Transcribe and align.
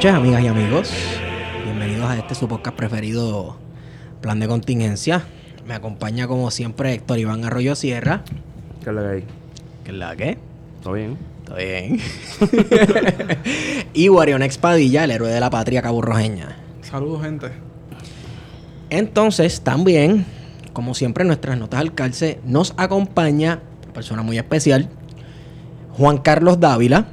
Noches, 0.00 0.14
amigas 0.14 0.42
y 0.42 0.46
amigos. 0.46 0.92
Bienvenidos 1.62 2.08
a 2.08 2.16
este 2.16 2.34
su 2.34 2.48
podcast 2.48 2.74
preferido, 2.74 3.58
Plan 4.22 4.40
de 4.40 4.48
Contingencia. 4.48 5.24
Me 5.66 5.74
acompaña 5.74 6.26
como 6.26 6.50
siempre 6.50 6.94
Héctor 6.94 7.18
Iván 7.18 7.44
Arroyo 7.44 7.74
Sierra. 7.74 8.22
¿Qué 8.82 8.88
es 8.88 8.96
lo 8.96 9.02
que 9.02 9.08
hay? 9.08 9.24
¿Qué 9.84 9.90
es 9.90 9.96
la 9.98 10.16
qué? 10.16 10.38
¿Todo 10.82 10.94
bien? 10.94 11.18
Está 11.40 11.54
bien. 11.54 12.00
y 13.92 14.08
Guarion 14.08 14.42
Expadilla, 14.42 15.04
el 15.04 15.10
héroe 15.10 15.30
de 15.30 15.38
la 15.38 15.50
patria 15.50 15.82
caburrojeña. 15.82 16.56
Saludos, 16.80 17.20
gente. 17.20 17.48
Entonces, 18.88 19.60
también, 19.60 20.24
como 20.72 20.94
siempre, 20.94 21.24
en 21.24 21.26
nuestras 21.26 21.58
notas 21.58 21.78
al 21.78 21.92
calce 21.92 22.40
nos 22.46 22.72
acompaña 22.78 23.60
una 23.84 23.92
persona 23.92 24.22
muy 24.22 24.38
especial, 24.38 24.88
Juan 25.92 26.16
Carlos 26.16 26.58
Dávila, 26.58 27.04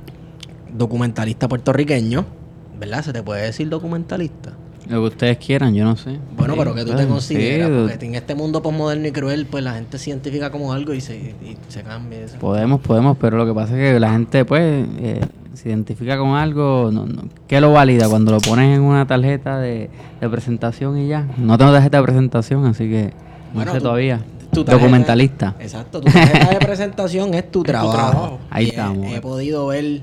documentalista 0.71 1.49
puertorriqueño. 1.49 2.36
¿Verdad? 2.80 3.03
¿Se 3.03 3.14
te 3.14 3.23
puede 3.23 3.44
decir 3.44 3.70
documentalista? 3.70 4.52
Lo 4.89 5.02
que 5.02 5.08
ustedes 5.08 5.38
quieran, 5.38 5.73
yo 5.75 5.83
no 5.83 5.97
sé. 5.97 6.17
Bueno, 6.38 6.53
pero 6.58 6.73
que 6.73 6.86
tú 6.86 6.94
te 6.95 7.06
consideras, 7.08 7.70
porque 7.70 8.06
en 8.06 8.16
este 8.16 8.36
mundo 8.36 8.61
posmoderno 8.61 9.06
y 9.08 9.11
cruel, 9.11 9.45
pues 9.45 9.61
la 9.64 9.73
gente 9.73 9.97
se 9.97 10.11
identifica 10.11 10.50
como 10.50 10.72
algo 10.72 10.94
y 10.94 11.02
se, 11.02 11.17
y 11.17 11.58
se 11.67 11.83
cambia. 11.83 12.22
eso. 12.22 12.39
Podemos, 12.39 12.80
podemos, 12.80 13.17
pero 13.20 13.38
lo 13.38 13.45
que 13.45 13.53
pasa 13.53 13.73
es 13.78 13.94
que 13.94 14.00
la 14.00 14.11
gente, 14.11 14.45
pues, 14.45 14.88
eh, 15.00 15.20
se 15.55 15.67
identifica 15.70 16.17
con 16.17 16.30
algo. 16.36 16.89
No, 16.94 17.05
no, 17.05 17.23
¿Qué 17.48 17.59
lo 17.59 17.73
valida? 17.73 18.08
Cuando 18.08 18.31
lo 18.31 18.39
pones 18.39 18.78
en 18.78 18.81
una 18.83 19.05
tarjeta 19.05 19.59
de, 19.59 19.89
de 20.22 20.30
presentación 20.30 20.98
y 21.00 21.08
ya. 21.09 21.28
No 21.38 21.58
tengo 21.58 21.73
tarjeta 21.73 21.98
de 21.98 22.03
presentación, 22.03 22.66
así 22.66 22.88
que 22.89 23.05
no 23.08 23.55
Bueno, 23.55 23.72
sé 23.73 23.80
tú- 23.80 23.83
todavía. 23.83 24.22
tu 24.53 24.64
tarjeta- 24.64 24.72
Documentalista. 24.83 25.55
Exacto, 25.59 26.00
tu 26.00 26.09
tarjeta 26.09 26.50
de 26.52 26.59
presentación 26.66 27.33
es 27.33 27.52
tu 27.52 27.61
trabajo. 27.64 27.92
trabajo. 27.94 28.39
Ahí 28.50 28.64
Y 28.64 28.67
he- 28.67 28.70
estamos. 28.70 29.11
He, 29.11 29.20
podido 29.20 29.67
ver 29.67 30.02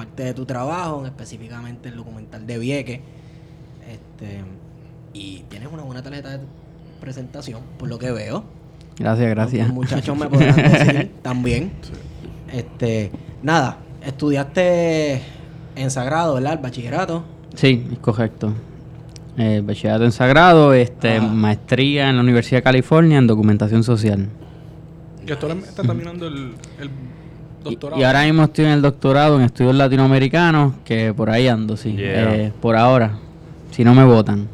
parte 0.00 0.24
de 0.24 0.32
tu 0.34 0.46
trabajo, 0.46 1.04
específicamente 1.04 1.90
el 1.90 1.96
documental 1.96 2.46
de 2.46 2.58
Vieque. 2.58 3.02
Este, 3.90 4.40
y 5.12 5.40
tienes 5.50 5.68
una 5.70 5.82
buena 5.82 6.02
tarjeta 6.02 6.38
de 6.38 6.40
presentación, 7.00 7.60
por 7.78 7.88
lo 7.88 7.98
que 7.98 8.10
veo. 8.12 8.44
Gracias, 8.98 9.28
gracias. 9.30 9.66
Los 9.66 9.74
muchachos 9.74 10.16
me 10.16 10.26
podrán 10.30 10.56
decir 10.56 11.10
también. 11.22 11.72
Este, 12.52 13.10
nada, 13.42 13.76
estudiaste 14.02 15.20
en 15.76 15.90
Sagrado, 15.90 16.34
¿verdad? 16.34 16.54
El 16.54 16.58
bachillerato. 16.60 17.24
Sí, 17.54 17.86
es 17.92 17.98
correcto. 17.98 18.52
Eh, 19.36 19.62
bachillerato 19.64 20.04
en 20.04 20.12
Sagrado, 20.12 20.72
este, 20.72 21.16
Ah. 21.18 21.20
maestría 21.22 22.08
en 22.08 22.16
la 22.16 22.22
Universidad 22.22 22.58
de 22.58 22.62
California 22.62 23.18
en 23.18 23.26
documentación 23.26 23.84
social. 23.84 24.28
Que 25.26 25.36
tú 25.36 25.46
estás 25.48 25.86
terminando 25.86 26.26
el, 26.26 26.54
el 26.80 26.88
Y, 26.88 26.90
doctorado. 27.62 28.00
y 28.00 28.04
ahora 28.04 28.24
mismo 28.24 28.44
estoy 28.44 28.64
en 28.66 28.70
el 28.72 28.82
doctorado 28.82 29.36
en 29.38 29.42
estudios 29.44 29.74
latinoamericanos, 29.74 30.74
que 30.84 31.12
por 31.14 31.30
ahí 31.30 31.48
ando, 31.48 31.76
sí. 31.76 31.92
Yeah. 31.96 32.34
Eh, 32.34 32.52
por 32.60 32.76
ahora, 32.76 33.12
si 33.70 33.84
no 33.84 33.94
me 33.94 34.04
votan. 34.04 34.48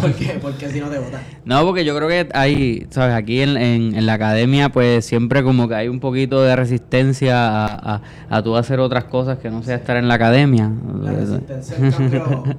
¿Por 0.00 0.12
qué? 0.12 0.26
¿Por 0.42 0.54
qué 0.54 0.68
si 0.70 0.78
no 0.78 0.88
te 0.88 0.98
votan? 1.00 1.20
No, 1.44 1.64
porque 1.64 1.84
yo 1.84 1.96
creo 1.96 2.06
que 2.08 2.28
hay, 2.32 2.86
¿sabes? 2.90 3.14
Aquí 3.16 3.40
en, 3.40 3.56
en- 3.56 3.94
en 3.96 4.06
la 4.06 4.12
academia, 4.12 4.68
pues 4.68 5.04
siempre 5.04 5.42
como 5.42 5.66
que 5.68 5.74
hay 5.74 5.88
un 5.88 5.98
poquito 5.98 6.40
de 6.42 6.54
resistencia 6.54 7.64
a, 7.66 7.94
a, 7.96 8.02
a 8.30 8.42
tú 8.42 8.54
hacer 8.56 8.78
otras 8.78 9.04
cosas 9.04 9.38
que 9.38 9.50
no 9.50 9.62
sea 9.64 9.74
estar 9.76 9.96
en 9.96 10.06
la 10.06 10.14
academia. 10.14 10.70
La 11.02 11.10
resistencia 11.12 11.76
al 11.76 11.92
cambio. 11.92 12.44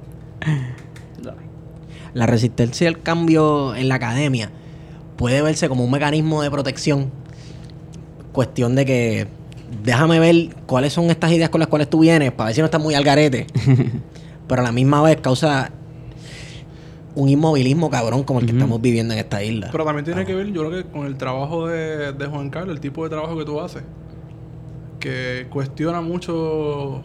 La 2.12 2.26
resistencia 2.26 2.88
al 2.88 3.00
cambio 3.00 3.74
en 3.76 3.88
la 3.88 3.94
academia 3.94 4.50
puede 5.16 5.42
verse 5.42 5.68
como 5.68 5.84
un 5.84 5.90
mecanismo 5.92 6.42
de 6.42 6.50
protección. 6.50 7.10
Cuestión 8.32 8.74
de 8.74 8.84
que 8.84 9.26
déjame 9.84 10.18
ver 10.18 10.56
cuáles 10.66 10.92
son 10.92 11.10
estas 11.10 11.32
ideas 11.32 11.50
con 11.50 11.60
las 11.60 11.68
cuales 11.68 11.88
tú 11.88 12.00
vienes 12.00 12.32
para 12.32 12.46
ver 12.46 12.54
si 12.54 12.60
no 12.60 12.66
estás 12.66 12.80
muy 12.80 12.94
al 12.94 13.04
garete. 13.04 13.46
Pero 14.48 14.62
a 14.62 14.64
la 14.64 14.72
misma 14.72 15.02
vez 15.02 15.20
causa 15.20 15.70
un 17.14 17.28
inmovilismo 17.28 17.90
cabrón 17.90 18.22
como 18.22 18.40
el 18.40 18.46
que 18.46 18.52
estamos 18.52 18.80
viviendo 18.80 19.14
en 19.14 19.20
esta 19.20 19.42
isla. 19.42 19.68
Pero 19.72 19.84
también 19.84 20.04
tiene 20.04 20.24
que 20.24 20.34
ver, 20.34 20.52
yo 20.52 20.66
creo 20.66 20.82
que 20.82 20.90
con 20.90 21.06
el 21.06 21.16
trabajo 21.16 21.66
de, 21.66 22.12
de 22.12 22.26
Juan 22.26 22.50
Carlos, 22.50 22.74
el 22.74 22.80
tipo 22.80 23.04
de 23.04 23.10
trabajo 23.10 23.36
que 23.36 23.44
tú 23.44 23.60
haces. 23.60 23.82
Que 24.98 25.46
cuestiona 25.50 26.00
mucho, 26.00 26.34
o 26.36 27.02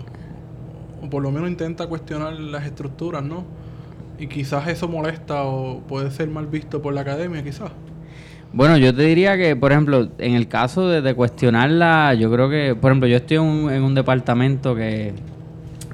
por 1.09 1.23
lo 1.23 1.31
menos 1.31 1.49
intenta 1.49 1.87
cuestionar 1.87 2.33
las 2.33 2.65
estructuras, 2.65 3.23
¿no? 3.23 3.45
Y 4.19 4.27
quizás 4.27 4.67
eso 4.67 4.87
molesta 4.87 5.43
o 5.43 5.79
puede 5.81 6.11
ser 6.11 6.29
mal 6.29 6.47
visto 6.47 6.81
por 6.81 6.93
la 6.93 7.01
academia, 7.01 7.43
quizás. 7.43 7.71
Bueno, 8.55 8.77
yo 8.77 8.95
te 8.95 9.01
diría 9.03 9.35
que, 9.35 9.57
por 9.57 9.73
ejemplo, 9.73 10.07
en 10.17 10.33
el 10.33 10.47
caso 10.47 10.87
de, 10.87 11.13
cuestionarla, 11.13 12.13
yo 12.13 12.31
creo 12.31 12.49
que, 12.49 12.73
por 12.73 12.89
ejemplo, 12.89 13.05
yo 13.09 13.17
estoy 13.17 13.35
un, 13.35 13.69
en 13.69 13.83
un 13.83 13.93
departamento 13.93 14.73
que, 14.73 15.07
eh, 15.09 15.13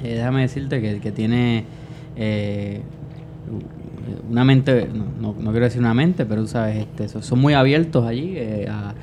déjame 0.03 0.41
decirte, 0.41 0.79
que, 0.79 1.11
tiene 1.11 1.65
eh, 2.15 2.81
una 4.29 4.43
mente, 4.43 4.87
no, 4.93 5.05
no- 5.33 5.41
no 5.41 5.49
quiero 5.49 5.65
decir 5.65 5.81
una 5.81 5.95
mente, 5.95 6.23
pero 6.27 6.45
sabes, 6.45 6.85
este, 6.85 7.07
son, 7.07 7.39
muy 7.39 7.55
abiertos 7.55 8.05
allí 8.05 8.33
eh, 8.37 8.67
a, 8.69 8.93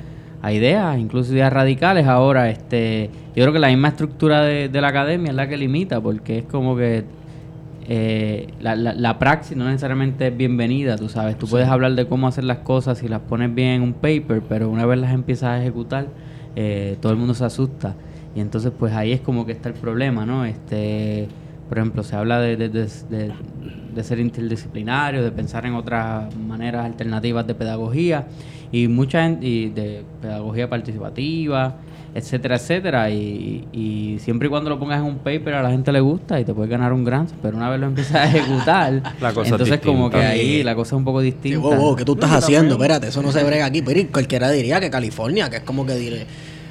a 0.41 0.53
ideas, 0.53 0.97
incluso 0.97 1.33
ideas 1.33 1.51
radicales. 1.51 2.07
Ahora, 2.07 2.49
este, 2.49 3.09
yo 3.35 3.43
creo 3.43 3.51
que 3.51 3.59
la 3.59 3.67
misma 3.67 3.89
estructura 3.89 4.41
de 4.43 4.69
la 4.81 4.87
academia 4.87 5.31
es 5.31 5.35
la 5.35 5.49
que 5.49 5.57
limita, 5.57 5.99
porque 5.99 6.37
es 6.37 6.43
como 6.45 6.77
que 6.77 7.03
eh, 7.91 8.47
la, 8.61 8.75
la, 8.75 8.93
la 8.93 9.17
praxis 9.17 9.57
no 9.57 9.65
necesariamente 9.65 10.27
es 10.27 10.37
bienvenida, 10.37 10.95
tú 10.95 11.09
sabes. 11.09 11.37
Tú 11.39 11.47
puedes 11.47 11.67
hablar 11.67 11.95
de 11.95 12.05
cómo 12.05 12.27
hacer 12.27 12.43
las 12.43 12.59
cosas 12.59 12.99
si 12.99 13.07
las 13.07 13.21
pones 13.21 13.53
bien 13.53 13.69
en 13.69 13.81
un 13.81 13.93
paper, 13.93 14.43
pero 14.47 14.69
una 14.69 14.85
vez 14.85 14.99
las 14.99 15.11
empiezas 15.11 15.49
a 15.49 15.59
ejecutar, 15.61 16.07
eh, 16.55 16.97
todo 17.01 17.11
el 17.11 17.17
mundo 17.17 17.33
se 17.33 17.45
asusta. 17.45 17.95
Y 18.35 18.41
entonces, 18.41 18.71
pues 18.77 18.93
ahí 18.93 19.11
es 19.11 19.21
como 19.21 19.45
que 19.47 19.53
está 19.53 19.69
el 19.69 19.75
problema, 19.75 20.23
¿no? 20.23 20.45
Este, 20.45 21.27
por 21.67 21.79
ejemplo, 21.79 22.03
se 22.03 22.15
habla 22.15 22.39
de, 22.39 22.57
de, 22.57 22.69
de- 22.69 22.85
de- 23.09 23.31
de 23.95 24.03
ser 24.03 24.19
interdisciplinario, 24.19 25.23
de 25.23 25.31
pensar 25.31 25.65
en 25.65 25.73
otras 25.73 26.35
maneras 26.37 26.85
alternativas 26.85 27.47
de 27.47 27.55
pedagogía 27.55 28.27
y 28.71 28.87
mucha 28.87 29.23
gente, 29.23 29.47
y 29.47 29.69
de 29.69 30.03
pedagogía 30.21 30.69
participativa, 30.69 31.75
etcétera, 32.15 32.55
etcétera. 32.55 33.09
Y, 33.09 33.67
y 33.71 34.17
siempre 34.19 34.47
y 34.47 34.49
cuando 34.49 34.69
lo 34.69 34.79
pongas 34.79 34.99
en 34.99 35.05
un 35.05 35.17
paper 35.19 35.53
a 35.55 35.63
la 35.63 35.69
gente 35.71 35.91
le 35.91 35.99
gusta 35.99 36.39
y 36.39 36.45
te 36.45 36.53
puedes 36.53 36.69
ganar 36.69 36.93
un 36.93 37.03
grant, 37.03 37.29
pero 37.41 37.55
una 37.57 37.69
vez 37.69 37.79
lo 37.79 37.87
empiezas 37.87 38.15
a 38.15 38.25
ejecutar, 38.25 38.93
La 39.21 39.33
cosa 39.33 39.41
es 39.47 39.51
entonces 39.51 39.79
como 39.79 40.09
que 40.09 40.17
ahí 40.17 40.63
la 40.63 40.75
cosa 40.75 40.95
es 40.95 40.97
un 40.99 41.05
poco 41.05 41.19
Sí, 41.21 41.25
distinta. 41.27 41.59
wow, 41.59 41.75
wow, 41.75 41.95
¿qué 41.95 42.05
tú 42.05 42.13
estás 42.13 42.31
haciendo? 42.31 42.75
también- 42.75 42.91
Espérate, 42.91 43.07
eso 43.07 43.21
no 43.21 43.31
se 43.31 43.43
brega 43.43 43.65
aquí. 43.65 43.81
Pero 43.81 43.99
y 43.99 44.05
cualquiera 44.05 44.49
diría 44.51 44.79
que 44.79 44.89
California, 44.89 45.49
que 45.49 45.57
es 45.57 45.63
como 45.63 45.85
que 45.85 45.95
dire, 45.95 46.25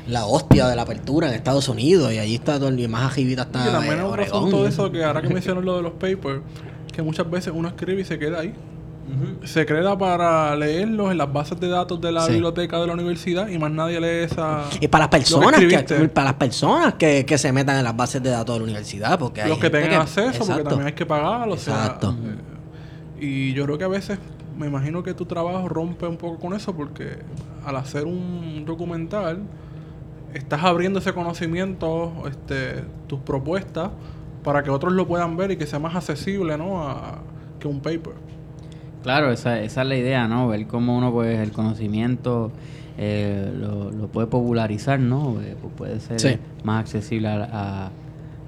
la 0.08 0.25
hostia 0.26 0.67
de 0.69 0.75
la 0.76 0.82
apertura 0.82 1.29
en 1.29 1.35
Estados 1.35 1.69
Unidos, 1.69 2.12
y 2.12 2.19
allí 2.19 2.34
está 2.37 2.58
todo 2.58 2.69
el 2.69 2.88
más 2.88 3.05
ajivita 3.12 3.43
está 3.43 3.61
y 3.69 3.70
también 3.70 3.94
eh, 4.00 4.23
es 4.25 4.32
un 4.32 4.50
de 4.50 4.69
eso 4.69 4.91
que 4.91 5.05
ahora 5.05 5.20
que 5.20 5.29
mencionas 5.29 5.64
lo 5.64 5.76
de 5.76 5.82
los 5.82 5.93
papers, 5.93 6.41
que 6.93 7.02
muchas 7.02 7.31
veces 7.31 7.52
uno 7.55 7.69
escribe 7.69 8.00
y 8.00 8.05
se 8.05 8.19
queda 8.19 8.41
ahí. 8.41 8.55
Se 9.44 9.64
crea 9.64 9.96
para 9.96 10.55
leerlos 10.56 11.10
en 11.10 11.19
las 11.19 11.32
bases 11.32 11.58
de 11.58 11.69
datos 11.69 12.00
de 12.00 12.12
la 12.12 12.22
Sí. 12.22 12.32
biblioteca 12.32 12.78
de 12.81 12.87
la 12.87 12.93
universidad 12.93 13.49
y 13.49 13.58
más 13.58 13.70
nadie 13.70 14.00
lee 14.00 14.25
esa... 14.25 14.64
Y 14.81 14.88
para 14.88 15.05
las 15.05 15.10
que 15.10 15.16
personas 15.19 15.60
que, 15.60 16.08
para 16.08 16.25
las 16.26 16.34
personas 16.34 16.94
que, 16.94 17.25
que 17.25 17.38
se 17.38 17.52
metan 17.52 17.78
en 17.78 17.84
las 17.84 17.96
bases 17.96 18.22
de 18.22 18.31
datos 18.31 18.55
de 18.55 18.58
la 18.60 18.64
universidad, 18.64 19.19
porque 19.19 19.43
hay 19.43 19.49
los 19.49 19.58
que 19.58 19.70
tengan 19.70 20.02
acceso, 20.02 20.44
porque 20.46 20.64
también 20.64 20.88
hay 20.88 20.93
que 20.93 21.06
pagar, 21.06 21.49
o 21.49 21.56
sea, 21.56 21.75
Exacto. 21.75 22.14
eh, 23.19 23.25
y 23.25 23.52
yo 23.55 23.64
creo 23.64 23.78
que 23.78 23.84
a 23.84 23.88
veces 23.88 24.19
me 24.56 24.66
imagino 24.66 25.02
que 25.02 25.14
tu 25.14 25.25
trabajo 25.25 25.69
rompe 25.69 26.06
un 26.06 26.16
poco 26.16 26.38
con 26.38 26.52
eso 26.55 26.75
porque 26.75 27.19
al 27.64 27.76
hacer 27.76 28.05
un 28.05 28.64
documental 28.66 29.40
estás 30.34 30.62
abriendo 30.64 30.99
ese 30.99 31.12
conocimiento, 31.12 32.12
este, 32.28 32.84
tus 33.06 33.20
propuestas 33.20 33.90
para 34.44 34.62
que 34.62 34.70
otros 34.70 34.93
lo 34.93 35.06
puedan 35.06 35.37
ver 35.37 35.50
y 35.52 35.56
que 35.56 35.66
sea 35.66 35.78
más 35.78 35.94
accesible, 35.96 36.56
¿no? 36.58 36.82
A, 36.88 37.19
que 37.58 37.66
un 37.66 37.81
paper. 37.81 38.14
Claro, 39.02 39.30
esa, 39.32 39.60
esa 39.60 39.82
es 39.82 39.88
la 39.88 39.96
idea, 39.96 40.26
¿no? 40.28 40.48
Ver 40.48 40.66
cómo 40.66 40.96
uno, 40.96 41.12
pues, 41.12 41.38
el 41.38 41.52
conocimiento 41.52 42.50
eh, 42.98 43.50
lo, 43.56 43.90
lo 43.92 44.08
puede 44.08 44.26
popularizar, 44.26 44.98
¿no? 44.98 45.40
Eh, 45.40 45.54
pues 45.60 45.72
puede 45.76 46.00
ser 46.00 46.20
Sí. 46.20 46.36
más 46.64 46.80
accesible 46.80 47.28
a, 47.28 47.48
a- 47.52 47.90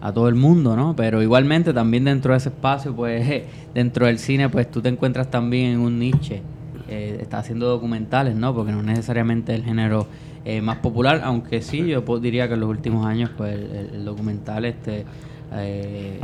a 0.02 0.12
todo 0.12 0.28
el 0.28 0.34
mundo, 0.34 0.76
¿no? 0.76 0.96
Pero 0.96 1.22
igualmente 1.22 1.74
también 1.74 2.04
dentro 2.04 2.32
de 2.32 2.38
ese 2.38 2.48
espacio, 2.48 2.94
pues, 2.96 3.44
dentro 3.74 4.06
del 4.06 4.18
cine, 4.18 4.48
pues 4.48 4.70
tú 4.70 4.80
te 4.80 4.88
encuentras 4.88 5.30
también 5.30 5.72
en 5.72 5.80
un 5.80 5.98
niche. 5.98 6.40
Eh, 6.88 7.18
estás 7.20 7.40
haciendo 7.44 7.66
documentales, 7.68 8.34
¿no? 8.34 8.52
Porque 8.54 8.72
no 8.72 8.82
necesariamente 8.82 9.54
el 9.54 9.62
género 9.62 10.06
eh, 10.44 10.60
más 10.62 10.78
popular, 10.78 11.20
aunque 11.22 11.60
sí, 11.62 11.86
yo 11.86 12.00
diría 12.18 12.48
que 12.48 12.54
en 12.54 12.60
los 12.60 12.70
últimos 12.70 13.06
años, 13.06 13.30
pues, 13.36 13.54
el, 13.54 13.90
el- 13.94 14.04
documental, 14.04 14.64
este... 14.64 15.04
eh, 15.52 16.18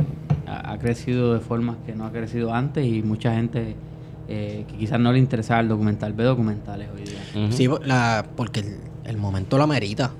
ha 0.49 0.77
crecido 0.77 1.33
de 1.33 1.41
formas 1.41 1.75
que 1.85 1.93
no 1.93 2.05
ha 2.05 2.11
crecido 2.11 2.53
antes 2.53 2.85
y 2.85 3.03
mucha 3.03 3.33
gente 3.35 3.75
eh, 4.27 4.65
que 4.67 4.77
quizás 4.77 4.99
no 4.99 5.11
le 5.13 5.19
interesaba 5.19 5.61
el 5.61 5.67
documental 5.69 6.13
ve 6.13 6.23
documentales 6.23 6.89
hoy 6.95 7.03
día. 7.03 7.51
Sí, 7.51 7.67
la, 7.85 8.25
porque 8.35 8.59
el, 8.61 8.77
el 9.05 9.17
momento 9.17 9.57
lo 9.57 9.63
amerita. 9.63 10.11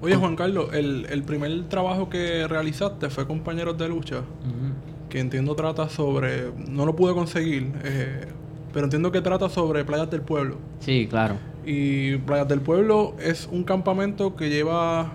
Oye, 0.00 0.14
Juan 0.14 0.36
Carlos, 0.36 0.70
el, 0.72 1.06
el 1.10 1.22
primer 1.24 1.64
trabajo 1.64 2.08
que 2.08 2.46
realizaste 2.46 3.10
fue 3.10 3.26
Compañeros 3.26 3.76
de 3.78 3.88
Lucha, 3.88 4.18
ujú. 4.18 5.08
que 5.08 5.18
entiendo 5.18 5.56
trata 5.56 5.88
sobre... 5.88 6.52
No 6.68 6.86
lo 6.86 6.94
pude 6.94 7.14
conseguir, 7.14 7.72
eh, 7.82 8.26
pero 8.72 8.84
entiendo 8.84 9.10
que 9.10 9.20
trata 9.20 9.48
sobre 9.48 9.84
playas 9.84 10.08
del 10.10 10.20
pueblo. 10.20 10.58
Sí, 10.80 11.06
claro. 11.10 11.36
Y 11.66 12.16
Playas 12.18 12.48
del 12.48 12.60
Pueblo 12.62 13.14
es 13.22 13.46
un 13.52 13.62
campamento 13.62 14.36
que 14.36 14.48
lleva 14.48 15.10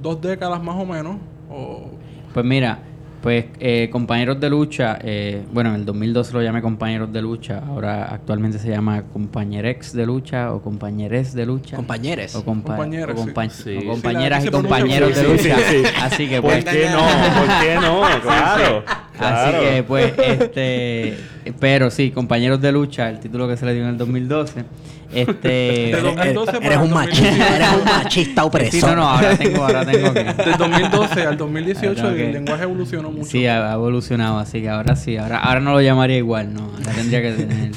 dos 0.00 0.20
décadas 0.20 0.60
más 0.60 0.74
o 0.74 0.84
menos. 0.84 1.18
O, 1.48 1.90
Pues 2.34 2.44
mira, 2.44 2.80
Pues 3.22 3.44
eh, 3.60 3.88
compañeros 3.92 4.40
de 4.40 4.50
lucha, 4.50 4.98
eh, 5.00 5.42
bueno, 5.52 5.70
en 5.70 5.76
el 5.76 5.84
2012 5.84 6.32
lo 6.32 6.42
llamé 6.42 6.60
compañeros 6.60 7.12
de 7.12 7.22
lucha, 7.22 7.62
ahora 7.68 8.06
actualmente 8.12 8.58
se 8.58 8.68
llama 8.68 9.04
compañerex 9.12 9.92
de 9.92 10.04
lucha 10.06 10.52
o 10.52 10.60
compañeres 10.60 11.32
de 11.32 11.46
lucha. 11.46 11.76
Compañeres. 11.76 12.34
O, 12.34 12.44
compa- 12.44 12.74
Compañeros, 12.76 13.20
o 13.20 13.24
compa- 13.24 13.48
sí. 13.48 13.76
o 13.76 13.80
Sí, 13.80 13.86
compañeras 13.86 14.44
y 14.44 14.48
compañeros 14.48 15.14
de 15.14 15.22
lucha. 15.22 15.56
Sí, 15.56 15.62
sí, 15.68 15.84
sí. 15.84 15.94
Así 16.02 16.28
que 16.28 16.42
¿Por 16.42 16.50
pues, 16.50 16.64
qué 16.64 16.86
no? 16.90 16.98
¿Por 16.98 17.60
qué 17.60 17.74
no? 17.76 18.02
Claro. 18.22 18.84
Así 19.20 19.58
que 19.60 19.82
pues, 19.84 20.12
este, 20.18 21.16
pero 21.60 21.90
sí, 21.90 22.10
compañeros 22.10 22.60
de 22.60 22.72
lucha, 22.72 23.08
el 23.08 23.20
título 23.20 23.46
que 23.46 23.56
se 23.56 23.64
le 23.66 23.74
dio 23.74 23.84
en 23.84 23.90
el 23.90 23.98
2012. 23.98 24.64
Este, 25.12 25.48
De 25.48 26.00
2012 26.00 26.56
Eres 26.56 26.68
para 26.68 26.80
un 26.80 26.88
el 26.88 26.94
machista, 26.94 27.22
2018. 27.28 27.54
eres 27.54 27.68
un 27.78 27.84
machista 27.84 28.44
opresor. 28.44 28.80
sí, 28.80 28.86
no, 28.86 28.96
no, 28.96 29.08
ahora 29.08 29.36
tengo, 29.36 29.64
ahora 29.64 29.84
tengo 29.84 30.12
que. 30.14 30.24
Del 30.24 30.56
2012 30.58 31.26
al 31.26 31.36
2018 31.36 32.02
Ah, 32.06 32.10
ok. 32.10 32.18
el 32.18 32.32
lenguaje 32.32 32.62
evolucionó 32.62 33.10
mucho. 33.10 33.24
Sí, 33.26 33.46
ha, 33.46 33.72
evolucionado, 33.74 34.38
así 34.38 34.62
que 34.62 34.68
ahora 34.70 34.96
sí, 34.96 35.16
ahora, 35.16 35.38
ahora 35.38 35.60
no 35.60 35.72
lo 35.72 35.80
llamaría 35.80 36.16
igual, 36.16 36.54
no, 36.54 36.62
ahora 36.62 36.92
tendría 36.94 37.20
que 37.22 37.32
tener, 37.32 37.72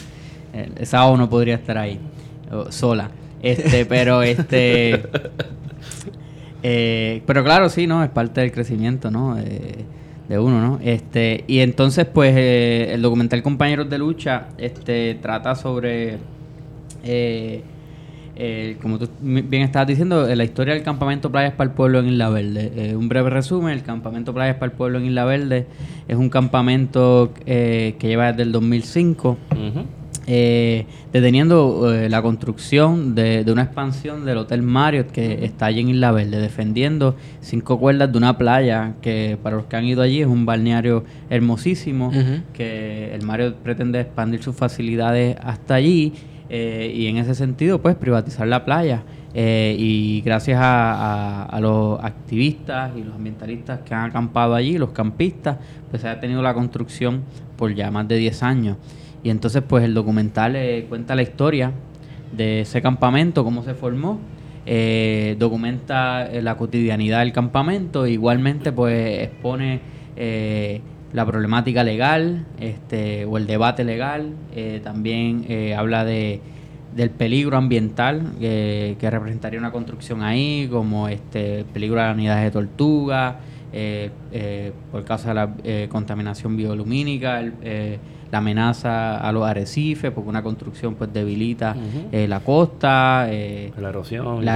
esa 0.80 1.06
O 1.06 1.18
no 1.18 1.30
podría 1.30 1.56
estar 1.56 1.78
ahí, 1.78 2.00
sola, 2.70 3.12
este, 3.42 3.86
pero 3.86 4.24
este, 4.24 5.04
eh, 6.64 7.22
pero 7.26 7.44
claro, 7.44 7.70
sí, 7.70 7.86
no, 7.88 8.04
es 8.04 8.10
parte 8.10 8.42
del 8.42 8.52
crecimiento, 8.52 9.12
¿no? 9.12 9.38
Eh, 9.38 9.86
de 10.28 10.40
uno, 10.40 10.60
¿no? 10.60 10.80
Este, 10.84 11.44
y 11.48 11.60
entonces, 11.60 12.06
pues, 12.06 12.34
eh, 12.36 12.90
el 12.94 13.02
documental 13.04 13.44
Compañeros 13.44 13.90
de 13.90 14.00
Lucha, 14.00 14.48
este, 14.58 15.16
trata 15.22 15.54
sobre, 15.56 16.18
eh, 17.06 17.62
eh, 18.38 18.75
como 18.81 19.00
tú 19.00 19.07
bien 19.22 19.62
estabas 19.62 19.88
diciendo, 19.88 20.28
eh, 20.28 20.36
la 20.36 20.44
historia 20.44 20.74
del 20.74 20.84
campamento 20.84 21.31
Playas 21.31 21.54
para 21.54 21.69
el 21.69 21.74
Pueblo 21.75 22.00
en 22.00 22.07
Isla 22.07 22.30
Verde. 22.30 22.72
Eh, 22.75 22.96
un 22.96 23.07
breve 23.07 23.30
resumen, 23.30 23.72
el 23.74 23.84
campamento 23.84 24.34
Playas 24.34 24.56
para 24.56 24.72
el 24.72 24.78
Pueblo 24.78 24.98
en 24.98 25.06
Isla 25.06 25.24
Verde 25.24 25.68
es 26.07 26.18
un 26.18 26.30
campamento 26.30 27.34
eh, 27.46 27.96
que 27.98 28.07
lleva 28.10 28.31
desde 28.31 28.44
el 28.44 28.52
2005 28.52 29.30
Ujú. 29.52 29.86
eh, 30.28 30.86
deteniendo 31.13 31.94
eh, 31.94 32.10
la 32.10 32.22
construcción 32.22 33.16
de, 33.16 33.46
de 33.46 33.51
una 33.54 33.62
expansión 33.62 34.25
del 34.25 34.40
Hotel 34.40 34.63
Marriott 34.63 35.12
que 35.12 35.46
está 35.46 35.68
allí 35.68 35.80
en 35.80 35.90
Isla 35.90 36.12
Verde, 36.12 36.42
defendiendo 36.42 37.16
cinco 37.40 37.80
cuerdas 37.80 38.12
de 38.12 38.18
una 38.18 38.38
playa 38.38 38.96
que 39.01 39.38
para 39.42 39.56
los 39.56 39.66
que 39.68 39.78
han 39.78 39.86
ido 39.86 40.01
allí 40.01 40.19
es 40.19 40.28
un 40.28 40.46
balneario 40.46 41.06
hermosísimo, 41.30 42.12
que 42.54 43.16
el 43.16 43.22
Marriott 43.22 43.56
pretende 43.60 44.01
expandir 44.01 44.44
sus 44.44 44.58
facilidades 44.58 45.38
hasta 45.42 45.75
allí 45.75 46.12
eh, 46.50 46.92
y 46.94 47.08
en 47.08 47.18
ese 47.18 47.36
sentido 47.36 47.82
pues 47.82 47.96
privatizar 47.96 48.48
la 48.48 48.66
playa. 48.66 49.04
Eh, 49.34 49.76
y 49.78 50.22
gracias 50.22 50.60
a, 50.62 51.60
los 51.62 52.02
activistas 52.02 52.92
y 52.96 53.04
los 53.04 53.16
ambientalistas 53.16 53.82
que 53.82 53.94
han 53.94 54.10
acampado 54.10 54.56
allí, 54.56 54.78
los 54.78 54.92
campistas, 54.92 55.58
pues 55.90 56.02
se 56.02 56.08
ha 56.08 56.20
tenido 56.22 56.42
la 56.42 56.54
construcción 56.54 57.24
por 57.58 57.74
ya 57.74 57.92
más 57.92 58.08
de 58.08 58.18
10 58.18 58.44
años. 58.44 58.78
Y 59.24 59.30
entonces 59.30 59.62
pues 59.68 59.84
el 59.84 59.94
documental 59.94 60.56
eh, 60.56 60.86
cuenta 60.88 61.16
la 61.16 61.24
historia 61.24 61.74
de 62.32 62.62
ese 62.62 62.82
campamento, 62.82 63.44
cómo 63.44 63.64
se 63.64 63.74
formó, 63.74 64.20
documenta 65.38 66.28
la 66.42 66.58
cotidianidad 66.58 67.20
del 67.20 67.34
campamento, 67.34 68.08
igualmente 68.08 68.72
pues 68.72 69.24
expone 69.24 69.82
la 71.16 71.26
problemática 71.26 71.84
legal 71.84 72.46
este, 72.60 73.26
o 73.26 73.38
el 73.38 73.48
debate 73.48 73.84
legal, 73.86 74.34
eh, 74.54 74.82
también 74.84 75.46
eh, 75.48 75.74
habla 75.74 76.04
de, 76.04 76.42
del 76.96 77.10
peligro 77.10 77.58
ambiental 77.58 78.34
eh, 78.42 78.96
que 79.00 79.10
representaría 79.10 79.60
una 79.60 79.72
construcción 79.72 80.24
ahí, 80.24 80.68
como 80.72 81.08
este 81.08 81.60
el 81.60 81.66
peligro 81.66 82.02
de 82.02 82.08
anidaje 82.08 82.46
de 82.46 82.52
tortuga, 82.52 83.40
eh, 83.72 84.10
eh, 84.32 84.72
por 84.92 85.04
causa 85.04 85.30
de 85.30 85.36
la 85.36 85.88
contaminación 85.90 86.56
biolumínica, 86.56 87.40
el, 87.40 88.00
la 88.31 88.39
amenaza 88.39 89.18
a 89.18 89.31
los 89.31 89.45
arrecifes, 89.45 90.12
porque 90.12 90.30
una 90.30 90.42
construcción 90.44 90.95
pues 90.95 91.13
debilita 91.13 91.75
eh, 92.12 92.27
la 92.27 92.39
costa, 92.42 93.27
eh, 93.30 93.72
La 93.80 93.89
erosión. 93.89 94.44
la 94.45 94.56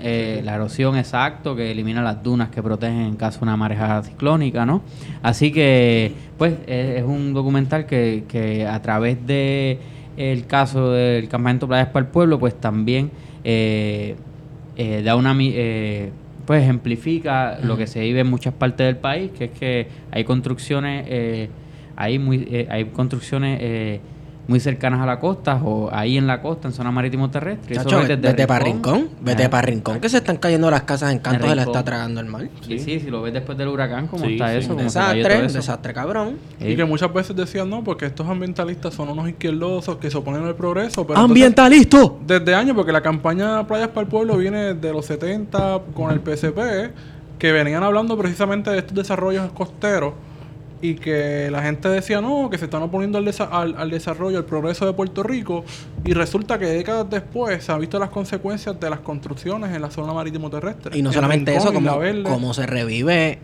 eh, 0.00 0.40
la 0.44 0.54
erosión 0.54 0.96
exacto, 0.96 1.56
que 1.56 1.70
elimina 1.70 2.02
las 2.02 2.22
dunas 2.22 2.50
que 2.50 2.62
protegen 2.62 3.00
en 3.02 3.16
caso 3.16 3.40
de 3.40 3.44
una 3.44 3.56
marejada 3.56 4.02
ciclónica, 4.02 4.64
¿no? 4.66 4.82
Así 5.22 5.50
que, 5.52 6.12
pues, 6.38 6.54
es, 6.66 6.98
es 6.98 7.04
un 7.04 7.32
documental 7.34 7.86
que, 7.86 8.24
que 8.28 8.66
a 8.66 8.80
través 8.82 9.26
de 9.26 9.78
el 10.16 10.46
caso 10.46 10.92
del 10.92 11.28
campamento 11.28 11.66
Playas 11.66 11.88
para 11.88 12.04
el 12.06 12.12
Pueblo, 12.12 12.38
pues 12.38 12.54
también 12.60 13.10
eh, 13.44 14.14
eh, 14.76 15.02
da 15.02 15.16
una 15.16 15.34
mi- 15.34 15.52
eh, 15.54 16.10
pues 16.46 16.62
ejemplifica 16.62 17.58
lo 17.62 17.76
que 17.76 17.86
se 17.86 18.00
vive 18.00 18.20
en 18.20 18.26
muchas 18.28 18.52
partes 18.52 18.84
del 18.86 18.96
país, 18.96 19.30
que 19.36 19.44
es 19.46 19.50
que 19.52 19.86
hay 20.10 20.24
construcciones, 20.24 21.06
eh, 21.08 21.48
hay 21.96 22.18
muy, 22.18 22.46
eh, 22.50 22.66
hay 22.70 22.84
construcciones 22.86 23.58
eh, 23.62 24.00
muy 24.48 24.58
cercanas 24.58 25.00
a 25.00 25.06
la 25.06 25.20
costa 25.20 25.60
o 25.62 25.88
ahí 25.94 26.18
en 26.18 26.26
la 26.26 26.42
costa, 26.42 26.66
en 26.66 26.74
zona 26.74 26.90
marítimo 26.90 27.30
terrestre. 27.30 27.76
Chacho, 27.76 28.00
vete 28.18 28.44
para 28.46 28.64
Rincón, 28.64 29.08
vete 29.20 29.48
para 29.48 29.62
Rincón, 29.68 30.00
que 30.00 30.08
se 30.08 30.16
están 30.16 30.36
cayendo 30.38 30.68
las 30.68 30.82
casas 30.82 31.12
en 31.12 31.20
canto, 31.20 31.46
se 31.46 31.54
la 31.54 31.62
está 31.62 31.84
tragando 31.84 32.20
el 32.20 32.26
mar. 32.26 32.48
Sí, 32.66 32.80
sí, 32.80 32.98
si 32.98 33.08
lo 33.08 33.22
ves 33.22 33.32
después 33.34 33.56
del 33.56 33.68
huracán, 33.68 34.08
como 34.08 34.24
Sí, 34.24 34.32
está 34.32 34.50
sí. 34.50 34.58
eso, 34.58 34.72
Un 34.72 34.78
desastre, 34.78 35.38
un 35.38 35.44
eso. 35.44 35.58
desastre 35.58 35.94
cabrón. 35.94 36.38
Y 36.60 36.74
que 36.74 36.84
muchas 36.84 37.12
veces 37.14 37.36
decían 37.36 37.70
no, 37.70 37.84
porque 37.84 38.06
estos 38.06 38.28
ambientalistas 38.28 38.92
son 38.94 39.10
unos 39.10 39.28
izquierdosos 39.28 39.96
que 39.98 40.10
se 40.10 40.18
oponen 40.18 40.44
al 40.44 40.56
progreso. 40.56 41.06
Pero 41.06 41.20
entonces, 41.20 41.30
¡Ambientalista! 41.30 41.98
desde 42.26 42.54
años, 42.56 42.74
porque 42.74 42.90
la 42.90 43.00
campaña 43.00 43.64
Playas 43.66 43.88
para 43.88 44.00
el 44.02 44.08
Pueblo 44.08 44.36
viene 44.36 44.74
de 44.74 44.92
los 44.92 45.06
70 45.06 45.82
con 45.94 46.10
el 46.10 46.18
PSP, 46.20 46.58
que 47.38 47.52
venían 47.52 47.84
hablando 47.84 48.18
precisamente 48.18 48.70
de 48.70 48.78
estos 48.78 48.94
desarrollos 48.96 49.52
costeros 49.52 50.14
y 50.82 50.96
que 50.96 51.48
la 51.50 51.62
gente 51.62 51.88
decía 51.88 52.20
no, 52.20 52.50
que 52.50 52.58
se 52.58 52.64
están 52.64 52.82
oponiendo 52.82 53.16
al, 53.16 53.24
desa- 53.24 53.48
al, 53.50 53.74
al 53.78 53.88
desarrollo, 53.90 54.36
al 54.38 54.44
progreso 54.44 54.84
de 54.84 54.92
Puerto 54.92 55.22
Rico 55.22 55.64
y 56.04 56.12
resulta 56.12 56.58
que 56.58 56.66
décadas 56.66 57.08
después 57.08 57.64
se 57.64 57.70
han 57.72 57.80
visto 57.80 57.98
las 58.00 58.10
consecuencias 58.10 58.78
de 58.80 58.90
las 58.90 58.98
construcciones 59.00 59.74
en 59.74 59.80
la 59.80 59.90
zona 59.90 60.12
marítimo 60.12 60.50
terrestre. 60.50 60.98
Y 60.98 61.02
no 61.02 61.10
En 61.10 61.14
solamente 61.14 61.52
Rincón, 61.52 61.68
eso, 61.68 61.72
como, 61.74 62.28
como 62.28 62.52
se 62.52 62.66
revive 62.66 63.38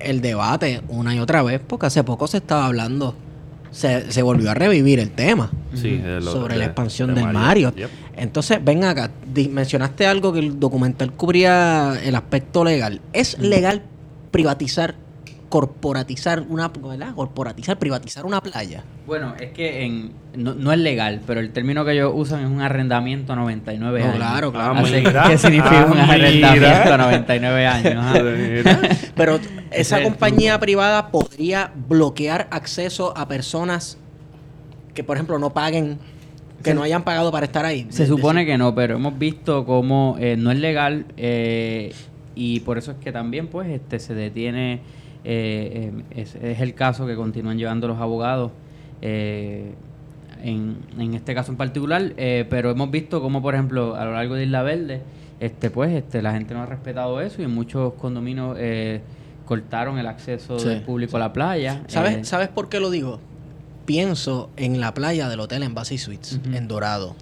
el 0.00 0.20
debate 0.20 0.82
una 0.88 1.14
y 1.14 1.20
otra 1.20 1.42
vez, 1.42 1.60
porque 1.66 1.86
hace 1.86 2.02
poco 2.02 2.26
se 2.26 2.38
estaba 2.38 2.66
hablando, 2.66 3.14
se, 3.70 4.10
se 4.10 4.22
volvió 4.22 4.50
a 4.50 4.54
revivir 4.54 4.98
el 4.98 5.10
tema 5.12 5.50
Sí, 5.74 6.02
sobre 6.22 6.54
de- 6.54 6.58
la 6.58 6.64
expansión 6.64 7.14
de 7.14 7.20
del 7.22 7.32
Mario. 7.32 7.72
Yep. 7.72 7.88
Entonces, 8.16 8.58
ven 8.64 8.82
acá, 8.82 9.10
mencionaste 9.50 10.06
algo 10.06 10.32
que 10.32 10.40
el 10.40 10.58
documental 10.58 11.12
cubría 11.12 11.94
el 12.02 12.16
aspecto 12.16 12.64
legal. 12.64 13.00
¿Es 13.12 13.38
legal 13.38 13.82
privatizar, 14.32 14.96
corporatizar 15.50 16.40
una, 16.48 16.68
¿verdad? 16.68 17.14
Corporatizar, 17.14 17.78
privatizar 17.78 18.24
una 18.24 18.40
playa? 18.40 18.82
Bueno, 19.06 19.34
es 19.38 19.50
que 19.50 19.84
en, 19.84 20.12
no, 20.36 20.54
no 20.54 20.72
es 20.72 20.78
legal, 20.78 21.20
pero 21.26 21.40
el 21.40 21.50
término 21.52 21.84
que 21.84 21.92
ellos 21.92 22.12
usan 22.14 22.40
es 22.40 22.46
un 22.46 22.62
arrendamiento 22.62 23.34
a 23.34 23.36
99 23.36 23.98
No, 24.00 24.04
años. 24.06 24.16
claro, 24.16 24.52
claro. 24.52 24.74
Ah, 24.78 24.82
que, 24.84 24.90
mira. 25.02 25.24
¿Qué 25.28 25.36
significa 25.36 25.82
Ah, 25.82 25.86
un 25.92 25.98
arrendamiento 25.98 26.94
a 26.94 26.96
99 26.96 27.66
años? 27.66 28.04
Pero 29.14 29.38
esa 29.72 30.02
compañía 30.02 30.58
privada 30.58 31.10
podría 31.10 31.70
bloquear 31.88 32.46
acceso 32.50 33.12
a 33.16 33.28
personas 33.28 33.98
que, 34.94 35.04
por 35.04 35.16
ejemplo, 35.16 35.38
no 35.38 35.50
paguen, 35.52 35.98
que 36.62 36.74
no 36.74 36.82
hayan 36.84 37.02
pagado 37.02 37.32
para 37.32 37.46
estar 37.46 37.64
ahí. 37.64 37.86
Se 37.90 38.06
supone 38.06 38.46
que 38.46 38.56
no, 38.56 38.74
pero 38.74 38.96
hemos 38.96 39.18
visto 39.18 39.64
cómo 39.66 40.16
eh, 40.20 40.36
no 40.38 40.50
es 40.52 40.58
legal 40.58 41.06
eh, 41.16 41.92
y 42.36 42.60
por 42.60 42.78
eso 42.78 42.92
es 42.92 42.98
que 42.98 43.10
también 43.10 43.48
pues 43.48 43.68
este 43.68 43.98
se 43.98 44.14
detiene, 44.14 44.80
eh, 45.24 45.92
eh, 46.12 46.20
es, 46.20 46.34
es 46.36 46.60
el 46.60 46.74
caso 46.74 47.06
que 47.06 47.14
continúan 47.16 47.58
llevando 47.58 47.88
los 47.88 47.98
abogados 47.98 48.52
eh, 49.02 49.72
en, 50.42 50.76
en 50.98 51.14
este 51.14 51.34
caso 51.34 51.52
en 51.52 51.58
particular, 51.58 52.12
eh, 52.16 52.46
pero 52.48 52.70
hemos 52.70 52.90
visto 52.90 53.20
cómo 53.20 53.42
por 53.42 53.54
ejemplo 53.54 53.94
a 53.96 54.04
lo 54.04 54.12
largo 54.12 54.34
de 54.34 54.44
Isla 54.44 54.62
Verde, 54.62 55.02
este 55.38 55.70
pues 55.70 55.92
este 55.92 56.22
la 56.22 56.32
gente 56.32 56.54
no 56.54 56.62
ha 56.62 56.66
respetado 56.66 57.20
eso 57.20 57.42
y 57.42 57.44
en 57.44 57.50
muchos 57.54 57.92
condominios 57.94 58.56
eh, 58.58 59.00
cortaron 59.44 59.98
el 59.98 60.06
acceso 60.06 60.58
Sí, 60.58 60.68
del 60.68 60.82
público 60.82 61.16
a 61.16 61.20
la 61.20 61.32
playa. 61.32 61.82
¿Sabes, 61.88 62.26
¿Sabes 62.28 62.48
por 62.48 62.68
qué 62.68 62.80
lo 62.80 62.88
digo? 62.90 63.20
Pienso 63.84 64.48
en 64.56 64.80
la 64.80 64.94
playa 64.94 65.28
del 65.28 65.40
Hotel 65.40 65.62
Embassy 65.64 65.98
Suites, 65.98 66.38
Ujú. 66.44 66.54
en 66.56 66.68
Dorado, 66.68 67.16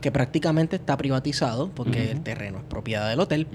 que 0.00 0.10
prácticamente 0.12 0.76
está 0.76 0.96
privatizado 0.96 1.70
porque 1.74 2.10
el 2.12 2.20
terreno 2.22 2.58
es 2.58 2.64
propiedad 2.64 3.08
del 3.08 3.20
hotel 3.20 3.46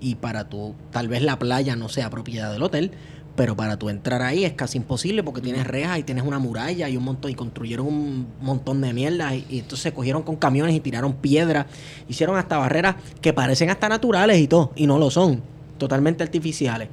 y 0.00 0.14
para 0.16 0.48
tu, 0.48 0.74
tal 0.90 1.08
vez 1.08 1.22
la 1.22 1.38
playa 1.38 1.76
no 1.76 1.88
sea 1.88 2.10
propiedad 2.10 2.52
del 2.52 2.62
hotel, 2.62 2.90
pero 3.36 3.56
para 3.56 3.78
tú 3.78 3.88
entrar 3.90 4.22
ahí 4.22 4.44
es 4.44 4.52
casi 4.54 4.78
imposible 4.78 5.22
porque 5.22 5.40
tienes 5.40 5.66
rejas 5.66 5.98
y 5.98 6.02
tienes 6.02 6.24
una 6.24 6.38
muralla 6.38 6.88
y 6.88 6.96
un 6.96 7.04
montón 7.04 7.30
y 7.30 7.34
construyeron 7.34 7.86
un 7.86 8.26
montón 8.40 8.80
de 8.80 8.92
mierda 8.92 9.34
y, 9.34 9.46
y 9.48 9.58
entonces 9.60 9.80
se 9.82 9.92
cogieron 9.92 10.22
con 10.22 10.36
camiones 10.36 10.74
y 10.74 10.80
tiraron 10.80 11.12
piedras, 11.14 11.66
hicieron 12.08 12.36
hasta 12.36 12.58
barreras 12.58 12.96
que 13.20 13.32
parecen 13.32 13.70
hasta 13.70 13.88
naturales 13.88 14.38
y 14.38 14.48
todo 14.48 14.72
y 14.76 14.86
no 14.86 14.98
lo 14.98 15.10
son, 15.10 15.42
totalmente 15.78 16.22
artificiales. 16.24 16.88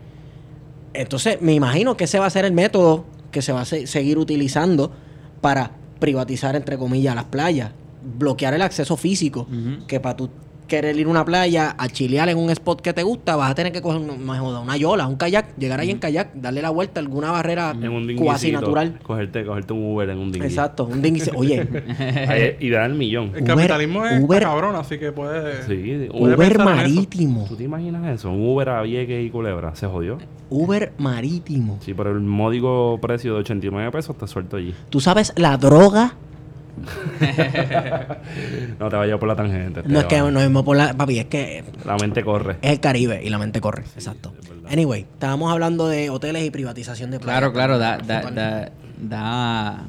Entonces 0.93 1.41
me 1.41 1.53
imagino 1.53 1.97
que 1.97 2.05
ese 2.05 2.19
va 2.19 2.25
a 2.25 2.29
ser 2.29 2.45
el 2.45 2.53
método 2.53 3.05
que 3.31 3.41
se 3.41 3.51
va 3.51 3.61
a 3.61 3.65
se- 3.65 3.87
seguir 3.87 4.17
utilizando 4.17 4.91
para 5.41 5.71
privatizar 5.99 6.55
entre 6.55 6.77
comillas 6.77 7.15
las 7.15 7.25
playas, 7.25 7.71
bloquear 8.17 8.53
el 8.53 8.61
acceso 8.61 8.97
físico 8.97 9.47
que 9.87 9.99
para 9.99 10.15
tú 10.17 10.29
querer 10.67 10.97
ir 10.99 11.07
a 11.07 11.09
una 11.09 11.23
playa 11.23 11.73
a 11.77 11.87
chilear 11.87 12.27
en 12.27 12.37
un 12.37 12.49
spot 12.49 12.81
que 12.81 12.91
te 12.91 13.01
gusta, 13.01 13.37
vas 13.37 13.51
a 13.51 13.55
tener 13.55 13.71
que 13.71 13.81
coger 13.81 14.01
un- 14.01 14.25
me 14.25 14.37
joda, 14.37 14.59
una 14.59 14.75
yola, 14.75 15.07
un 15.07 15.15
kayak, 15.15 15.55
llegar 15.57 15.79
ahí 15.79 15.91
en 15.91 15.97
kayak, 15.97 16.33
darle 16.33 16.61
la 16.61 16.71
vuelta 16.71 16.99
a 16.99 17.03
alguna 17.03 17.31
barrera 17.31 17.73
cuasi 18.17 18.51
natural. 18.51 18.99
Cogerte, 19.01 19.45
cogerte 19.45 19.71
un 19.71 19.93
Uber 19.93 20.09
en 20.09 20.17
un 20.17 20.29
dinghy. 20.29 20.45
Exacto, 20.45 20.83
un 20.83 21.01
dinghy. 21.01 21.21
Oye, 21.35 21.65
y 22.59 22.69
dar 22.69 22.89
el 22.91 22.97
millón. 22.97 23.31
El 23.33 23.43
Uber- 23.43 23.47
capitalismo 23.55 24.05
es 24.05 24.21
Uber- 24.21 24.41
cabrón, 24.41 24.75
así 24.75 24.97
que 24.99 25.13
puede. 25.13 25.61
Sí, 25.63 26.09
puede 26.11 26.33
Uber 26.35 26.59
marítimo. 26.59 27.45
¿Tú 27.47 27.55
te 27.55 27.63
imaginas 27.63 28.05
eso? 28.13 28.29
Un 28.29 28.45
Uber 28.49 28.67
a 28.67 28.81
Vieques 28.81 29.25
y 29.25 29.29
Culebra. 29.29 29.73
Se 29.73 29.87
jodió. 29.87 30.17
Uber 30.49 30.91
marítimo. 30.97 31.77
Sí, 31.81 31.93
por 31.93 32.07
el 32.07 32.19
módico 32.19 32.99
precio 33.01 33.35
de 33.35 33.39
89 33.39 33.89
pesos 33.91 34.17
te 34.17 34.27
suelto 34.27 34.57
allí. 34.57 34.73
¿Tú 34.89 34.99
sabes 34.99 35.31
la 35.37 35.55
droga? 35.55 36.15
No 38.79 38.89
te 38.89 38.95
vayas 38.95 39.17
por 39.19 39.27
la 39.27 39.35
tangente. 39.35 39.81
No 39.85 39.99
es 39.99 40.05
que 40.05 40.15
Esteban. 40.15 40.33
no 40.33 40.39
mismo 40.41 40.63
por 40.63 40.77
la. 40.77 40.93
Papi, 40.93 41.19
es 41.19 41.25
que 41.25 41.63
La 41.85 41.97
mente 41.97 42.23
corre. 42.23 42.57
es 42.61 42.71
el 42.71 42.79
Caribe 42.79 43.21
y 43.23 43.29
la 43.29 43.37
mente 43.37 43.61
corre. 43.61 43.83
Exacto. 43.95 44.33
Anyway, 44.69 45.01
estábamos 45.01 45.51
hablando 45.51 45.87
de 45.87 46.09
hoteles 46.09 46.45
y 46.45 46.51
privatización 46.51 47.11
de 47.11 47.19
playas. 47.19 47.39
Claro, 47.39 47.53
claro, 47.53 47.79
da, 47.79 47.97
da, 47.97 48.21
da, 48.31 48.71
da, 48.97 49.83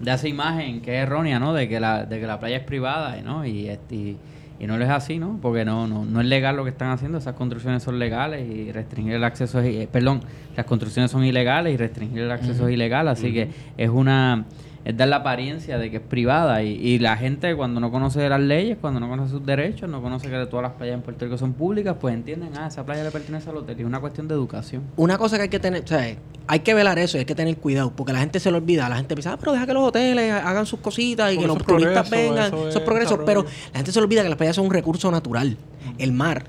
da 0.00 0.14
esa 0.14 0.28
imagen 0.28 0.82
que 0.82 0.96
es 0.96 1.02
errónea, 1.02 1.38
¿no? 1.38 1.54
De 1.54 1.68
que 1.68 1.80
la, 1.80 2.04
de 2.04 2.20
que 2.20 2.26
la 2.26 2.38
playa 2.38 2.58
es 2.58 2.64
privada, 2.64 3.16
¿no? 3.22 3.46
Y, 3.46 3.68
este, 3.68 3.94
y, 3.94 4.16
y 4.58 4.66
no 4.66 4.76
lo 4.76 4.84
es 4.84 4.90
así, 4.90 5.18
¿no? 5.18 5.38
Porque 5.40 5.64
no, 5.64 5.86
no, 5.88 6.04
no 6.04 6.20
es 6.20 6.26
legal 6.26 6.56
lo 6.56 6.64
que 6.64 6.70
están 6.70 6.90
haciendo, 6.90 7.16
esas 7.16 7.34
construcciones 7.34 7.82
son 7.82 7.98
legales 7.98 8.46
y 8.46 8.70
restringir 8.70 9.14
el 9.14 9.24
acceso 9.24 9.60
es, 9.60 9.74
eh, 9.74 9.88
perdón, 9.90 10.20
las 10.54 10.66
construcciones 10.66 11.10
son 11.10 11.24
ilegales 11.24 11.72
y 11.72 11.76
restringir 11.78 12.20
el 12.20 12.30
acceso 12.30 12.68
es 12.68 12.74
ilegal, 12.74 13.08
así 13.08 13.32
que 13.32 13.48
es 13.78 13.88
una 13.88 14.44
es 14.84 14.96
dar 14.96 15.08
la 15.08 15.16
apariencia 15.16 15.76
de 15.78 15.90
que 15.90 15.98
es 15.98 16.02
privada 16.02 16.62
y, 16.62 16.70
y 16.72 16.98
la 16.98 17.16
gente 17.16 17.54
cuando 17.54 17.80
no 17.80 17.90
conoce 17.90 18.26
las 18.28 18.40
leyes, 18.40 18.78
cuando 18.80 18.98
no 18.98 19.08
conoce 19.08 19.30
sus 19.32 19.44
derechos, 19.44 19.90
no 19.90 20.00
conoce 20.00 20.30
que 20.30 20.46
todas 20.46 20.62
las 20.62 20.72
playas 20.72 20.94
en 20.94 21.02
Puerto 21.02 21.24
Rico 21.24 21.36
son 21.36 21.52
públicas, 21.52 21.96
pues 22.00 22.14
entienden, 22.14 22.50
ah, 22.56 22.66
esa 22.68 22.84
playa 22.86 23.04
le 23.04 23.10
pertenece 23.10 23.50
al 23.50 23.58
hotel 23.58 23.76
y 23.78 23.82
es 23.82 23.86
una 23.86 24.00
cuestión 24.00 24.26
de 24.26 24.34
educación. 24.34 24.82
Una 24.96 25.18
cosa 25.18 25.36
que 25.36 25.42
hay 25.42 25.48
que 25.50 25.60
tener, 25.60 25.84
o 25.84 25.86
sea, 25.86 26.16
hay 26.46 26.60
que 26.60 26.72
velar 26.74 26.98
eso 26.98 27.18
y 27.18 27.20
hay 27.20 27.24
que 27.26 27.34
tener 27.34 27.56
cuidado, 27.58 27.92
porque 27.94 28.12
la 28.14 28.20
gente 28.20 28.40
se 28.40 28.50
lo 28.50 28.56
olvida. 28.56 28.88
La 28.88 28.96
gente 28.96 29.14
piensa, 29.14 29.34
ah, 29.34 29.36
pero 29.38 29.52
deja 29.52 29.66
que 29.66 29.74
los 29.74 29.86
hoteles 29.86 30.32
hagan 30.32 30.64
sus 30.66 30.80
cositas 30.80 31.30
y 31.32 31.36
Porque 31.36 31.48
que 31.48 31.54
los 31.54 31.66
turistas 31.66 32.08
progreso, 32.08 32.34
vengan. 32.34 32.46
eso 32.46 32.56
Eso 32.56 32.68
es 32.68 32.76
es 32.76 32.82
progreso, 32.82 33.24
pero 33.24 33.44
la 33.44 33.76
gente 33.78 33.92
se 33.92 34.00
le 34.00 34.04
olvida 34.04 34.22
que 34.22 34.28
las 34.30 34.38
playas 34.38 34.56
son 34.56 34.64
un 34.64 34.72
recurso 34.72 35.10
natural. 35.10 35.56
El 35.98 36.12
mar 36.12 36.44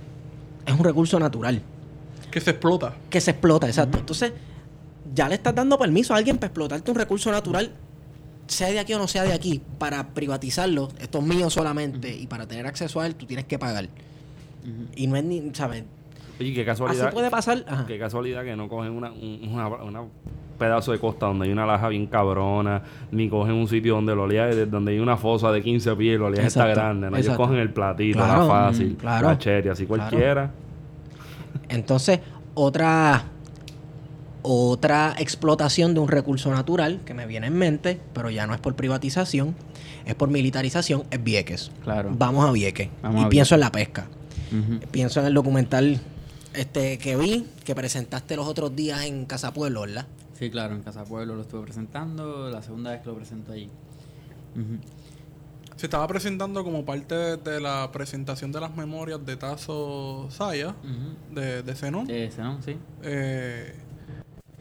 es 0.66 0.74
un 0.74 0.84
recurso 0.86 1.20
natural 1.20 1.62
Que 2.32 2.40
se 2.40 2.52
explota. 2.52 2.94
que 3.10 3.20
se 3.20 3.32
explota, 3.32 3.68
exacto. 3.68 3.98
Entonces, 3.98 4.32
ya 5.14 5.28
le 5.28 5.36
estás 5.36 5.54
dando 5.54 5.78
permiso 5.78 6.14
a 6.14 6.18
alguien 6.18 6.38
para 6.38 6.48
explotarte 6.48 6.90
un 6.90 6.98
recurso 6.98 7.30
natural, 7.32 7.72
sea 8.52 8.68
de 8.70 8.80
aquí 8.80 8.94
o 8.94 8.98
no 9.00 9.08
sea 9.08 9.24
de 9.24 9.34
aquí, 9.34 9.62
para 9.78 10.10
privatizarlo, 10.10 10.90
esto 11.00 11.20
es 11.20 11.24
mío 11.26 11.50
solamente, 11.50 12.16
y 12.16 12.28
para 12.28 12.48
tener 12.48 12.68
acceso 12.68 13.00
a 13.00 13.08
él, 13.08 13.16
tú 13.16 13.26
tienes 13.26 13.46
que 13.46 13.58
pagar. 13.58 13.88
Y 14.96 15.08
no 15.08 15.16
es 15.16 15.24
ni, 15.24 15.52
¿sabes? 15.54 15.84
Oye, 16.40 16.54
qué 16.54 16.62
Así 16.62 16.66
casualidad. 16.66 17.14
puede 17.14 17.30
pasar. 17.30 17.64
Ajá. 17.68 17.86
Qué 17.88 17.98
casualidad 18.00 18.44
que 18.44 18.56
no 18.56 18.68
cogen 18.68 18.92
una, 18.94 19.12
un 19.12 19.48
una- 19.54 19.68
una 19.68 20.02
pedazo 20.58 20.92
de 20.92 21.00
costa 21.00 21.26
donde 21.28 21.46
hay 21.48 21.52
una 21.52 21.66
laja 21.66 21.88
bien 21.88 22.06
cabrona, 22.08 22.84
ni 23.12 23.30
cogen 23.30 23.54
un 23.56 23.68
sitio 23.68 23.96
donde 23.96 24.14
el 24.14 24.20
oleaje, 24.20 24.66
donde 24.68 24.92
hay 24.92 25.00
una 25.00 25.18
fosa 25.18 25.52
de 25.52 25.62
15 25.64 25.96
pies, 25.96 26.16
el 26.18 26.22
oleaje 26.22 26.48
está 26.48 26.68
grande. 26.68 27.10
¿no? 27.10 27.18
Ellos 27.18 27.36
cogen 27.36 27.58
el 27.58 27.72
platito, 27.74 28.20
Claro, 28.20 28.42
la 28.42 28.48
fácil, 28.48 28.96
claro. 28.98 29.28
la 29.30 29.38
cherry, 29.40 29.70
así 29.70 29.86
Claro. 29.88 30.08
cualquiera. 30.10 30.52
Entonces, 31.70 32.20
otra, 32.54 33.24
otra 34.44 35.16
explotación 35.18 35.94
de 35.94 36.00
un 36.00 36.08
recurso 36.08 36.52
natural 36.52 37.02
que 37.06 37.14
me 37.14 37.26
viene 37.26 37.48
en 37.48 37.54
mente, 37.58 38.00
pero 38.14 38.30
ya 38.30 38.48
no 38.48 38.54
es 38.54 38.60
por 38.60 38.76
privatización, 38.76 39.56
es 40.06 40.16
por 40.16 40.30
militarización, 40.30 41.04
es 41.12 41.24
Vieques. 41.24 41.72
Claro. 41.84 42.12
Vamos 42.18 42.48
a 42.48 42.52
Vieques. 42.52 42.90
Vamos 43.04 43.22
y 43.24 43.26
a 43.26 43.30
pienso 43.30 43.56
en 43.56 43.62
la 43.62 43.72
pesca. 43.72 44.08
Pienso 44.92 45.20
en 45.22 45.28
el 45.28 45.34
documental 45.34 46.00
este 46.54 46.98
que 46.98 47.16
vi, 47.16 47.46
que 47.64 47.74
presentaste 47.76 48.36
los 48.36 48.48
otros 48.48 48.76
días 48.76 49.04
en 49.06 49.26
Casa 49.26 49.54
Pueblo, 49.54 49.82
¿verdad? 49.82 50.06
Sí, 50.38 50.50
claro, 50.50 50.76
en 50.76 50.82
Casa 50.82 51.04
Pueblo 51.06 51.36
lo 51.36 51.44
estuve 51.44 51.62
presentando, 51.64 52.50
la 52.50 52.62
segunda 52.62 52.92
vez 52.92 53.02
que 53.02 53.08
lo 53.08 53.16
presento 53.16 53.52
allí. 53.54 53.70
Se 55.78 55.86
estaba 55.88 56.08
presentando 56.08 56.64
como 56.64 56.84
parte 56.86 57.16
de, 57.16 57.38
de 57.38 57.60
la 57.62 57.90
presentación 57.92 58.52
de 58.52 58.60
las 58.60 58.76
memorias 58.76 59.26
de 59.26 59.36
Tazo 59.38 60.28
Saya, 60.30 60.70
Ujú. 60.70 61.34
de, 61.40 61.64
de 61.64 61.76
Zenón. 61.76 62.10
Ese, 62.10 62.42
¿no? 62.42 62.62
Sí. 62.62 62.76
Eh, 63.04 63.74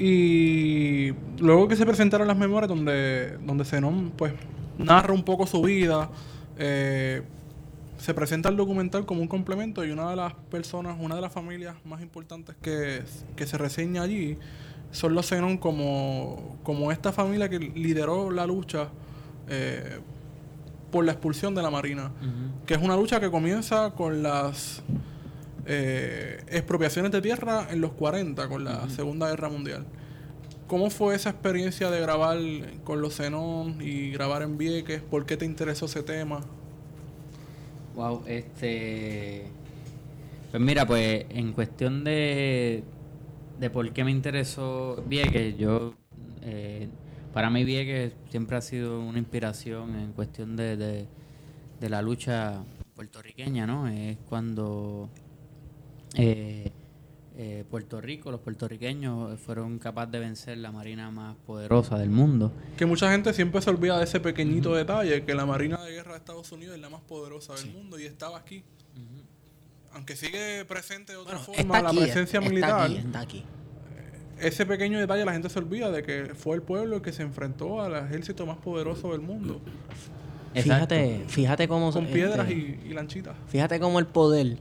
y 0.00 1.12
luego 1.38 1.68
que 1.68 1.76
se 1.76 1.84
presentaron 1.84 2.26
las 2.26 2.36
memorias 2.36 2.70
donde, 2.70 3.36
donde 3.44 3.66
Zenón 3.66 4.12
pues 4.16 4.32
narra 4.78 5.12
un 5.12 5.22
poco 5.22 5.46
su 5.46 5.60
vida, 5.60 6.08
eh, 6.56 7.22
se 7.98 8.14
presenta 8.14 8.48
el 8.48 8.56
documental 8.56 9.04
como 9.04 9.20
un 9.20 9.28
complemento 9.28 9.84
y 9.84 9.90
una 9.90 10.08
de 10.08 10.16
las 10.16 10.32
personas, 10.50 10.96
una 10.98 11.16
de 11.16 11.20
las 11.20 11.30
familias 11.30 11.76
más 11.84 12.00
importantes 12.00 12.56
que, 12.62 13.02
que 13.36 13.46
se 13.46 13.58
reseña 13.58 14.00
allí 14.00 14.38
son 14.90 15.14
los 15.14 15.28
Zenón 15.28 15.58
como, 15.58 16.58
como 16.62 16.90
esta 16.92 17.12
familia 17.12 17.50
que 17.50 17.58
lideró 17.58 18.30
la 18.30 18.46
lucha 18.46 18.88
eh, 19.48 19.98
por 20.90 21.04
la 21.04 21.12
expulsión 21.12 21.54
de 21.54 21.60
la 21.60 21.70
Marina 21.70 22.10
que 22.64 22.72
es 22.72 22.80
una 22.82 22.96
lucha 22.96 23.20
que 23.20 23.30
comienza 23.30 23.90
con 23.90 24.22
las 24.22 24.82
eh, 25.66 26.44
expropiaciones 26.48 27.12
de 27.12 27.22
tierra 27.22 27.68
en 27.70 27.80
los 27.80 27.92
40, 27.92 28.48
con 28.48 28.64
la 28.64 28.88
Segunda 28.90 29.28
Guerra 29.30 29.48
Mundial. 29.50 29.86
¿Cómo 30.66 30.90
fue 30.90 31.14
esa 31.16 31.30
experiencia 31.30 31.90
de 31.90 32.00
grabar 32.00 32.38
con 32.84 33.00
los 33.02 33.16
Zenón 33.16 33.80
y 33.82 34.10
grabar 34.12 34.42
en 34.42 34.56
Vieques? 34.58 35.02
¿Por 35.02 35.26
qué 35.26 35.36
te 35.36 35.44
interesó 35.44 35.86
ese 35.86 36.02
tema? 36.02 36.40
Wow, 37.94 38.24
este. 38.26 39.56
Pues 40.50 40.62
mira, 40.62 40.86
pues 40.86 41.26
en 41.30 41.52
cuestión 41.52 42.04
de, 42.04 42.84
de 43.58 43.70
por 43.70 43.92
qué 43.92 44.04
me 44.04 44.10
interesó 44.10 45.02
Vieques, 45.06 45.56
yo. 45.58 45.94
eh, 46.42 46.90
para 47.32 47.50
mí, 47.50 47.64
Vieques 47.64 48.14
siempre 48.30 48.56
ha 48.56 48.62
sido 48.62 49.00
una 49.00 49.18
inspiración 49.18 49.96
en 49.96 50.12
cuestión 50.12 50.56
de, 50.56 50.76
de, 50.76 51.08
de 51.80 51.88
la 51.90 52.02
lucha 52.02 52.64
puertorriqueña, 52.94 53.66
¿no? 53.66 53.88
Es 53.88 54.18
cuando 54.28 55.10
eh, 56.14 56.70
eh, 57.36 57.64
Puerto 57.70 58.00
Rico, 58.00 58.30
los 58.30 58.40
puertorriqueños, 58.40 59.38
fueron 59.40 59.78
capaces 59.78 60.12
de 60.12 60.18
vencer 60.18 60.58
la 60.58 60.72
marina 60.72 61.10
más 61.10 61.36
poderosa 61.46 61.98
del 61.98 62.10
mundo. 62.10 62.52
Que 62.76 62.84
mucha 62.86 63.10
gente 63.10 63.32
siempre 63.32 63.62
se 63.62 63.70
olvida 63.70 63.96
de 63.98 64.04
ese 64.04 64.20
pequeñito 64.20 64.74
detalle, 64.74 65.24
que 65.24 65.34
la 65.34 65.46
Marina 65.46 65.82
de 65.82 65.92
Guerra 65.92 66.12
de 66.12 66.18
Estados 66.18 66.52
Unidos 66.52 66.74
es 66.74 66.80
la 66.82 66.90
más 66.90 67.00
poderosa 67.02 67.54
del 67.54 67.72
mundo 67.72 67.98
y 67.98 68.04
estaba 68.04 68.38
aquí. 68.38 68.62
Aunque 69.92 70.16
sigue 70.16 70.64
presente 70.66 71.12
de 71.12 71.18
otra 71.18 71.38
Bueno, 71.38 71.46
forma 71.46 71.60
está 71.78 71.82
la 71.82 71.88
aquí, 71.90 71.98
presencia 71.98 72.38
está 72.38 72.48
militar, 72.50 72.80
aquí, 72.82 72.96
está 72.96 73.20
aquí. 73.20 73.44
ese 74.38 74.66
pequeño 74.66 75.00
detalle 75.00 75.24
la 75.24 75.32
gente 75.32 75.48
se 75.48 75.58
olvida 75.58 75.90
de 75.90 76.02
que 76.02 76.34
fue 76.34 76.54
el 76.56 76.62
pueblo 76.62 76.96
el 76.96 77.02
que 77.02 77.12
se 77.12 77.22
enfrentó 77.22 77.80
al 77.80 77.96
ejército 78.06 78.46
más 78.46 78.58
poderoso 78.58 79.12
del 79.12 79.20
mundo. 79.20 79.60
Exacto. 80.54 80.94
Fíjate, 80.94 81.24
fíjate 81.28 81.68
cómo 81.68 81.90
Con 81.90 82.04
este, 82.04 82.14
piedras 82.14 82.50
y, 82.50 82.78
y 82.84 82.92
lanchitas. 82.92 83.34
Fíjate 83.48 83.80
cómo 83.80 83.98
el 83.98 84.06
poder 84.06 84.58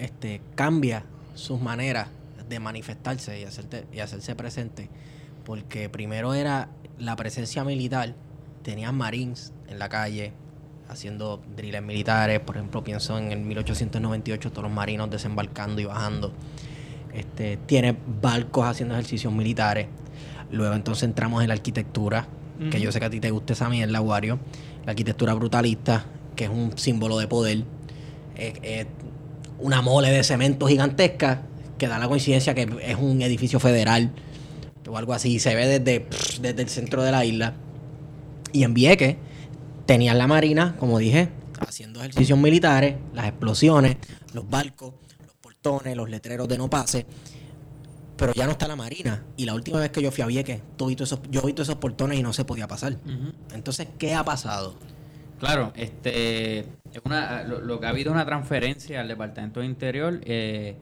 este, 0.00 0.40
cambia 0.54 1.04
sus 1.34 1.60
maneras 1.60 2.08
de 2.48 2.58
manifestarse 2.58 3.40
y, 3.40 3.44
hacerte, 3.44 3.86
y 3.92 4.00
hacerse 4.00 4.34
presente. 4.34 4.88
Porque 5.44 5.88
primero 5.88 6.34
era 6.34 6.68
la 6.98 7.16
presencia 7.16 7.64
militar, 7.64 8.14
tenían 8.62 8.96
marines 8.96 9.52
en 9.68 9.78
la 9.78 9.88
calle 9.88 10.32
haciendo 10.88 11.40
drills 11.56 11.82
militares. 11.82 12.40
Por 12.40 12.56
ejemplo, 12.56 12.82
pienso 12.82 13.18
en 13.18 13.30
el 13.30 13.40
1898, 13.40 14.50
todos 14.50 14.64
los 14.64 14.72
marinos 14.72 15.10
desembarcando 15.10 15.80
y 15.80 15.84
bajando. 15.84 16.32
Este, 17.14 17.56
tiene 17.58 17.96
barcos 18.20 18.66
haciendo 18.66 18.94
ejercicios 18.94 19.32
militares. 19.32 19.86
Luego 20.50 20.74
entonces 20.74 21.04
entramos 21.04 21.42
en 21.42 21.48
la 21.48 21.54
arquitectura, 21.54 22.26
que 22.70 22.78
yo 22.78 22.92
sé 22.92 23.00
que 23.00 23.06
a 23.06 23.10
ti 23.10 23.20
te 23.20 23.30
gusta 23.30 23.54
esa 23.54 23.70
mierda, 23.70 24.02
Wario. 24.02 24.38
La 24.84 24.90
arquitectura 24.90 25.32
brutalista, 25.32 26.04
que 26.36 26.44
es 26.44 26.50
un 26.50 26.76
símbolo 26.76 27.16
de 27.18 27.26
poder. 27.26 27.64
Es, 28.36 28.54
es 28.62 28.86
una 29.60 29.82
mole 29.82 30.10
de 30.10 30.22
cemento 30.24 30.66
gigantesca 30.66 31.42
que 31.78 31.88
da 31.88 31.98
la 31.98 32.08
coincidencia 32.08 32.54
que 32.54 32.68
es 32.82 32.96
un 32.96 33.22
edificio 33.22 33.58
federal 33.60 34.10
o 34.88 34.96
algo 34.96 35.12
así. 35.12 35.38
Se 35.38 35.54
ve 35.54 35.66
desde, 35.78 36.06
desde 36.40 36.62
el 36.62 36.68
centro 36.68 37.02
de 37.02 37.12
la 37.12 37.24
isla. 37.24 37.54
Y 38.52 38.64
en 38.64 38.74
Vieques 38.74 39.16
tenían 39.86 40.18
la 40.18 40.26
marina, 40.26 40.74
como 40.78 40.98
dije, 40.98 41.28
haciendo 41.66 42.00
ejercicios 42.00 42.38
militares, 42.38 42.96
las 43.14 43.26
explosiones, 43.26 43.96
los 44.34 44.48
barcos, 44.48 44.94
los 45.24 45.34
portones, 45.36 45.96
los 45.96 46.10
letreros 46.10 46.48
de 46.48 46.58
no 46.58 46.68
pase. 46.68 47.06
Pero 48.16 48.32
ya 48.34 48.44
no 48.44 48.52
está 48.52 48.68
la 48.68 48.76
marina. 48.76 49.24
Y 49.36 49.44
la 49.46 49.54
última 49.54 49.78
vez 49.78 49.90
que 49.90 50.02
yo 50.02 50.10
fui 50.10 50.22
a 50.22 50.26
Vieques, 50.26 50.60
todos 50.76 50.92
esos- 51.00 51.20
yo 51.30 51.40
vi 51.42 51.52
todos 51.52 51.68
esos 51.68 51.78
portones 51.80 52.18
y 52.18 52.22
no 52.22 52.32
se 52.32 52.44
podía 52.44 52.66
pasar. 52.68 52.96
Entonces, 53.54 53.88
¿qué 53.98 54.14
ha 54.14 54.24
pasado? 54.24 54.74
Claro, 55.40 55.72
este, 55.74 56.58
es 56.60 56.66
una, 57.04 57.42
lo, 57.44 57.80
que 57.80 57.86
ha 57.86 57.88
habido 57.88 58.12
una 58.12 58.26
transferencia 58.26 59.00
al 59.00 59.08
Departamento 59.08 59.60
de 59.60 59.66
Interior 59.66 60.20
eh, 60.24 60.76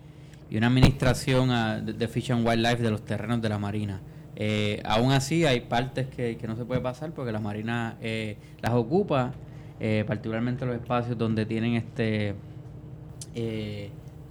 y 0.50 0.56
una 0.56 0.66
administración 0.66 1.52
a- 1.52 1.80
de, 1.80 2.08
Fish 2.08 2.32
and 2.32 2.44
Wildlife 2.46 2.82
de 2.82 2.90
los 2.90 3.04
terrenos 3.04 3.40
de 3.40 3.48
la 3.48 3.58
Marina. 3.60 4.00
Eh, 4.34 4.82
aún 4.84 5.12
así, 5.12 5.46
hay 5.46 5.60
partes 5.60 6.08
que, 6.08 6.36
que 6.36 6.48
no 6.48 6.56
se 6.56 6.64
puede 6.64 6.80
pasar 6.80 7.12
porque 7.12 7.30
la 7.30 7.38
Marina 7.38 7.96
eh, 8.02 8.36
las 8.60 8.72
ocupa, 8.72 9.32
eh, 9.78 10.02
particularmente 10.08 10.66
los 10.66 10.74
espacios 10.74 11.16
donde 11.16 11.46
tienen 11.46 11.74
este 11.74 12.34
eh, 13.36 13.90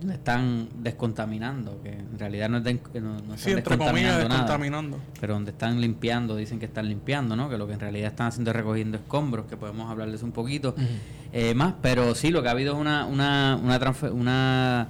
están 0.10 0.70
descontaminando, 0.80 1.82
que 1.82 1.89
en 1.89 2.20
realidad 2.20 2.50
no, 2.50 2.58
es 2.58 2.63
de- 2.63 2.80
no, 3.01 3.20
no 3.22 3.38
Sí, 3.38 3.51
entre 3.51 3.77
comillas, 3.77 4.18
descontaminando 4.18 4.30
nada, 4.30 4.42
descontaminando. 4.42 5.00
pero 5.20 5.34
donde 5.34 5.51
están 5.51 5.82
limpiando, 5.82 6.36
dicen 6.36 6.60
que 6.60 6.66
están 6.66 6.88
limpiando, 6.88 7.36
¿no? 7.36 7.50
Que 7.50 7.58
lo 7.58 7.66
que 7.68 7.74
en 7.74 7.80
realidad 7.80 8.10
están 8.10 8.27
haciendo 8.27 8.51
es 8.51 8.56
recogiendo 8.58 8.98
escombros, 8.98 9.48
que 9.48 9.58
podemos 9.58 9.89
hablarles 9.89 10.22
un 10.24 10.32
poquito 10.32 10.75
eh, 11.34 11.54
más, 11.56 11.74
pero 11.82 12.13
sí, 12.16 12.30
lo 12.30 12.42
que 12.44 12.48
ha 12.50 12.51
habido 12.51 12.74
es 12.75 12.80
una, 12.80 13.06
una, 13.06 13.60
una, 13.62 13.80
transfer- 13.80 14.12
una 14.13 14.88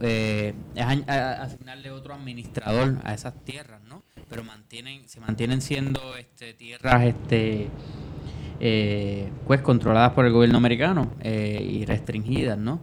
eh, 0.00 0.54
es 0.74 0.84
a- 1.08 1.42
asignarle 1.42 1.90
otro 1.90 2.14
administrador 2.14 2.96
a 3.04 3.12
esas 3.14 3.34
tierras, 3.44 3.80
¿no? 3.88 4.02
Pero 4.30 4.44
mantienen, 4.44 5.02
se 5.08 5.20
mantienen 5.20 5.60
siendo 5.60 6.00
este, 6.16 6.52
tierras 6.54 7.02
este, 7.04 7.68
eh, 8.60 9.28
pues 9.46 9.60
controladas 9.60 10.12
por 10.12 10.24
el 10.26 10.32
gobierno 10.32 10.58
americano 10.58 11.10
eh, 11.20 11.60
y 11.68 11.84
restringidas, 11.84 12.58
¿no? 12.58 12.80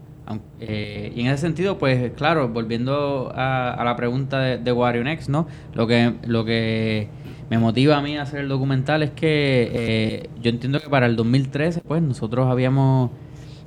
Eh, 0.60 1.13
y 1.15 1.22
en 1.22 1.27
ese 1.27 1.38
sentido, 1.41 1.77
pues 1.77 2.12
claro, 2.13 2.50
volviendo 2.50 3.32
a, 3.36 3.72
a 3.74 3.84
la 3.84 3.96
pregunta 3.96 4.39
de, 4.39 4.58
de 4.58 4.72
Wario 4.72 5.03
Next, 5.03 5.29
¿no? 5.29 5.48
Lo 5.75 5.86
que, 5.86 6.13
lo 6.25 6.44
que 6.46 7.08
me 7.50 7.60
motiva 7.60 7.98
a 7.98 8.01
mí 8.01 8.17
a 8.17 8.24
hacer 8.24 8.39
el 8.39 8.48
documental 8.50 9.03
es 9.03 9.12
que 9.12 9.70
eh, 9.72 10.29
yo 10.41 10.50
entiendo 10.50 10.79
que 10.79 10.89
para 10.89 11.05
el 11.05 11.15
2013, 11.15 11.82
pues 11.82 12.01
nosotros 12.01 12.48
habíamos, 12.50 13.12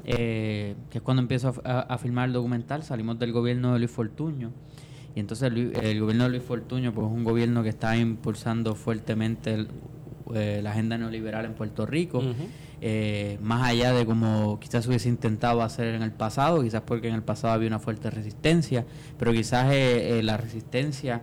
eh, 0.04 0.74
que 0.90 0.98
es 0.98 1.02
cuando 1.02 1.22
empiezo 1.22 1.54
a, 1.64 1.80
a- 1.80 1.98
filmar 1.98 2.26
el 2.26 2.32
documental, 2.32 2.82
salimos 2.82 3.18
del 3.20 3.30
gobierno 3.32 3.72
de 3.74 3.78
Luis 3.78 3.90
Fortuño. 3.90 4.50
Y 5.14 5.20
entonces 5.20 5.50
el 5.52 6.00
gobierno 6.00 6.24
de 6.24 6.30
Luis 6.30 6.42
Fortuño, 6.42 6.92
pues 6.92 7.06
es 7.06 7.12
un 7.12 7.24
gobierno 7.24 7.62
que 7.62 7.68
está 7.70 7.96
impulsando 7.96 8.74
fuertemente 8.74 9.66
eh, 10.34 10.60
la 10.62 10.70
agenda 10.70 10.98
neoliberal 10.98 11.44
en 11.44 11.54
Puerto 11.54 11.86
Rico. 11.86 12.20
Eh, 12.80 13.38
más 13.42 13.68
allá 13.68 13.92
de 13.92 14.06
como 14.06 14.58
quizás 14.60 14.86
hubiese 14.86 15.08
intentado 15.08 15.62
hacer 15.62 15.94
en 15.94 16.02
el 16.02 16.12
pasado, 16.12 16.62
quizás 16.62 16.82
porque 16.82 17.08
en 17.08 17.14
el 17.14 17.22
pasado 17.22 17.54
había 17.54 17.68
una 17.68 17.78
fuerte 17.78 18.10
resistencia, 18.10 18.84
pero 19.18 19.32
quizás 19.32 19.72
eh, 19.72 20.18
eh, 20.18 20.22
la 20.22 20.36
resistencia 20.36 21.22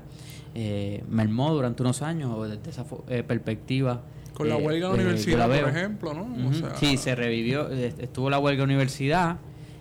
eh, 0.53 1.03
mermó 1.09 1.53
durante 1.53 1.81
unos 1.83 2.01
años 2.01 2.31
o 2.35 2.47
desde 2.47 2.69
esa 2.69 2.85
eh, 3.09 3.24
perspectiva. 3.24 4.01
Con 4.33 4.50
la 4.50 4.57
eh, 4.57 4.65
huelga 4.65 4.89
de 4.89 4.97
la 4.97 5.03
universidad, 5.03 5.47
por 5.47 5.69
ejemplo, 5.69 6.13
¿no? 6.13 6.24
O 6.24 6.47
Ujú. 6.50 6.53
sea, 6.59 6.75
sí, 6.75 6.97
se 6.97 7.15
revivió, 7.15 7.69
estuvo 7.69 8.29
la 8.29 8.39
huelga 8.39 8.59
de 8.59 8.63
universidad. 8.65 9.38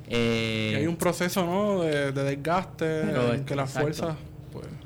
y 0.09 0.15
hay 0.15 0.87
un 0.87 0.97
proceso, 0.97 1.45
¿no? 1.45 1.83
De, 1.83 2.13
de 2.13 2.25
desgaste, 2.25 3.35
en 3.35 3.45
que 3.45 3.57
las 3.57 3.71
exacto. 3.71 3.81
fuerzas 3.81 4.17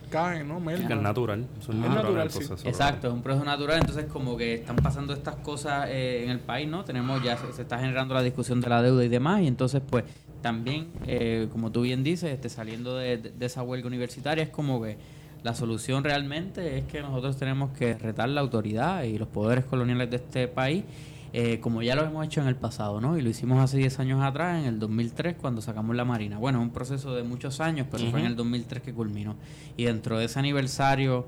caen, 0.09 0.49
¿no? 0.49 0.59
Es 0.71 0.81
natural. 1.03 1.47
Eso 1.61 1.73
es 1.73 1.79
Es 1.79 1.85
natural, 1.95 2.31
sí. 2.31 2.39
Exacto, 2.69 3.09
es 3.09 3.13
un 3.15 3.23
proceso 3.23 3.45
natural, 3.45 3.79
entonces 3.81 4.05
como 4.07 4.37
que 4.37 4.55
están 4.55 4.77
pasando 4.77 5.13
estas 5.13 5.37
cosas 5.37 5.87
eh, 5.89 6.25
en 6.25 6.31
el 6.31 6.41
país, 6.41 6.69
¿no? 6.69 6.85
Tenemos 6.85 7.23
ya, 7.23 7.37
se, 7.37 7.53
se 7.53 7.63
está 7.63 7.79
generando 7.79 8.15
la 8.15 8.23
discusión 8.23 8.61
de 8.61 8.69
la 8.69 8.83
deuda 8.83 9.05
y 9.05 9.09
demás, 9.09 9.43
y 9.43 9.47
entonces 9.47 9.81
pues 9.89 10.05
también, 10.43 10.89
eh, 11.07 11.49
como 11.53 11.71
tú 11.73 11.83
bien 11.83 12.03
dices, 12.05 12.31
este, 12.33 12.49
saliendo 12.49 12.97
de, 12.97 13.17
de- 13.19 13.31
de 13.31 13.47
esa 13.47 13.63
huelga 13.63 13.87
universitaria, 13.87 14.45
es 14.45 14.51
como 14.51 14.81
que 14.83 14.97
la 15.43 15.55
solución 15.55 16.03
realmente 16.05 16.79
es 16.79 16.85
que 16.85 17.01
nosotros 17.01 17.37
tenemos 17.37 17.71
que 17.77 17.95
retar 17.95 18.29
la 18.29 18.41
autoridad 18.41 19.03
y 19.05 19.19
los 19.19 19.29
poderes 19.29 19.65
coloniales 19.65 20.11
de 20.11 20.17
este 20.17 20.49
país, 20.49 20.85
eh, 21.33 21.61
como 21.61 21.83
ya 21.83 21.95
lo 21.95 22.05
hemos 22.05 22.25
hecho 22.25 22.41
en 22.41 22.49
el 22.49 22.57
pasado, 22.57 23.01
¿no? 23.01 23.19
Y 23.19 23.23
lo 23.23 23.29
hicimos 23.29 23.61
hace 23.61 23.79
10 23.79 24.01
años 24.01 24.23
atrás, 24.23 24.61
en 24.61 24.67
el 24.67 24.79
2003, 24.79 25.37
cuando 25.37 25.61
sacamos 25.61 25.95
la 25.95 26.05
Marina. 26.05 26.39
Bueno, 26.39 26.59
es 26.59 26.65
un 26.65 26.73
proceso 26.73 27.15
de 27.15 27.23
muchos 27.23 27.61
años, 27.61 27.87
pero 27.91 28.11
fue 28.11 28.21
en 28.21 28.27
el 28.27 28.37
2003 28.37 28.83
que 28.83 28.93
culminó. 28.93 29.37
Y 29.77 29.85
dentro 29.85 30.19
de 30.19 30.27
ese 30.27 30.39
aniversario 30.39 31.27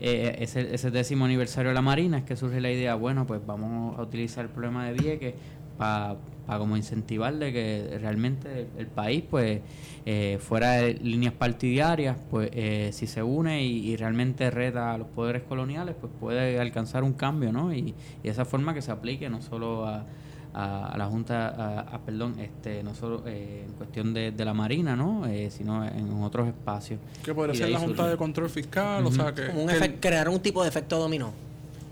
eh, 0.00 0.36
ese, 0.40 0.74
ese 0.74 0.90
décimo 0.90 1.24
aniversario 1.24 1.68
de 1.68 1.74
la 1.74 1.82
Marina 1.82 2.18
es 2.18 2.24
que 2.24 2.36
surge 2.36 2.60
la 2.60 2.70
idea, 2.70 2.96
bueno, 2.96 3.26
pues 3.26 3.40
vamos 3.46 3.96
a 3.98 4.02
utilizar 4.02 4.44
el 4.44 4.50
problema 4.50 4.86
de 4.86 4.92
Vieques 4.94 5.34
para 5.78 6.16
como 6.46 6.76
incentivar 6.76 7.34
de 7.34 7.52
que 7.52 7.98
realmente 8.00 8.68
el 8.76 8.86
país, 8.86 9.24
pues, 9.30 9.60
eh, 10.06 10.38
fuera 10.40 10.72
de 10.72 10.94
líneas 10.94 11.32
partidarias, 11.32 12.16
pues, 12.30 12.50
eh, 12.52 12.90
si 12.92 13.06
se 13.06 13.22
une 13.22 13.64
y, 13.64 13.90
y 13.90 13.96
realmente 13.96 14.50
reta 14.50 14.92
a 14.92 14.98
los 14.98 15.08
poderes 15.08 15.42
coloniales, 15.42 15.94
pues 16.00 16.12
puede 16.20 16.60
alcanzar 16.60 17.02
un 17.02 17.14
cambio, 17.14 17.50
¿no? 17.52 17.72
Y, 17.72 17.78
y 17.78 17.94
de 18.22 18.28
esa 18.30 18.44
forma 18.44 18.74
que 18.74 18.82
se 18.82 18.90
aplique 18.92 19.28
no 19.30 19.40
solo 19.40 19.86
a, 19.86 20.04
a, 20.52 20.86
a 20.88 20.98
la 20.98 21.06
Junta, 21.06 21.48
a, 21.48 21.80
a, 21.80 21.98
perdón, 22.00 22.38
este, 22.38 22.82
no 22.82 22.94
solo 22.94 23.22
eh, 23.26 23.64
en 23.66 23.72
cuestión 23.72 24.12
de, 24.14 24.30
de 24.30 24.44
la 24.44 24.52
Marina, 24.54 24.94
¿no? 24.94 25.26
Eh, 25.26 25.50
sino 25.50 25.84
en 25.84 26.22
otros 26.22 26.46
espacios. 26.46 27.00
Que 27.24 27.34
podría 27.34 27.54
ser 27.56 27.70
la 27.70 27.78
Junta 27.78 27.96
surge. 27.96 28.10
de 28.10 28.16
Control 28.18 28.50
Fiscal, 28.50 29.06
o 29.06 29.10
sea 29.10 29.32
que... 29.34 29.46
Como 29.46 29.62
un 29.62 29.68
que 29.68 29.74
el- 29.76 29.82
efect- 29.82 29.96
crear 30.00 30.28
un 30.28 30.40
tipo 30.40 30.62
de 30.62 30.68
efecto 30.68 30.98
dominó. 30.98 31.32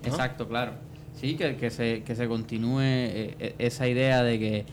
¿no? 0.03 0.09
Exacto, 0.09 0.47
claro. 0.47 0.73
Sí, 1.15 1.37
que, 1.37 1.57
que 1.57 1.71
se, 1.71 2.03
que 2.03 2.15
se 2.15 2.27
continúe 2.27 2.81
eh, 2.81 3.37
eh, 3.39 3.55
esa 3.59 3.87
idea 3.87 4.23
de 4.23 4.39
que, 4.39 4.65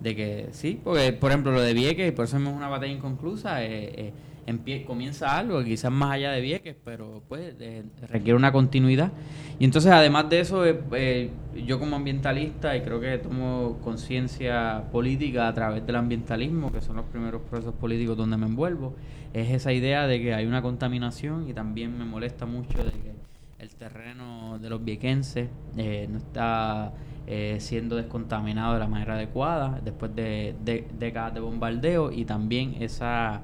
de 0.00 0.16
que 0.16 0.48
sí, 0.52 0.80
porque 0.82 1.12
por 1.12 1.30
ejemplo 1.30 1.52
lo 1.52 1.60
de 1.60 1.74
Vieques, 1.74 2.12
por 2.12 2.24
eso 2.24 2.36
es 2.38 2.42
una 2.42 2.68
batalla 2.68 2.92
inconclusa, 2.92 3.64
eh, 3.64 4.12
eh, 4.46 4.84
comienza 4.84 5.38
algo, 5.38 5.62
quizás 5.62 5.92
más 5.92 6.12
allá 6.12 6.32
de 6.32 6.40
Vieques, 6.40 6.74
pero 6.84 7.22
pues 7.28 7.54
requiere 8.08 8.34
una 8.34 8.50
continuidad. 8.50 9.12
Y 9.60 9.64
entonces 9.64 9.92
además 9.92 10.28
de 10.28 10.40
eso, 10.40 10.64
yo 11.54 11.78
como 11.78 11.94
ambientalista, 11.94 12.76
y 12.76 12.80
creo 12.80 13.00
que 13.00 13.18
tomo 13.18 13.78
conciencia 13.84 14.84
política 14.90 15.46
a 15.46 15.54
través 15.54 15.86
del 15.86 15.94
ambientalismo, 15.94 16.72
que 16.72 16.80
son 16.80 16.96
los 16.96 17.04
primeros 17.06 17.42
procesos 17.42 17.74
políticos 17.74 18.16
donde 18.16 18.36
me 18.36 18.46
envuelvo, 18.46 18.96
es 19.32 19.50
esa 19.50 19.72
idea 19.72 20.06
de 20.06 20.20
que 20.20 20.34
hay 20.34 20.46
una 20.46 20.60
contaminación 20.60 21.48
y 21.48 21.54
también 21.54 21.96
me 21.96 22.04
molesta 22.04 22.44
mucho 22.44 22.78
de 22.84 22.90
que 22.90 23.11
el 23.62 23.70
terreno 23.76 24.58
de 24.58 24.68
los 24.68 24.84
viequenses 24.84 25.48
eh, 25.76 26.08
no 26.10 26.18
está 26.18 26.92
eh, 27.28 27.58
siendo 27.60 27.94
descontaminado 27.94 28.74
de 28.74 28.80
la 28.80 28.88
manera 28.88 29.14
adecuada 29.14 29.78
después 29.84 30.14
de, 30.16 30.56
de 30.64 30.88
décadas 30.98 31.32
de 31.34 31.38
bombardeo 31.40 32.10
y 32.10 32.24
también 32.24 32.74
esa, 32.80 33.42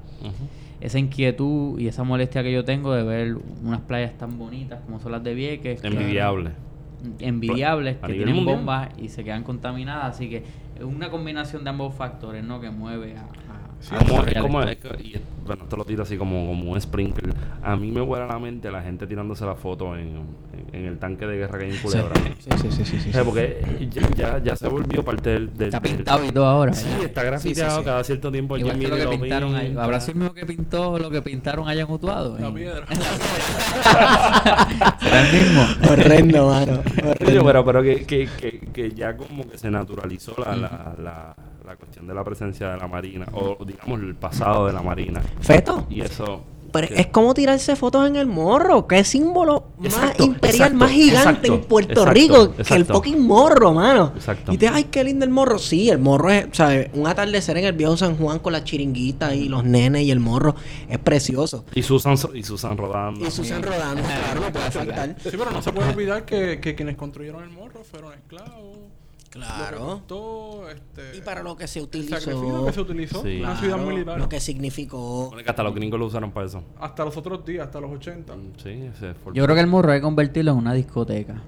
esa 0.81 0.99
inquietud 0.99 1.79
y 1.79 1.87
esa 1.87 2.03
molestia 2.03 2.43
que 2.43 2.53
yo 2.53 2.65
tengo 2.65 2.93
de 2.95 3.05
ver 3.05 3.37
unas 3.63 3.81
playas 3.83 4.19
tan 4.19 4.37
bonitas 4.39 4.81
como 4.81 4.99
son 4.99 5.13
las 5.13 5.23
de 5.23 5.35
Vieques. 5.35 5.81
que- 5.81 5.87
Envidiable. 5.87 6.51
envidiables 7.21 7.99
A 8.03 8.09
que 8.09 8.15
tienen 8.15 8.35
mundial. 8.35 8.57
bombas 8.57 8.89
y 8.99 9.09
se 9.11 9.23
quedan 9.23 9.45
contaminadas 9.45 10.17
así 10.17 10.29
que 10.29 10.39
es 10.77 10.83
una 10.83 11.11
combinación 11.11 11.63
de 11.63 11.71
ambos 11.71 11.95
factores 11.95 12.43
no 12.43 12.61
que 12.61 12.71
mueve 12.71 13.15
a- 13.17 13.29
Sí, 13.81 13.95
Como- 13.95 14.25
es 14.25 14.35
como, 14.43 14.63
esto. 14.63 14.89
es 14.91 14.97
que- 14.97 15.03
y, 15.09 15.21
bueno, 15.47 15.63
esto 15.63 15.77
lo 15.77 15.85
tiro 15.85 16.03
así 16.03 16.17
como, 16.17 16.47
como 16.47 16.73
un 16.73 16.81
sprinkler. 16.81 17.33
A 17.63 17.77
mí 17.77 17.91
me 17.93 18.01
vuela 18.01 18.25
a 18.25 18.29
la 18.29 18.39
mente 18.39 18.71
la 18.73 18.83
gente 18.83 19.07
tirándose 19.07 19.47
la 19.47 19.55
foto 19.55 19.95
en, 19.97 20.09
en- 20.11 20.75
en 20.75 20.85
el 20.85 20.99
tanque 20.99 21.27
de 21.27 21.37
guerra 21.39 21.59
que 21.59 21.65
hay 21.67 21.71
en 21.71 21.79
Culebra. 21.79 22.15
Sí, 22.17 22.51
sí, 22.61 22.71
sí, 22.73 22.85
sí, 22.85 23.01
sí, 23.01 23.11
O 23.11 23.13
sea, 23.13 23.25
porque 23.25 23.89
ya, 23.91 24.03
ya, 24.15 24.39
ya 24.43 24.57
se 24.57 24.67
volvió 24.69 25.05
parte 25.05 25.31
del... 25.31 25.57
del- 25.57 25.69
está 25.69 25.81
del- 25.81 25.95
pintado 25.95 26.25
y 26.25 26.33
todo 26.33 26.47
ahora 26.47 26.73
Sí, 26.75 26.87
¿verdad? 26.89 27.05
está 27.05 27.23
grafiteado 27.23 27.71
Sí, 27.71 27.77
sí, 27.77 27.81
sí. 27.81 27.85
cada 27.87 28.05
cierto 28.05 28.33
tiempo. 28.33 28.57
Igual 28.59 28.79
que 28.79 28.89
lo 28.89 28.97
que 28.97 29.05
lo 29.05 29.11
pintaron 29.11 29.55
ahí. 29.55 29.75
¿Habrá 29.79 30.01
sido 30.01 30.13
el 30.15 30.19
mismo 30.19 30.35
que 30.35 30.45
pintó 30.45 30.99
lo 30.99 31.09
que 31.11 31.23
pintaron 31.23 31.69
allá 31.69 31.83
en 31.83 31.91
Utuado? 31.91 32.37
La 32.39 32.53
piedra. 32.53 32.85
¿Será 35.01 35.29
el 35.29 35.33
mismo? 35.33 35.63
Horrendo, 35.91 36.47
mano. 36.49 36.83
Oye, 37.27 37.41
pero, 37.43 37.65
pero 37.65 37.83
que, 37.83 38.05
que, 38.05 38.29
que, 38.39 38.59
que 38.73 38.91
ya 38.93 39.17
como 39.17 39.49
que 39.49 39.57
se 39.57 39.71
naturalizó 39.71 40.35
la, 40.39 40.57
la, 40.57 40.95
la, 41.03 41.37
la 41.69 41.77
cuestión 41.77 42.07
de 42.07 42.15
la 42.15 42.25
presencia 42.25 42.71
de 42.71 42.79
la 42.79 42.89
Marina, 42.89 43.27
o 43.33 43.63
digamos 43.65 44.01
el 44.01 44.15
pasado 44.15 44.67
de 44.67 44.73
la 44.73 44.83
Marina. 44.83 45.21
Feto. 45.41 45.87
Y 45.91 46.01
eso... 46.01 46.43
Pero 46.71 46.87
es 46.95 47.07
como 47.07 47.33
tirarse 47.33 47.77
fotos 47.77 48.07
en 48.07 48.17
el 48.17 48.27
morro. 48.27 48.87
¿Qué 48.87 49.03
símbolo 49.03 49.69
Exacto, 49.83 50.07
más 50.07 50.21
imperial, 50.21 50.55
exacto, 50.55 50.77
más 50.77 50.91
gigante 50.91 51.19
exacto, 51.19 51.55
en 51.55 51.61
Puerto 51.63 51.93
exacto, 51.93 52.13
Rico 52.13 52.53
que 52.53 52.75
el 52.75 52.85
fucking 52.85 53.27
morro, 53.27 53.73
mano? 53.73 54.13
Exacto. 54.15 54.53
Y 54.53 54.59
te, 54.59 54.69
ay, 54.69 54.85
qué 54.85 55.03
lindo 55.03 55.25
el 55.25 55.31
morro. 55.31 55.59
Sí, 55.59 55.89
el 55.89 55.99
morro 55.99 56.31
es, 56.31 56.49
¿sabes? 56.53 56.91
Un 56.93 57.07
atardecer 57.07 57.57
en 57.57 57.65
el 57.65 57.73
viejo 57.73 57.97
San 57.97 58.19
Juan 58.19 58.39
con 58.41 58.53
las 58.53 58.65
chiringuitas 58.65 59.35
y 59.35 59.49
los 59.49 59.65
nenes 59.65 60.03
y 60.03 60.11
el 60.11 60.21
morro 60.21 60.57
es 60.91 60.99
precioso. 60.99 61.65
Y 61.75 61.83
Susan, 61.83 62.17
y 62.35 62.43
Susan 62.43 62.77
rodando. 62.77 63.27
Y 63.27 63.31
Susan 63.31 63.63
rodando, 63.63 64.03
claro, 64.03 64.41
no 64.43 64.53
puede 64.53 64.71
faltar. 64.71 65.17
Sí, 65.23 65.31
pero 65.31 65.51
no 65.51 65.63
se 65.63 65.73
puede 65.73 65.89
olvidar 65.89 66.27
que, 66.27 66.61
que 66.61 66.75
quienes 66.75 66.97
construyeron 66.97 67.45
el 67.45 67.51
morro 67.51 67.83
fueron 67.83 68.13
esclavos. 68.13 68.77
Lo 69.35 69.41
que 69.43 69.47
Claro. 69.47 69.79
costó, 69.79 70.69
este, 70.71 71.19
Y 71.19 71.21
para 71.21 71.43
lo 71.43 71.55
que 71.57 71.67
se 71.67 71.81
el 71.81 71.85
utilizó. 71.85 72.19
sacrificio 72.19 72.65
que 72.67 72.73
se 72.73 72.81
utilizó, 72.81 73.23
Sí. 73.23 73.41
una 73.41 73.57
ciudad 73.61 73.77
militar. 73.79 74.19
Lo 74.19 74.29
que 74.29 74.41
significó. 74.41 75.31
Hasta 75.47 75.63
los 75.63 75.75
gringos 75.75 76.01
lo 76.01 76.07
usaron 76.07 76.31
para 76.33 76.47
eso. 76.47 76.63
Hasta 76.81 77.05
los 77.05 77.15
otros 77.17 77.45
días, 77.45 77.67
hasta 77.67 77.79
los 77.81 77.91
80. 77.91 78.35
Sí, 78.63 78.71
ese 78.71 79.13
fue 79.15 79.33
el- 79.33 79.37
Yo 79.37 79.45
creo 79.45 79.55
que 79.55 79.61
el 79.61 79.67
morro 79.67 79.93
hay 79.93 79.99
que 79.99 80.03
convertirlo 80.03 80.53
en 80.53 80.57
una 80.59 80.73
discoteca. 80.73 81.43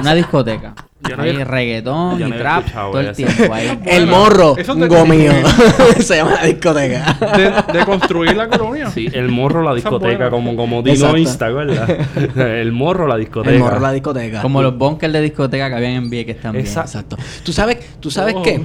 Una 0.00 0.14
discoteca. 0.14 0.74
Yo 1.08 1.16
no 1.16 1.22
había- 1.22 1.44
reggaetón 1.46 2.18
yo 2.18 2.26
y 2.26 2.28
no 2.28 2.34
había 2.34 2.38
trap 2.38 2.58
escuchado 2.66 2.90
todo 2.90 3.00
el 3.00 3.06
eso. 3.08 3.14
tiempo 3.16 3.54
ahí. 3.54 3.80
El 3.86 4.04
Bueno, 4.06 4.18
morro, 4.18 4.56
eso 4.58 4.76
te 4.76 4.86
gomío. 4.86 5.32
se 6.00 6.16
llama 6.16 6.32
la 6.34 6.44
discoteca. 6.44 7.16
De, 7.36 7.78
de 7.78 7.84
construir 7.86 8.36
la 8.36 8.48
colonia. 8.48 8.90
Sí, 8.90 9.08
el 9.10 9.28
morro, 9.30 9.62
la 9.62 9.70
Esa 9.70 9.78
es 9.78 9.84
discoteca, 9.84 10.16
buena. 10.28 10.30
como, 10.30 10.56
como 10.56 10.80
Exacto. 10.80 11.06
Dino 11.06 11.16
Insta, 11.16 11.48
¿verdad? 11.48 12.06
el 12.36 12.72
morro, 12.72 13.06
la 13.06 13.16
discoteca. 13.16 13.54
El 13.54 13.60
morro, 13.60 13.80
la 13.80 13.92
discoteca. 13.92 14.42
Como 14.42 14.60
los 14.60 14.76
bunkers 14.76 15.12
de 15.12 15.20
discoteca 15.22 15.70
que 15.70 15.74
habían 15.74 15.92
en 15.92 16.10
Vieques 16.10 16.38
también. 16.40 16.66
Exacto. 16.66 16.90
Exacto. 17.16 17.16
Tú 17.44 17.52
sabes, 17.52 17.78
tú 17.98 18.10
sabes 18.10 18.34
Oh. 18.36 18.42
que 18.42 18.56
eh, 18.56 18.62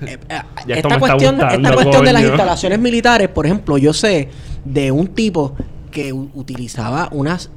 eh, 0.00 0.18
Ya 0.28 0.38
esto 0.38 0.38
me 0.38 0.74
esta 0.74 0.78
está 0.88 0.98
cuestión, 0.98 1.34
gustando, 1.36 1.54
esta 1.68 1.72
cuestión 1.74 2.04
de 2.04 2.12
las 2.12 2.22
coño. 2.22 2.32
instalaciones 2.34 2.78
militares, 2.78 3.28
por 3.28 3.44
ejemplo, 3.44 3.76
yo 3.78 3.92
sé 3.92 4.30
de 4.64 4.90
un 4.90 5.08
tipo 5.08 5.54
que 5.90 6.12
u- 6.14 6.30
utilizaba 6.34 7.08
unas 7.12 7.50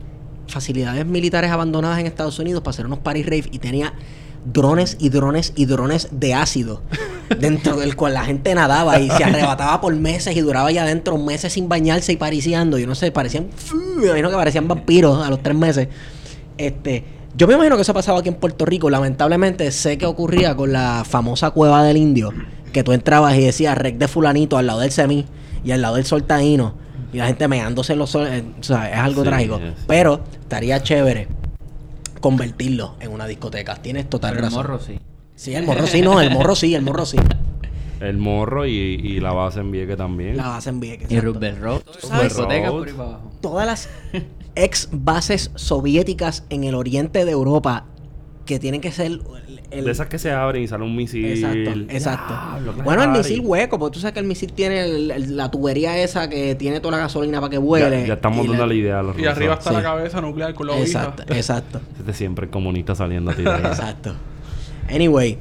facilidades 0.51 1.05
militares 1.05 1.51
abandonadas 1.51 1.99
en 1.99 2.05
Estados 2.05 2.37
Unidos 2.39 2.61
para 2.61 2.71
hacer 2.71 2.85
unos 2.85 2.99
party 2.99 3.23
rave 3.23 3.45
y 3.51 3.59
tenía 3.59 3.93
drones 4.45 4.97
y 4.99 5.09
drones 5.09 5.53
y 5.55 5.65
drones 5.65 6.09
de 6.11 6.33
ácido 6.33 6.81
dentro 7.39 7.77
del 7.77 7.95
cual 7.95 8.15
la 8.15 8.25
gente 8.25 8.53
nadaba 8.55 8.99
y 8.99 9.09
se 9.09 9.23
arrebataba 9.23 9.81
por 9.81 9.95
meses 9.95 10.35
y 10.35 10.41
duraba 10.41 10.71
ya 10.71 10.83
adentro 10.83 11.17
meses 11.17 11.53
sin 11.53 11.69
bañarse 11.69 12.13
y 12.13 12.17
pariciando. 12.17 12.77
Yo 12.77 12.87
no 12.87 12.95
sé, 12.95 13.11
parecían, 13.11 13.47
me 13.97 14.07
imagino 14.07 14.29
que 14.29 14.35
parecían 14.35 14.67
vampiros 14.67 15.25
a 15.25 15.29
los 15.29 15.41
tres 15.41 15.55
meses. 15.55 15.87
Este, 16.57 17.03
yo 17.35 17.47
me 17.47 17.53
imagino 17.53 17.75
que 17.75 17.83
eso 17.83 17.93
pasaba 17.93 18.19
aquí 18.19 18.29
en 18.29 18.35
Puerto 18.35 18.65
Rico. 18.65 18.89
Lamentablemente 18.89 19.71
sé 19.71 19.97
que 19.97 20.05
ocurría 20.05 20.55
con 20.55 20.73
la 20.73 21.03
famosa 21.07 21.51
cueva 21.51 21.83
del 21.83 21.97
indio, 21.97 22.33
que 22.73 22.83
tú 22.83 22.91
entrabas 22.91 23.35
y 23.35 23.41
decías 23.41 23.77
rec 23.77 23.97
de 23.97 24.07
fulanito 24.07 24.57
al 24.57 24.67
lado 24.67 24.79
del 24.79 24.91
semí 24.91 25.25
y 25.63 25.71
al 25.71 25.81
lado 25.81 25.95
del 25.95 26.05
sol 26.05 26.23
taíno 26.23 26.75
y 27.13 27.17
la 27.17 27.27
gente 27.27 27.47
meándose 27.47 27.93
en 27.93 27.99
los 27.99 28.09
sol, 28.09 28.27
eh, 28.27 28.43
o 28.59 28.63
sea, 28.63 28.89
es 28.91 28.97
algo 28.97 29.23
Sí, 29.23 29.27
trágico. 29.29 29.59
Pero 29.87 30.23
estaría 30.41 30.81
chévere 30.81 31.27
convertirlo 32.19 32.95
en 32.99 33.11
una 33.11 33.25
discoteca. 33.27 33.75
Tienes 33.75 34.09
total 34.09 34.31
Pero 34.35 34.45
el 34.47 34.51
razón. 34.51 34.63
morro 34.67 34.79
sí. 34.79 34.99
Sí, 35.35 35.55
el 35.55 35.65
morro 35.65 35.87
sí, 35.87 36.01
no, 36.01 36.21
el 36.21 36.31
morro 36.31 36.55
sí, 36.55 36.75
el 36.75 36.81
morro 36.83 37.05
sí. 37.05 37.17
El 37.99 38.17
morro 38.17 38.65
y, 38.65 38.71
y 38.71 39.19
la 39.19 39.31
base 39.31 39.59
en 39.59 39.69
Vieques 39.69 39.95
también. 39.95 40.35
La 40.35 40.47
base 40.47 40.69
en 40.71 40.79
Vieques. 40.79 41.11
Y. 41.11 41.19
Rubber 41.19 41.59
Road. 41.61 41.81
Por 41.81 42.51
ahí 42.51 42.59
para 42.65 43.09
abajo. 43.09 43.31
Todas 43.41 43.67
las 43.67 43.89
ex 44.55 44.89
bases 44.91 45.51
soviéticas 45.53 46.43
en 46.49 46.63
el 46.63 46.73
oriente 46.73 47.25
de 47.25 47.31
Europa 47.31 47.85
que 48.47 48.57
tienen 48.57 48.81
que 48.81 48.91
ser 48.91 49.19
el, 49.71 49.85
De 49.85 49.91
esas 49.91 50.07
que 50.07 50.19
se 50.19 50.31
abren 50.31 50.61
y 50.63 50.67
sale 50.67 50.83
un 50.83 50.95
misil. 50.95 51.25
Exacto, 51.25 51.79
exacto. 51.89 52.33
Bueno, 52.83 53.03
el 53.03 53.09
misil 53.09 53.41
hueco, 53.43 53.79
porque 53.79 53.93
tú 53.95 53.99
sabes 54.01 54.13
que 54.13 54.19
el 54.19 54.25
misil 54.25 54.51
tiene 54.53 54.81
el- 54.85 55.11
el- 55.11 55.37
la 55.37 55.49
tubería 55.49 55.97
esa 55.97 56.29
que 56.29 56.55
tiene 56.55 56.79
toda 56.81 56.97
la 56.97 57.03
gasolina 57.03 57.39
para 57.39 57.49
que 57.51 57.57
vuele. 57.57 58.01
Ya, 58.01 58.07
ya 58.07 58.13
estamos 58.15 58.45
dando 58.45 58.61
la- 58.63 58.67
la 58.67 58.73
idea 58.73 58.99
a 58.99 59.03
los 59.03 59.17
Y 59.17 59.25
arriba 59.25 59.53
está 59.55 59.69
Sí. 59.69 59.75
la 59.77 59.81
cabeza 59.83 60.19
nuclear 60.21 60.53
con 60.53 60.67
la. 60.67 60.77
Exacto, 60.77 61.23
exacto, 61.33 61.81
Este 61.97 62.13
siempre 62.13 62.45
el 62.45 62.51
comunista 62.51 62.95
saliendo 62.95 63.31
a 63.31 63.33
tirar. 63.33 63.59
exacto. 63.65 64.13
Anyway, 64.93 65.37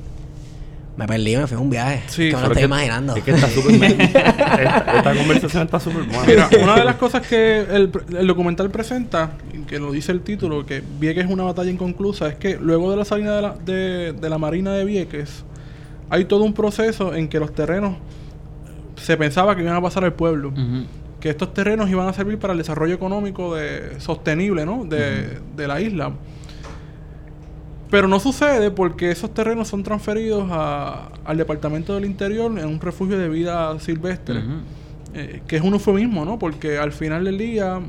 me 0.96 1.06
perdí, 1.06 1.36
me 1.36 1.46
fui 1.46 1.56
a 1.56 1.60
un 1.60 1.70
viaje. 1.70 2.02
Sí, 2.08 2.28
que 2.30 2.36
me 2.36 2.42
lo 2.42 2.46
estoy 2.48 2.50
es 2.52 2.58
que- 2.58 2.64
imaginando. 2.66 3.16
Es 3.16 3.24
que 3.24 3.30
está 3.32 3.48
súper. 3.48 3.74
esta, 4.00 4.96
esta 4.98 5.14
conversación 5.14 5.62
está 5.64 5.80
súper 5.80 6.02
buena. 6.04 6.24
Mira, 6.26 6.48
una 6.62 6.76
de 6.76 6.84
las 6.84 6.96
cosas 6.96 7.26
que 7.26 7.60
el, 7.60 7.90
el 8.16 8.26
documental 8.26 8.70
presenta, 8.70 9.30
que 9.70 9.78
lo 9.78 9.92
dice 9.92 10.11
el 10.11 10.22
título, 10.22 10.66
que 10.66 10.83
Vieques 10.98 11.26
es 11.26 11.30
una 11.30 11.44
batalla 11.44 11.70
inconclusa, 11.70 12.28
es 12.28 12.35
que 12.35 12.56
luego 12.61 12.90
de 12.90 12.96
la 12.96 13.04
salida 13.04 13.37
de 13.37 13.42
la, 13.42 13.54
de, 13.54 14.12
de 14.12 14.28
la 14.28 14.37
Marina 14.37 14.72
de 14.72 14.85
Vieques, 14.85 15.44
hay 16.11 16.24
todo 16.24 16.42
un 16.42 16.54
proceso 16.54 17.14
en 17.14 17.28
que 17.28 17.38
los 17.38 17.54
terrenos 17.54 17.94
se 18.96 19.16
pensaba 19.16 19.54
que 19.54 19.62
iban 19.62 19.76
a 19.76 19.80
pasar 19.80 20.04
al 20.04 20.12
pueblo. 20.14 20.52
Que 21.20 21.28
estos 21.30 21.54
terrenos 21.54 21.88
iban 21.88 22.09
a 22.09 22.12
servir 22.12 22.38
para 22.38 22.52
el 22.52 22.59
desarrollo 22.59 22.94
económico 22.94 23.54
de, 23.54 24.00
sostenible 24.00 24.66
¿no? 24.66 24.85
de, 24.85 25.38
de 25.54 25.68
la 25.68 25.80
isla. 25.80 26.11
Pero 27.90 28.09
no 28.09 28.20
sucede 28.20 28.70
porque 28.70 29.11
esos 29.11 29.33
terrenos 29.35 29.68
son 29.68 29.83
transferidos 29.83 30.48
a- 30.50 31.11
al 31.24 31.37
Departamento 31.37 31.94
del 31.94 32.04
Interior 32.04 32.56
en 32.59 32.66
un 32.66 32.80
refugio 32.80 33.18
de 33.18 33.28
vida 33.28 33.78
silvestre. 33.80 34.40
Eh, 35.14 35.42
que 35.46 35.56
es 35.56 35.62
un 35.62 35.74
eufemismo, 35.74 36.24
¿no? 36.24 36.38
Porque 36.38 36.78
al 36.78 36.92
final 36.92 37.24
del 37.24 37.37
día, 37.37 37.80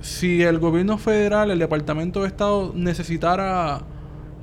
si 0.00 0.42
el 0.42 0.58
gobierno 0.58 0.98
federal, 0.98 1.50
el 1.50 1.58
Departamento 1.58 2.22
de 2.22 2.28
Estado 2.28 2.72
necesitara 2.74 3.80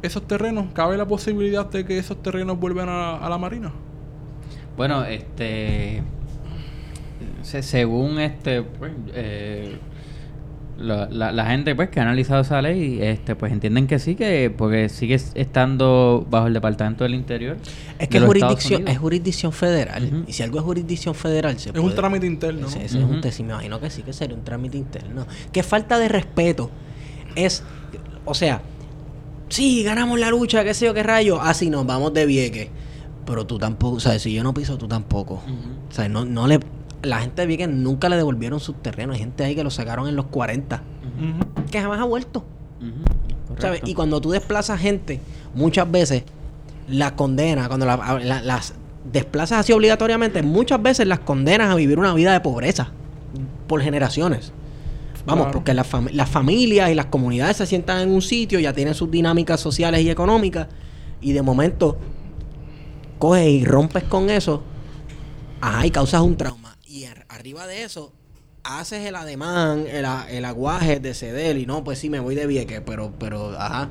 esos 0.01 0.27
terrenos, 0.27 0.67
cabe 0.73 0.97
la 0.97 1.07
posibilidad 1.07 1.65
de 1.69 1.85
que 1.85 1.97
esos 1.97 2.21
terrenos 2.21 2.59
vuelvan 2.59 2.89
a, 2.89 3.27
la 3.29 3.37
Marina. 3.37 3.71
Bueno, 4.77 5.03
este. 5.05 6.03
se- 7.41 7.63
según 7.63 8.19
este. 8.19 8.61
Pues, 8.63 8.91
eh, 9.13 9.77
la, 10.77 11.07
la- 11.09 11.31
la 11.31 11.45
gente 11.45 11.73
pues 11.75 11.89
que 11.89 11.99
ha 11.99 12.03
analizado 12.03 12.41
esa 12.41 12.61
ley, 12.61 12.99
este 13.01 13.35
pues 13.35 13.51
entienden 13.51 13.87
que 13.87 13.97
sí, 13.99 14.15
que 14.15 14.53
porque 14.55 14.89
sigue 14.89 15.15
estando 15.15 16.25
bajo 16.29 16.47
el 16.47 16.53
Departamento 16.53 17.03
del 17.03 17.13
Interior. 17.15 17.57
Es 17.93 17.99
de 17.99 18.07
que 18.09 18.17
es 18.17 18.23
jurisdicción, 18.25 18.87
es 18.87 18.97
jurisdicción 18.97 19.51
federal. 19.53 20.23
Y 20.27 20.33
si 20.33 20.43
algo 20.43 20.59
es 20.59 20.65
jurisdicción 20.65 21.15
federal, 21.15 21.57
se 21.59 21.69
Es 21.69 21.75
un 21.75 21.81
puede- 21.83 21.95
trámite 21.95 22.25
interno, 22.27 22.67
es 22.67 22.93
un 22.93 23.21
te- 23.21 23.31
sí, 23.31 23.43
me 23.43 23.53
imagino 23.53 23.79
que 23.79 23.89
sí, 23.89 24.01
que 24.03 24.11
sería 24.13 24.35
un 24.35 24.43
trámite 24.43 24.77
interno. 24.77 25.25
Qué 25.51 25.63
falta 25.63 25.97
de 25.97 26.09
respeto. 26.09 26.69
Es, 27.35 27.63
o 28.25 28.33
sea, 28.33 28.61
sí, 29.49 29.83
ganamos 29.83 30.19
la 30.19 30.29
lucha, 30.29 30.63
qué 30.63 30.73
sé 30.73 30.85
yo, 30.85 30.93
qué 30.93 31.03
rayo. 31.03 31.41
Así 31.41 31.69
nos 31.69 31.85
vamos 31.85 32.13
de 32.13 32.25
vieque. 32.25 32.69
Pero 33.25 33.45
tú 33.47 33.57
tampoco, 33.57 33.95
o 33.97 33.99
sea, 33.99 34.19
si 34.19 34.33
yo 34.33 34.43
no 34.43 34.53
piso, 34.53 34.77
tú 34.77 34.87
tampoco. 34.87 35.41
O 35.89 35.93
sea, 35.93 36.07
no, 36.09 36.25
no 36.25 36.47
le... 36.47 36.59
La 37.03 37.19
gente 37.19 37.41
de 37.43 37.47
Vieques 37.47 37.69
nunca 37.69 38.09
le 38.09 38.15
devolvieron 38.15 38.59
sus 38.59 38.81
terrenos. 38.81 39.13
Hay 39.15 39.19
gente 39.19 39.43
ahí 39.43 39.55
que 39.55 39.63
lo 39.63 39.69
sacaron 39.69 40.07
en 40.07 40.15
los 40.15 40.25
40. 40.27 40.81
Ujú. 41.57 41.65
Que 41.71 41.81
jamás 41.81 41.99
ha 41.99 42.03
vuelto. 42.05 42.43
¿Sabes? 43.59 43.81
Y 43.85 43.93
cuando 43.93 44.19
tú 44.21 44.31
desplazas 44.31 44.79
gente, 44.79 45.19
muchas 45.53 45.89
veces 45.89 46.23
las 46.89 47.13
condenas, 47.13 47.67
cuando 47.67 47.85
la- 47.85 48.19
la- 48.23 48.41
las 48.41 48.73
desplazas 49.11 49.59
así 49.59 49.71
obligatoriamente, 49.71 50.41
muchas 50.43 50.81
veces 50.81 51.07
las 51.07 51.19
condenas 51.19 51.69
a 51.69 51.75
vivir 51.75 51.97
una 51.99 52.13
vida 52.13 52.33
de 52.33 52.41
pobreza 52.41 52.89
por 53.67 53.81
generaciones. 53.81 54.51
Vamos, 55.25 55.45
Claro. 55.45 55.51
porque 55.59 55.73
las, 55.73 55.89
fam- 55.91 56.11
las 56.11 56.29
familias 56.29 56.89
y 56.91 56.95
las 56.95 57.05
comunidades 57.07 57.57
se 57.57 57.65
sientan 57.65 58.01
en 58.01 58.11
un 58.11 58.21
sitio, 58.21 58.59
ya 58.59 58.73
tienen 58.73 58.93
sus 58.93 59.09
dinámicas 59.09 59.59
sociales 59.59 60.01
y 60.01 60.09
económicas, 60.09 60.67
y 61.21 61.31
de 61.31 61.41
momento 61.41 61.97
coges 63.19 63.47
y 63.47 63.63
rompes 63.65 64.03
con 64.03 64.29
eso, 64.29 64.61
ajá, 65.61 65.85
y 65.85 65.91
causas 65.91 66.21
un 66.21 66.35
trauma. 66.35 66.64
Arriba 67.45 67.67
de 67.67 67.83
eso, 67.83 68.11
haces 68.63 69.05
el 69.05 69.15
ademán, 69.15 69.85
el, 69.87 70.03
el 70.31 70.45
aguaje 70.45 70.99
de 70.99 71.13
ceder, 71.13 71.59
y 71.59 71.67
no, 71.67 71.83
pues 71.83 71.99
sí, 71.99 72.09
me 72.09 72.19
voy 72.19 72.33
de 72.33 72.47
vieque, 72.47 72.81
pero, 72.81 73.11
pero, 73.19 73.51
ajá. 73.55 73.89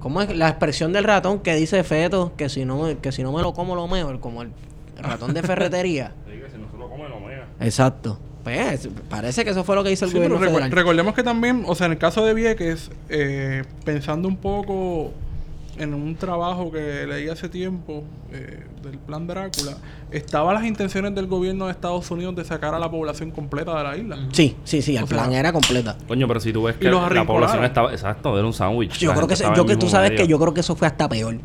¿Cómo 0.00 0.22
es 0.22 0.34
la 0.34 0.48
expresión 0.48 0.94
del 0.94 1.04
ratón 1.04 1.40
que 1.40 1.54
dice 1.54 1.84
Feto 1.84 2.32
que 2.38 2.48
si 2.48 2.64
no, 2.64 2.98
que 3.02 3.12
si 3.12 3.22
no 3.22 3.30
me 3.30 3.42
lo 3.42 3.52
como, 3.52 3.74
lo 3.76 3.86
meo? 3.88 4.18
Como 4.22 4.40
el 4.40 4.52
ratón 4.96 5.34
de 5.34 5.42
ferretería. 5.42 6.14
Diga, 6.32 6.48
si 6.50 6.56
no 6.56 6.70
se 6.70 6.78
lo 6.78 6.88
come, 6.88 7.06
lo 7.10 7.20
mea. 7.20 7.46
Exacto. 7.60 8.18
Pues, 8.42 8.88
parece 9.10 9.44
que 9.44 9.50
eso 9.50 9.64
fue 9.64 9.76
lo 9.76 9.84
que 9.84 9.92
hizo 9.92 10.06
el 10.06 10.10
Sí, 10.10 10.16
pero 10.18 10.36
gobierno 10.36 10.46
recu- 10.46 10.60
federal. 10.60 10.70
recordemos 10.72 11.14
que 11.14 11.22
también, 11.22 11.64
o 11.66 11.74
sea, 11.74 11.84
en 11.88 11.92
el 11.92 11.98
caso 11.98 12.24
de 12.24 12.32
Vieques, 12.32 12.90
eh, 13.10 13.64
pensando 13.84 14.28
un 14.28 14.38
poco 14.38 15.12
en 15.78 15.92
un 15.94 16.14
trabajo 16.16 16.70
que 16.70 17.06
leí 17.06 17.28
hace 17.28 17.48
tiempo 17.48 18.04
eh, 18.32 18.64
del 18.82 18.98
plan 18.98 19.26
Drácula, 19.26 19.76
estaban 20.10 20.54
las 20.54 20.64
intenciones 20.64 21.14
del 21.14 21.26
gobierno 21.26 21.66
de 21.66 21.72
Estados 21.72 22.10
Unidos 22.10 22.36
de 22.36 22.44
sacar 22.44 22.74
a 22.74 22.78
la 22.78 22.90
población 22.90 23.30
completa 23.30 23.76
de 23.76 23.82
la 23.84 23.96
isla. 23.96 24.18
Sí, 24.32 24.56
sí, 24.64 24.82
sí, 24.82 24.96
el 24.96 25.04
O 25.04 25.06
sea, 25.06 25.16
plan 25.18 25.32
era 25.32 25.52
completa. 25.52 25.96
Coño, 26.06 26.28
pero 26.28 26.40
si 26.40 26.52
tú 26.52 26.62
ves 26.64 26.76
que 26.76 26.88
los 26.90 27.12
la 27.12 27.24
población 27.26 27.64
estaba. 27.64 27.90
Exacto, 27.92 28.36
era 28.38 28.46
un 28.46 28.52
sándwich. 28.52 28.98
Yo 28.98 29.12
creo 29.14 29.26
que, 29.26 29.36
se- 29.36 29.46
yo 29.56 29.66
que 29.66 29.76
tú 29.76 29.88
sabes 29.88 30.10
medio. 30.10 30.24
que 30.24 30.28
yo 30.30 30.38
creo 30.38 30.54
que 30.54 30.60
eso 30.60 30.76
fue 30.76 30.86
hasta 30.86 31.08
peor. 31.08 31.38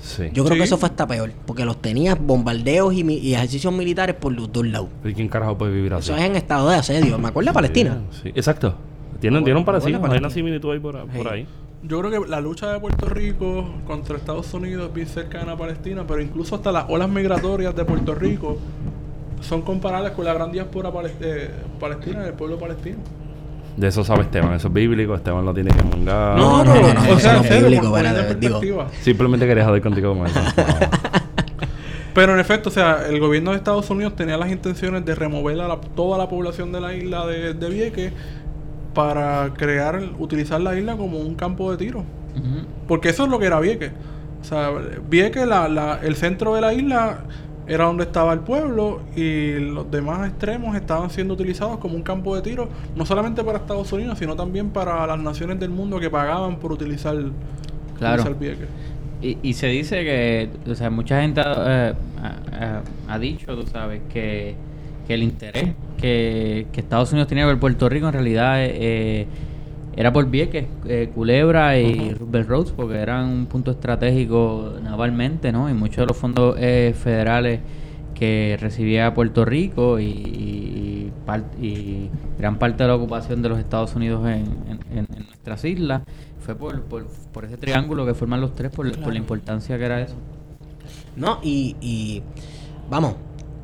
Sí. 0.00 0.24
Yo 0.32 0.42
creo 0.44 0.54
Sí. 0.54 0.58
que 0.58 0.64
eso 0.64 0.78
fue 0.78 0.88
hasta 0.88 1.06
peor, 1.06 1.32
porque 1.46 1.64
los 1.64 1.80
tenías 1.80 2.18
bombardeos 2.20 2.92
y, 2.94 3.04
mi- 3.04 3.18
y 3.18 3.34
ejercicios 3.34 3.72
militares 3.72 4.16
por 4.16 4.32
los 4.32 4.52
dos 4.52 4.66
lados. 4.66 4.88
¿Y 5.04 5.12
quién 5.12 5.28
carajo 5.28 5.56
puede 5.56 5.72
vivir 5.72 5.94
así? 5.94 6.10
Eso 6.10 6.16
es 6.20 6.24
en 6.24 6.34
estado 6.36 6.68
de 6.70 6.76
asedio. 6.76 7.18
Me 7.18 7.28
acuerdo 7.28 7.50
de 7.50 7.54
Palestina. 7.54 8.00
Sí, 8.22 8.30
exacto. 8.34 8.74
Tienen, 9.20 9.34
Bueno, 9.42 9.44
tienen 9.44 9.58
un 9.58 9.64
bueno, 9.64 9.78
parecido, 9.80 10.12
hay 10.12 10.18
una 10.18 10.30
similitud 10.30 10.72
ahí 10.72 10.80
por, 10.80 11.06
por 11.06 11.22
Sí. 11.22 11.28
ahí. 11.30 11.46
Yo 11.82 12.00
creo 12.00 12.22
que 12.22 12.28
la 12.30 12.40
lucha 12.40 12.72
de 12.72 12.78
Puerto 12.78 13.06
Rico 13.08 13.68
contra 13.86 14.16
Estados 14.16 14.54
Unidos 14.54 14.88
es 14.88 14.94
bien 14.94 15.08
cercana 15.08 15.52
a 15.52 15.56
Palestina, 15.56 16.04
pero 16.06 16.20
incluso 16.22 16.54
hasta 16.54 16.70
las 16.70 16.84
olas 16.88 17.08
migratorias 17.08 17.74
de 17.74 17.84
Puerto 17.84 18.14
Rico 18.14 18.58
son 19.40 19.62
comparables 19.62 20.12
con 20.12 20.24
la 20.24 20.32
gran 20.32 20.52
diáspora 20.52 20.90
eh, 21.20 21.50
palestina, 21.80 22.20
del 22.22 22.34
pueblo 22.34 22.56
palestino. 22.58 22.98
De 23.76 23.88
eso 23.88 24.04
sabe 24.04 24.22
Esteban, 24.22 24.52
eso 24.54 24.68
es 24.68 24.74
bíblico, 24.74 25.14
Esteban 25.14 25.44
lo 25.44 25.52
tiene 25.52 25.70
que 25.70 25.82
mangar. 25.82 26.38
No, 26.38 26.62
no, 26.62 26.72
no, 26.74 26.94
no, 26.94 27.00
o 27.00 27.04
eso 27.04 27.18
sea, 27.18 27.40
bíblico. 27.40 27.90
Simplemente 29.00 29.46
quería 29.46 29.64
joder 29.64 29.82
contigo 29.82 30.16
con 30.16 30.26
eso. 30.28 30.40
Pero 32.14 32.34
en 32.34 32.40
efecto, 32.40 32.68
o 32.68 32.72
sea, 32.72 33.06
el 33.08 33.18
gobierno 33.18 33.52
de 33.52 33.56
Estados 33.56 33.88
Unidos 33.88 34.14
tenía 34.14 34.36
las 34.36 34.50
intenciones 34.52 35.02
de 35.04 35.14
remover 35.14 35.58
a 35.60 35.66
la- 35.68 35.80
toda 35.80 36.18
la 36.18 36.28
población 36.28 36.70
de 36.70 36.80
la 36.80 36.92
isla 36.94 37.26
de, 37.26 37.54
de 37.54 37.68
Vieques 37.70 38.12
para 38.94 39.50
crear, 39.56 40.00
utilizar 40.18 40.60
la 40.60 40.76
isla 40.78 40.96
como 40.96 41.18
un 41.18 41.34
campo 41.34 41.70
de 41.70 41.76
tiro. 41.78 42.04
Porque 42.88 43.10
eso 43.10 43.24
es 43.24 43.30
lo 43.30 43.38
que 43.38 43.46
era 43.46 43.60
Vieques. 43.60 43.92
O 44.40 44.44
sea, 44.44 44.70
Vieques, 45.08 45.46
la, 45.46 45.68
la- 45.68 45.98
el 46.02 46.16
centro 46.16 46.54
de 46.54 46.60
la 46.60 46.72
isla 46.72 47.20
era 47.66 47.84
donde 47.84 48.04
estaba 48.04 48.32
el 48.32 48.40
pueblo 48.40 49.00
y 49.14 49.52
los 49.60 49.88
demás 49.90 50.28
extremos 50.28 50.74
estaban 50.74 51.10
siendo 51.10 51.34
utilizados 51.34 51.78
como 51.78 51.94
un 51.94 52.02
campo 52.02 52.34
de 52.34 52.42
tiro, 52.42 52.68
no 52.96 53.06
solamente 53.06 53.44
para 53.44 53.58
Estados 53.58 53.92
Unidos, 53.92 54.18
sino 54.18 54.34
también 54.34 54.70
para 54.70 55.06
las 55.06 55.18
naciones 55.20 55.60
del 55.60 55.70
mundo 55.70 56.00
que 56.00 56.10
pagaban 56.10 56.56
por 56.56 56.72
utilizar, 56.72 57.14
Claro. 57.98 58.22
utilizar 58.22 58.38
Vieques. 58.40 58.68
Y, 59.22 59.38
y 59.42 59.52
se 59.52 59.68
dice 59.68 60.02
que, 60.02 60.50
o 60.68 60.74
sea, 60.74 60.90
mucha 60.90 61.20
gente 61.20 61.40
eh, 61.44 61.94
ha, 62.20 62.26
ha- 62.28 62.82
ha 63.14 63.18
dicho, 63.20 63.54
tú 63.54 63.64
sabes, 63.68 64.00
que, 64.12 64.56
que 65.06 65.14
el 65.14 65.22
interés 65.22 65.74
que, 66.00 66.66
que 66.72 66.80
Estados 66.80 67.12
Unidos 67.12 67.28
tenía 67.28 67.44
por 67.46 67.58
Puerto 67.58 67.88
Rico 67.88 68.06
en 68.06 68.12
realidad 68.12 68.56
eh, 68.60 69.26
era 69.96 70.12
por 70.12 70.28
Vieques, 70.30 70.66
eh, 70.86 71.10
Culebra 71.14 71.78
y 71.78 72.14
Rubber 72.14 72.46
Roads, 72.46 72.72
porque 72.72 72.96
eran 72.98 73.28
un 73.28 73.46
punto 73.46 73.72
estratégico 73.72 74.74
navalmente, 74.82 75.52
¿no? 75.52 75.68
Y 75.68 75.74
muchos 75.74 75.98
de 75.98 76.06
los 76.06 76.16
fondos 76.16 76.56
eh, 76.58 76.94
federales 76.98 77.60
que 78.14 78.56
recibía 78.60 79.12
Puerto 79.14 79.44
Rico 79.44 79.98
y, 80.00 80.04
y, 80.06 81.12
par- 81.26 81.44
y 81.60 82.08
gran 82.38 82.56
parte 82.58 82.84
de 82.84 82.88
la 82.88 82.94
ocupación 82.94 83.42
de 83.42 83.48
los 83.50 83.58
Estados 83.58 83.94
Unidos 83.94 84.24
en, 84.26 84.44
en- 84.68 84.98
en- 84.98 85.06
en 85.16 85.26
nuestras 85.26 85.64
islas 85.64 86.02
fue 86.40 86.54
por, 86.54 86.80
por, 86.82 87.06
por 87.32 87.44
ese 87.44 87.56
triángulo 87.56 88.06
que 88.06 88.14
forman 88.14 88.40
los 88.40 88.54
tres, 88.54 88.70
por, 88.70 88.90
por 88.98 89.12
la 89.12 89.18
importancia 89.18 89.76
que 89.76 89.84
era 89.84 90.00
eso. 90.00 90.14
No, 91.16 91.38
y, 91.42 91.76
y 91.80 92.22
vamos, 92.88 93.14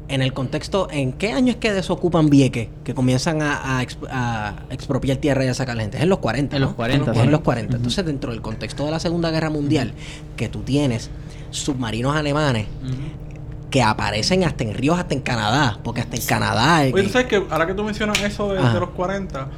en 0.08 0.22
el 0.22 0.32
contexto, 0.32 0.88
¿en 0.90 1.12
qué 1.12 1.32
año 1.32 1.50
es 1.50 1.56
que 1.56 1.72
desocupan 1.72 2.30
Vieques? 2.30 2.68
Que 2.84 2.94
comienzan 2.94 3.42
a, 3.42 3.78
a 3.78 3.82
exp- 3.82 4.08
a 4.10 4.54
expropiar 4.70 5.18
tierra 5.18 5.44
y 5.44 5.48
a 5.48 5.54
sacar 5.54 5.76
gente. 5.78 5.98
Es 5.98 6.02
en 6.04 6.08
los 6.08 6.18
40. 6.18 6.56
En 6.56 6.62
¿no? 6.62 6.68
los 6.68 6.74
40, 6.76 7.10
Es 7.10 7.16
sí. 7.16 7.22
en 7.24 7.30
los 7.30 7.40
40. 7.42 7.76
Entonces, 7.76 8.04
dentro 8.06 8.30
del 8.32 8.40
contexto 8.40 8.84
de 8.86 8.90
la 8.90 8.98
Segunda 9.00 9.30
Guerra 9.30 9.50
Mundial, 9.50 9.92
que 10.36 10.48
tú 10.48 10.60
tienes 10.62 11.10
submarinos 11.50 12.16
alemanes 12.16 12.66
que 13.70 13.82
aparecen 13.82 14.44
hasta 14.44 14.64
en 14.64 14.72
ríos, 14.74 14.98
hasta 14.98 15.14
en 15.14 15.20
Canadá. 15.20 15.78
Porque 15.82 16.00
hasta 16.00 16.16
en 16.16 16.22
Canadá. 16.24 16.80
Oye, 16.92 17.02
tú 17.02 17.08
sabes 17.10 17.26
que 17.28 17.44
ahora 17.50 17.66
que 17.66 17.74
tú 17.74 17.84
mencionas 17.84 18.20
eso 18.22 18.52
de, 18.52 18.60
los 18.80 18.90
40, 18.90 19.48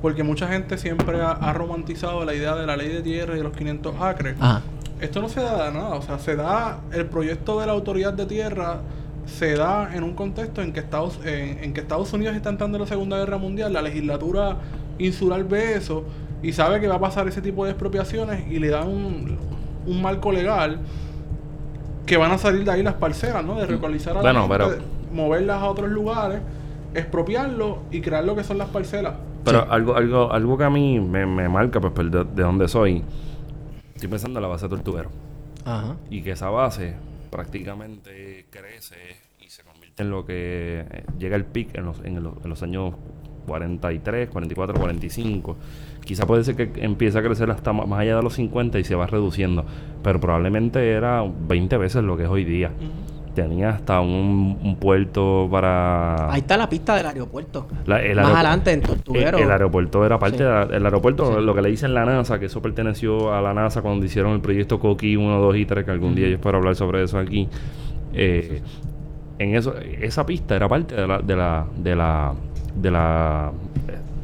porque 0.00 0.24
mucha 0.24 0.48
gente 0.48 0.78
siempre 0.78 1.20
ha, 1.22 1.30
ha 1.30 1.52
romantizado 1.52 2.24
la 2.24 2.34
idea 2.34 2.56
de 2.56 2.66
la 2.66 2.76
ley 2.76 2.88
de 2.88 3.02
tierra 3.02 3.34
y 3.34 3.36
de 3.38 3.44
los 3.44 3.56
500 3.56 3.94
acres. 4.00 4.34
Ajá. 4.40 4.62
Esto 5.00 5.20
no 5.20 5.28
se 5.28 5.40
da 5.40 5.66
de 5.66 5.72
nada, 5.78 5.94
o 5.96 6.02
sea, 6.02 6.18
se 6.18 6.36
da 6.36 6.80
el 6.92 7.06
proyecto 7.06 7.58
de 7.60 7.66
la 7.66 7.72
autoridad 7.72 8.12
de 8.12 8.24
tierra 8.26 8.80
se 9.26 9.54
da 9.56 9.94
en 9.94 10.02
un 10.02 10.14
contexto 10.14 10.62
en 10.62 10.72
que 10.72 10.80
Estados 10.80 11.20
en, 11.24 11.62
en 11.62 11.72
que 11.74 11.80
Estados 11.80 12.12
Unidos 12.12 12.34
está 12.34 12.50
entrando 12.50 12.76
en 12.76 12.82
la 12.82 12.88
Segunda 12.88 13.18
Guerra 13.18 13.38
Mundial, 13.38 13.72
la 13.72 13.82
legislatura 13.82 14.56
insular 14.98 15.44
ve 15.44 15.74
eso 15.76 16.04
y 16.42 16.52
sabe 16.52 16.80
que 16.80 16.88
va 16.88 16.96
a 16.96 17.00
pasar 17.00 17.26
ese 17.28 17.40
tipo 17.40 17.64
de 17.64 17.70
expropiaciones 17.70 18.50
y 18.50 18.58
le 18.58 18.68
da 18.68 18.84
un, 18.84 19.36
un 19.86 20.02
marco 20.02 20.32
legal 20.32 20.80
que 22.06 22.16
van 22.16 22.32
a 22.32 22.38
salir 22.38 22.64
de 22.64 22.70
ahí 22.72 22.82
las 22.82 22.94
parcelas, 22.94 23.44
¿no? 23.44 23.54
De 23.60 23.66
localizar 23.68 24.12
a 24.12 24.16
la 24.16 24.20
Bueno, 24.22 24.40
gente, 24.48 24.54
pero- 24.56 24.70
de- 24.70 24.82
moverlas 25.14 25.62
a 25.62 25.66
otros 25.68 25.90
lugares, 25.90 26.40
expropiarlo 26.94 27.78
y 27.90 28.00
crear 28.00 28.24
lo 28.24 28.34
que 28.34 28.42
son 28.44 28.58
las 28.58 28.68
parcelas. 28.70 29.14
Pero 29.44 29.70
algo, 29.70 29.94
algo, 29.96 30.32
algo 30.32 30.56
que 30.58 30.64
a 30.64 30.70
mí 30.70 31.00
me, 31.00 31.26
me 31.26 31.48
marca, 31.48 31.80
pues, 31.80 31.92
por 31.92 32.10
de, 32.10 32.24
de 32.24 32.42
donde 32.42 32.66
soy, 32.68 33.02
estoy 33.94 34.08
pensando 34.08 34.38
en 34.38 34.42
la 34.42 34.48
base 34.48 34.66
de 34.66 34.70
Tortuguero. 34.70 35.10
Ajá. 35.64 35.96
Y 36.10 36.22
que 36.22 36.32
esa 36.32 36.48
base 36.50 36.94
prácticamente 37.32 38.44
crece 38.50 39.16
y 39.40 39.48
se 39.48 39.62
convierte 39.62 40.02
en 40.02 40.10
lo 40.10 40.26
que 40.26 40.84
eh, 40.88 41.04
llega 41.18 41.34
el 41.34 41.46
pic 41.46 41.74
en 41.74 41.86
los, 41.86 41.98
en 42.04 42.22
los, 42.22 42.34
en 42.44 42.50
los 42.50 42.62
años 42.62 42.94
43, 43.46 44.28
44, 44.28 44.78
45. 44.78 45.56
Quizá 46.04 46.26
puede 46.26 46.44
ser 46.44 46.56
que 46.56 46.70
empiece 46.84 47.18
a 47.18 47.22
crecer 47.22 47.50
hasta 47.50 47.72
más 47.72 47.98
allá 47.98 48.16
de 48.16 48.22
los 48.22 48.34
50 48.34 48.78
y 48.78 48.84
se 48.84 48.94
va 48.94 49.06
reduciendo. 49.06 49.64
Pero 50.02 50.20
probablemente 50.20 50.90
era 50.90 51.24
20 51.24 51.76
veces 51.78 52.04
lo 52.04 52.16
que 52.16 52.24
es 52.24 52.28
hoy 52.28 52.44
día. 52.44 52.70
Tenía 53.34 53.70
hasta 53.70 54.00
un, 54.00 54.58
un 54.62 54.76
puerto 54.76 55.48
para... 55.50 56.30
Ahí 56.30 56.40
está 56.40 56.56
la 56.58 56.68
pista 56.68 56.94
del 56.96 57.06
aeropuerto. 57.06 57.66
La- 57.86 58.02
el 58.02 58.16
Más 58.16 58.26
aeropu- 58.26 58.34
adelante, 58.34 58.72
en 58.72 58.80
Tortuguero. 58.82 59.38
El, 59.38 59.44
el 59.44 59.50
aeropuerto 59.50 60.04
era 60.04 60.18
parte 60.18 60.38
Sí. 60.38 60.44
del 60.72 60.84
aeropuerto, 60.84 61.34
Sí. 61.38 61.42
lo 61.42 61.54
que 61.54 61.62
le 61.62 61.70
dicen 61.70 61.94
la 61.94 62.04
NASA, 62.04 62.38
que 62.38 62.46
eso 62.46 62.60
perteneció 62.60 63.32
a 63.32 63.40
la 63.40 63.54
NASA 63.54 63.80
cuando 63.80 64.04
hicieron 64.04 64.32
el 64.32 64.40
proyecto 64.40 64.78
Coqui 64.78 65.16
1, 65.16 65.38
2 65.40 65.56
y 65.56 65.64
3, 65.64 65.84
que 65.84 65.90
algún 65.90 66.14
día 66.14 66.28
yo 66.28 66.34
espero 66.34 66.58
hablar 66.58 66.74
sobre 66.76 67.02
eso 67.02 67.18
aquí. 67.18 67.48
Eh, 68.12 68.60
en 69.38 69.54
eso, 69.56 69.74
esa 69.78 70.26
pista 70.26 70.54
era 70.54 70.68
parte 70.68 70.94
de 70.94 71.06
la, 71.06 71.18
de 71.18 71.34
la, 71.36 71.66
de 71.76 71.96
la, 71.96 72.32
de 72.76 72.90
la 72.90 73.52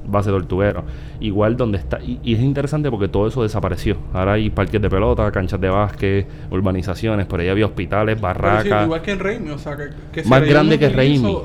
base 0.09 0.31
de 0.31 0.39
Tortuguero. 0.39 0.85
Igual 1.21 1.57
donde 1.57 1.79
está, 1.79 2.01
y, 2.03 2.19
y 2.23 2.35
es 2.35 2.41
interesante 2.41 2.91
porque 2.91 3.09
todo 3.09 3.29
eso 3.29 3.43
desapareció. 3.43 3.97
Ahora 4.13 4.33
hay 4.35 4.51
parques 4.51 4.81
de 4.81 4.91
pelota, 4.91 5.31
canchas 5.31 5.61
de 5.61 5.69
básquet, 5.69 6.27
urbanizaciones, 6.51 7.27
por 7.27 7.41
ahí 7.41 7.49
había 7.49 7.67
hospitales, 7.67 8.17
sí, 8.17 8.23
barracas. 8.23 8.85
igual 8.85 9.03
que 9.03 9.13
en 9.13 9.19
Raimi, 9.19 9.51
o 9.51 9.59
sea, 9.59 9.77
que, 9.77 9.91
que 10.13 10.23
se 10.25 10.29
Más 10.29 10.43
grande 10.43 10.79
que 10.79 10.91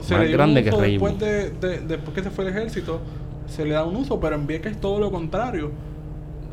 se 0.04 0.14
más 0.16 0.30
grande 0.32 0.64
que 0.64 0.70
uso 0.70 0.80
Raimi. 0.80 0.98
Después, 0.98 1.20
de, 1.20 1.50
de- 1.52 1.80
después 1.82 2.16
que 2.16 2.24
se 2.24 2.30
fue 2.30 2.46
el 2.46 2.52
ejército, 2.52 3.00
se 3.48 3.66
le 3.66 3.74
da 3.74 3.84
un 3.84 3.96
uso, 3.96 4.20
pero 4.20 4.36
en 4.36 4.48
Vieques 4.48 4.72
es 4.74 4.82
todo 4.82 5.00
lo 5.00 5.12
contrario. 5.12 5.72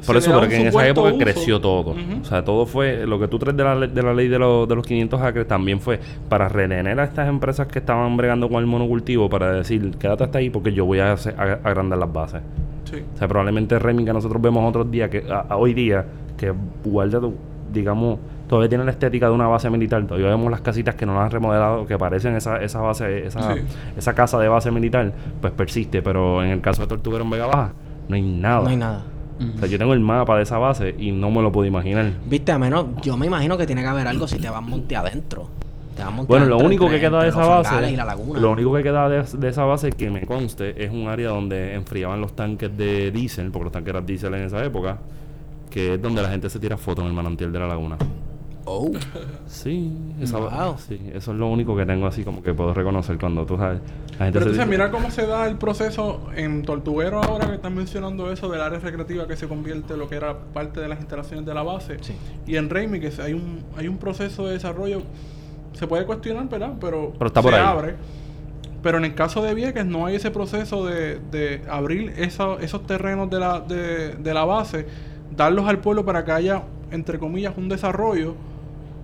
Por 0.07 0.17
eso, 0.17 0.33
porque 0.33 0.57
en 0.57 0.67
esa 0.69 0.89
época 0.89 1.09
uso. 1.11 1.19
creció 1.19 1.61
todo. 1.61 1.95
O 2.21 2.25
sea, 2.25 2.45
todo 2.45 2.67
fue. 2.67 3.07
Lo 3.07 3.19
que 3.19 3.29
tú 3.29 3.39
traes 3.39 3.57
de 3.57 3.65
la, 3.65 3.75
de 3.77 4.03
la 4.03 4.15
ley 4.15 4.29
de, 4.29 4.39
los 4.39 4.69
de 4.69 4.75
los 4.75 4.87
500 4.87 5.21
acres 5.21 5.47
también 5.49 5.81
fue 5.81 6.01
para 6.29 6.49
retener 6.49 6.99
a 7.01 7.05
estas 7.05 7.29
empresas 7.29 7.67
que 7.67 7.79
estaban 7.81 8.17
bregando 8.17 8.49
con 8.49 8.59
el 8.61 8.67
monocultivo 8.67 9.29
para 9.29 9.53
decir, 9.53 9.91
quédate 9.99 10.25
hasta 10.25 10.39
ahí 10.39 10.51
porque 10.51 10.73
yo 10.73 10.85
voy 10.85 11.01
a, 11.01 11.13
hacer- 11.13 11.35
a- 11.39 11.61
agrandar 11.69 11.99
las 11.99 12.13
bases. 12.13 12.43
Sí. 12.85 12.97
O 13.15 13.19
sea, 13.19 13.29
probablemente 13.29 13.79
Remy 13.79 14.05
que 14.05 14.13
nosotros 14.13 14.41
vemos 14.43 14.69
otros 14.69 14.91
días, 14.91 15.11
que 15.11 15.25
a, 15.31 15.41
a 15.49 15.57
hoy 15.57 15.75
día, 15.75 16.05
que 16.37 16.53
guarda, 16.85 17.21
tu- 17.21 17.35
digamos, 17.73 18.19
todavía 18.49 18.69
tiene 18.69 18.85
la 18.85 18.91
estética 18.91 19.27
de 19.27 19.33
una 19.33 19.47
base 19.47 19.71
militar. 19.71 20.05
Todavía 20.07 20.29
vemos 20.31 20.51
las 20.51 20.61
casitas 20.61 20.97
que 20.97 21.07
no 21.07 21.15
las 21.15 21.25
han 21.27 21.31
remodelado, 21.31 21.87
que 21.87 21.97
parecen 21.97 22.35
esa, 22.35 22.61
esa 22.61 22.81
base, 22.81 23.27
esa, 23.27 23.55
Sí. 23.55 23.61
esa 23.97 24.13
casa 24.15 24.39
de 24.41 24.49
base 24.49 24.73
militar, 24.73 25.13
pues 25.41 25.53
persiste. 25.53 26.03
Pero 26.03 26.43
en 26.43 26.51
el 26.51 26.61
caso 26.61 26.83
de 26.83 26.89
Tortuguero 26.89 27.23
en 27.23 27.31
Vega 27.31 27.47
Baja, 27.47 27.73
no 28.09 28.17
hay 28.17 28.23
nada. 28.23 28.63
No 28.63 28.69
hay 28.71 28.77
nada. 28.77 29.03
O 29.41 29.59
sea, 29.59 29.69
yo 29.69 29.79
tengo 29.79 29.95
el 29.95 30.01
mapa 30.01 30.37
de 30.37 30.43
esa 30.43 30.59
base 30.59 30.95
y 30.99 31.13
no 31.13 31.31
me 31.31 31.41
lo 31.41 31.51
puedo 31.51 31.67
imaginar. 31.67 32.13
Viste, 32.27 32.53
a 32.53 32.59
menos, 32.59 32.87
yo 33.03 33.17
me 33.17 33.27
imagino 33.27 33.57
que 33.57 33.67
tiene 33.67 33.81
que 33.83 33.89
haber 33.89 34.07
algo 34.07 34.29
si 34.29 34.39
te 34.39 34.51
vas 34.51 34.63
monte 34.63 34.97
adentro. 34.97 35.49
Te 35.97 36.03
vas 36.03 36.13
monte 36.13 36.29
Bueno, 36.29 36.47
lo 36.47 36.59
único 36.59 36.91
que 36.91 37.01
queda 37.01 37.23
de 37.23 37.31
esa 37.31 37.47
base, 37.47 37.91
y 37.91 37.97
la 37.97 38.05
laguna. 38.05 38.39
lo 38.39 38.51
único 38.53 38.75
que 38.75 38.83
queda 38.83 39.09
de, 39.09 39.23
de 39.23 39.49
esa 39.49 39.65
base 39.65 39.93
que 39.93 40.11
me 40.11 40.27
conste 40.27 40.85
es 40.85 40.91
un 40.91 41.09
área 41.09 41.31
donde 41.31 41.75
enfriaban 41.75 42.21
los 42.21 42.37
tanques 42.37 42.77
de 42.77 43.11
diésel, 43.11 43.51
porque 43.51 43.65
los 43.65 43.73
tanques 43.73 43.91
eran 43.91 44.05
diésel 44.05 44.35
en 44.35 44.43
esa 44.43 44.63
época, 44.65 44.99
que 45.71 45.95
es 45.95 46.03
donde 46.03 46.21
la 46.21 46.29
gente 46.29 46.51
se 46.51 46.59
tira 46.59 46.77
fotos 46.77 47.03
en 47.05 47.09
el 47.09 47.17
manantial 47.17 47.51
de 47.51 47.59
la 47.59 47.67
laguna. 47.67 47.97
Oh. 48.73 48.93
Sí, 49.47 49.93
esa 50.21 50.39
Wow. 50.39 50.77
sí, 50.79 51.01
eso 51.13 51.33
es 51.33 51.39
lo 51.39 51.49
único 51.49 51.77
que 51.77 51.85
tengo 51.85 52.07
así 52.07 52.23
como 52.23 52.43
que 52.43 52.55
puedo 52.55 52.73
reconocer 52.73 53.19
cuando 53.19 53.45
tú 53.45 53.57
sabes. 53.57 53.81
La 54.19 54.27
gente 54.27 54.39
Pero 54.39 54.45
se 54.45 54.51
entonces, 54.53 54.67
mira 54.69 54.91
cómo 54.91 55.11
se 55.11 55.27
da 55.27 55.49
el 55.49 55.57
proceso 55.57 56.29
en 56.37 56.63
Tortuguero 56.63 57.21
ahora 57.23 57.49
que 57.49 57.55
están 57.57 57.75
mencionando 57.75 58.31
eso 58.31 58.49
del 58.49 58.61
área 58.61 58.79
recreativa 58.79 59.27
que 59.27 59.37
se 59.37 59.49
convierte 59.49 59.95
en 59.95 59.99
lo 59.99 60.09
que 60.09 60.15
era 60.17 60.39
parte 60.39 60.81
de 60.81 60.89
las 60.89 61.01
instalaciones 61.01 61.45
de 61.47 61.53
la 61.55 61.63
base. 61.65 61.97
Sí. 62.01 62.15
Y 62.47 62.57
en 62.57 62.71
Raimi, 62.71 63.01
que 63.01 63.11
se- 63.11 63.23
hay 63.23 63.33
un, 63.33 63.65
hay 63.77 63.89
un 63.89 63.97
proceso 63.99 64.47
de 64.47 64.53
desarrollo, 64.53 65.03
se 65.73 65.87
puede 65.87 66.05
cuestionar, 66.07 66.49
¿verdad? 66.49 66.75
Pero, 66.81 67.13
Pero 67.15 67.27
está 67.27 67.41
se 67.41 67.45
por 67.49 67.55
ahí. 67.55 67.65
abre. 67.65 67.95
Pero 68.83 68.99
en 68.99 69.05
el 69.05 69.15
caso 69.15 69.43
de 69.43 69.53
Vieques 69.55 69.85
no 69.85 70.07
hay 70.07 70.15
ese 70.17 70.31
proceso 70.31 70.87
de, 70.87 71.19
de 71.31 71.63
abrir 71.69 72.15
esa- 72.19 72.55
esos 72.61 72.87
terrenos 72.87 73.29
de 73.31 73.39
la, 73.41 73.61
de, 73.61 74.15
de 74.15 74.35
la 74.35 74.45
base, 74.45 74.87
darlos 75.37 75.67
al 75.69 75.81
pueblo 75.81 76.05
para 76.05 76.25
que 76.25 76.33
haya, 76.33 76.63
entre 76.93 77.19
comillas, 77.19 77.55
un 77.57 77.69
desarrollo. 77.69 78.35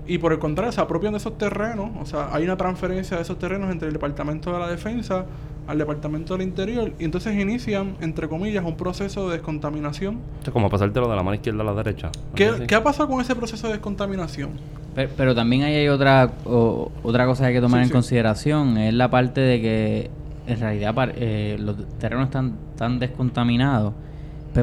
Y 0.09 0.19
por 0.19 0.33
el 0.33 0.39
contrario, 0.39 0.71
se 0.73 0.81
apropian 0.81 1.13
de 1.13 1.19
esos 1.19 1.37
terrenos. 1.39 1.91
O 2.01 2.07
sea, 2.07 2.29
hay 2.33 2.45
una 2.45 2.57
transferencia 2.57 3.17
de 3.17 3.23
esos 3.23 3.39
terrenos 3.39 3.71
entre 3.71 3.89
el 3.89 3.93
Departamento 3.95 4.53
de 4.53 4.59
la 4.61 4.69
Defensa 4.69 5.27
al 5.67 5.79
Departamento 5.79 6.35
del 6.37 6.47
Interior. 6.47 6.93
Y 6.99 7.05
entonces 7.05 7.35
inician, 7.35 7.97
entre 8.01 8.29
comillas, 8.29 8.65
un 8.65 8.77
proceso 8.77 9.29
de 9.29 9.37
descontaminación. 9.39 10.21
Esto 10.39 10.51
es 10.51 10.53
como 10.53 10.71
pasártelo 10.71 11.09
de 11.09 11.17
la 11.17 11.23
mano 11.23 11.35
izquierda 11.35 11.63
a 11.63 11.65
la 11.65 11.75
derecha. 11.75 12.11
¿Qué, 12.35 12.53
qué 12.69 12.75
ha 12.77 12.83
pasado 12.85 13.09
con 13.09 13.21
ese 13.21 13.35
proceso 13.35 13.67
de 13.67 13.75
descontaminación? 13.75 14.51
Pero, 14.95 15.11
pero 15.17 15.35
también 15.35 15.63
ahí 15.65 15.75
hay 15.75 15.89
otra 15.89 16.31
o- 16.45 16.91
otra 17.03 17.27
cosa 17.27 17.43
que 17.45 17.49
hay 17.49 17.55
que 17.55 17.61
tomar 17.61 17.81
Sí, 17.81 17.83
en 17.83 17.89
sí. 17.89 17.93
consideración, 17.93 18.79
es 18.79 18.95
la 18.95 19.11
parte 19.11 19.41
de 19.41 19.61
que 19.61 20.11
en 20.47 20.61
realidad 20.61 20.95
eh, 21.17 21.57
los 21.59 21.77
terrenos 21.99 22.27
están 22.27 22.55
tan 22.77 22.99
descontaminados, 23.01 23.93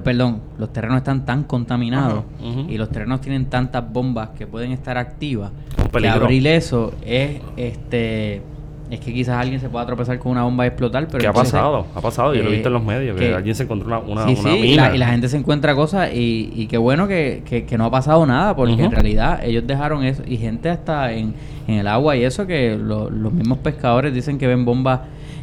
perdón, 0.02 0.40
los 0.58 0.72
terrenos 0.74 0.98
están 0.98 1.26
tan 1.26 1.44
contaminados 1.44 2.24
y 2.70 2.78
los 2.78 2.90
terrenos 2.90 3.22
tienen 3.22 3.46
tantas 3.46 3.92
bombas 3.92 4.30
que 4.38 4.48
pueden 4.48 4.72
estar 4.72 4.98
activas, 4.98 5.52
que 5.76 5.90
abrir 6.24 6.48
eso 6.48 6.94
es 7.06 7.42
este 7.58 8.42
es 8.92 9.00
que 9.00 9.12
quizás 9.14 9.38
alguien 9.38 9.60
se 9.60 9.70
pueda 9.70 9.86
tropezar 9.88 10.20
con 10.20 10.34
una 10.34 10.44
bomba 10.44 10.66
y 10.66 10.68
explotar, 10.68 11.08
pero 11.08 11.18
¿Qué 11.20 11.28
ha 11.28 11.34
pasado? 11.34 11.88
Ha 11.96 12.02
pasado, 12.02 12.36
yo 12.36 12.44
lo 12.44 12.50
he 12.50 12.52
eh, 12.52 12.56
visto 12.56 12.68
en 12.68 12.74
los 12.74 12.84
medios, 12.84 13.18
que, 13.18 13.28
que- 13.30 13.34
alguien 13.34 13.56
se 13.56 13.64
encontró 13.64 13.88
una, 13.88 13.98
una, 14.00 14.28
sí, 14.28 14.36
una 14.40 14.52
sí, 14.52 14.60
y 14.60 14.76
la, 14.76 14.94
y 14.96 14.98
la 15.00 15.08
gente 15.08 15.30
se 15.30 15.38
encuentra 15.38 15.74
cosas 15.74 16.12
y, 16.14 16.52
y 16.54 16.68
qué 16.68 16.78
bueno 16.78 17.08
que, 17.08 17.42
que- 17.44 17.66
que 17.66 17.78
no 17.78 17.86
ha 17.86 17.92
pasado 17.92 18.24
nada, 18.28 18.56
porque 18.56 18.74
en 18.74 18.92
realidad 18.92 19.40
ellos 19.44 19.66
dejaron 19.66 20.04
eso, 20.04 20.22
y 20.28 20.38
gente 20.38 20.70
hasta 20.70 21.12
en, 21.14 21.34
en 21.68 21.76
el 21.76 21.88
agua 21.88 22.16
y 22.18 22.24
eso, 22.24 22.46
que 22.46 22.78
lo- 22.78 23.10
los 23.10 23.34
mismos 23.34 23.58
pescadores 23.60 24.14
dicen 24.14 24.38
que 24.38 24.46
ven 24.46 24.64
bombas 24.64 25.00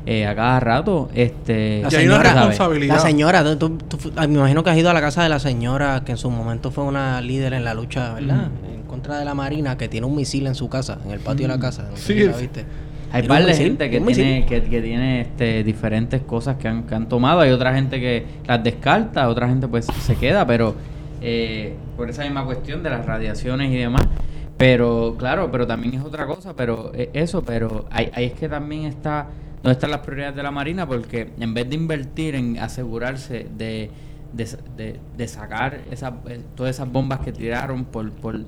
eh, 0.06 0.26
a 0.26 0.34
cada 0.34 0.60
rato. 0.60 1.08
Este, 1.14 1.82
La 1.82 1.88
Y 1.92 1.96
hay 1.96 2.06
una 2.08 2.16
señora, 2.16 2.32
responsabilidad. 2.34 2.94
La 2.94 3.00
señora, 3.00 3.44
tú- 3.44 3.56
tú- 3.56 3.78
tú 3.88 3.96
fu- 3.96 4.12
ah, 4.16 4.26
me 4.26 4.34
imagino 4.38 4.64
que 4.64 4.70
has 4.70 4.76
ido 4.78 4.90
a 4.90 4.94
la 4.94 5.00
casa 5.00 5.22
de 5.22 5.28
la 5.28 5.38
señora 5.38 6.02
que 6.04 6.12
en 6.12 6.18
su 6.18 6.30
momento 6.30 6.70
fue 6.70 6.84
una 6.84 7.20
líder 7.20 7.52
en 7.52 7.64
la 7.64 7.74
lucha, 7.74 8.14
¿verdad? 8.14 8.48
En 8.74 8.82
contra 8.82 9.18
de 9.18 9.24
la 9.24 9.34
Marina, 9.34 9.76
que 9.76 9.88
tiene 9.88 10.06
un 10.06 10.16
misil 10.16 10.46
en 10.46 10.54
su 10.54 10.68
casa, 10.68 10.98
en 11.04 11.10
el 11.10 11.20
patio 11.20 11.46
de 11.48 11.54
la 11.54 11.60
casa. 11.60 11.86
No 11.90 11.96
sé 11.96 12.02
Sí, 12.14 12.18
si 12.20 12.26
la 12.28 12.36
viste. 12.36 12.64
Hay 13.12 13.24
par 13.26 13.44
de 13.44 13.54
gente 13.54 13.90
que 13.90 14.00
tiene, 14.00 14.46
que, 14.46 14.62
que 14.62 14.80
tiene 14.80 15.20
este, 15.22 15.64
diferentes 15.64 16.20
cosas 16.22 16.56
que 16.58 16.68
han, 16.68 16.84
que 16.84 16.94
han 16.94 17.08
tomado. 17.08 17.40
Hay 17.40 17.50
otra 17.50 17.74
gente 17.74 17.98
que 17.98 18.24
las 18.46 18.62
descarta, 18.62 19.28
otra 19.28 19.48
gente 19.48 19.66
pues 19.66 19.86
se 19.86 20.14
queda, 20.14 20.46
pero 20.46 20.76
eh, 21.20 21.74
por 21.96 22.08
esa 22.08 22.22
misma 22.22 22.44
cuestión 22.44 22.82
de 22.84 22.90
las 22.90 23.04
radiaciones 23.04 23.72
y 23.72 23.76
demás. 23.78 24.02
Pero 24.56 25.16
claro, 25.18 25.50
pero 25.50 25.66
también 25.66 25.94
es 25.94 26.04
otra 26.04 26.26
cosa, 26.26 26.54
pero 26.54 26.92
eh, 26.94 27.10
eso, 27.14 27.42
pero 27.42 27.86
ahí, 27.90 28.10
ahí 28.14 28.26
es 28.26 28.32
que 28.34 28.48
también 28.48 28.84
está 28.84 29.26
donde 29.62 29.72
están 29.72 29.90
las 29.90 30.00
prioridades 30.00 30.36
de 30.36 30.42
la 30.42 30.50
Marina, 30.50 30.86
porque 30.86 31.32
en 31.38 31.54
vez 31.54 31.68
de 31.68 31.74
invertir 31.76 32.34
en 32.34 32.58
asegurarse 32.58 33.46
de, 33.56 33.90
de, 34.32 34.48
de- 34.76 35.00
de 35.16 35.28
sacar 35.28 35.80
eh, 35.90 36.40
todas 36.54 36.76
esas 36.76 36.90
bombas 36.90 37.20
que 37.20 37.32
tiraron 37.32 37.84
por, 37.84 38.10
por 38.12 38.40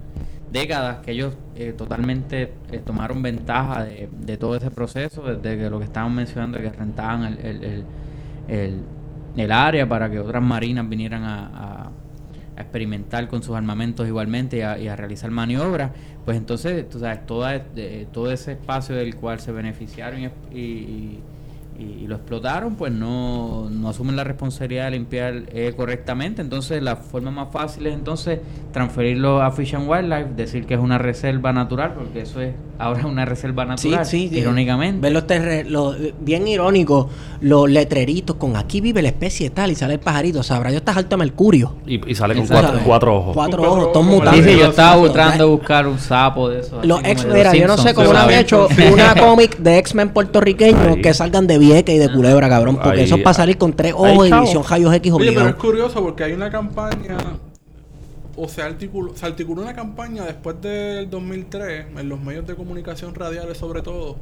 décadas, 0.50 0.98
que 1.04 1.12
ellos 1.12 1.34
eh, 1.56 1.72
totalmente 1.76 2.52
eh, 2.70 2.78
tomaron 2.84 3.22
ventaja 3.22 3.84
de, 3.84 4.08
de 4.20 4.36
todo 4.36 4.56
ese 4.56 4.70
proceso, 4.70 5.22
desde 5.22 5.58
que 5.58 5.70
lo 5.70 5.78
que 5.78 5.84
estaban 5.86 6.14
mencionando, 6.14 6.58
que 6.58 6.70
rentaban 6.70 7.24
el, 7.24 7.38
el, 7.38 7.64
el, 7.64 7.84
el- 9.36 9.52
área 9.52 9.88
para 9.88 10.10
que 10.10 10.18
otras 10.18 10.42
marinas 10.42 10.88
vinieran 10.88 11.24
a- 11.24 11.90
a 12.56 12.62
experimentar 12.62 13.28
con 13.28 13.42
sus 13.42 13.56
armamentos 13.56 14.06
igualmente 14.06 14.58
y 14.58 14.60
a, 14.60 14.78
y 14.78 14.88
a 14.88 14.96
realizar 14.96 15.30
maniobras, 15.30 15.90
pues 16.24 16.36
entonces, 16.36 16.88
tú 16.88 17.00
sabes, 17.00 17.26
toda, 17.26 17.56
eh, 17.76 18.06
todo 18.12 18.30
ese 18.30 18.52
espacio 18.52 18.94
del 18.94 19.16
cual 19.16 19.40
se 19.40 19.52
beneficiaron 19.52 20.30
y, 20.52 21.18
lo 22.06 22.16
explotaron, 22.16 22.76
pues 22.76 22.92
no, 22.92 23.68
no 23.68 23.88
asumen 23.88 24.14
la 24.14 24.22
responsabilidad 24.22 24.84
de 24.84 24.90
limpiar 24.92 25.42
eh, 25.48 25.72
correctamente. 25.76 26.40
Entonces, 26.40 26.80
la 26.80 26.94
forma 26.94 27.32
más 27.32 27.50
fácil 27.50 27.86
es 27.88 27.94
entonces 27.94 28.38
transferirlo 28.72 29.42
a 29.42 29.50
Fish 29.50 29.74
and 29.74 29.88
Wildlife, 29.88 30.34
decir 30.36 30.66
que 30.66 30.74
es 30.74 30.80
una 30.80 30.98
reserva 30.98 31.52
natural, 31.52 31.94
porque 31.94 32.20
eso 32.20 32.40
es 32.40 32.54
ahora 32.82 33.06
una 33.06 33.24
reserva 33.24 33.64
natural, 33.64 34.06
irónicamente. 34.12 35.00
Ver 35.00 35.12
los 35.12 35.24
los- 35.70 35.96
bien 36.20 36.46
irónico, 36.48 37.08
los 37.40 37.70
letreritos 37.70 38.36
con 38.36 38.56
aquí 38.56 38.80
vive 38.80 39.02
la 39.02 39.08
especie 39.08 39.50
tal 39.50 39.70
y 39.70 39.74
sale 39.74 39.94
el 39.94 40.00
pajarito. 40.00 40.42
Sabrá, 40.42 40.70
yo 40.70 40.78
estás 40.78 40.96
alto 40.96 41.10
de 41.16 41.18
mercurio. 41.18 41.76
Y, 41.86 42.10
y 42.10 42.14
sale 42.14 42.34
con 42.34 42.46
cuatro, 42.46 42.80
cuatro 42.84 43.16
ojos. 43.16 43.34
Cuatro 43.34 43.62
ojos, 43.62 43.92
todos 43.92 44.06
mutantes. 44.06 44.44
Sí, 44.44 44.50
sí, 44.52 44.58
yo 44.58 44.66
estaba 44.66 45.12
tratando 45.12 45.44
de 45.44 45.50
buscar 45.50 45.86
un 45.86 45.98
sapo 45.98 46.48
de 46.48 46.60
esos. 46.60 46.84
Los 46.84 47.02
de 47.02 47.14
mira, 47.32 47.50
los 47.52 47.60
yo 47.60 47.66
no 47.68 47.78
sé 47.78 47.94
cómo 47.94 48.12
no 48.12 48.18
han 48.18 48.30
hecho 48.30 48.68
una 48.92 49.14
cómic 49.14 49.58
de 49.58 49.78
X-Men 49.78 50.10
puertorriqueños 50.10 50.96
que 51.02 51.14
salgan 51.14 51.46
de 51.46 51.58
Vieques 51.58 51.94
y 51.94 51.98
de 51.98 52.12
Culebra, 52.12 52.48
cabrón. 52.48 52.76
Porque 52.82 53.00
Ahí. 53.00 53.04
eso 53.04 53.16
es 53.16 53.22
para 53.22 53.34
salir 53.34 53.58
con 53.58 53.72
tres 53.74 53.94
Ahí, 53.94 53.98
ojos 54.16 54.28
y 54.28 54.32
visión 54.32 54.64
rayos 54.68 54.94
X 54.94 55.12
Oye, 55.12 55.26
pero 55.26 55.30
es 55.32 55.36
obligado. 55.46 55.58
curioso 55.58 56.02
porque 56.02 56.24
hay 56.24 56.32
una 56.32 56.50
campaña, 56.50 57.16
o 58.36 58.48
se 58.48 58.62
articuló, 58.62 59.14
se 59.16 59.26
articuló 59.26 59.62
una 59.62 59.74
campaña 59.74 60.24
después 60.24 60.60
del 60.60 61.10
2003, 61.10 61.86
en 61.98 62.08
los 62.08 62.20
medios 62.20 62.46
de 62.46 62.54
comunicación 62.54 63.14
radiales 63.14 63.58
sobre 63.58 63.82
todo, 63.82 64.16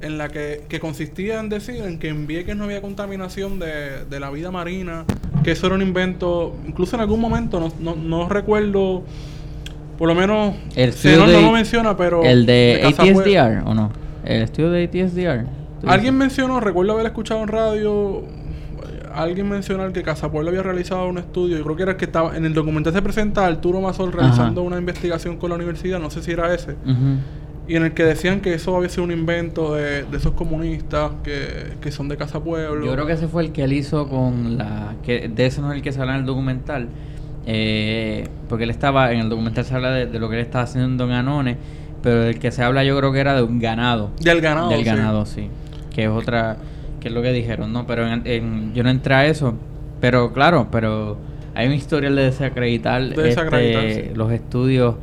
en 0.00 0.18
la 0.18 0.28
que, 0.28 0.64
que 0.68 0.80
consistía 0.80 1.38
en 1.40 1.48
decir 1.48 1.76
en 1.82 1.98
que 1.98 2.08
en 2.08 2.26
Vieques 2.26 2.56
no 2.56 2.64
había 2.64 2.80
contaminación 2.80 3.58
de, 3.58 4.04
de 4.08 4.20
la 4.20 4.30
vida 4.30 4.50
marina, 4.50 5.04
que 5.44 5.52
eso 5.52 5.66
era 5.66 5.76
un 5.76 5.82
invento, 5.82 6.56
incluso 6.66 6.96
en 6.96 7.02
algún 7.02 7.20
momento, 7.20 7.60
no, 7.60 7.72
no, 7.80 7.94
no 7.96 8.28
recuerdo, 8.28 9.02
por 9.98 10.08
lo 10.08 10.14
menos, 10.14 10.54
El 10.74 10.92
si 10.92 11.08
estudio 11.08 11.18
no, 11.18 11.26
no 11.32 11.38
de- 11.38 11.42
lo 11.44 11.52
menciona, 11.52 11.96
pero... 11.96 12.22
El 12.24 12.46
de 12.46 12.80
Casapue- 12.82 13.20
ATSDR, 13.20 13.68
¿o 13.68 13.74
no? 13.74 13.92
El 14.24 14.42
estudio 14.42 14.70
de 14.70 14.84
ATSDR. 14.84 15.46
¿Tú 15.82 15.88
Alguien 15.88 16.16
mencionó, 16.16 16.60
recuerdo 16.60 16.92
haber 16.92 17.06
escuchado 17.06 17.42
en 17.42 17.48
radio, 17.48 18.22
alguien 19.14 19.48
mencionó 19.48 19.92
que 19.92 20.02
Casapueblo 20.02 20.50
había 20.50 20.62
realizado 20.62 21.08
un 21.08 21.18
estudio, 21.18 21.56
yo 21.58 21.64
creo 21.64 21.76
que 21.76 21.82
era 21.82 21.92
el 21.92 21.96
que 21.98 22.04
estaba, 22.04 22.36
en 22.36 22.44
el 22.44 22.54
documental 22.54 22.92
se 22.92 23.02
presenta 23.02 23.46
Arturo 23.46 23.80
Mazol 23.80 24.12
realizando 24.12 24.60
Ajá. 24.60 24.68
una 24.68 24.78
investigación 24.78 25.36
con 25.36 25.50
la 25.50 25.56
universidad, 25.56 25.98
no 25.98 26.10
sé 26.10 26.22
si 26.22 26.30
era 26.32 26.54
ese, 26.54 26.76
y 27.68 27.76
en 27.76 27.84
el 27.84 27.92
que 27.92 28.02
decían 28.04 28.40
que 28.40 28.52
eso 28.54 28.76
había 28.76 28.88
sido 28.88 29.04
un 29.04 29.12
invento 29.12 29.74
de, 29.74 30.02
de 30.04 30.16
esos 30.16 30.32
comunistas 30.32 31.12
que, 31.22 31.74
que 31.80 31.92
son 31.92 32.08
de 32.08 32.16
Casapueblo. 32.16 32.84
Yo 32.84 32.92
creo 32.92 33.06
que 33.06 33.12
ese 33.12 33.28
fue 33.28 33.44
el 33.44 33.52
que 33.52 33.62
él 33.62 33.72
hizo 33.72 34.08
con 34.08 34.58
la... 34.58 34.94
que 35.04 35.28
De 35.28 35.46
ese 35.46 35.60
no 35.60 35.70
es 35.70 35.76
el 35.76 35.82
que 35.82 35.92
se 35.92 36.00
habla 36.00 36.14
en 36.14 36.20
el 36.20 36.26
documental. 36.26 36.88
eh, 37.46 38.26
porque 38.48 38.64
él 38.64 38.70
estaba... 38.70 39.12
En 39.12 39.20
el 39.20 39.28
documental 39.28 39.64
se 39.64 39.74
habla 39.74 39.92
de, 39.92 40.06
de 40.06 40.18
lo 40.18 40.28
que 40.28 40.36
él 40.36 40.42
estaba 40.42 40.64
haciendo 40.64 41.04
en 41.04 41.12
Anones. 41.12 41.58
Pero 42.02 42.24
el 42.24 42.38
que 42.40 42.50
se 42.50 42.64
habla 42.64 42.82
yo 42.82 42.96
creo 42.98 43.12
que 43.12 43.20
era 43.20 43.34
de 43.36 43.42
un 43.42 43.60
ganado. 43.60 44.10
Del 44.20 44.40
ganado, 44.40 44.70
Del 44.70 44.80
sí. 44.80 44.84
ganado, 44.84 45.26
sí. 45.26 45.48
Que 45.94 46.04
es 46.04 46.10
otra... 46.10 46.56
Que 47.00 47.08
es 47.08 47.14
lo 47.14 47.22
que 47.22 47.32
dijeron, 47.32 47.72
¿no? 47.72 47.86
Pero 47.86 48.06
en- 48.06 48.22
en- 48.26 48.74
yo 48.74 48.82
no 48.84 48.90
entré 48.90 49.14
a 49.14 49.26
eso. 49.26 49.54
Pero 50.00 50.32
claro, 50.32 50.68
pero 50.70 51.16
hay 51.54 51.66
un 51.66 51.74
historial 51.74 52.14
de 52.16 52.22
desacreditar, 52.24 53.02
De 53.14 53.22
desacreditar, 53.22 53.84
este, 53.84 54.08
sí. 54.08 54.14
los 54.14 54.30
estudios 54.32 54.94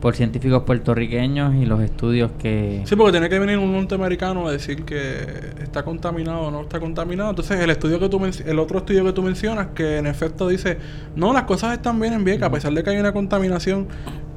por 0.00 0.14
científicos 0.14 0.62
puertorriqueños 0.64 1.54
y 1.54 1.64
los 1.64 1.80
estudios 1.80 2.30
que... 2.38 2.82
Sí, 2.84 2.94
porque 2.96 3.12
tiene 3.12 3.28
que 3.30 3.38
venir 3.38 3.56
un 3.58 3.72
norteamericano 3.72 4.46
a 4.46 4.52
decir 4.52 4.84
que 4.84 5.16
está 5.62 5.84
contaminado 5.84 6.42
o 6.42 6.50
no 6.50 6.60
está 6.60 6.78
contaminado. 6.78 7.30
Entonces, 7.30 7.58
el 7.58 7.70
estudio 7.70 7.98
que 7.98 8.08
tú 8.10 8.20
el 8.46 8.58
otro 8.58 8.78
estudio 8.78 9.04
que 9.04 9.12
tú 9.12 9.22
mencionas, 9.22 9.68
que 9.74 9.96
en 9.96 10.06
efecto 10.06 10.48
dice, 10.48 10.76
no, 11.16 11.32
las 11.32 11.44
cosas 11.44 11.72
están 11.72 11.98
bien 11.98 12.12
en 12.12 12.24
Vieques, 12.24 12.42
a 12.44 12.50
pesar 12.50 12.72
de 12.74 12.84
que 12.84 12.90
hay 12.90 12.98
una 12.98 13.12
contaminación, 13.12 13.88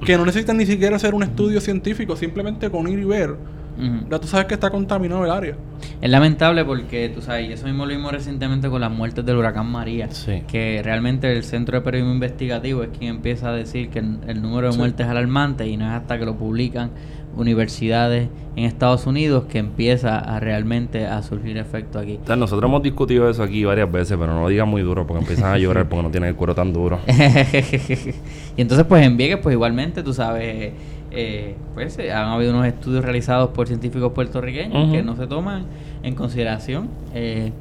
que 0.06 0.18
no 0.18 0.26
necesitan 0.26 0.58
ni 0.58 0.66
siquiera 0.66 0.96
hacer 0.96 1.14
un 1.14 1.24
estudio 1.24 1.60
científico, 1.60 2.16
simplemente 2.16 2.70
con 2.70 2.88
ir 2.88 2.98
y 3.00 3.04
ver, 3.06 3.36
Ujú. 3.80 4.10
ya 4.10 4.20
tú 4.20 4.28
sabes 4.28 4.46
que 4.48 4.54
está 4.56 4.70
contaminado 4.70 5.24
el 5.26 5.32
área. 5.32 5.56
Es 6.02 6.10
lamentable 6.10 6.66
porque, 6.66 7.10
tú 7.10 7.22
sabes, 7.22 7.50
y 7.50 7.54
eso 7.54 7.66
mismo 7.66 7.86
lo 7.86 7.92
vimos 7.96 8.12
recientemente 8.12 8.70
con 8.70 8.82
las 8.82 8.92
muertes 8.92 9.26
del 9.26 9.38
huracán 9.38 9.68
María, 9.68 10.12
Sí. 10.12 10.44
que 10.48 10.82
realmente 10.84 11.32
el 11.32 11.44
Centro 11.44 11.78
de 11.78 11.82
Periodismo 11.84 12.14
Investigativo 12.14 12.84
es 12.84 12.90
quien 12.98 13.16
empieza 13.16 13.50
a 13.50 13.54
decir 13.54 13.90
que 13.90 14.00
el, 14.00 14.18
el 14.28 14.42
número 14.42 14.68
de 14.68 14.74
Sí. 14.74 14.80
muertes 14.80 15.06
es 15.06 15.10
alarmante 15.12 15.68
y 15.68 15.78
no 15.78 15.86
es 15.86 15.92
hasta 15.94 16.20
que 16.20 16.26
lo 16.26 16.36
publican 16.36 16.92
universidades 17.38 18.28
en 18.56 18.64
Estados 18.66 19.06
Unidos 19.08 19.46
que 19.46 19.60
empieza 19.60 20.18
a 20.20 20.40
realmente 20.40 21.06
a 21.06 21.22
surgir 21.22 21.58
efecto 21.58 22.00
aquí. 22.00 22.20
O 22.22 22.26
sea, 22.28 22.36
nosotros 22.36 22.68
hemos 22.68 22.84
discutido 22.84 23.30
eso 23.30 23.44
aquí 23.44 23.64
varias 23.64 23.90
veces, 23.92 24.18
pero 24.20 24.34
no 24.34 24.42
lo 24.42 24.50
digan 24.50 24.68
muy 24.68 24.82
duro 24.82 25.06
porque 25.08 25.22
empiezan 25.22 25.54
a 25.54 25.58
llorar 25.60 25.88
porque 25.88 26.04
no 26.04 26.12
tienen 26.12 26.30
el 26.30 26.36
cuero 26.36 26.54
tan 26.56 26.74
duro. 26.74 27.00
y 28.58 28.62
entonces 28.62 28.86
pues 28.88 29.06
en 29.06 29.18
Vieques 29.18 29.38
pues 29.42 29.54
igualmente 29.54 30.04
tú 30.04 30.14
sabes 30.14 30.74
eh, 31.12 31.56
pues 31.74 31.98
eh, 31.98 32.12
han 32.12 32.30
habido 32.30 32.52
unos 32.52 32.66
estudios 32.68 33.04
realizados 33.04 33.50
por 33.50 33.68
científicos 33.68 34.12
puertorriqueños 34.14 34.92
que 34.92 35.02
no 35.02 35.16
se 35.16 35.28
toman 35.28 35.66
en 36.04 36.16
consideración 36.16 36.90
eh, 37.14 37.52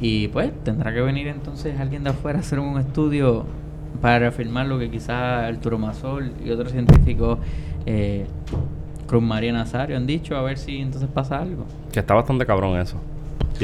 y 0.00 0.28
pues 0.28 0.52
tendrá 0.64 0.92
que 0.92 1.00
venir 1.00 1.28
entonces 1.28 1.78
alguien 1.78 2.04
de 2.04 2.10
afuera 2.10 2.38
a 2.38 2.40
hacer 2.40 2.58
un 2.58 2.78
estudio 2.78 3.44
para 4.00 4.20
reafirmar 4.20 4.66
lo 4.66 4.78
que 4.78 4.90
quizás 4.90 5.44
Arturo 5.44 5.78
Masol 5.78 6.32
y 6.44 6.50
otros 6.50 6.72
científicos 6.72 7.38
eh, 7.86 8.26
Cruz 9.06 9.22
María 9.22 9.52
Nazario 9.52 9.96
han 9.96 10.06
dicho 10.06 10.36
a 10.36 10.42
ver 10.42 10.58
si 10.58 10.78
entonces 10.78 11.08
pasa 11.12 11.38
algo 11.38 11.66
Que 11.92 12.00
está 12.00 12.14
bastante 12.14 12.46
cabrón 12.46 12.78
eso. 12.78 12.96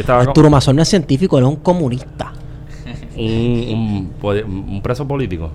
Arturo 0.06 0.50
Mazón 0.50 0.76
no 0.76 0.82
es 0.82 0.88
científico, 0.88 1.38
él 1.38 1.44
es 1.44 1.50
un 1.50 1.56
comunista. 1.56 2.32
un, 3.16 4.12
un 4.22 4.80
preso 4.82 5.06
político 5.06 5.50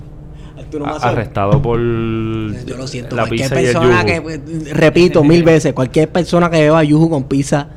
A- 0.84 1.10
arrestado 1.10 1.62
por 1.62 1.80
Yo 1.80 2.78
lo 2.78 2.88
siento, 2.88 3.16
la 3.16 3.24
cualquier 3.28 3.50
pizza 3.50 3.62
y 3.62 3.66
el 3.66 3.74
persona 3.74 4.02
yugo. 4.02 4.06
que, 4.14 4.22
pues, 4.22 4.74
repito 4.78 5.24
mil 5.24 5.44
veces, 5.44 5.74
cualquier 5.74 6.10
persona 6.10 6.50
que 6.50 6.60
beba 6.62 6.84
yuju 6.84 7.10
con 7.10 7.24
pizza 7.26 7.68